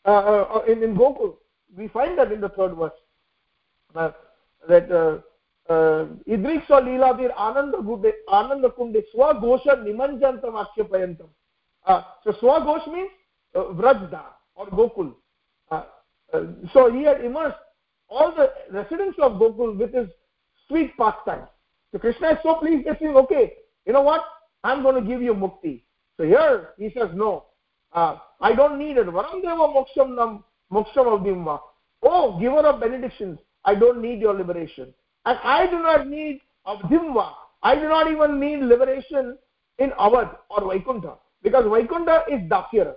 Uh, 0.09 0.11
uh, 0.11 0.49
uh, 0.55 0.73
in, 0.73 0.83
in 0.83 0.95
Gokul. 0.95 1.35
We 1.77 1.89
find 1.89 2.17
that 2.19 2.33
in 2.33 2.41
the 2.41 2.49
third 2.49 2.75
verse. 2.75 2.93
Uh, 3.95 4.13
that 4.67 4.91
इद्रीक्ष 5.69 6.71
लीलाधीर 6.83 7.31
आनंद 7.39 7.75
गुडे 7.87 8.11
आनंद 8.33 8.67
कुंडे 8.77 9.01
स्वघोष 9.03 9.67
निमंजन 9.79 10.39
वाक्य 10.45 10.83
पर्यत 10.85 11.23
स्वघोष 12.31 12.89
mean 12.89 13.07
व्रजदा 13.55 14.23
or 14.59 14.69
Gokul 14.75 15.13
so 16.69 16.89
immerse 16.89 17.53
all 18.11 18.31
the 18.31 18.49
residents 18.75 19.19
of 19.21 19.33
Gokul 19.35 19.77
with 19.77 19.95
his 19.95 20.09
sweet 20.71 20.95
past 20.99 21.31
so 21.31 21.99
Krishna 21.99 22.31
is 22.31 22.39
so 22.39 22.55
please 22.61 22.83
this 22.85 23.03
is 23.03 23.17
okay 23.17 23.43
you 23.43 23.93
know 23.93 24.03
what 24.03 24.21
I 24.65 24.73
am 24.73 24.83
gonna 24.83 25.05
give 25.07 25.23
you 25.23 25.35
mukti 25.37 25.75
so 26.19 26.25
here 26.25 26.57
he 26.81 26.89
says 26.89 27.15
no 27.15 27.33
I 27.95 28.55
don't 28.55 28.73
need 28.73 28.99
it 28.99 29.07
वरम 29.09 29.41
देव 29.41 29.67
मोक्षम 29.75 30.13
नम 30.13 30.39
मोक्षम 30.73 31.11
अभिम 31.13 31.49
O 31.49 32.31
giver 32.39 32.67
of 32.67 32.77
benediction 32.77 33.37
I 33.69 33.77
don't 33.77 33.97
need 33.97 34.23
your 34.23 34.37
liberation 34.37 34.93
And 35.29 35.39
I 35.45 35.67
do 35.67 35.79
not 35.83 36.09
need 36.09 36.41
avdimva. 36.67 37.33
I 37.63 37.75
do 37.75 37.87
not 37.87 38.11
even 38.11 38.41
need 38.41 38.61
liberation 38.61 39.37
in 39.79 39.91
Avad 39.91 40.35
or 40.49 40.73
Vaikuntha. 40.73 41.17
Because 41.43 41.67
Vaikuntha 41.67 42.25
is 42.31 42.41
Dasyara. 42.53 42.95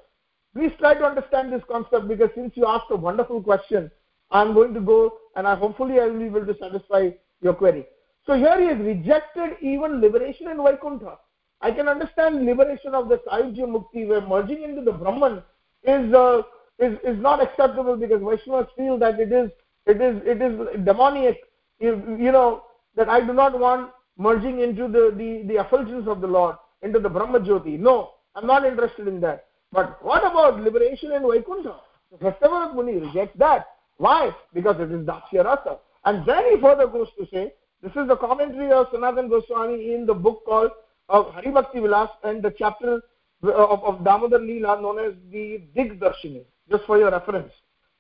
Please 0.55 0.71
try 0.79 0.93
to 0.93 1.03
understand 1.03 1.51
this 1.51 1.61
concept 1.69 2.07
because 2.07 2.29
since 2.33 2.53
you 2.55 2.65
asked 2.65 2.85
a 2.89 2.95
wonderful 2.95 3.43
question, 3.43 3.91
I'm 4.31 4.53
going 4.53 4.73
to 4.73 4.79
go 4.79 5.11
and 5.35 5.45
I 5.45 5.55
hopefully 5.55 5.99
I 5.99 6.05
will 6.05 6.19
be 6.19 6.27
able 6.27 6.45
to 6.45 6.55
satisfy 6.57 7.09
your 7.41 7.53
query. 7.53 7.85
So 8.25 8.37
here 8.37 8.57
he 8.61 8.67
has 8.67 8.77
rejected 8.77 9.57
even 9.61 9.99
liberation 9.99 10.47
in 10.47 10.55
Vaikuntha. 10.55 11.17
I 11.59 11.71
can 11.71 11.89
understand 11.89 12.45
liberation 12.45 12.95
of 12.95 13.09
the 13.09 13.17
Sayujya 13.27 13.67
Mukti, 13.67 14.07
where 14.07 14.21
merging 14.21 14.63
into 14.63 14.81
the 14.81 14.93
Brahman 14.93 15.43
is, 15.83 16.13
uh, 16.13 16.43
is, 16.79 16.97
is 17.03 17.21
not 17.21 17.43
acceptable 17.43 17.97
because 17.97 18.21
Vaishnavas 18.21 18.69
feel 18.77 18.97
that 18.99 19.19
it 19.19 19.33
is, 19.33 19.51
it 19.85 20.01
is, 20.01 20.21
it 20.25 20.41
is 20.41 20.85
demoniac. 20.85 21.35
You, 21.81 22.31
know, 22.31 22.63
that 22.95 23.09
I 23.09 23.19
do 23.25 23.33
not 23.33 23.57
want 23.59 23.89
merging 24.17 24.59
into 24.61 24.87
the, 24.87 25.13
the, 25.17 25.43
the 25.47 25.59
effulgence 25.61 26.07
of 26.07 26.21
the 26.21 26.27
Lord, 26.27 26.55
into 26.81 26.99
the 26.99 27.09
Brahma 27.09 27.39
Jyoti. 27.39 27.79
No, 27.79 28.11
I'm 28.35 28.45
not 28.45 28.65
interested 28.65 29.07
in 29.07 29.19
that. 29.21 29.45
But 29.71 30.03
what 30.03 30.23
about 30.23 30.61
liberation 30.61 31.11
in 31.11 31.23
Vaikuntha? 31.23 31.75
Satyavrat 32.21 32.75
Muni 32.75 32.97
rejects 32.97 33.37
that. 33.39 33.65
Why? 33.97 34.35
Because 34.53 34.75
it 34.79 34.91
is 34.91 35.05
Dasya 35.05 35.45
Rasa. 35.45 35.77
And 36.05 36.25
then 36.25 36.43
he 36.51 36.61
further 36.61 36.87
goes 36.87 37.07
to 37.17 37.27
say, 37.31 37.53
this 37.81 37.91
is 37.95 38.07
the 38.07 38.17
commentary 38.17 38.71
of 38.71 38.87
Sanatan 38.91 39.29
Goswami 39.29 39.93
in 39.93 40.05
the 40.05 40.13
book 40.13 40.43
called 40.45 40.71
of 41.09 41.33
Hari 41.33 41.51
Bhakti 41.51 41.79
Vilas 41.79 42.09
and 42.23 42.43
the 42.43 42.53
chapter 42.57 43.01
uh, 43.43 43.51
of, 43.51 43.83
of 43.83 44.03
Damodar 44.03 44.39
Leela 44.39 44.81
known 44.81 44.99
as 44.99 45.13
the 45.31 45.61
Dig 45.75 45.99
Darshini, 45.99 46.43
just 46.69 46.85
for 46.85 46.97
your 46.97 47.11
reference. 47.11 47.51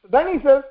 So 0.01 0.09
then 0.11 0.27
he 0.27 0.45
says, 0.45 0.63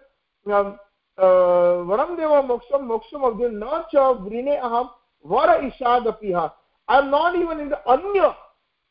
um, 0.52 0.78
Varam 1.20 2.16
Deva 2.16 2.42
Moksham 2.42 2.86
Moksham 2.86 3.22
Avdin 3.22 3.58
Na 3.58 3.82
Cha 3.90 4.14
Vrine 4.14 4.60
Aham 4.60 4.90
Vara 5.24 5.60
Ishad 5.60 6.06
Apiha. 6.06 6.52
I'm 6.88 7.10
not 7.10 7.36
even 7.36 7.60
in 7.60 7.68
the 7.68 7.78
Anya, 7.86 8.34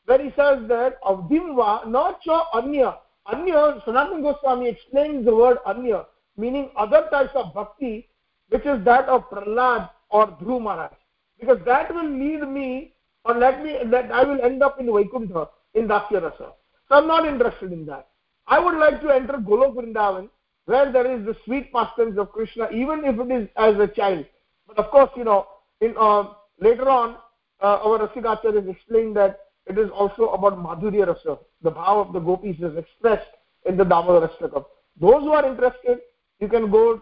where 0.06 0.22
he 0.22 0.30
says 0.30 0.66
that 0.68 1.02
Avdimva 1.02 1.86
Na 1.88 2.12
Cha 2.24 2.48
Anya. 2.54 2.98
Anya, 3.26 3.82
Sanatan 3.84 4.22
Goswami 4.22 4.68
explains 4.68 5.24
the 5.24 5.34
word 5.34 5.58
Anya, 5.66 6.06
meaning 6.36 6.70
other 6.76 7.08
types 7.10 7.30
of 7.34 7.52
bhakti, 7.54 8.08
which 8.48 8.64
is 8.64 8.82
that 8.84 9.08
of 9.08 9.28
Prahlad 9.30 9.90
or 10.10 10.26
Dhruv 10.26 10.62
Maharaj. 10.62 10.92
Because 11.38 11.58
that 11.66 11.94
will 11.94 12.08
lead 12.08 12.48
me, 12.48 12.94
or 13.24 13.34
let 13.34 13.62
me, 13.62 13.76
that 13.90 14.10
I 14.10 14.24
will 14.24 14.40
end 14.40 14.62
up 14.62 14.80
in 14.80 14.86
Vaikuntha, 14.86 15.48
in 15.74 15.86
Dasya 15.88 16.22
Rasa. 16.22 16.52
So 16.88 16.94
I'm 16.94 17.06
not 17.06 17.26
interested 17.26 17.72
in 17.72 17.86
that. 17.86 18.08
I 18.46 18.58
would 18.58 18.76
like 18.78 19.00
to 19.02 19.10
enter 19.10 19.34
Golok 19.34 19.74
Vrindavan, 19.76 20.28
where 20.66 20.92
there 20.92 21.10
is 21.10 21.24
the 21.24 21.36
sweet 21.44 21.72
pastimes 21.72 22.18
of 22.18 22.32
Krishna, 22.32 22.68
even 22.70 23.04
if 23.04 23.18
it 23.18 23.32
is 23.32 23.48
as 23.56 23.76
a 23.76 23.88
child. 23.88 24.26
But 24.66 24.78
of 24.78 24.90
course, 24.90 25.10
you 25.16 25.24
know, 25.24 25.46
in 25.80 25.94
uh, 25.98 26.24
later 26.60 26.88
on, 26.88 27.16
uh, 27.62 27.78
our 27.84 28.06
Rasikacharya 28.06 28.62
is 28.62 28.68
explained 28.68 29.16
that 29.16 29.40
it 29.66 29.78
is 29.78 29.90
also 29.90 30.30
about 30.30 30.58
Madhurya 30.58 31.06
Rasa. 31.06 31.38
The 31.62 31.70
bhav 31.70 32.06
of 32.06 32.12
the 32.12 32.20
gopis 32.20 32.56
is 32.60 32.76
expressed 32.76 33.30
in 33.66 33.76
the 33.76 33.84
Damodar 33.84 34.28
Ashtakam. 34.28 34.64
Those 35.00 35.22
who 35.22 35.32
are 35.32 35.46
interested, 35.46 35.98
you 36.40 36.48
can 36.48 36.70
go 36.70 37.00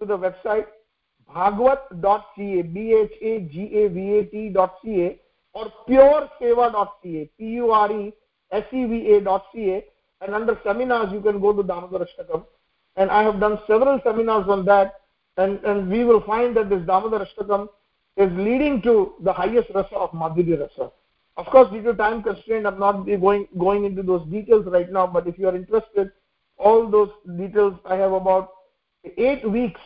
to 0.00 0.06
the 0.06 0.16
website 0.16 0.66
bhagavat.ca, 1.32 2.62
B-H-A-G-A-V-A-T.ca 2.62 5.20
or 5.52 5.72
pureseva.ca, 5.88 7.30
P-U-R-E-S-E-V-A.ca 7.38 9.84
and 10.22 10.34
under 10.34 10.58
seminars 10.64 11.12
you 11.12 11.20
can 11.20 11.40
go 11.40 11.52
to 11.52 11.62
Damodar 11.62 12.06
Ashtakam 12.06 12.44
and 12.96 13.10
I 13.10 13.22
have 13.22 13.40
done 13.40 13.58
several 13.66 14.00
seminars 14.04 14.46
on 14.48 14.64
that 14.66 14.94
and, 15.36 15.62
and 15.64 15.90
we 15.90 16.04
will 16.04 16.22
find 16.22 16.56
that 16.56 16.68
this 16.68 16.84
Damodar 16.86 17.26
Ashtakam 17.26 17.68
is 18.16 18.30
leading 18.32 18.82
to 18.82 19.14
the 19.20 19.32
highest 19.32 19.70
rasa 19.74 19.94
of 19.94 20.10
Madhurya 20.10 20.60
Rasa. 20.60 20.90
Of 21.36 21.46
course, 21.46 21.70
due 21.70 21.82
to 21.82 21.94
time 21.94 22.22
constraint, 22.22 22.66
I'm 22.66 22.78
not 22.78 23.04
going, 23.06 23.46
going 23.58 23.84
into 23.84 24.02
those 24.02 24.26
details 24.28 24.66
right 24.66 24.90
now, 24.92 25.06
but 25.06 25.26
if 25.26 25.38
you 25.38 25.48
are 25.48 25.56
interested, 25.56 26.10
all 26.58 26.90
those 26.90 27.10
details, 27.38 27.74
I 27.86 27.96
have 27.96 28.12
about 28.12 28.50
eight 29.16 29.48
weeks 29.48 29.80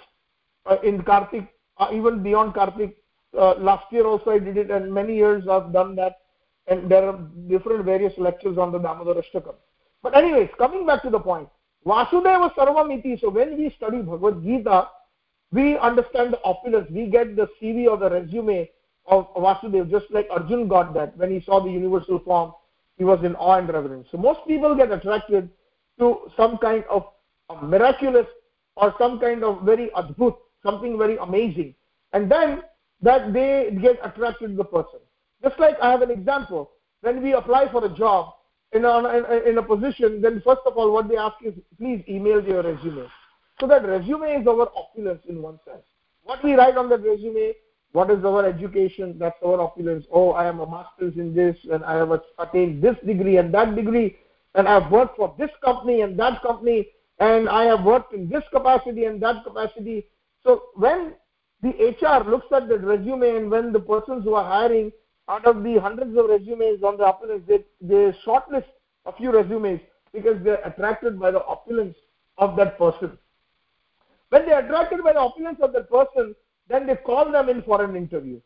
uh, 0.66 0.78
in 0.82 1.02
Kartik, 1.02 1.46
uh, 1.78 1.88
even 1.92 2.22
beyond 2.22 2.54
Kartik. 2.54 2.96
Uh, 3.38 3.54
last 3.54 3.92
year 3.92 4.06
also 4.06 4.30
I 4.30 4.38
did 4.38 4.56
it, 4.56 4.70
and 4.70 4.92
many 4.92 5.14
years 5.14 5.46
I've 5.48 5.72
done 5.72 5.94
that. 5.96 6.18
And 6.66 6.90
there 6.90 7.06
are 7.08 7.18
different 7.48 7.84
various 7.84 8.14
lectures 8.16 8.58
on 8.58 8.72
the 8.72 8.78
Damodar 8.78 9.14
Ashtakam. 9.14 9.54
But 10.02 10.16
anyways, 10.16 10.48
coming 10.58 10.86
back 10.86 11.02
to 11.02 11.10
the 11.10 11.20
point, 11.20 11.48
Vasudeva 11.86 12.54
Sarvamiti. 12.54 13.20
So 13.20 13.30
when 13.30 13.56
we 13.56 13.72
study 13.76 13.98
Bhagavad 13.98 14.42
Gita, 14.42 14.88
we 15.52 15.78
understand 15.78 16.32
the 16.32 16.42
opulence. 16.42 16.90
We 16.90 17.06
get 17.06 17.36
the 17.36 17.48
CV 17.60 17.88
or 17.88 17.96
the 17.96 18.10
resume 18.10 18.70
of 19.06 19.28
Vasudeva, 19.34 19.90
just 19.90 20.06
like 20.10 20.26
Arjun 20.30 20.68
got 20.68 20.94
that 20.94 21.16
when 21.16 21.30
he 21.30 21.42
saw 21.44 21.62
the 21.62 21.70
universal 21.70 22.18
form. 22.20 22.52
He 22.96 23.04
was 23.04 23.24
in 23.24 23.34
awe 23.34 23.58
and 23.58 23.68
reverence. 23.68 24.08
So 24.10 24.18
most 24.18 24.40
people 24.46 24.74
get 24.74 24.92
attracted 24.92 25.50
to 25.98 26.30
some 26.36 26.58
kind 26.58 26.84
of 26.88 27.06
miraculous 27.62 28.26
or 28.76 28.94
some 28.98 29.18
kind 29.20 29.44
of 29.44 29.62
very 29.62 29.90
adbhut 29.96 30.36
something 30.62 30.98
very 30.98 31.16
amazing 31.18 31.74
and 32.12 32.30
then 32.30 32.62
that 33.02 33.32
they 33.32 33.76
get 33.80 33.98
attracted 34.02 34.50
to 34.50 34.56
the 34.56 34.64
person 34.64 35.00
just 35.42 35.58
like 35.58 35.76
i 35.80 35.90
have 35.90 36.02
an 36.02 36.10
example 36.10 36.72
when 37.02 37.22
we 37.22 37.34
apply 37.34 37.70
for 37.70 37.84
a 37.84 37.88
job 37.88 38.34
in 38.74 38.84
a, 38.84 39.48
in 39.48 39.58
a 39.58 39.62
position 39.62 40.20
then 40.20 40.42
first 40.44 40.60
of 40.66 40.76
all 40.76 40.92
what 40.92 41.08
they 41.08 41.16
ask 41.16 41.36
is 41.44 41.54
please 41.78 42.02
email 42.08 42.42
your 42.44 42.62
resume. 42.62 43.06
So 43.60 43.66
that 43.68 43.86
resume 43.86 44.40
is 44.40 44.46
our 44.46 44.68
opulence 44.76 45.22
in 45.28 45.40
one 45.40 45.58
sense. 45.64 45.84
What 46.24 46.42
we 46.42 46.54
write 46.54 46.76
on 46.76 46.88
that 46.90 47.02
resume 47.02 47.54
what 47.92 48.10
is 48.10 48.24
our 48.24 48.44
education 48.44 49.16
that's 49.18 49.38
our 49.44 49.60
opulence. 49.60 50.04
Oh 50.12 50.32
i 50.32 50.46
am 50.46 50.60
a 50.60 50.68
master's 50.68 51.16
in 51.16 51.34
this 51.34 51.56
and 51.70 51.84
i 51.84 51.94
have 51.94 52.10
attained 52.38 52.82
this 52.82 52.96
degree 53.06 53.36
and 53.36 53.54
that 53.54 53.76
degree 53.76 54.16
and 54.56 54.68
i've 54.68 54.90
worked 54.90 55.16
for 55.16 55.34
this 55.38 55.50
company 55.64 56.00
and 56.00 56.18
that 56.18 56.42
company 56.42 56.88
and 57.20 57.48
i 57.48 57.64
have 57.64 57.84
worked 57.84 58.12
in 58.12 58.28
this 58.28 58.42
capacity 58.52 59.04
and 59.04 59.22
that 59.22 59.44
capacity. 59.44 60.06
So 60.42 60.62
when 60.74 61.14
the 61.62 61.70
HR 61.70 62.28
looks 62.28 62.46
at 62.52 62.68
the 62.68 62.78
resume 62.78 63.36
and 63.36 63.50
when 63.50 63.72
the 63.72 63.80
persons 63.80 64.24
who 64.24 64.34
are 64.34 64.44
hiring 64.44 64.92
out 65.28 65.46
of 65.46 65.62
the 65.62 65.80
hundreds 65.80 66.16
of 66.16 66.26
resumes 66.26 66.82
on 66.82 66.96
the 66.96 67.04
opulence, 67.04 67.42
they, 67.48 67.64
they 67.80 68.16
shortlist 68.26 68.66
a 69.06 69.12
few 69.12 69.32
resumes 69.32 69.80
because 70.12 70.42
they're 70.44 70.62
attracted 70.64 71.18
by 71.18 71.30
the 71.30 71.44
opulence 71.44 71.96
of 72.38 72.56
that 72.56 72.78
person. 72.78 73.16
When 74.28 74.46
they're 74.46 74.64
attracted 74.64 75.02
by 75.02 75.12
the 75.12 75.20
opulence 75.20 75.58
of 75.62 75.72
that 75.72 75.90
person, 75.90 76.34
then 76.68 76.86
they 76.86 76.96
call 76.96 77.30
them 77.30 77.48
in 77.48 77.62
for 77.62 77.82
an 77.84 77.96
interview. 77.96 78.40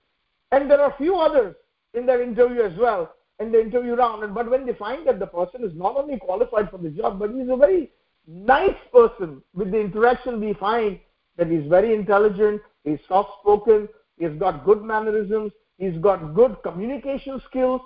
And 0.52 0.70
there 0.70 0.80
are 0.80 0.92
a 0.92 0.96
few 0.96 1.16
others 1.16 1.54
in 1.94 2.06
that 2.06 2.20
interview 2.20 2.62
as 2.62 2.76
well, 2.78 3.14
in 3.40 3.52
the 3.52 3.60
interview 3.60 3.94
round. 3.94 4.34
But 4.34 4.50
when 4.50 4.66
they 4.66 4.74
find 4.74 5.06
that 5.06 5.18
the 5.18 5.26
person 5.26 5.64
is 5.64 5.72
not 5.74 5.96
only 5.96 6.18
qualified 6.18 6.70
for 6.70 6.78
the 6.78 6.90
job, 6.90 7.18
but 7.18 7.30
he's 7.30 7.48
a 7.48 7.56
very 7.56 7.90
nice 8.26 8.76
person 8.92 9.42
with 9.54 9.70
the 9.70 9.80
interaction 9.80 10.40
we 10.40 10.54
find 10.54 10.98
that 11.36 11.48
he's 11.48 11.66
very 11.68 11.94
intelligent, 11.94 12.60
he's 12.84 12.98
soft 13.08 13.30
spoken, 13.40 13.88
he's 14.18 14.38
got 14.38 14.64
good 14.64 14.82
mannerisms, 14.82 15.52
he's 15.78 15.96
got 15.98 16.34
good 16.34 16.56
communication 16.62 17.40
skills. 17.48 17.80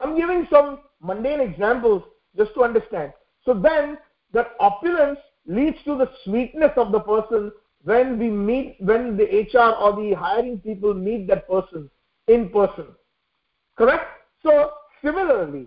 I'm 0.00 0.16
giving 0.16 0.46
some 0.50 0.80
mundane 1.02 1.40
examples 1.40 2.02
just 2.36 2.54
to 2.54 2.62
understand. 2.62 3.12
So 3.44 3.54
then 3.54 3.98
that 4.32 4.52
opulence 4.60 5.18
leads 5.46 5.78
to 5.84 5.96
the 5.96 6.10
sweetness 6.24 6.72
of 6.76 6.92
the 6.92 7.00
person 7.00 7.50
when 7.82 8.18
we 8.18 8.28
meet, 8.28 8.76
when 8.80 9.16
the 9.16 9.24
HR 9.24 9.74
or 9.74 9.96
the 9.96 10.14
hiring 10.14 10.58
people 10.60 10.94
meet 10.94 11.26
that 11.28 11.48
person 11.48 11.90
in 12.28 12.50
person. 12.50 12.86
Correct? 13.76 14.04
So 14.42 14.72
similarly, 15.02 15.66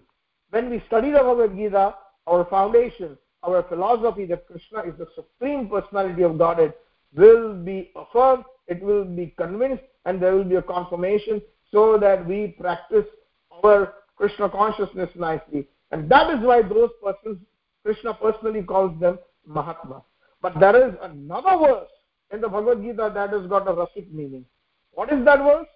when 0.51 0.69
we 0.69 0.83
study 0.87 1.11
the 1.11 1.17
Bhagavad 1.17 1.55
Gita, 1.55 1.95
our 2.27 2.45
foundation, 2.45 3.17
our 3.43 3.63
philosophy 3.63 4.25
that 4.25 4.45
Krishna 4.45 4.83
is 4.83 4.93
the 4.97 5.07
supreme 5.15 5.67
personality 5.67 6.21
of 6.21 6.37
Godhead, 6.37 6.73
will 7.15 7.53
be 7.55 7.91
affirmed, 7.95 8.43
it 8.67 8.81
will 8.81 9.03
be 9.03 9.33
convinced, 9.37 9.83
and 10.05 10.21
there 10.21 10.35
will 10.35 10.43
be 10.43 10.55
a 10.55 10.61
confirmation 10.61 11.41
so 11.72 11.98
that 11.98 12.26
we 12.27 12.56
practice 12.60 13.06
our 13.64 13.93
Krishna 14.15 14.49
consciousness 14.49 15.10
nicely. 15.15 15.68
And 15.91 16.10
that 16.10 16.30
is 16.34 16.45
why 16.45 16.61
those 16.61 16.89
persons, 17.03 17.39
Krishna 17.84 18.14
personally 18.14 18.61
calls 18.64 18.99
them 18.99 19.19
Mahatma. 19.45 20.03
But 20.41 20.60
there 20.60 20.89
is 20.89 20.95
another 21.02 21.57
verse 21.57 21.89
in 22.31 22.41
the 22.41 22.48
Bhagavad 22.48 22.81
Gita 22.81 23.11
that 23.14 23.31
has 23.31 23.48
got 23.48 23.68
a 23.68 23.73
Rasik 23.73 24.11
meaning. 24.11 24.45
What 24.91 25.11
is 25.11 25.23
that 25.26 25.39
verse? 25.39 25.68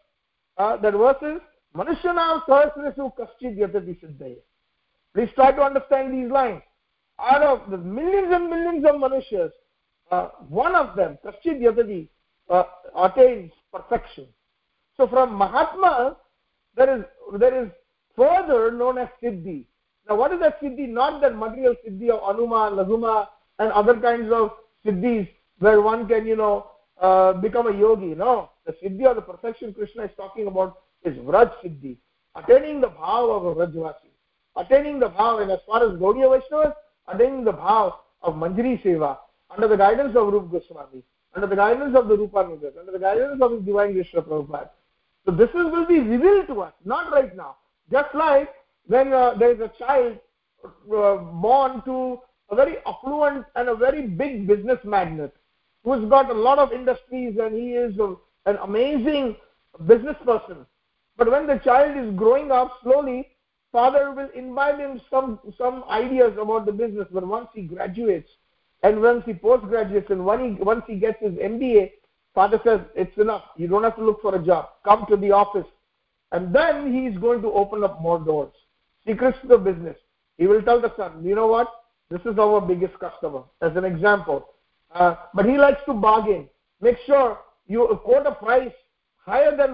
Uh, 0.57 0.77
that 0.77 0.93
verse 0.93 1.17
is 1.21 1.41
Manushanam 1.75 2.43
Sahasresu 2.45 3.11
Kaschid 3.17 3.57
Yatati 3.57 3.99
Siddhaya. 4.01 4.37
Please 5.13 5.29
try 5.35 5.51
to 5.51 5.61
understand 5.61 6.13
these 6.13 6.31
lines. 6.31 6.61
Out 7.19 7.41
of 7.41 7.71
the 7.71 7.77
millions 7.77 8.33
and 8.33 8.49
millions 8.49 8.85
of 8.85 8.95
Manushas, 8.95 9.51
uh, 10.11 10.29
one 10.49 10.75
of 10.75 10.95
them, 10.95 11.17
Kaschid 11.25 11.59
Yadadi, 11.61 12.07
uh, 12.49 12.63
attains 12.97 13.51
perfection. 13.73 14.27
So 14.97 15.07
from 15.07 15.35
Mahatma, 15.35 16.17
there 16.75 16.97
is, 16.97 17.03
there 17.37 17.63
is 17.63 17.69
further 18.15 18.71
known 18.71 18.97
as 18.97 19.09
Siddhi. 19.21 19.65
Now 20.07 20.15
what 20.15 20.31
is 20.31 20.39
that 20.39 20.61
Siddhi? 20.61 20.87
Not 20.87 21.21
that 21.21 21.35
material 21.35 21.75
Siddhi 21.85 22.09
of 22.09 22.35
Anima, 22.35 22.71
Laghima 22.71 23.27
and 23.59 23.71
other 23.71 23.99
kinds 23.99 24.31
of 24.31 24.51
Siddhis 24.85 25.27
where 25.59 25.81
one 25.81 26.07
can, 26.07 26.25
you 26.25 26.35
know, 26.35 26.71
uh, 27.01 27.33
become 27.33 27.67
a 27.67 27.77
yogi. 27.77 28.15
No, 28.15 28.51
the 28.65 28.73
Siddhi 28.73 29.05
or 29.05 29.13
the 29.13 29.21
perfection 29.21 29.73
Krishna 29.73 30.03
is 30.03 30.11
talking 30.15 30.47
about 30.47 30.81
is 31.03 31.17
Vraj 31.17 31.51
Siddhi, 31.63 31.97
attaining 32.35 32.81
the 32.81 32.87
bhav 32.87 33.35
of 33.35 33.45
a 33.45 33.67
Vrajvasi, 33.67 34.11
attaining 34.55 34.99
the 34.99 35.09
bhav, 35.09 35.41
and 35.41 35.51
as 35.51 35.59
far 35.67 35.83
as 35.83 35.97
Gaudiya 35.99 36.39
Vaishnavas, 36.39 36.73
attaining 37.07 37.43
the 37.43 37.53
bhav 37.53 37.93
of 38.21 38.35
Manjari 38.35 38.81
Seva, 38.81 39.17
under 39.49 39.67
the 39.67 39.77
guidance 39.77 40.15
of 40.15 40.33
Rup 40.33 40.51
Goswami, 40.51 41.03
under 41.35 41.47
the 41.47 41.55
guidance 41.55 41.95
of 41.95 42.07
the 42.07 42.15
Rupanugas, 42.15 42.77
under 42.79 42.91
the 42.91 42.99
guidance 42.99 43.41
of 43.41 43.51
His 43.51 43.61
Divine 43.61 43.93
Vishnu 43.93 44.21
Prabhupada. 44.21 44.69
So 45.25 45.31
this 45.31 45.49
is, 45.49 45.55
will 45.55 45.85
be 45.85 45.99
revealed 45.99 46.47
to 46.47 46.61
us, 46.61 46.73
not 46.83 47.11
right 47.11 47.35
now. 47.35 47.55
just 47.91 48.13
like 48.15 48.53
when 48.87 49.13
uh, 49.13 49.33
there 49.35 49.51
is 49.51 49.59
a 49.59 49.71
child 49.79 50.17
uh, 50.65 51.15
born 51.17 51.81
to 51.85 52.19
a 52.49 52.55
very 52.55 52.77
affluent 52.85 53.45
and 53.55 53.69
a 53.69 53.75
very 53.75 54.07
big 54.07 54.47
business 54.47 54.79
magnate 54.83 55.31
who's 55.83 56.07
got 56.09 56.29
a 56.29 56.33
lot 56.33 56.59
of 56.59 56.71
industries 56.71 57.37
and 57.39 57.55
he 57.55 57.71
is 57.71 57.97
a, 57.99 58.15
an 58.45 58.57
amazing 58.63 59.35
business 59.87 60.15
person 60.25 60.65
but 61.17 61.29
when 61.29 61.47
the 61.47 61.57
child 61.57 61.97
is 61.97 62.15
growing 62.15 62.51
up 62.51 62.79
slowly 62.83 63.27
father 63.71 64.11
will 64.11 64.29
imbibe 64.35 64.79
him 64.79 65.01
some 65.09 65.39
some 65.57 65.83
ideas 65.89 66.33
about 66.39 66.65
the 66.65 66.71
business 66.71 67.07
but 67.11 67.27
once 67.27 67.47
he 67.53 67.63
graduates 67.63 68.29
and 68.83 69.01
once 69.01 69.23
he 69.25 69.33
postgraduates 69.33 70.09
and 70.11 70.23
when 70.23 70.55
he, 70.55 70.61
once 70.61 70.83
he 70.87 70.95
gets 70.95 71.19
his 71.21 71.33
mba 71.33 71.91
father 72.35 72.59
says 72.63 72.81
it's 72.95 73.17
enough. 73.17 73.43
You 73.57 73.67
don't 73.67 73.83
have 73.83 73.95
to 73.95 74.05
look 74.05 74.21
for 74.21 74.35
a 74.35 74.45
job. 74.45 74.69
Come 74.83 75.05
to 75.09 75.15
the 75.17 75.31
office. 75.31 75.65
And 76.31 76.53
then 76.53 76.93
he 76.93 77.07
is 77.07 77.17
going 77.17 77.41
to 77.41 77.51
open 77.51 77.83
up 77.83 78.01
more 78.01 78.19
doors. 78.19 78.53
Secrets 79.07 79.37
to 79.41 79.47
the 79.47 79.57
business. 79.57 79.97
He 80.37 80.47
will 80.47 80.61
tell 80.61 80.81
the 80.81 80.93
son 80.97 81.23
you 81.23 81.33
know 81.33 81.47
what? 81.47 81.67
This 82.09 82.21
is 82.25 82.37
our 82.37 82.61
biggest 82.61 82.99
customer 82.99 83.43
as 83.61 83.75
an 83.75 83.85
example. 83.85 84.47
Uh, 84.93 85.15
but 85.33 85.45
he 85.45 85.57
likes 85.57 85.81
to 85.85 85.93
bargain. 85.93 86.47
Make 86.81 86.97
sure 87.05 87.39
you 87.67 87.99
quote 88.03 88.27
a 88.27 88.33
price 88.33 88.73
higher 89.17 89.55
than 89.55 89.69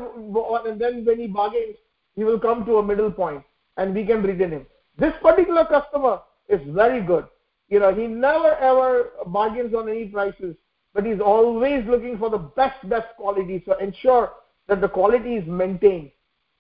and 0.66 0.80
then 0.80 1.04
when 1.04 1.20
he 1.20 1.28
bargains 1.28 1.76
he 2.16 2.24
will 2.24 2.40
come 2.40 2.66
to 2.66 2.78
a 2.78 2.84
middle 2.84 3.12
point 3.12 3.44
and 3.78 3.94
we 3.94 4.06
can 4.06 4.22
retain 4.22 4.52
him. 4.52 4.66
This 4.98 5.14
particular 5.22 5.66
customer 5.66 6.20
is 6.48 6.62
very 6.68 7.02
good. 7.02 7.26
You 7.70 7.80
know 7.80 7.94
he 7.94 8.08
never 8.08 8.56
ever 8.56 9.12
bargains 9.28 9.74
on 9.74 9.90
any 9.90 10.06
prices 10.06 10.56
but 10.94 11.06
he's 11.06 11.20
always 11.20 11.86
looking 11.88 12.18
for 12.18 12.30
the 12.30 12.38
best 12.38 12.88
best 12.90 13.08
quality 13.18 13.64
so 13.66 13.78
ensure 13.78 14.32
that 14.68 14.82
the 14.82 14.88
quality 14.88 15.36
is 15.36 15.48
maintained 15.48 16.12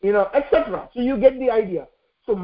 you 0.02 0.12
know 0.12 0.30
etc 0.34 0.90
so 0.94 1.02
you 1.02 1.18
get 1.18 1.38
the 1.40 1.49
idea. 1.49 1.88
So 2.26 2.36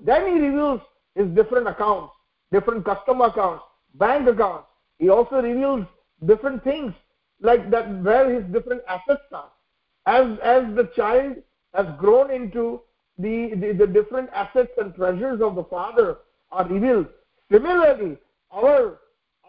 then 0.00 0.26
he 0.26 0.40
reveals 0.40 0.80
his 1.14 1.28
different 1.34 1.68
accounts 1.68 2.12
different 2.50 2.84
customer 2.84 3.26
accounts 3.26 3.62
bank 3.94 4.28
accounts. 4.28 4.66
He 4.98 5.08
also 5.08 5.36
reveals 5.36 5.86
different 6.26 6.64
things 6.64 6.92
like 7.40 7.70
that 7.70 8.02
where 8.02 8.32
his 8.32 8.44
different 8.52 8.82
assets 8.88 9.22
are. 9.32 9.50
As 10.06 10.38
as 10.42 10.74
the 10.74 10.90
child 10.96 11.36
has 11.74 11.86
grown 11.98 12.30
into 12.30 12.80
the, 13.18 13.50
the, 13.54 13.72
the 13.72 13.86
different 13.86 14.30
assets 14.32 14.70
and 14.78 14.94
treasures 14.94 15.40
of 15.40 15.54
the 15.54 15.64
father 15.64 16.18
are 16.50 16.66
revealed. 16.66 17.06
Similarly 17.52 18.16
our 18.50 19.00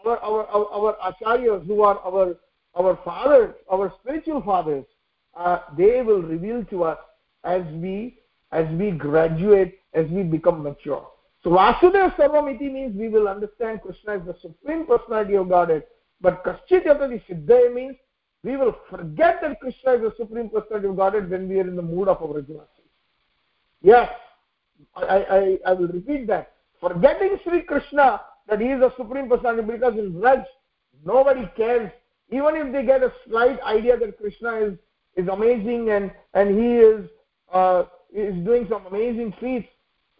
our 0.04 0.18
our 0.18 0.46
our, 0.46 0.66
our 0.72 1.12
acharyas 1.12 1.66
who 1.66 1.82
are 1.82 1.98
our 2.00 2.36
our 2.74 2.98
fathers 3.04 3.54
our 3.72 3.92
spiritual 4.00 4.42
fathers 4.42 4.84
uh, 5.36 5.58
they 5.76 6.02
will 6.02 6.22
reveal 6.22 6.64
to 6.64 6.84
us 6.84 6.98
as 7.44 7.62
we 7.74 8.18
as 8.52 8.66
we 8.76 8.90
graduate 8.90 9.78
as 9.94 10.06
we 10.08 10.22
become 10.22 10.62
mature 10.62 11.06
so 11.42 11.50
Vasudeva 11.50 12.14
Sarvamiti 12.16 12.70
means 12.70 12.94
we 12.94 13.08
will 13.08 13.26
understand 13.26 13.80
Krishna 13.80 14.16
is 14.16 14.26
the 14.26 14.36
supreme 14.42 14.86
personality 14.86 15.36
of 15.36 15.48
Godhead. 15.48 15.84
But 16.20 16.44
Kaschit 16.44 16.84
Yatati 16.84 17.22
Siddhaya 17.26 17.74
means 17.74 17.96
we 18.44 18.56
will 18.56 18.76
forget 18.90 19.40
that 19.40 19.58
Krishna 19.60 19.92
is 19.94 20.00
the 20.02 20.14
supreme 20.18 20.50
personality 20.50 20.88
of 20.88 20.96
Godhead 20.96 21.30
when 21.30 21.48
we 21.48 21.58
are 21.58 21.66
in 21.66 21.76
the 21.76 21.82
mood 21.82 22.08
of 22.08 22.20
our 22.22 22.28
Vrajavasi. 22.28 22.66
Yes, 23.80 24.10
I, 24.94 25.02
I, 25.02 25.58
I 25.66 25.72
will 25.72 25.88
repeat 25.88 26.26
that. 26.26 26.52
Forgetting 26.78 27.38
Sri 27.44 27.62
Krishna 27.62 28.20
that 28.50 28.60
he 28.60 28.66
is 28.66 28.80
the 28.80 28.92
supreme 28.96 29.28
personality 29.28 29.62
because 29.62 29.94
in 29.94 30.12
Vraj 30.12 30.44
nobody 31.04 31.48
cares. 31.56 31.90
Even 32.30 32.56
if 32.56 32.72
they 32.72 32.84
get 32.84 33.02
a 33.02 33.12
slight 33.26 33.60
idea 33.62 33.96
that 33.96 34.18
Krishna 34.18 34.54
is, 34.56 34.74
is 35.16 35.28
amazing 35.28 35.90
and, 35.90 36.12
and 36.34 36.50
he 36.58 36.76
is, 36.76 37.08
uh, 37.52 37.84
is 38.12 38.34
doing 38.44 38.66
some 38.68 38.86
amazing 38.86 39.32
feats, 39.40 39.68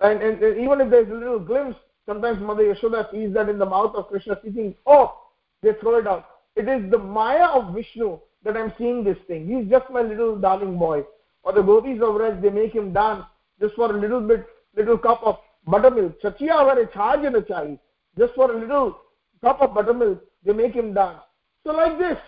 and, 0.00 0.22
and, 0.22 0.42
and, 0.42 0.58
even 0.58 0.80
if 0.80 0.90
there's 0.90 1.10
a 1.10 1.14
little 1.14 1.38
glimpse, 1.38 1.78
sometimes 2.06 2.40
Mother 2.40 2.62
Yashoda 2.62 3.10
sees 3.12 3.34
that 3.34 3.48
in 3.48 3.58
the 3.58 3.66
mouth 3.66 3.94
of 3.94 4.08
Krishna, 4.08 4.36
thinking, 4.42 4.74
oh, 4.86 5.14
they 5.62 5.72
throw 5.80 5.98
it 5.98 6.06
out. 6.06 6.26
It 6.56 6.68
is 6.68 6.90
the 6.90 6.98
Maya 6.98 7.44
of 7.44 7.74
Vishnu 7.74 8.18
that 8.44 8.56
I'm 8.56 8.72
seeing 8.78 9.04
this 9.04 9.18
thing. 9.28 9.46
He's 9.46 9.70
just 9.70 9.90
my 9.90 10.00
little 10.00 10.36
darling 10.36 10.78
boy. 10.78 11.04
Or 11.42 11.52
the 11.52 11.62
gopis 11.62 12.00
of 12.02 12.14
Vraj, 12.14 12.40
they 12.40 12.50
make 12.50 12.72
him 12.72 12.92
dance 12.92 13.24
just 13.60 13.74
for 13.74 13.94
a 13.94 14.00
little 14.00 14.20
bit, 14.20 14.46
little 14.76 14.98
cup 14.98 15.20
of 15.22 15.36
buttermilk. 15.66 16.20
Chachiya 16.22 16.64
var 16.64 16.84
charge 16.86 17.24
in 17.24 17.36
a 17.36 17.42
chai. 17.42 17.78
Just 18.18 18.34
for 18.34 18.50
a 18.52 18.58
little 18.58 18.98
cup 19.42 19.60
of 19.60 19.74
buttermilk, 19.74 20.22
they 20.44 20.52
make 20.52 20.74
him 20.74 20.94
dance. 20.94 21.20
So 21.64 21.72
like 21.72 21.98
this, 21.98 22.18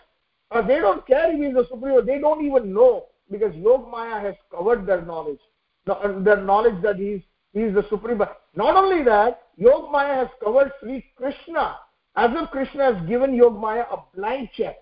uh, 0.51 0.63
they 0.63 0.79
don't 0.79 1.07
care 1.07 1.33
if 1.33 1.41
he's 1.41 1.57
a 1.57 1.67
superior. 1.69 2.03
They 2.03 2.19
don't 2.19 2.45
even 2.45 2.73
know 2.73 3.07
because 3.31 3.55
Yog 3.57 3.91
Maya 3.91 4.21
has 4.21 4.35
covered 4.51 4.87
their 4.87 5.03
knowledge, 5.03 5.41
their 5.87 6.43
knowledge 6.43 6.81
that 6.83 6.97
he's 6.97 7.23
he 7.53 7.61
is 7.61 7.75
the 7.75 7.85
supreme. 7.91 8.19
Not 8.55 8.77
only 8.77 9.03
that, 9.05 9.43
Yog 9.57 9.93
Maya 9.93 10.15
has 10.15 10.29
covered 10.43 10.73
Sri 10.81 11.05
Krishna. 11.17 11.77
As 12.17 12.31
if 12.35 12.51
Krishna 12.51 12.95
has 12.95 13.09
given 13.09 13.35
Yog 13.35 13.59
Maya 13.59 13.85
a 13.91 13.99
blank 14.15 14.51
check. 14.57 14.77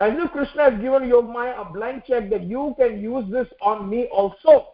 As 0.00 0.12
if 0.16 0.30
Krishna 0.30 0.70
has 0.70 0.80
given 0.80 1.08
Yog 1.08 1.28
Maya 1.28 1.54
a 1.60 1.72
blank 1.72 2.04
check 2.06 2.28
that 2.30 2.42
you 2.42 2.74
can 2.78 3.00
use 3.00 3.24
this 3.30 3.48
on 3.62 3.88
me 3.88 4.06
also. 4.06 4.66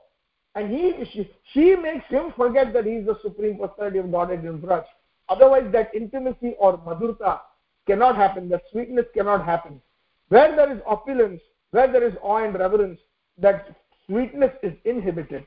And 0.56 0.70
he, 0.70 1.04
she, 1.12 1.30
she 1.52 1.76
makes 1.76 2.06
him 2.06 2.32
forget 2.36 2.72
that 2.72 2.84
he 2.84 2.92
is 2.92 3.06
the 3.06 3.16
supreme 3.22 3.58
personality 3.58 3.98
of 3.98 4.10
Godhead 4.10 4.44
in 4.44 4.58
Vraj. 4.58 4.84
Otherwise, 5.30 5.70
that 5.72 5.94
intimacy 5.94 6.54
or 6.58 6.76
madhurta 6.78 7.40
cannot 7.86 8.16
happen. 8.16 8.48
That 8.48 8.62
sweetness 8.70 9.06
cannot 9.14 9.44
happen. 9.44 9.80
Where 10.28 10.54
there 10.54 10.72
is 10.72 10.82
opulence, 10.86 11.40
where 11.70 11.90
there 11.90 12.06
is 12.06 12.14
awe 12.20 12.44
and 12.44 12.54
reverence, 12.54 13.00
that 13.38 13.74
sweetness 14.06 14.50
is 14.62 14.72
inhibited. 14.84 15.46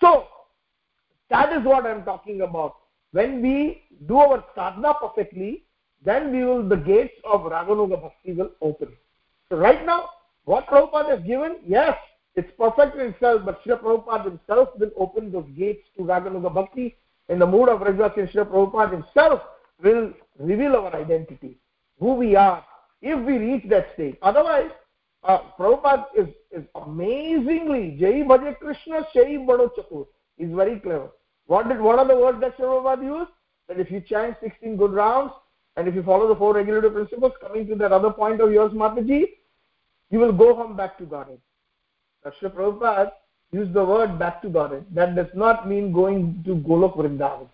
So, 0.00 0.26
that 1.30 1.52
is 1.52 1.64
what 1.64 1.86
I'm 1.86 2.04
talking 2.04 2.40
about. 2.40 2.76
When 3.12 3.42
we 3.42 3.82
do 4.08 4.16
our 4.16 4.44
sadhana 4.54 4.94
perfectly, 5.00 5.64
then 6.04 6.32
we 6.32 6.44
will 6.44 6.68
the 6.68 6.76
gates 6.76 7.14
of 7.24 7.42
Raganuga 7.42 8.00
Bhakti 8.00 8.32
will 8.32 8.50
open. 8.60 8.88
So 9.48 9.56
right 9.56 9.84
now, 9.86 10.08
what 10.44 10.66
Prabhupada 10.66 11.18
has 11.18 11.26
given, 11.26 11.56
yes, 11.64 11.96
it's 12.34 12.50
perfect 12.58 12.96
in 12.96 13.08
itself, 13.08 13.42
but 13.44 13.62
Srila 13.62 13.82
Prabhupada 13.82 14.24
himself 14.24 14.70
will 14.78 14.90
open 14.96 15.30
those 15.30 15.46
gates 15.56 15.86
to 15.96 16.02
Raganuga 16.02 16.52
Bhakti. 16.52 16.96
In 17.32 17.38
the 17.38 17.46
mood 17.46 17.70
of 17.70 17.80
Vrajvasi, 17.80 18.30
Srila 18.30 18.46
Prabhupada 18.50 18.92
himself 18.92 19.40
will 19.82 20.12
reveal 20.38 20.76
our 20.76 20.94
identity, 20.94 21.56
who 21.98 22.12
we 22.12 22.36
are, 22.36 22.62
if 23.00 23.18
we 23.24 23.38
reach 23.38 23.64
that 23.70 23.86
state. 23.94 24.18
Otherwise, 24.20 24.70
uh, 25.24 25.38
Prabhupada 25.58 26.04
is, 26.14 26.28
is 26.50 26.62
amazingly, 26.74 27.96
Jai 27.98 28.20
Bhaja 28.28 28.58
Krishna, 28.58 29.06
Shai 29.14 29.38
Bado 29.48 29.70
Chatur. 29.74 30.06
He's 30.36 30.50
very 30.50 30.78
clever. 30.78 31.08
What 31.46 31.70
did 31.70 31.80
what 31.80 31.98
are 31.98 32.06
the 32.06 32.18
words 32.18 32.38
that 32.42 32.58
Srila 32.58 33.02
used? 33.02 33.30
That 33.66 33.80
if 33.80 33.90
you 33.90 34.02
chant 34.02 34.36
16 34.42 34.76
good 34.76 34.92
rounds 34.92 35.32
and 35.78 35.88
if 35.88 35.94
you 35.94 36.02
follow 36.02 36.28
the 36.28 36.36
four 36.36 36.54
regulative 36.54 36.92
principles, 36.92 37.32
coming 37.40 37.66
to 37.68 37.74
that 37.76 37.92
other 37.92 38.10
point 38.10 38.42
of 38.42 38.52
yours, 38.52 38.72
Mataji, 38.72 39.24
you 40.10 40.18
will 40.18 40.32
go 40.32 40.54
home 40.54 40.76
back 40.76 40.98
to 40.98 41.06
Godhead. 41.06 41.38
Srila 42.26 42.54
Prabhupada 42.54 43.10
used 43.52 43.74
the 43.74 43.84
word 43.84 44.18
back 44.18 44.40
to 44.42 44.48
Godhead. 44.48 44.86
That 44.92 45.14
does 45.14 45.28
not 45.34 45.68
mean 45.68 45.92
going 45.92 46.42
to 46.46 46.56
Golok 46.56 46.96
Vrindavan. 46.96 47.48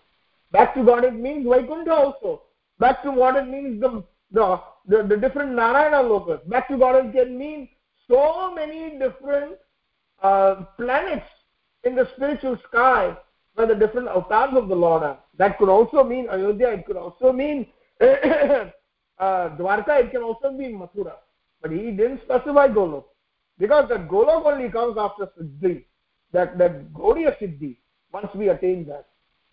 Back 0.51 0.73
to 0.75 0.83
Godhead 0.83 1.19
means 1.19 1.45
Vaikuntha 1.45 1.93
also. 1.93 2.43
Back 2.79 3.03
to 3.03 3.11
Godhead 3.11 3.49
means 3.49 3.81
the, 3.81 4.03
the, 4.31 4.61
the, 4.87 5.03
the 5.03 5.17
different 5.17 5.51
Narayana 5.51 5.97
lokas. 5.97 6.47
Back 6.49 6.69
to 6.69 6.77
Godhead 6.77 7.13
can 7.13 7.37
mean 7.37 7.67
so 8.09 8.53
many 8.55 8.97
different 8.97 9.57
uh, 10.23 10.63
planets 10.77 11.27
in 11.83 11.95
the 11.95 12.07
spiritual 12.15 12.57
sky 12.67 13.15
by 13.55 13.65
the 13.65 13.75
different 13.75 14.07
avatars 14.07 14.55
of 14.55 14.69
the 14.69 14.75
Lord 14.75 15.03
are. 15.03 15.19
That 15.37 15.57
could 15.57 15.69
also 15.69 16.03
mean 16.03 16.29
Ayodhya, 16.29 16.69
it 16.69 16.85
could 16.85 16.97
also 16.97 17.31
mean 17.33 17.67
uh, 18.01 18.69
Dwarka, 19.19 20.01
it 20.01 20.11
can 20.11 20.23
also 20.23 20.51
mean 20.51 20.79
Mathura. 20.79 21.13
But 21.61 21.71
he 21.71 21.91
didn't 21.91 22.21
specify 22.23 22.69
Golok. 22.69 23.03
Because 23.59 23.89
that 23.89 24.07
Golok 24.07 24.45
only 24.45 24.69
comes 24.69 24.97
after 24.97 25.29
Siddhi, 25.37 25.83
that, 26.31 26.57
that 26.57 26.93
Gaudiya 26.93 27.37
Siddhi, 27.39 27.77
once 28.11 28.33
we 28.33 28.49
attain 28.49 28.87
that. 28.87 29.07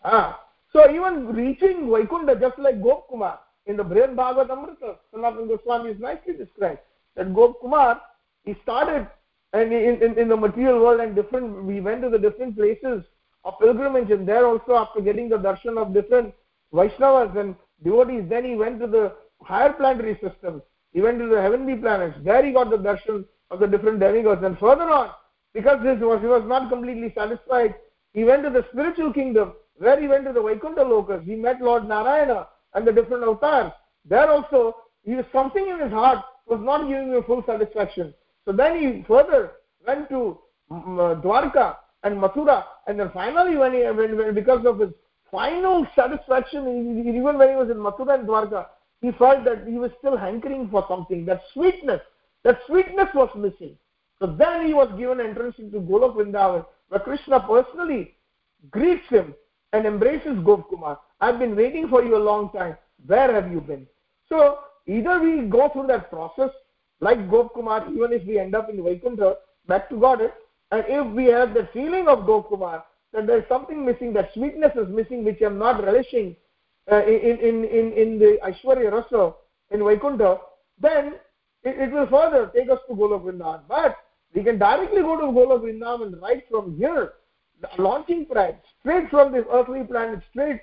Ah. 0.05 0.41
So 0.73 0.91
even 0.91 1.29
reaching 1.29 1.89
Vaikunta, 1.89 2.41
just 2.41 2.59
like 2.59 2.81
Gop 2.81 3.09
Kumar, 3.09 3.41
in 3.67 3.77
the 3.77 3.83
Brihan 3.83 4.15
Bhagavad 4.15 4.51
Amrita, 4.51 4.97
Sanatana 5.13 5.49
Goswami 5.49 5.91
is 5.91 6.01
nicely 6.01 6.35
described, 6.35 6.81
that 7.17 7.33
Gop 7.35 7.61
Kumar, 7.61 8.01
he 8.45 8.55
started 8.63 9.09
and 9.53 9.73
in, 9.73 10.03
in, 10.03 10.19
in 10.19 10.29
the 10.29 10.37
material 10.37 10.81
world 10.81 11.01
and 11.01 11.15
different, 11.15 11.65
we 11.65 11.81
went 11.81 12.03
to 12.03 12.11
the 12.11 12.19
different 12.19 12.57
places 12.57 13.03
of 13.45 13.59
pilgrimage 13.61 14.11
and 14.11 14.29
there 14.29 14.47
also 14.47 14.75
after 14.75 15.01
getting 15.01 15.29
the 15.29 15.39
darshan 15.39 15.81
of 15.81 15.95
different 15.95 16.35
Vaishnavas 16.75 17.37
and 17.39 17.55
devotees, 17.83 18.25
then 18.29 18.45
he 18.45 18.55
went 18.55 18.81
to 18.81 18.87
the 18.87 19.15
higher 19.43 19.73
planetary 19.73 20.19
systems. 20.23 20.63
He 20.93 21.01
went 21.01 21.19
to 21.21 21.27
the 21.27 21.41
heavenly 21.41 21.77
planets. 21.77 22.19
There 22.23 22.45
he 22.45 22.53
got 22.53 22.71
the 22.71 22.79
darshan 22.79 23.25
of 23.51 23.61
the 23.61 23.67
different 23.67 24.01
demigods. 24.01 24.43
And 24.45 24.59
further 24.59 24.91
on, 24.91 25.11
because 25.55 25.83
this 25.83 25.99
was, 26.01 26.21
he 26.21 26.27
was 26.27 26.43
not 26.47 26.69
completely 26.69 27.13
satisfied, 27.17 27.75
he 28.13 28.25
went 28.25 28.43
to 28.45 28.51
the 28.51 28.65
spiritual 28.73 29.13
kingdom, 29.13 29.53
where 29.77 30.01
he 30.01 30.09
went 30.09 30.25
to 30.25 30.33
the 30.33 30.43
Vaikuntha 30.43 30.81
lokas. 30.81 31.25
He 31.25 31.35
met 31.35 31.61
Lord 31.61 31.87
Narayana 31.87 32.49
and 32.75 32.87
the 32.87 32.93
different 32.93 33.23
avatars. 33.23 33.73
There 34.05 34.31
also, 34.31 34.77
he 35.03 35.15
was 35.15 35.25
something 35.33 35.69
in 35.69 35.81
his 35.81 35.93
heart 35.93 36.25
was 36.47 36.61
not 36.63 36.89
giving 36.89 37.13
him 37.13 37.23
full 37.25 37.43
satisfaction. 37.47 38.15
So 38.45 38.53
then 38.53 38.79
he 38.79 39.05
further 39.07 39.53
went 39.87 40.09
to 40.11 40.39
um, 40.71 40.97
Dwarka 41.23 41.77
and 42.05 42.19
Mathura. 42.21 42.65
And 42.87 42.99
then 42.99 43.11
finally, 43.13 43.57
when 43.57 43.73
he, 43.73 43.81
when, 43.83 44.17
when 44.17 44.35
because 44.35 44.65
of 44.65 44.79
his 44.79 44.91
final 45.31 45.87
satisfaction, 45.95 47.01
even 47.01 47.39
when 47.39 47.51
he 47.51 47.57
was 47.57 47.71
in 47.71 47.77
Mathura 47.77 48.19
and 48.19 48.29
Dwarka, 48.29 48.67
he 49.03 49.13
felt 49.13 49.45
that 49.45 49.67
he 49.67 49.79
was 49.79 49.91
still 49.99 50.17
hankering 50.17 50.69
for 50.71 50.85
something. 50.89 51.25
That 51.27 51.43
sweetness, 51.53 52.01
that 52.47 52.61
sweetness 52.69 53.09
was 53.13 53.29
missing. 53.37 53.77
So 54.21 54.27
then 54.39 54.67
he 54.67 54.73
was 54.73 54.89
given 54.97 55.21
entrance 55.21 55.57
into 55.59 55.79
Golok 55.79 56.15
Vrindavan, 56.15 56.65
where 56.89 57.01
Krishna 57.01 57.41
personally 57.41 58.15
greets 58.71 59.07
him 59.09 59.35
and 59.73 59.85
embraces 59.85 60.39
Gopkumar. 60.49 60.97
I've 61.21 61.41
been 61.41 61.57
waiting 61.57 61.89
for 61.89 62.05
you 62.05 62.17
a 62.17 62.23
long 62.23 62.51
time. 62.53 62.77
Where 63.05 63.35
have 63.35 63.51
you 63.51 63.61
been? 63.61 63.85
So 64.29 64.61
either 64.87 65.21
we 65.21 65.49
go 65.49 65.71
through 65.71 65.89
that 65.89 66.09
process 66.09 66.51
like 67.01 67.19
Gopkumar, 67.29 67.93
even 67.93 68.13
if 68.13 68.25
we 68.25 68.39
end 68.39 68.55
up 68.55 68.71
in 68.71 68.83
Vaikuntha, 68.83 69.39
back 69.67 69.89
to 69.89 69.97
Godhead, 69.97 70.33
and 70.71 70.85
if 70.87 71.15
we 71.15 71.25
have 71.25 71.53
the 71.53 71.69
feeling 71.73 72.07
of 72.07 72.21
Gopkumar, 72.21 72.85
that 73.13 73.27
there's 73.27 73.49
something 73.49 73.85
missing, 73.85 74.13
that 74.13 74.31
sweetness 74.35 74.73
is 74.77 74.89
missing, 74.89 75.25
which 75.25 75.43
I'm 75.45 75.59
not 75.59 75.83
relishing 75.83 76.37
uh, 76.93 77.05
in, 77.05 77.39
in, 77.41 77.65
in, 77.65 77.93
in 77.93 78.19
the 78.21 78.39
Aishwarya 78.45 78.93
Rasa 78.93 79.35
in 79.73 79.81
Vaikuntha, 79.81 80.39
then 80.81 81.15
it, 81.67 81.79
it, 81.79 81.93
will 81.93 82.07
further 82.07 82.51
take 82.55 82.71
us 82.71 82.79
to 82.89 82.95
Golok 82.95 83.25
Vrindavan. 83.25 83.61
But 83.69 83.97
we 84.35 84.43
can 84.45 84.59
directly 84.59 85.03
go 85.03 85.17
to 85.21 85.27
Golok 85.27 85.63
Vrindavan 85.63 86.21
right 86.23 86.45
from 86.51 86.77
here, 86.77 87.15
launching 87.79 88.27
pad, 88.27 88.61
straight 88.81 89.11
from 89.11 89.33
this 89.33 89.45
earthly 89.53 89.83
planet, 89.85 90.21
straight 90.31 90.61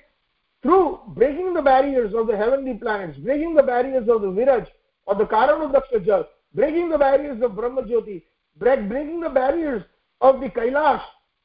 through 0.62 1.00
breaking 1.08 1.52
the 1.52 1.62
barriers 1.62 2.14
of 2.14 2.26
the 2.26 2.36
heavenly 2.36 2.74
planets, 2.74 3.18
breaking 3.18 3.54
the 3.54 3.62
barriers 3.62 4.08
of 4.08 4.22
the 4.22 4.28
Viraj 4.28 4.66
or 5.06 5.14
the 5.14 5.24
Karanudaksha 5.24 6.04
Jal, 6.04 6.26
breaking 6.54 6.88
the 6.88 6.96
barriers 6.96 7.42
of 7.42 7.52
Brahmajyoti, 7.52 8.22
breaking 8.56 9.20
the 9.20 9.28
barriers 9.28 9.82
of 10.22 10.40
the 10.40 10.48
Kailash 10.48 11.02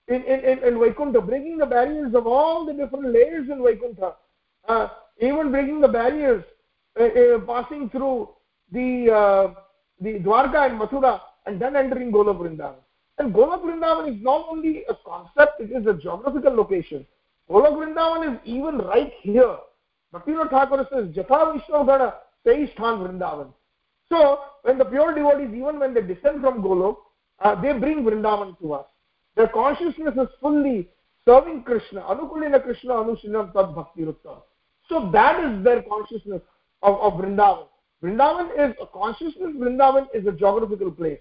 in, 0.07 0.23
in, 0.23 0.39
in, 0.39 0.63
in 0.63 0.79
Vaikuntha, 0.79 1.19
breaking 1.19 1.57
the 1.57 1.65
barriers 1.65 2.15
of 2.15 2.25
all 2.25 2.65
the 2.65 2.73
different 2.73 3.11
layers 3.11 3.49
in 3.49 3.61
Vaikuntha, 3.61 4.13
uh, 4.69 4.87
even 5.19 5.51
breaking 5.51 5.81
the 5.81 5.87
barriers, 5.87 6.43
uh, 6.97 7.03
uh, 7.03 7.39
passing 7.39 7.89
through 7.89 8.29
the, 8.71 9.11
uh, 9.11 9.53
the 10.01 10.19
Dwarka 10.19 10.69
and 10.69 10.79
Mathura, 10.79 11.21
and 11.45 11.61
then 11.61 11.75
entering 11.75 12.11
Golok 12.11 12.39
Vrindavan. 12.39 12.75
And 13.17 13.33
Golok 13.33 13.63
Vrindavan 13.63 14.15
is 14.15 14.23
not 14.23 14.47
only 14.49 14.83
a 14.89 14.95
concept, 15.05 15.59
it 15.59 15.71
is 15.71 15.85
a 15.87 15.93
geographical 15.93 16.55
location. 16.55 17.05
Golok 17.49 17.77
Vrindavan 17.77 18.33
is 18.33 18.39
even 18.45 18.77
right 18.77 19.11
here. 19.21 19.57
Bhaktivinoda 20.13 20.49
Thakur 20.49 20.87
says, 20.91 21.07
Jatha 21.15 21.55
Vishnavgana 21.55 22.13
Seisthan 22.45 22.99
Vrindavan. 22.99 23.53
So, 24.09 24.39
when 24.63 24.77
the 24.77 24.85
pure 24.85 25.13
devotees, 25.13 25.49
even 25.53 25.79
when 25.79 25.93
they 25.93 26.01
descend 26.01 26.41
from 26.41 26.63
Golok, 26.63 26.97
uh, 27.39 27.59
they 27.61 27.73
bring 27.73 28.03
Vrindavan 28.03 28.59
to 28.59 28.73
us. 28.73 28.85
Their 29.35 29.47
consciousness 29.47 30.15
is 30.15 30.27
fully 30.41 30.89
serving 31.25 31.63
Krishna. 31.63 32.01
Anukulina 32.01 32.61
Krishna 32.61 32.93
Anushinam 32.93 33.53
Tad 33.53 33.75
Bhakti 33.75 34.01
Rutta. 34.01 34.41
So 34.87 35.09
that 35.13 35.43
is 35.43 35.63
their 35.63 35.83
consciousness 35.83 36.41
of, 36.81 36.95
of 36.99 37.13
Vrindavan. 37.13 37.67
Vrindavan 38.03 38.69
is 38.69 38.75
a 38.81 38.87
consciousness, 38.87 39.55
Vrindavan 39.57 40.07
is 40.13 40.25
a 40.25 40.31
geographical 40.31 40.91
place. 40.91 41.19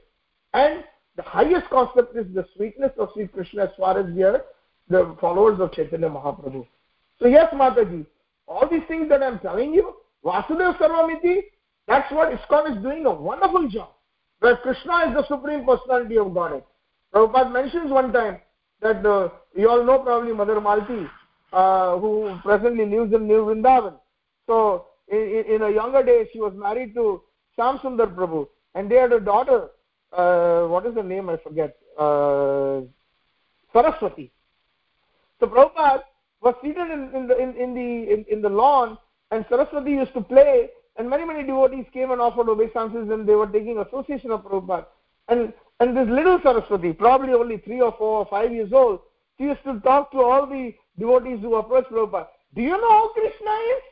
And 0.54 0.84
the 1.16 1.22
highest 1.22 1.68
concept 1.70 2.16
is 2.16 2.26
the 2.34 2.46
sweetness 2.56 2.92
of 2.98 3.08
Sri 3.14 3.26
Krishna 3.26 3.64
as 3.64 3.70
far 3.76 3.98
as 3.98 4.06
we 4.14 4.22
are 4.22 4.42
the 4.88 5.16
followers 5.20 5.60
of 5.60 5.72
Chaitanya 5.72 6.08
Mahaprabhu. 6.08 6.66
So 7.20 7.26
yes, 7.26 7.52
Mataji, 7.52 8.06
all 8.46 8.68
these 8.70 8.82
things 8.88 9.08
that 9.08 9.22
I'm 9.22 9.38
telling 9.40 9.74
you, 9.74 9.96
Vasudev 10.24 10.78
Sarvamiti, 10.78 11.40
that's 11.86 12.10
what 12.12 12.32
ISKCON 12.32 12.76
is 12.76 12.82
doing 12.82 13.06
a 13.06 13.12
wonderful 13.12 13.68
job. 13.68 13.90
Where 14.40 14.56
Krishna 14.58 15.08
is 15.08 15.14
the 15.14 15.26
Supreme 15.26 15.66
Personality 15.66 16.16
of 16.18 16.32
Godhead. 16.32 16.62
Prabhupada 17.12 17.52
mentions 17.52 17.90
one 17.90 18.12
time 18.12 18.38
that 18.80 19.04
uh, 19.04 19.30
you 19.56 19.68
all 19.68 19.84
know 19.84 19.98
probably 19.98 20.32
Mother 20.32 20.60
Malti, 20.60 21.10
uh, 21.52 21.98
who 21.98 22.38
presently 22.44 22.86
lives 22.86 23.12
in 23.12 23.26
New 23.26 23.44
Vrindavan. 23.44 23.94
So 24.46 24.86
in, 25.10 25.44
in 25.54 25.62
a 25.62 25.70
younger 25.70 26.02
day, 26.02 26.28
she 26.32 26.40
was 26.40 26.52
married 26.54 26.94
to 26.94 27.22
Shyam 27.58 27.80
Sundar 27.80 28.14
Prabhu, 28.14 28.48
and 28.74 28.90
they 28.90 28.96
had 28.96 29.12
a 29.12 29.20
daughter. 29.20 29.68
Uh, 30.12 30.66
what 30.66 30.86
is 30.86 30.94
the 30.94 31.02
name? 31.02 31.28
I 31.28 31.36
forget. 31.36 31.76
Uh, 31.98 32.82
Saraswati. 33.72 34.30
So 35.40 35.46
Prabhupada 35.46 36.02
was 36.40 36.54
seated 36.62 36.90
in, 36.90 37.14
in 37.14 37.26
the 37.28 37.38
in, 37.38 37.54
in 37.56 37.74
the 37.74 38.12
in, 38.12 38.24
in, 38.28 38.42
the 38.42 38.48
lawn, 38.48 38.98
and 39.30 39.44
Saraswati 39.48 39.90
used 39.90 40.14
to 40.14 40.20
play, 40.20 40.68
and 40.96 41.08
many 41.08 41.24
many 41.24 41.42
devotees 41.42 41.86
came 41.92 42.10
and 42.10 42.20
offered 42.20 42.48
obeisances, 42.48 43.10
and 43.10 43.28
they 43.28 43.34
were 43.34 43.46
taking 43.46 43.78
association 43.78 44.30
of 44.30 44.44
Prabhupada. 44.44 44.86
And 45.28 45.52
and 45.80 45.96
this 45.96 46.08
little 46.08 46.40
Saraswati, 46.42 46.92
probably 46.92 47.34
only 47.34 47.58
three 47.58 47.80
or 47.80 47.94
four 47.98 48.18
or 48.18 48.26
five 48.26 48.52
years 48.52 48.72
old, 48.72 49.00
she 49.36 49.44
used 49.44 49.62
to 49.64 49.78
talk 49.80 50.10
to 50.12 50.20
all 50.20 50.46
the 50.46 50.74
devotees 50.98 51.40
who 51.40 51.54
approached 51.56 51.90
Prabhupada. 51.90 52.28
Do 52.54 52.62
you 52.62 52.70
know 52.80 52.90
how 52.90 53.08
Krishna 53.12 53.50
is? 53.50 53.82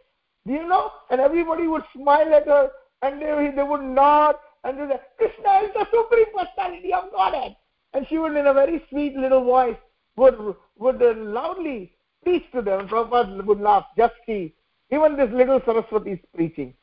Do 0.47 0.53
you 0.53 0.67
know? 0.69 0.93
And 1.11 1.21
everybody 1.21 1.67
would 1.67 1.83
smile 1.95 2.33
at 2.33 2.47
her, 2.47 2.71
and 3.03 3.21
they, 3.21 3.53
they 3.55 3.63
would 3.63 3.83
nod, 3.83 4.37
and 4.65 4.79
they 4.79 4.95
say, 4.95 5.01
Krishna 5.19 5.51
is 5.65 5.71
the 5.75 5.87
supreme 5.91 6.27
personality 6.37 6.93
of 6.93 7.11
Godhead. 7.13 7.57
And 7.95 8.07
she 8.09 8.19
would, 8.19 8.37
in 8.37 8.47
a 8.47 8.55
very 8.55 8.83
sweet 8.89 9.17
little 9.17 9.45
voice, 9.45 9.77
would, 10.17 10.37
would 10.79 11.01
loudly 11.01 11.93
preach 12.23 12.45
to 12.53 12.63
them. 12.63 12.81
And 12.81 12.89
Prabhupada 12.89 13.45
would 13.45 13.61
laugh, 13.61 13.87
just 13.97 14.15
see. 14.27 14.55
Even 14.93 15.17
this 15.17 15.31
little 15.33 15.61
Saraswati 15.65 16.13
is 16.13 16.19
preaching. 16.35 16.75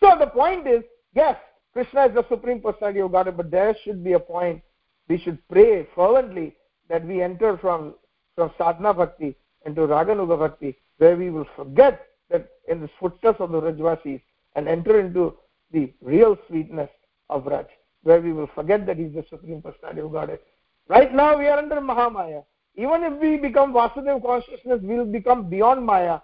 So 0.00 0.16
the 0.18 0.26
point 0.26 0.66
is, 0.66 0.82
yes, 1.14 1.36
Krishna 1.72 2.06
is 2.06 2.14
the 2.14 2.26
supreme 2.28 2.60
personality 2.60 3.00
of 3.00 3.12
Godhead, 3.12 3.36
but 3.36 3.50
there 3.50 3.76
should 3.84 4.02
be 4.02 4.12
a 4.14 4.20
point 4.20 4.62
we 5.08 5.18
should 5.18 5.38
pray 5.48 5.86
fervently 5.94 6.56
that 6.88 7.06
we 7.06 7.22
enter 7.22 7.56
from, 7.58 7.94
from 8.34 8.50
sadhana 8.58 8.94
bhakti 8.94 9.36
into 9.64 9.82
raganuga 9.82 10.38
bhakti, 10.38 10.76
where 10.98 11.16
we 11.16 11.30
will 11.30 11.46
forget 11.56 12.06
that 12.30 12.48
in 12.68 12.80
the 12.80 12.90
footsteps 13.00 13.40
of 13.40 13.50
the 13.52 13.60
Vrajvasis 13.60 14.20
and 14.54 14.68
enter 14.68 15.00
into 15.00 15.36
the 15.72 15.92
real 16.00 16.36
sweetness 16.48 16.90
of 17.30 17.44
Vraj, 17.44 17.66
where 18.02 18.20
we 18.20 18.32
will 18.32 18.48
forget 18.54 18.86
that 18.86 18.98
He 18.98 19.04
is 19.04 19.14
the 19.14 19.24
supreme 19.28 19.62
personality 19.62 20.00
of 20.00 20.12
Godhead. 20.12 20.40
Right 20.88 21.12
now 21.12 21.38
we 21.38 21.46
are 21.46 21.58
under 21.58 21.76
Mahamaya 21.76 22.44
even 22.76 23.04
if 23.04 23.14
we 23.20 23.38
become 23.38 23.72
Vasudev 23.72 24.22
consciousness, 24.22 24.80
we 24.82 24.96
will 24.96 25.06
become 25.06 25.48
beyond 25.48 25.84
Maya, 25.84 26.20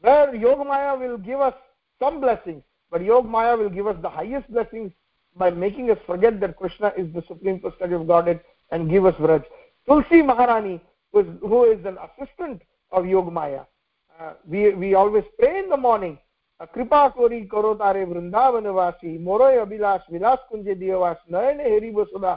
where 0.00 0.34
Yoga 0.34 0.64
Maya 0.64 0.96
will 0.96 1.18
give 1.18 1.40
us 1.40 1.54
some 2.00 2.20
blessings, 2.20 2.62
but 2.90 3.02
Yoga 3.02 3.28
Maya 3.28 3.56
will 3.56 3.68
give 3.68 3.86
us 3.88 3.96
the 4.02 4.08
highest 4.08 4.50
blessings 4.50 4.92
by 5.36 5.50
making 5.50 5.90
us 5.90 5.98
forget 6.06 6.40
that 6.40 6.56
Krishna 6.56 6.92
is 6.96 7.12
the 7.12 7.22
Supreme 7.26 7.58
Personality 7.58 7.94
of 7.94 8.06
Godhead 8.06 8.40
and 8.70 8.88
give 8.88 9.04
us 9.04 9.14
Vraj. 9.16 9.44
Tulsi 9.86 10.22
Maharani, 10.22 10.80
who 11.12 11.20
is, 11.20 11.26
who 11.40 11.64
is 11.64 11.84
an 11.84 11.98
assistant 11.98 12.62
of 12.92 13.04
Yoga 13.06 13.30
Maya, 13.30 13.60
uh, 13.60 13.64
we, 14.47 14.73
we 14.73 14.93
always 14.93 15.23
pray 15.39 15.59
in 15.59 15.69
the 15.69 15.77
morning, 15.77 16.17
कृपा 16.61 17.07
कोरी 17.17 17.39
करो 17.49 17.73
तारे 17.73 18.03
वृंदावन 18.05 18.67
वासी 18.77 19.17
मोरोय 19.25 19.57
अभिलाष 19.57 20.01
विलास 20.11 20.45
कुंज 20.49 20.67
दियवास 20.77 21.17
नयन 21.33 21.59
हेरी 21.59 21.89
बसुदा 21.91 22.33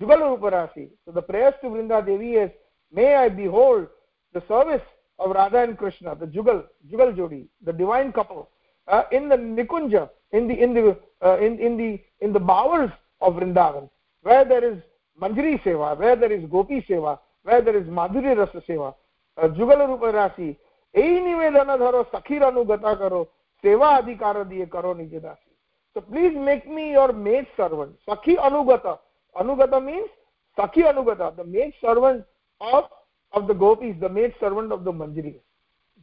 जुगल 0.00 0.22
रूपरासी 0.22 0.88
so 1.04 1.12
the 1.12 1.20
prayers 1.20 1.52
to 1.60 1.68
Vrinda 1.68 2.00
Devi 2.06 2.36
is 2.36 2.50
May 2.92 3.14
I 3.14 3.28
behold 3.28 3.86
the 4.34 4.42
service 4.48 4.82
of 5.18 5.30
Radha 5.30 5.62
and 5.62 5.78
Krishna, 5.78 6.16
the 6.16 6.26
Jugal, 6.26 6.64
Jugal 6.90 7.12
Jodi, 7.12 7.46
the 7.64 7.72
divine 7.72 8.12
couple, 8.12 8.48
uh, 8.88 9.04
in 9.12 9.28
the 9.28 9.36
Nikunja, 9.36 10.10
in 10.32 10.48
the 10.48 10.60
in 10.60 10.74
the 10.74 10.96
uh, 11.24 11.38
in 11.38 11.58
in 11.60 11.76
the 11.76 12.00
in 12.20 12.32
the 12.32 12.40
bowers 12.40 12.90
of 13.20 13.34
Vrindavan, 13.34 13.88
where 14.22 14.44
there 14.44 14.64
is 14.64 14.78
Manjari 15.20 15.62
Seva, 15.62 15.96
where 15.98 16.16
there 16.16 16.32
is 16.32 16.44
Gopi 16.50 16.84
Seva, 16.88 17.18
where 17.44 17.62
there 17.62 17.76
is 17.76 17.86
Madhuri 17.86 18.36
Rasa 18.36 18.62
Seva, 18.68 18.94
uh, 19.40 19.48
Jugal 19.48 19.86
Rupa 19.86 20.06
Rasi, 20.12 20.56
यही 20.95 21.19
निवेदन 21.21 21.75
धरो 21.77 22.03
सखीर 22.15 22.43
अनुगता 22.43 22.93
करो 23.01 23.23
सेवा 23.63 23.89
अधिकार 23.97 24.43
दिए 24.43 24.65
करो 24.75 24.93
निज 24.93 25.15
दासी 25.21 25.55
so 25.95 26.01
please 26.01 26.35
make 26.35 26.67
me 26.67 26.91
your 26.91 27.13
maid 27.13 27.47
servant 27.55 27.95
sakhi 28.07 28.35
anugata 28.37 28.99
anugata 29.41 29.79
means 29.83 30.09
sakhi 30.57 30.83
anugata 30.91 31.35
the 31.37 31.43
maid 31.43 31.73
servant 31.79 32.25
of 32.61 32.89
of 33.33 33.47
the 33.47 33.53
gopis 33.53 33.95
the 34.01 34.09
maid 34.09 34.33
servant 34.39 34.71
of 34.71 34.83
the 34.83 34.91
manjari 34.91 35.35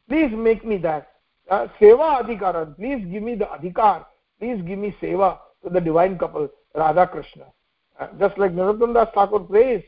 please 0.09 0.33
make 0.33 0.65
me 0.65 0.79
that 0.79 1.13
uh, 1.51 1.67
seva 1.79 2.09
adhikara 2.21 2.65
please 2.77 3.05
give 3.13 3.23
me 3.23 3.35
the 3.35 3.49
adhikar 3.57 4.07
please 4.41 4.63
give 4.63 4.79
me 4.79 4.95
seva 5.03 5.39
to 5.63 5.69
the 5.69 5.81
divine 5.81 6.19
couple 6.19 6.49
radha 6.75 7.07
krishna 7.07 7.45
uh, 8.01 8.09
just 8.19 8.39
like 8.39 8.53
narottam 8.53 8.95
das 8.95 9.15
thakur 9.15 9.41
prays 9.41 9.83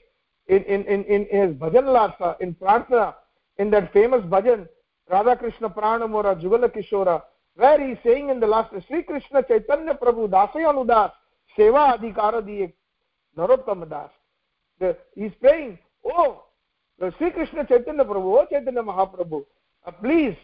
in 0.48 0.62
in 0.64 0.84
in 0.84 1.04
in 1.04 1.26
his 1.32 1.56
bhajan 1.64 1.92
lasa 1.98 2.36
in 2.40 2.54
prarthana 2.54 3.14
in 3.58 3.70
that 3.70 3.90
famous 3.92 4.22
bhajan 4.36 4.68
Radha 5.10 5.36
Krishna 5.36 5.68
Pranamora 5.68 6.40
Jugala 6.40 6.68
Kishora, 6.68 7.22
where 7.56 7.84
he 7.84 7.92
is 7.92 7.98
saying 8.04 8.30
in 8.30 8.40
the 8.40 8.46
last, 8.46 8.72
Sri 8.88 9.02
Krishna 9.02 9.42
Chaitanya 9.42 9.94
Prabhu 9.94 10.28
Dasayanudas, 10.28 11.12
Seva 11.56 11.98
Adhikara 11.98 12.42
Diye 12.42 12.72
Narottam 13.36 13.88
Das. 13.88 14.10
The, 14.80 14.96
he's 15.14 15.32
praying, 15.40 15.78
oh, 16.04 16.44
Sri 17.18 17.30
Krishna 17.30 17.66
Chaitanya 17.66 18.04
Prabhu, 18.04 18.40
oh 18.40 18.46
Chaitanya 18.50 18.82
Mahaprabhu, 18.82 19.44
uh, 19.86 19.90
please 19.90 20.36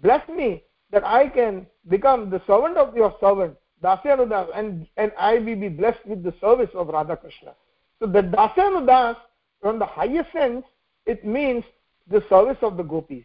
bless 0.00 0.26
me 0.28 0.62
that 0.90 1.04
I 1.04 1.28
can 1.28 1.66
become 1.88 2.30
the 2.30 2.40
servant 2.46 2.76
of 2.76 2.96
your 2.96 3.14
servant, 3.20 3.56
Dasyanudas, 3.82 4.48
and, 4.54 4.86
and 4.96 5.10
I 5.18 5.38
will 5.38 5.56
be 5.56 5.68
blessed 5.68 6.06
with 6.06 6.22
the 6.22 6.32
service 6.40 6.70
of 6.74 6.88
Radha 6.88 7.16
Krishna. 7.16 7.54
So 7.98 8.06
the 8.06 8.22
Dasyanudas, 8.22 9.16
from 9.60 9.80
the 9.80 9.86
highest 9.86 10.30
sense, 10.32 10.64
it 11.04 11.24
means 11.26 11.64
the 12.08 12.22
service 12.28 12.58
of 12.62 12.76
the 12.76 12.84
gopis 12.84 13.24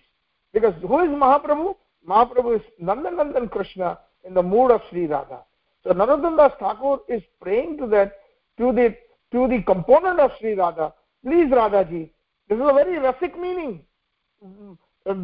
because 0.54 0.74
who 0.82 1.00
is 1.00 1.10
mahaprabhu? 1.10 1.76
Mahaprabhu 2.08 2.58
is 2.58 2.62
nandanandan 2.82 3.50
krishna 3.52 4.00
in 4.24 4.34
the 4.34 4.44
mood 4.44 4.72
of 4.72 4.82
sri 4.90 5.06
radha. 5.08 5.40
So 5.84 5.92
narottam 5.92 6.38
thakur 6.60 7.00
is 7.08 7.22
praying 7.42 7.78
to 7.78 7.88
that 7.88 8.14
to 8.58 8.72
the 8.72 8.96
to 9.32 9.48
the 9.48 9.62
component 9.64 10.20
of 10.20 10.32
sri 10.40 10.54
radha. 10.54 10.94
Please 11.24 11.52
radha 11.52 11.86
ji 11.86 12.12
this 12.48 12.58
is 12.58 12.62
a 12.62 12.74
very 12.74 12.98
rasic 12.98 13.40
meaning 13.40 13.82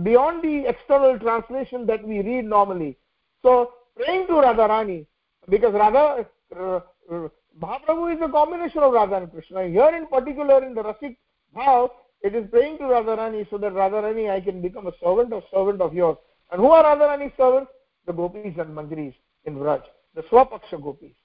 beyond 0.03 0.43
the 0.43 0.65
external 0.68 1.18
translation 1.19 1.85
that 1.88 2.06
we 2.06 2.22
read 2.22 2.45
normally. 2.45 2.97
So 3.41 3.73
praying 3.95 4.27
to 4.27 4.34
radharani 4.34 5.06
because 5.49 5.73
radha 5.73 6.26
uh, 6.56 6.80
uh, 7.11 7.27
Mahaprabhu 7.60 8.14
is 8.14 8.22
a 8.22 8.30
combination 8.30 8.80
of 8.80 8.93
Radha 8.93 9.15
and 9.15 9.31
Krishna. 9.31 9.68
Here 9.68 9.95
in 9.95 10.07
particular 10.07 10.65
in 10.65 10.73
the 10.73 10.84
Rasik 10.84 11.15
Bhav, 11.56 11.89
it 12.22 12.36
is 12.36 12.50
praying 12.50 12.78
to 12.80 12.86
Radharani 12.86 13.50
so 13.50 13.58
that 13.58 13.74
Radharani 13.74 14.30
I 14.32 14.42
can 14.42 14.62
become 14.62 14.88
a 14.88 14.94
servant 15.04 15.34
of 15.34 15.44
servant 15.54 15.82
of 15.82 15.94
yours. 15.94 16.18
And 16.52 16.60
who 16.62 16.72
are 16.72 16.84
Radharani's 16.84 17.34
servants? 17.38 17.72
The 18.06 18.14
gopis 18.14 18.58
and 18.58 18.76
manjaris 18.76 19.16
in 19.46 19.56
Vraj, 19.56 19.82
the 20.14 20.22
Swapaksha 20.24 20.82
gopis. 20.82 21.16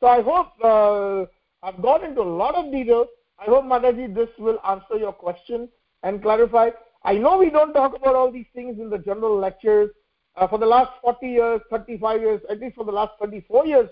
So 0.00 0.06
I 0.06 0.22
hope 0.22 0.52
uh, 0.62 1.26
I've 1.66 1.82
gone 1.82 2.04
into 2.04 2.22
a 2.22 2.30
lot 2.42 2.54
of 2.54 2.72
detail. 2.72 3.06
I 3.38 3.44
hope 3.44 3.64
Mataji 3.64 4.14
this 4.14 4.28
will 4.38 4.58
answer 4.66 4.96
your 4.96 5.12
question 5.12 5.68
and 6.02 6.22
clarify. 6.22 6.70
I 7.04 7.14
know 7.14 7.38
we 7.38 7.50
don't 7.50 7.72
talk 7.72 7.96
about 7.96 8.14
all 8.14 8.30
these 8.30 8.46
things 8.54 8.78
in 8.78 8.90
the 8.90 8.98
general 8.98 9.38
lectures. 9.38 9.90
Uh, 10.36 10.46
for 10.46 10.58
the 10.58 10.66
last 10.66 10.90
40 11.02 11.26
years, 11.26 11.60
35 11.70 12.20
years, 12.20 12.40
at 12.48 12.60
least 12.60 12.76
for 12.76 12.84
the 12.84 12.92
last 12.92 13.12
34 13.20 13.66
years, 13.66 13.88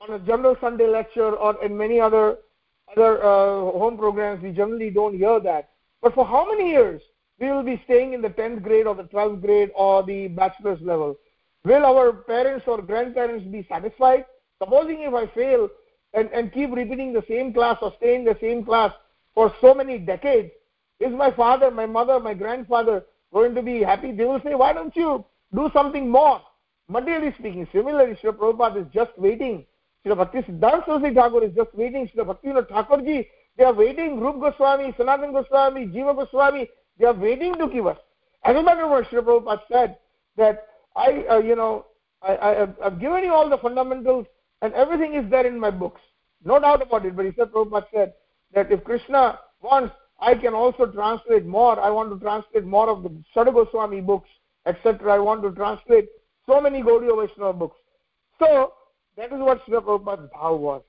on 0.00 0.14
a 0.14 0.18
general 0.20 0.56
Sunday 0.60 0.86
lecture 0.86 1.36
or 1.36 1.62
in 1.64 1.76
many 1.76 2.00
other 2.00 2.38
other 2.92 3.22
uh, 3.22 3.78
home 3.78 3.96
programs, 3.96 4.42
we 4.42 4.52
generally 4.52 4.90
don't 4.90 5.16
hear 5.16 5.40
that. 5.40 5.70
But 6.02 6.14
for 6.14 6.24
how 6.24 6.46
many 6.50 6.70
years 6.70 7.00
we 7.38 7.50
will 7.50 7.62
be 7.62 7.80
staying 7.84 8.12
in 8.12 8.22
the 8.22 8.30
10th 8.30 8.62
grade 8.62 8.86
or 8.86 8.94
the 8.94 9.04
12th 9.04 9.40
grade 9.40 9.70
or 9.74 10.02
the 10.02 10.28
bachelor's 10.28 10.80
level? 10.80 11.16
Will 11.64 11.84
our 11.84 12.12
parents 12.12 12.64
or 12.66 12.80
grandparents 12.80 13.46
be 13.46 13.66
satisfied? 13.68 14.24
Supposing 14.62 15.02
if 15.02 15.14
I 15.14 15.26
fail 15.34 15.68
and, 16.14 16.28
and 16.30 16.52
keep 16.52 16.70
repeating 16.72 17.12
the 17.12 17.24
same 17.28 17.52
class 17.52 17.78
or 17.82 17.92
stay 17.98 18.14
in 18.14 18.24
the 18.24 18.36
same 18.40 18.64
class 18.64 18.92
for 19.34 19.54
so 19.60 19.74
many 19.74 19.98
decades, 19.98 20.50
is 21.00 21.12
my 21.12 21.30
father, 21.30 21.70
my 21.70 21.86
mother, 21.86 22.18
my 22.20 22.34
grandfather 22.34 23.04
going 23.32 23.54
to 23.54 23.62
be 23.62 23.82
happy? 23.82 24.12
They 24.12 24.24
will 24.24 24.40
say, 24.42 24.54
why 24.54 24.72
don't 24.72 24.94
you 24.96 25.24
do 25.54 25.70
something 25.72 26.08
more? 26.08 26.40
Materially 26.88 27.34
speaking, 27.38 27.68
similarly, 27.72 28.18
Srila 28.22 28.36
Prabhupada 28.36 28.86
is 28.86 28.92
just 28.92 29.10
waiting 29.16 29.64
Srila 30.04 30.16
Bhakti 30.16 30.38
Siddhanta 30.38 30.86
Saraswati 30.86 31.14
Thakur 31.14 31.44
is 31.44 31.54
just 31.54 31.74
waiting. 31.74 32.08
Srila 32.08 32.34
Bhaktivinoda 32.34 32.68
Thakur 32.68 33.02
ji, 33.02 33.28
they 33.56 33.64
are 33.64 33.74
waiting. 33.74 34.20
Rup 34.20 34.40
Goswami, 34.40 34.94
Sanatan 34.96 35.32
Goswami, 35.32 35.86
Jiva 35.86 36.14
Goswami, 36.16 36.68
they 36.98 37.06
are 37.06 37.14
waiting 37.14 37.54
to 37.54 37.68
give 37.68 37.86
us. 37.86 37.98
As 38.44 38.56
a 38.56 38.62
matter 38.62 38.84
of 38.84 39.02
fact, 39.02 39.12
Srila 39.12 39.24
Prabhupada 39.24 39.60
said 39.70 39.98
that 40.36 40.66
I, 40.96 41.24
uh, 41.30 41.38
you 41.38 41.56
know, 41.56 41.86
I, 42.22 42.32
I, 42.32 42.62
I've 42.84 43.00
given 43.00 43.24
you 43.24 43.32
all 43.32 43.48
the 43.48 43.58
fundamentals 43.58 44.26
and 44.62 44.72
everything 44.74 45.14
is 45.14 45.30
there 45.30 45.46
in 45.46 45.58
my 45.58 45.70
books. 45.70 46.00
No 46.44 46.58
doubt 46.58 46.82
about 46.82 47.04
it. 47.04 47.16
But 47.16 47.26
he 47.26 47.32
said, 47.36 47.50
Prabhupada 47.52 47.86
said 47.92 48.14
that 48.54 48.72
if 48.72 48.82
Krishna 48.84 49.38
wants, 49.60 49.94
I 50.18 50.34
can 50.34 50.54
also 50.54 50.86
translate 50.86 51.46
more. 51.46 51.78
I 51.78 51.90
want 51.90 52.10
to 52.12 52.18
translate 52.18 52.64
more 52.64 52.88
of 52.88 53.02
the 53.02 53.10
Sada 53.34 53.52
Goswami 53.52 54.00
books, 54.00 54.28
etc. 54.66 55.14
I 55.14 55.18
want 55.18 55.42
to 55.42 55.52
translate 55.52 56.08
so 56.46 56.60
many 56.60 56.82
Gaudiya 56.82 57.16
Vaishnava 57.26 57.52
books. 57.52 57.76
So 58.38 58.72
that 59.20 59.32
is 59.32 59.38
what 59.38 59.64
Srila 59.66 59.84
Prabhupada's 59.84 60.30
bhav 60.34 60.58
was. 60.58 60.82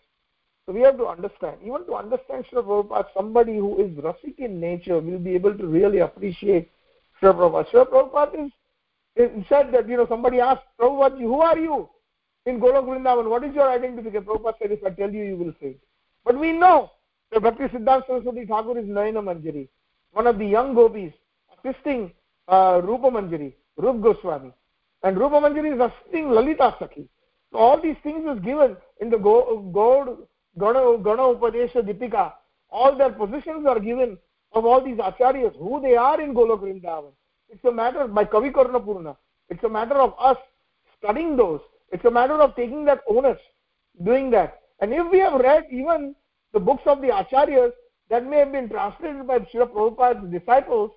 So 0.66 0.72
we 0.72 0.82
have 0.82 0.98
to 0.98 1.08
understand. 1.08 1.58
Even 1.66 1.86
to 1.88 1.96
understand 1.96 2.46
Srila 2.46 2.64
Prabhupada, 2.64 3.06
somebody 3.14 3.58
who 3.58 3.84
is 3.84 3.92
rasik 3.98 4.40
in 4.40 4.60
nature 4.60 5.00
will 5.00 5.20
be 5.20 5.36
able 5.36 5.54
to 5.58 5.68
really 5.68 6.00
appreciate 6.00 6.72
Srila 7.22 7.36
Prabhupada. 7.36 7.72
Srila 7.72 7.90
Prabhupada 7.90 8.46
is, 8.46 8.52
it 9.18 9.46
said 9.50 9.74
that, 9.74 9.90
you 9.90 9.98
know, 9.98 10.08
somebody 10.08 10.40
asked, 10.40 10.64
Prabhupada, 10.80 11.20
who 11.20 11.42
are 11.42 11.58
you 11.58 11.90
in 12.46 12.62
Golok 12.62 12.86
Vrindavan? 12.86 13.30
What 13.30 13.44
is 13.44 13.54
your 13.54 13.70
identification? 13.70 14.24
Prabhupada 14.24 14.54
said, 14.62 14.72
if 14.72 14.84
I 14.86 14.92
tell 14.92 15.12
you, 15.12 15.24
you 15.24 15.36
will 15.36 15.54
faint. 15.60 15.78
But 16.24 16.40
we 16.40 16.54
know 16.54 16.92
that 17.32 17.42
Bhakti 17.42 17.64
Siddhanta 17.66 18.08
Saraswati 18.08 18.46
Thakur 18.46 18.78
is 18.78 18.86
Nayana 18.86 19.22
Manjari, 19.22 19.68
one 20.14 20.28
of 20.28 20.38
the 20.38 20.46
young 20.46 20.74
gopis 20.74 21.12
assisting 21.66 22.14
uh, 22.48 22.82
Rupa 22.82 23.08
Manjari, 23.08 23.54
Rup 23.76 24.02
Goswami. 24.02 24.54
And 25.04 25.18
Rupa 25.18 25.36
Manjari 25.36 25.76
is 25.76 25.82
assisting 25.82 26.30
Lalita 26.30 26.78
Sakhi. 26.80 27.08
So 27.52 27.58
all 27.58 27.82
these 27.82 27.98
things 28.04 28.26
is 28.26 28.40
given 28.44 28.78
in 29.00 29.10
the 29.10 29.18
Gana, 29.18 30.18
Gana 30.58 31.22
Upadesha 31.36 31.82
Dipika. 31.82 32.34
All 32.70 32.98
their 32.98 33.12
positions 33.12 33.66
are 33.68 33.80
given 33.80 34.18
of 34.54 34.66
all 34.66 34.84
these 34.84 34.98
acharyas, 34.98 35.56
who 35.58 35.82
they 35.82 35.96
are 35.96 36.20
in 36.22 36.34
Golok 36.34 36.62
Vrindavan. 36.62 37.12
It's 37.50 37.64
a 37.66 37.72
matter 37.72 38.08
by 38.08 38.26
Kavi 38.26 38.52
Karnapurna. 38.52 39.16
It's 39.50 39.64
a 39.64 39.70
matter 39.70 39.96
of 39.96 40.14
us 40.20 40.38
studying 40.98 41.36
those. 41.36 41.60
It's 41.92 42.06
a 42.06 42.12
matter 42.12 42.36
of 42.36 42.56
taking 42.56 42.86
that 42.86 43.02
onus, 43.10 43.40
doing 44.04 44.30
that. 44.32 44.60
And 44.80 44.94
if 44.94 45.12
we 45.12 45.20
have 45.20 45.34
read 45.34 45.66
even 45.70 46.16
the 46.54 46.60
books 46.60 46.84
of 46.86 47.02
the 47.02 47.10
acharyas 47.10 47.72
that 48.10 48.26
may 48.26 48.40
have 48.40 48.52
been 48.52 48.70
translated 48.70 49.28
by 49.28 49.40
Srila 49.40 49.72
Prabhupada's 49.72 50.32
disciples 50.32 50.92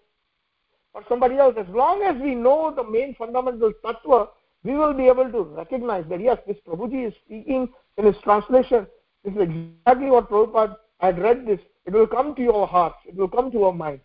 or 0.93 1.03
somebody 1.09 1.37
else, 1.39 1.57
as 1.59 1.67
long 1.69 2.03
as 2.03 2.21
we 2.23 2.35
know 2.37 2.73
the 2.75 2.85
main 2.85 3.15
fundamental 3.17 3.73
tattva, 3.85 4.29
we 4.65 4.75
will 4.77 4.95
be 4.95 5.07
able 5.07 5.31
to 5.31 5.43
recognize 5.43 6.05
that 6.09 6.21
yes, 6.21 6.39
this 6.47 6.57
Prabhuji 6.67 7.09
is 7.09 7.15
speaking 7.25 7.69
in 7.99 8.07
his 8.07 8.17
translation. 8.25 8.87
This 9.23 9.35
is 9.35 9.41
exactly 9.43 10.11
what 10.11 10.31
Prabhupada 10.31 10.77
had 11.01 11.19
read 11.19 11.47
this. 11.47 11.61
It 11.87 11.93
will 11.93 12.07
come 12.07 12.35
to 12.35 12.43
your 12.43 12.67
hearts. 12.67 12.97
It 13.07 13.15
will 13.15 13.29
come 13.29 13.51
to 13.51 13.59
your 13.59 13.75
mind. 13.75 14.01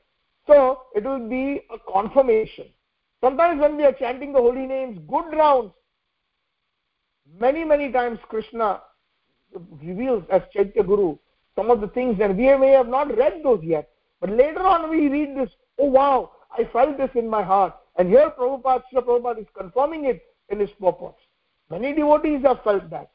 So 0.47 0.81
it 0.93 1.05
will 1.05 1.29
be 1.29 1.61
a 1.73 1.77
confirmation. 1.91 2.65
Sometimes 3.21 3.61
when 3.61 3.77
we 3.77 3.85
are 3.85 3.93
chanting 3.93 4.33
the 4.33 4.39
holy 4.39 4.65
names, 4.65 4.99
good 5.07 5.31
rounds, 5.31 5.71
many, 7.39 7.63
many 7.63 7.91
times 7.91 8.19
Krishna 8.27 8.81
reveals 9.81 10.23
as 10.29 10.41
Chaitya 10.53 10.83
Guru 10.83 11.17
some 11.55 11.71
of 11.71 11.81
the 11.81 11.87
things 11.87 12.19
and 12.21 12.37
we 12.37 12.55
may 12.57 12.71
have 12.71 12.87
not 12.87 13.15
read 13.17 13.41
those 13.43 13.61
yet. 13.63 13.89
But 14.19 14.31
later 14.31 14.61
on 14.61 14.89
we 14.89 15.07
read 15.07 15.37
this, 15.37 15.49
oh 15.77 15.85
wow, 15.85 16.31
I 16.57 16.65
felt 16.71 16.97
this 16.97 17.09
in 17.15 17.29
my 17.29 17.43
heart. 17.43 17.73
And 17.97 18.09
here 18.09 18.31
Prabhupada, 18.37 18.83
Prabhupada 18.93 19.39
is 19.39 19.47
confirming 19.57 20.05
it 20.05 20.21
in 20.49 20.59
his 20.59 20.69
purpose. 20.81 21.15
Many 21.69 21.93
devotees 21.93 22.43
have 22.43 22.63
felt 22.63 22.89
that. 22.89 23.11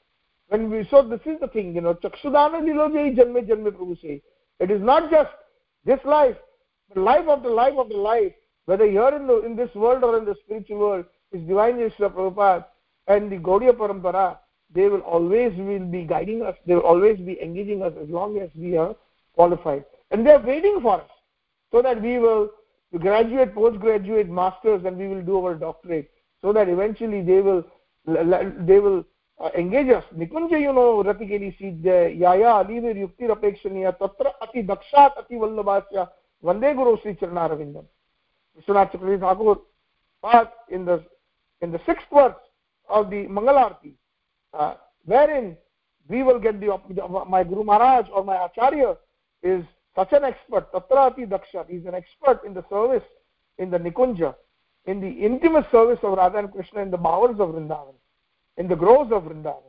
When 0.48 0.70
we 0.70 0.86
so 0.90 1.02
this 1.02 1.20
is 1.26 1.40
the 1.40 1.48
thing, 1.48 1.74
you 1.74 1.80
know, 1.80 1.94
Chakshudana 1.94 2.60
Lilojai 2.62 3.16
Janme 3.16 3.48
Janme 3.48 3.70
Prabhu 3.70 4.00
say. 4.00 4.22
It 4.60 4.70
is 4.70 4.80
not 4.80 5.10
just 5.10 5.30
this 5.84 5.98
life, 6.04 6.36
but 6.88 6.98
life 6.98 7.26
of 7.26 7.42
the 7.42 7.48
life 7.48 7.74
of 7.76 7.88
the 7.88 7.96
life, 7.96 8.32
whether 8.66 8.86
here 8.86 9.08
in 9.08 9.26
the 9.26 9.42
in 9.44 9.56
this 9.56 9.74
world 9.74 10.04
or 10.04 10.18
in 10.18 10.24
the 10.24 10.36
spiritual 10.44 10.78
world, 10.78 11.06
is 11.32 11.40
divine 11.48 11.76
Yeshua 11.76 12.12
Prabhupada 12.14 12.66
and 13.06 13.30
the 13.30 13.36
Gaudiya 13.36 13.72
Parampara, 13.72 14.38
they 14.74 14.88
will 14.88 15.00
always 15.00 15.56
will 15.58 15.86
be 15.86 16.04
guiding 16.04 16.42
us, 16.42 16.54
they 16.66 16.74
will 16.74 16.82
always 16.82 17.18
be 17.18 17.40
engaging 17.42 17.82
us 17.82 17.92
as 18.00 18.08
long 18.08 18.38
as 18.38 18.50
we 18.56 18.76
are 18.76 18.94
qualified. 19.34 19.84
And 20.10 20.26
they 20.26 20.30
are 20.30 20.40
waiting 20.40 20.78
for 20.80 21.00
us 21.00 21.10
so 21.72 21.82
that 21.82 22.00
we 22.00 22.18
will 22.18 22.50
graduate, 22.98 23.54
postgraduate, 23.54 24.28
masters, 24.28 24.84
and 24.84 24.96
we 24.96 25.08
will 25.08 25.22
do 25.22 25.44
our 25.44 25.54
doctorate 25.54 26.10
so 26.44 26.52
that 26.52 26.68
eventually 26.68 27.22
they 27.22 27.40
will 27.40 27.64
they 28.04 28.78
will 28.78 29.02
uh, 29.40 29.48
engage 29.56 29.88
us 29.88 30.04
nikunja 30.14 30.58
you 30.60 30.74
know 30.74 31.02
ratikeli 31.02 31.56
siddha 31.58 31.96
yaya 32.24 32.50
alivir 32.56 32.96
yuktir 33.04 33.30
apekshaniya 33.32 33.92
tatra 33.92 34.34
ati 34.44 34.62
dakshat 34.62 35.16
ati 35.22 35.36
vallabhasya 35.42 36.04
vande 36.42 36.68
guru 36.76 36.98
sri 37.02 37.14
charnaravindam 37.22 37.86
vishwanath 38.56 38.92
chakravarti 38.92 39.20
thakur 39.24 39.56
but 40.26 40.52
in 40.68 40.84
the 40.84 41.02
in 41.62 41.72
the 41.72 41.80
sixth 41.86 42.10
verse 42.12 42.44
of 42.90 43.08
the 43.08 43.26
mangalarti 43.38 43.94
uh, 44.52 44.74
wherein 45.06 45.56
we 46.10 46.22
will 46.22 46.38
get 46.38 46.60
the 46.60 46.68
my 47.26 47.42
guru 47.42 47.64
maharaj 47.64 48.06
or 48.12 48.22
my 48.22 48.36
acharya 48.44 48.96
is 49.42 49.64
such 49.96 50.12
an 50.12 50.24
expert 50.24 50.70
tatra 50.76 51.06
ati 51.10 51.24
dakshat 51.24 51.66
he 51.68 51.76
is 51.76 51.86
an 51.86 51.94
expert 51.94 52.44
in 52.44 52.52
the 52.52 52.64
service 52.68 53.08
in 53.56 53.70
the 53.70 53.78
nikunja 53.78 54.34
in 54.86 55.00
the 55.00 55.08
intimate 55.08 55.66
service 55.70 55.98
of 56.02 56.16
Radha 56.18 56.38
and 56.38 56.52
Krishna 56.52 56.82
in 56.82 56.90
the 56.90 56.96
bowels 56.96 57.40
of 57.40 57.50
Vrindavan, 57.50 57.94
in 58.56 58.68
the 58.68 58.76
groves 58.76 59.12
of 59.12 59.24
Vrindavan. 59.24 59.62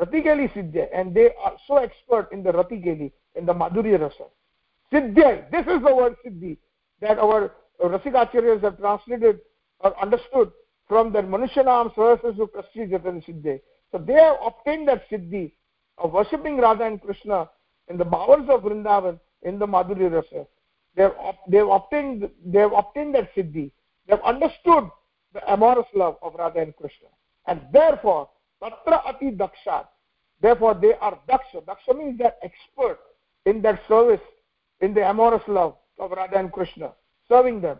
Ratikeli 0.00 0.52
Siddhya, 0.52 0.88
and 0.92 1.14
they 1.14 1.30
are 1.42 1.54
so 1.66 1.76
expert 1.76 2.28
in 2.32 2.42
the 2.42 2.52
Ratikeli, 2.52 3.12
in 3.34 3.46
the 3.46 3.54
Madhurya 3.54 4.00
Rasa. 4.00 4.24
Siddhya, 4.92 5.50
this 5.50 5.66
is 5.66 5.82
the 5.82 5.94
word 5.94 6.16
Siddhi 6.24 6.56
that 7.00 7.18
our 7.18 7.52
Rasikacharyas 7.82 8.62
have 8.62 8.78
translated 8.78 9.40
or 9.80 10.00
understood 10.00 10.50
from 10.88 11.12
the 11.12 11.20
Manushanam 11.20 11.94
Sarasasu 11.94 12.48
Kasri 12.50 12.90
Jatan 12.90 13.24
Siddhe. 13.24 13.60
So 13.90 13.98
they 13.98 14.14
have 14.14 14.36
obtained 14.44 14.88
that 14.88 15.08
Siddhi 15.10 15.52
of 15.98 16.12
worshipping 16.12 16.58
Radha 16.58 16.84
and 16.84 17.00
Krishna 17.00 17.48
in 17.88 17.96
the 17.96 18.04
bowels 18.04 18.48
of 18.48 18.62
Vrindavan 18.62 19.18
in 19.42 19.58
the 19.58 19.66
Madhurya 19.66 20.12
Rasa. 20.12 20.46
They 20.94 21.02
have, 21.04 21.14
they 21.48 21.58
have 21.58 21.68
obtained 21.68 22.28
they 22.44 22.60
have 22.60 22.72
obtained 22.72 23.14
that 23.14 23.34
Siddhi 23.34 23.70
they 24.06 24.16
have 24.16 24.24
understood 24.24 24.90
the 25.34 25.50
amorous 25.50 25.86
love 25.94 26.16
of 26.22 26.34
Radha 26.34 26.60
and 26.60 26.76
Krishna. 26.76 27.08
And 27.46 27.60
therefore, 27.72 28.28
Tatra 28.62 29.06
Ati 29.06 29.32
Dakshat, 29.32 29.86
therefore 30.40 30.74
they 30.74 30.94
are 30.94 31.18
Daksha. 31.28 31.64
Daksha 31.64 31.96
means 31.96 32.18
they 32.18 32.24
are 32.24 32.34
expert 32.42 32.98
in 33.46 33.62
that 33.62 33.80
service, 33.88 34.20
in 34.80 34.94
the 34.94 35.04
amorous 35.04 35.42
love 35.48 35.76
of 35.98 36.10
radha 36.10 36.38
and 36.38 36.52
krishna 36.52 36.92
serving 37.28 37.60
them. 37.60 37.78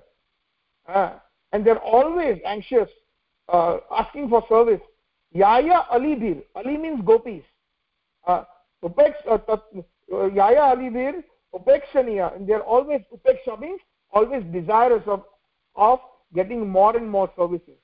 Uh, 0.87 1.15
and 1.53 1.65
they're 1.65 1.79
always 1.79 2.41
anxious 2.47 2.89
uh, 3.49 3.79
asking 3.91 4.29
for 4.29 4.45
service. 4.49 4.81
Yaya 5.33 5.87
alibir 5.93 6.43
ali 6.55 6.77
means 6.77 7.01
gopis. 7.05 7.45
Uh, 8.27 8.45
upex 8.83 9.15
uh, 9.29 9.39
uh, 9.49 10.27
yaya 10.27 10.75
alibir 10.75 11.23
upekshaniya. 11.55 12.37
And 12.37 12.47
they're 12.49 12.63
always 12.63 13.01
upeksha 13.13 13.61
means 13.61 13.81
always 14.11 14.43
desirous 14.53 15.03
of 15.07 15.25
of 15.75 16.01
getting 16.35 16.69
more 16.69 16.97
and 16.97 17.09
more 17.09 17.31
services 17.37 17.79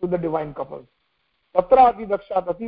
to 0.00 0.06
the 0.06 0.16
divine 0.16 0.54
couples. 0.54 0.86
tatra 1.54 1.88
ati 1.90 2.06
dakshat 2.06 2.48
ati 2.48 2.66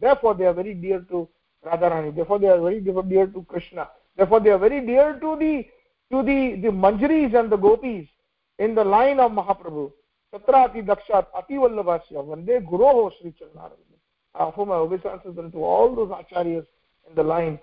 therefore 0.00 0.34
they 0.34 0.46
are 0.46 0.54
very 0.54 0.74
dear 0.74 1.00
to 1.10 1.28
radharani 1.64 2.14
therefore 2.14 2.38
they 2.38 2.48
are 2.48 2.60
very 2.60 2.80
dear 2.80 3.26
to 3.26 3.42
krishna 3.44 3.88
therefore 4.16 4.40
they 4.40 4.50
are 4.50 4.58
very 4.58 4.80
dear 4.86 5.18
to 5.24 5.36
the 5.42 5.66
to 6.10 6.22
the 6.22 6.56
the 6.62 6.70
manjaris 6.84 7.34
and 7.40 7.52
the 7.52 7.56
gopis 7.56 8.08
in 8.58 8.74
the 8.74 8.84
line 8.84 9.20
of 9.20 9.32
mahaprabhu 9.40 9.84
tatra 10.32 10.64
ati 10.68 10.82
dakshat 10.92 11.26
ati 11.42 11.60
vallabhasyam 11.64 12.32
vande 12.32 12.54
guroho 12.72 13.04
sri 13.18 13.32
chanarani 13.42 13.88
I 14.34 14.42
offer 14.44 14.64
my 14.64 14.76
obeisances 14.76 15.34
to 15.36 15.64
all 15.64 15.94
those 15.94 16.10
acharyas 16.10 16.66
in 17.08 17.14
the 17.16 17.22
line 17.22 17.58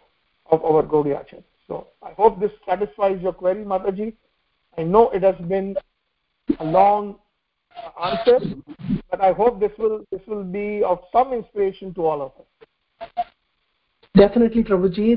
of 0.51 0.63
our 0.63 0.84
Gaudiya 0.84 1.22
Acharya. 1.22 1.43
So 1.67 1.88
I 2.03 2.11
hope 2.11 2.39
this 2.39 2.51
satisfies 2.67 3.22
your 3.22 3.34
query, 3.34 3.63
Mataji. 3.63 4.13
I 4.77 4.84
know 4.84 5.09
it 5.11 5.23
has 5.23 5.35
been 5.47 5.77
a 6.59 6.63
long 6.63 7.15
answer, 8.03 8.39
but 9.09 9.22
I 9.22 9.31
hope 9.31 9.59
this 9.59 9.72
will 9.77 10.03
this 10.11 10.22
will 10.27 10.43
be 10.43 10.84
of 10.84 10.99
some 11.11 11.34
inspiration 11.34 11.93
to 11.95 12.05
all 12.05 12.22
of 12.22 12.31
us. 12.39 13.26
Definitely, 14.15 14.63
Prabhuji. 14.63 15.13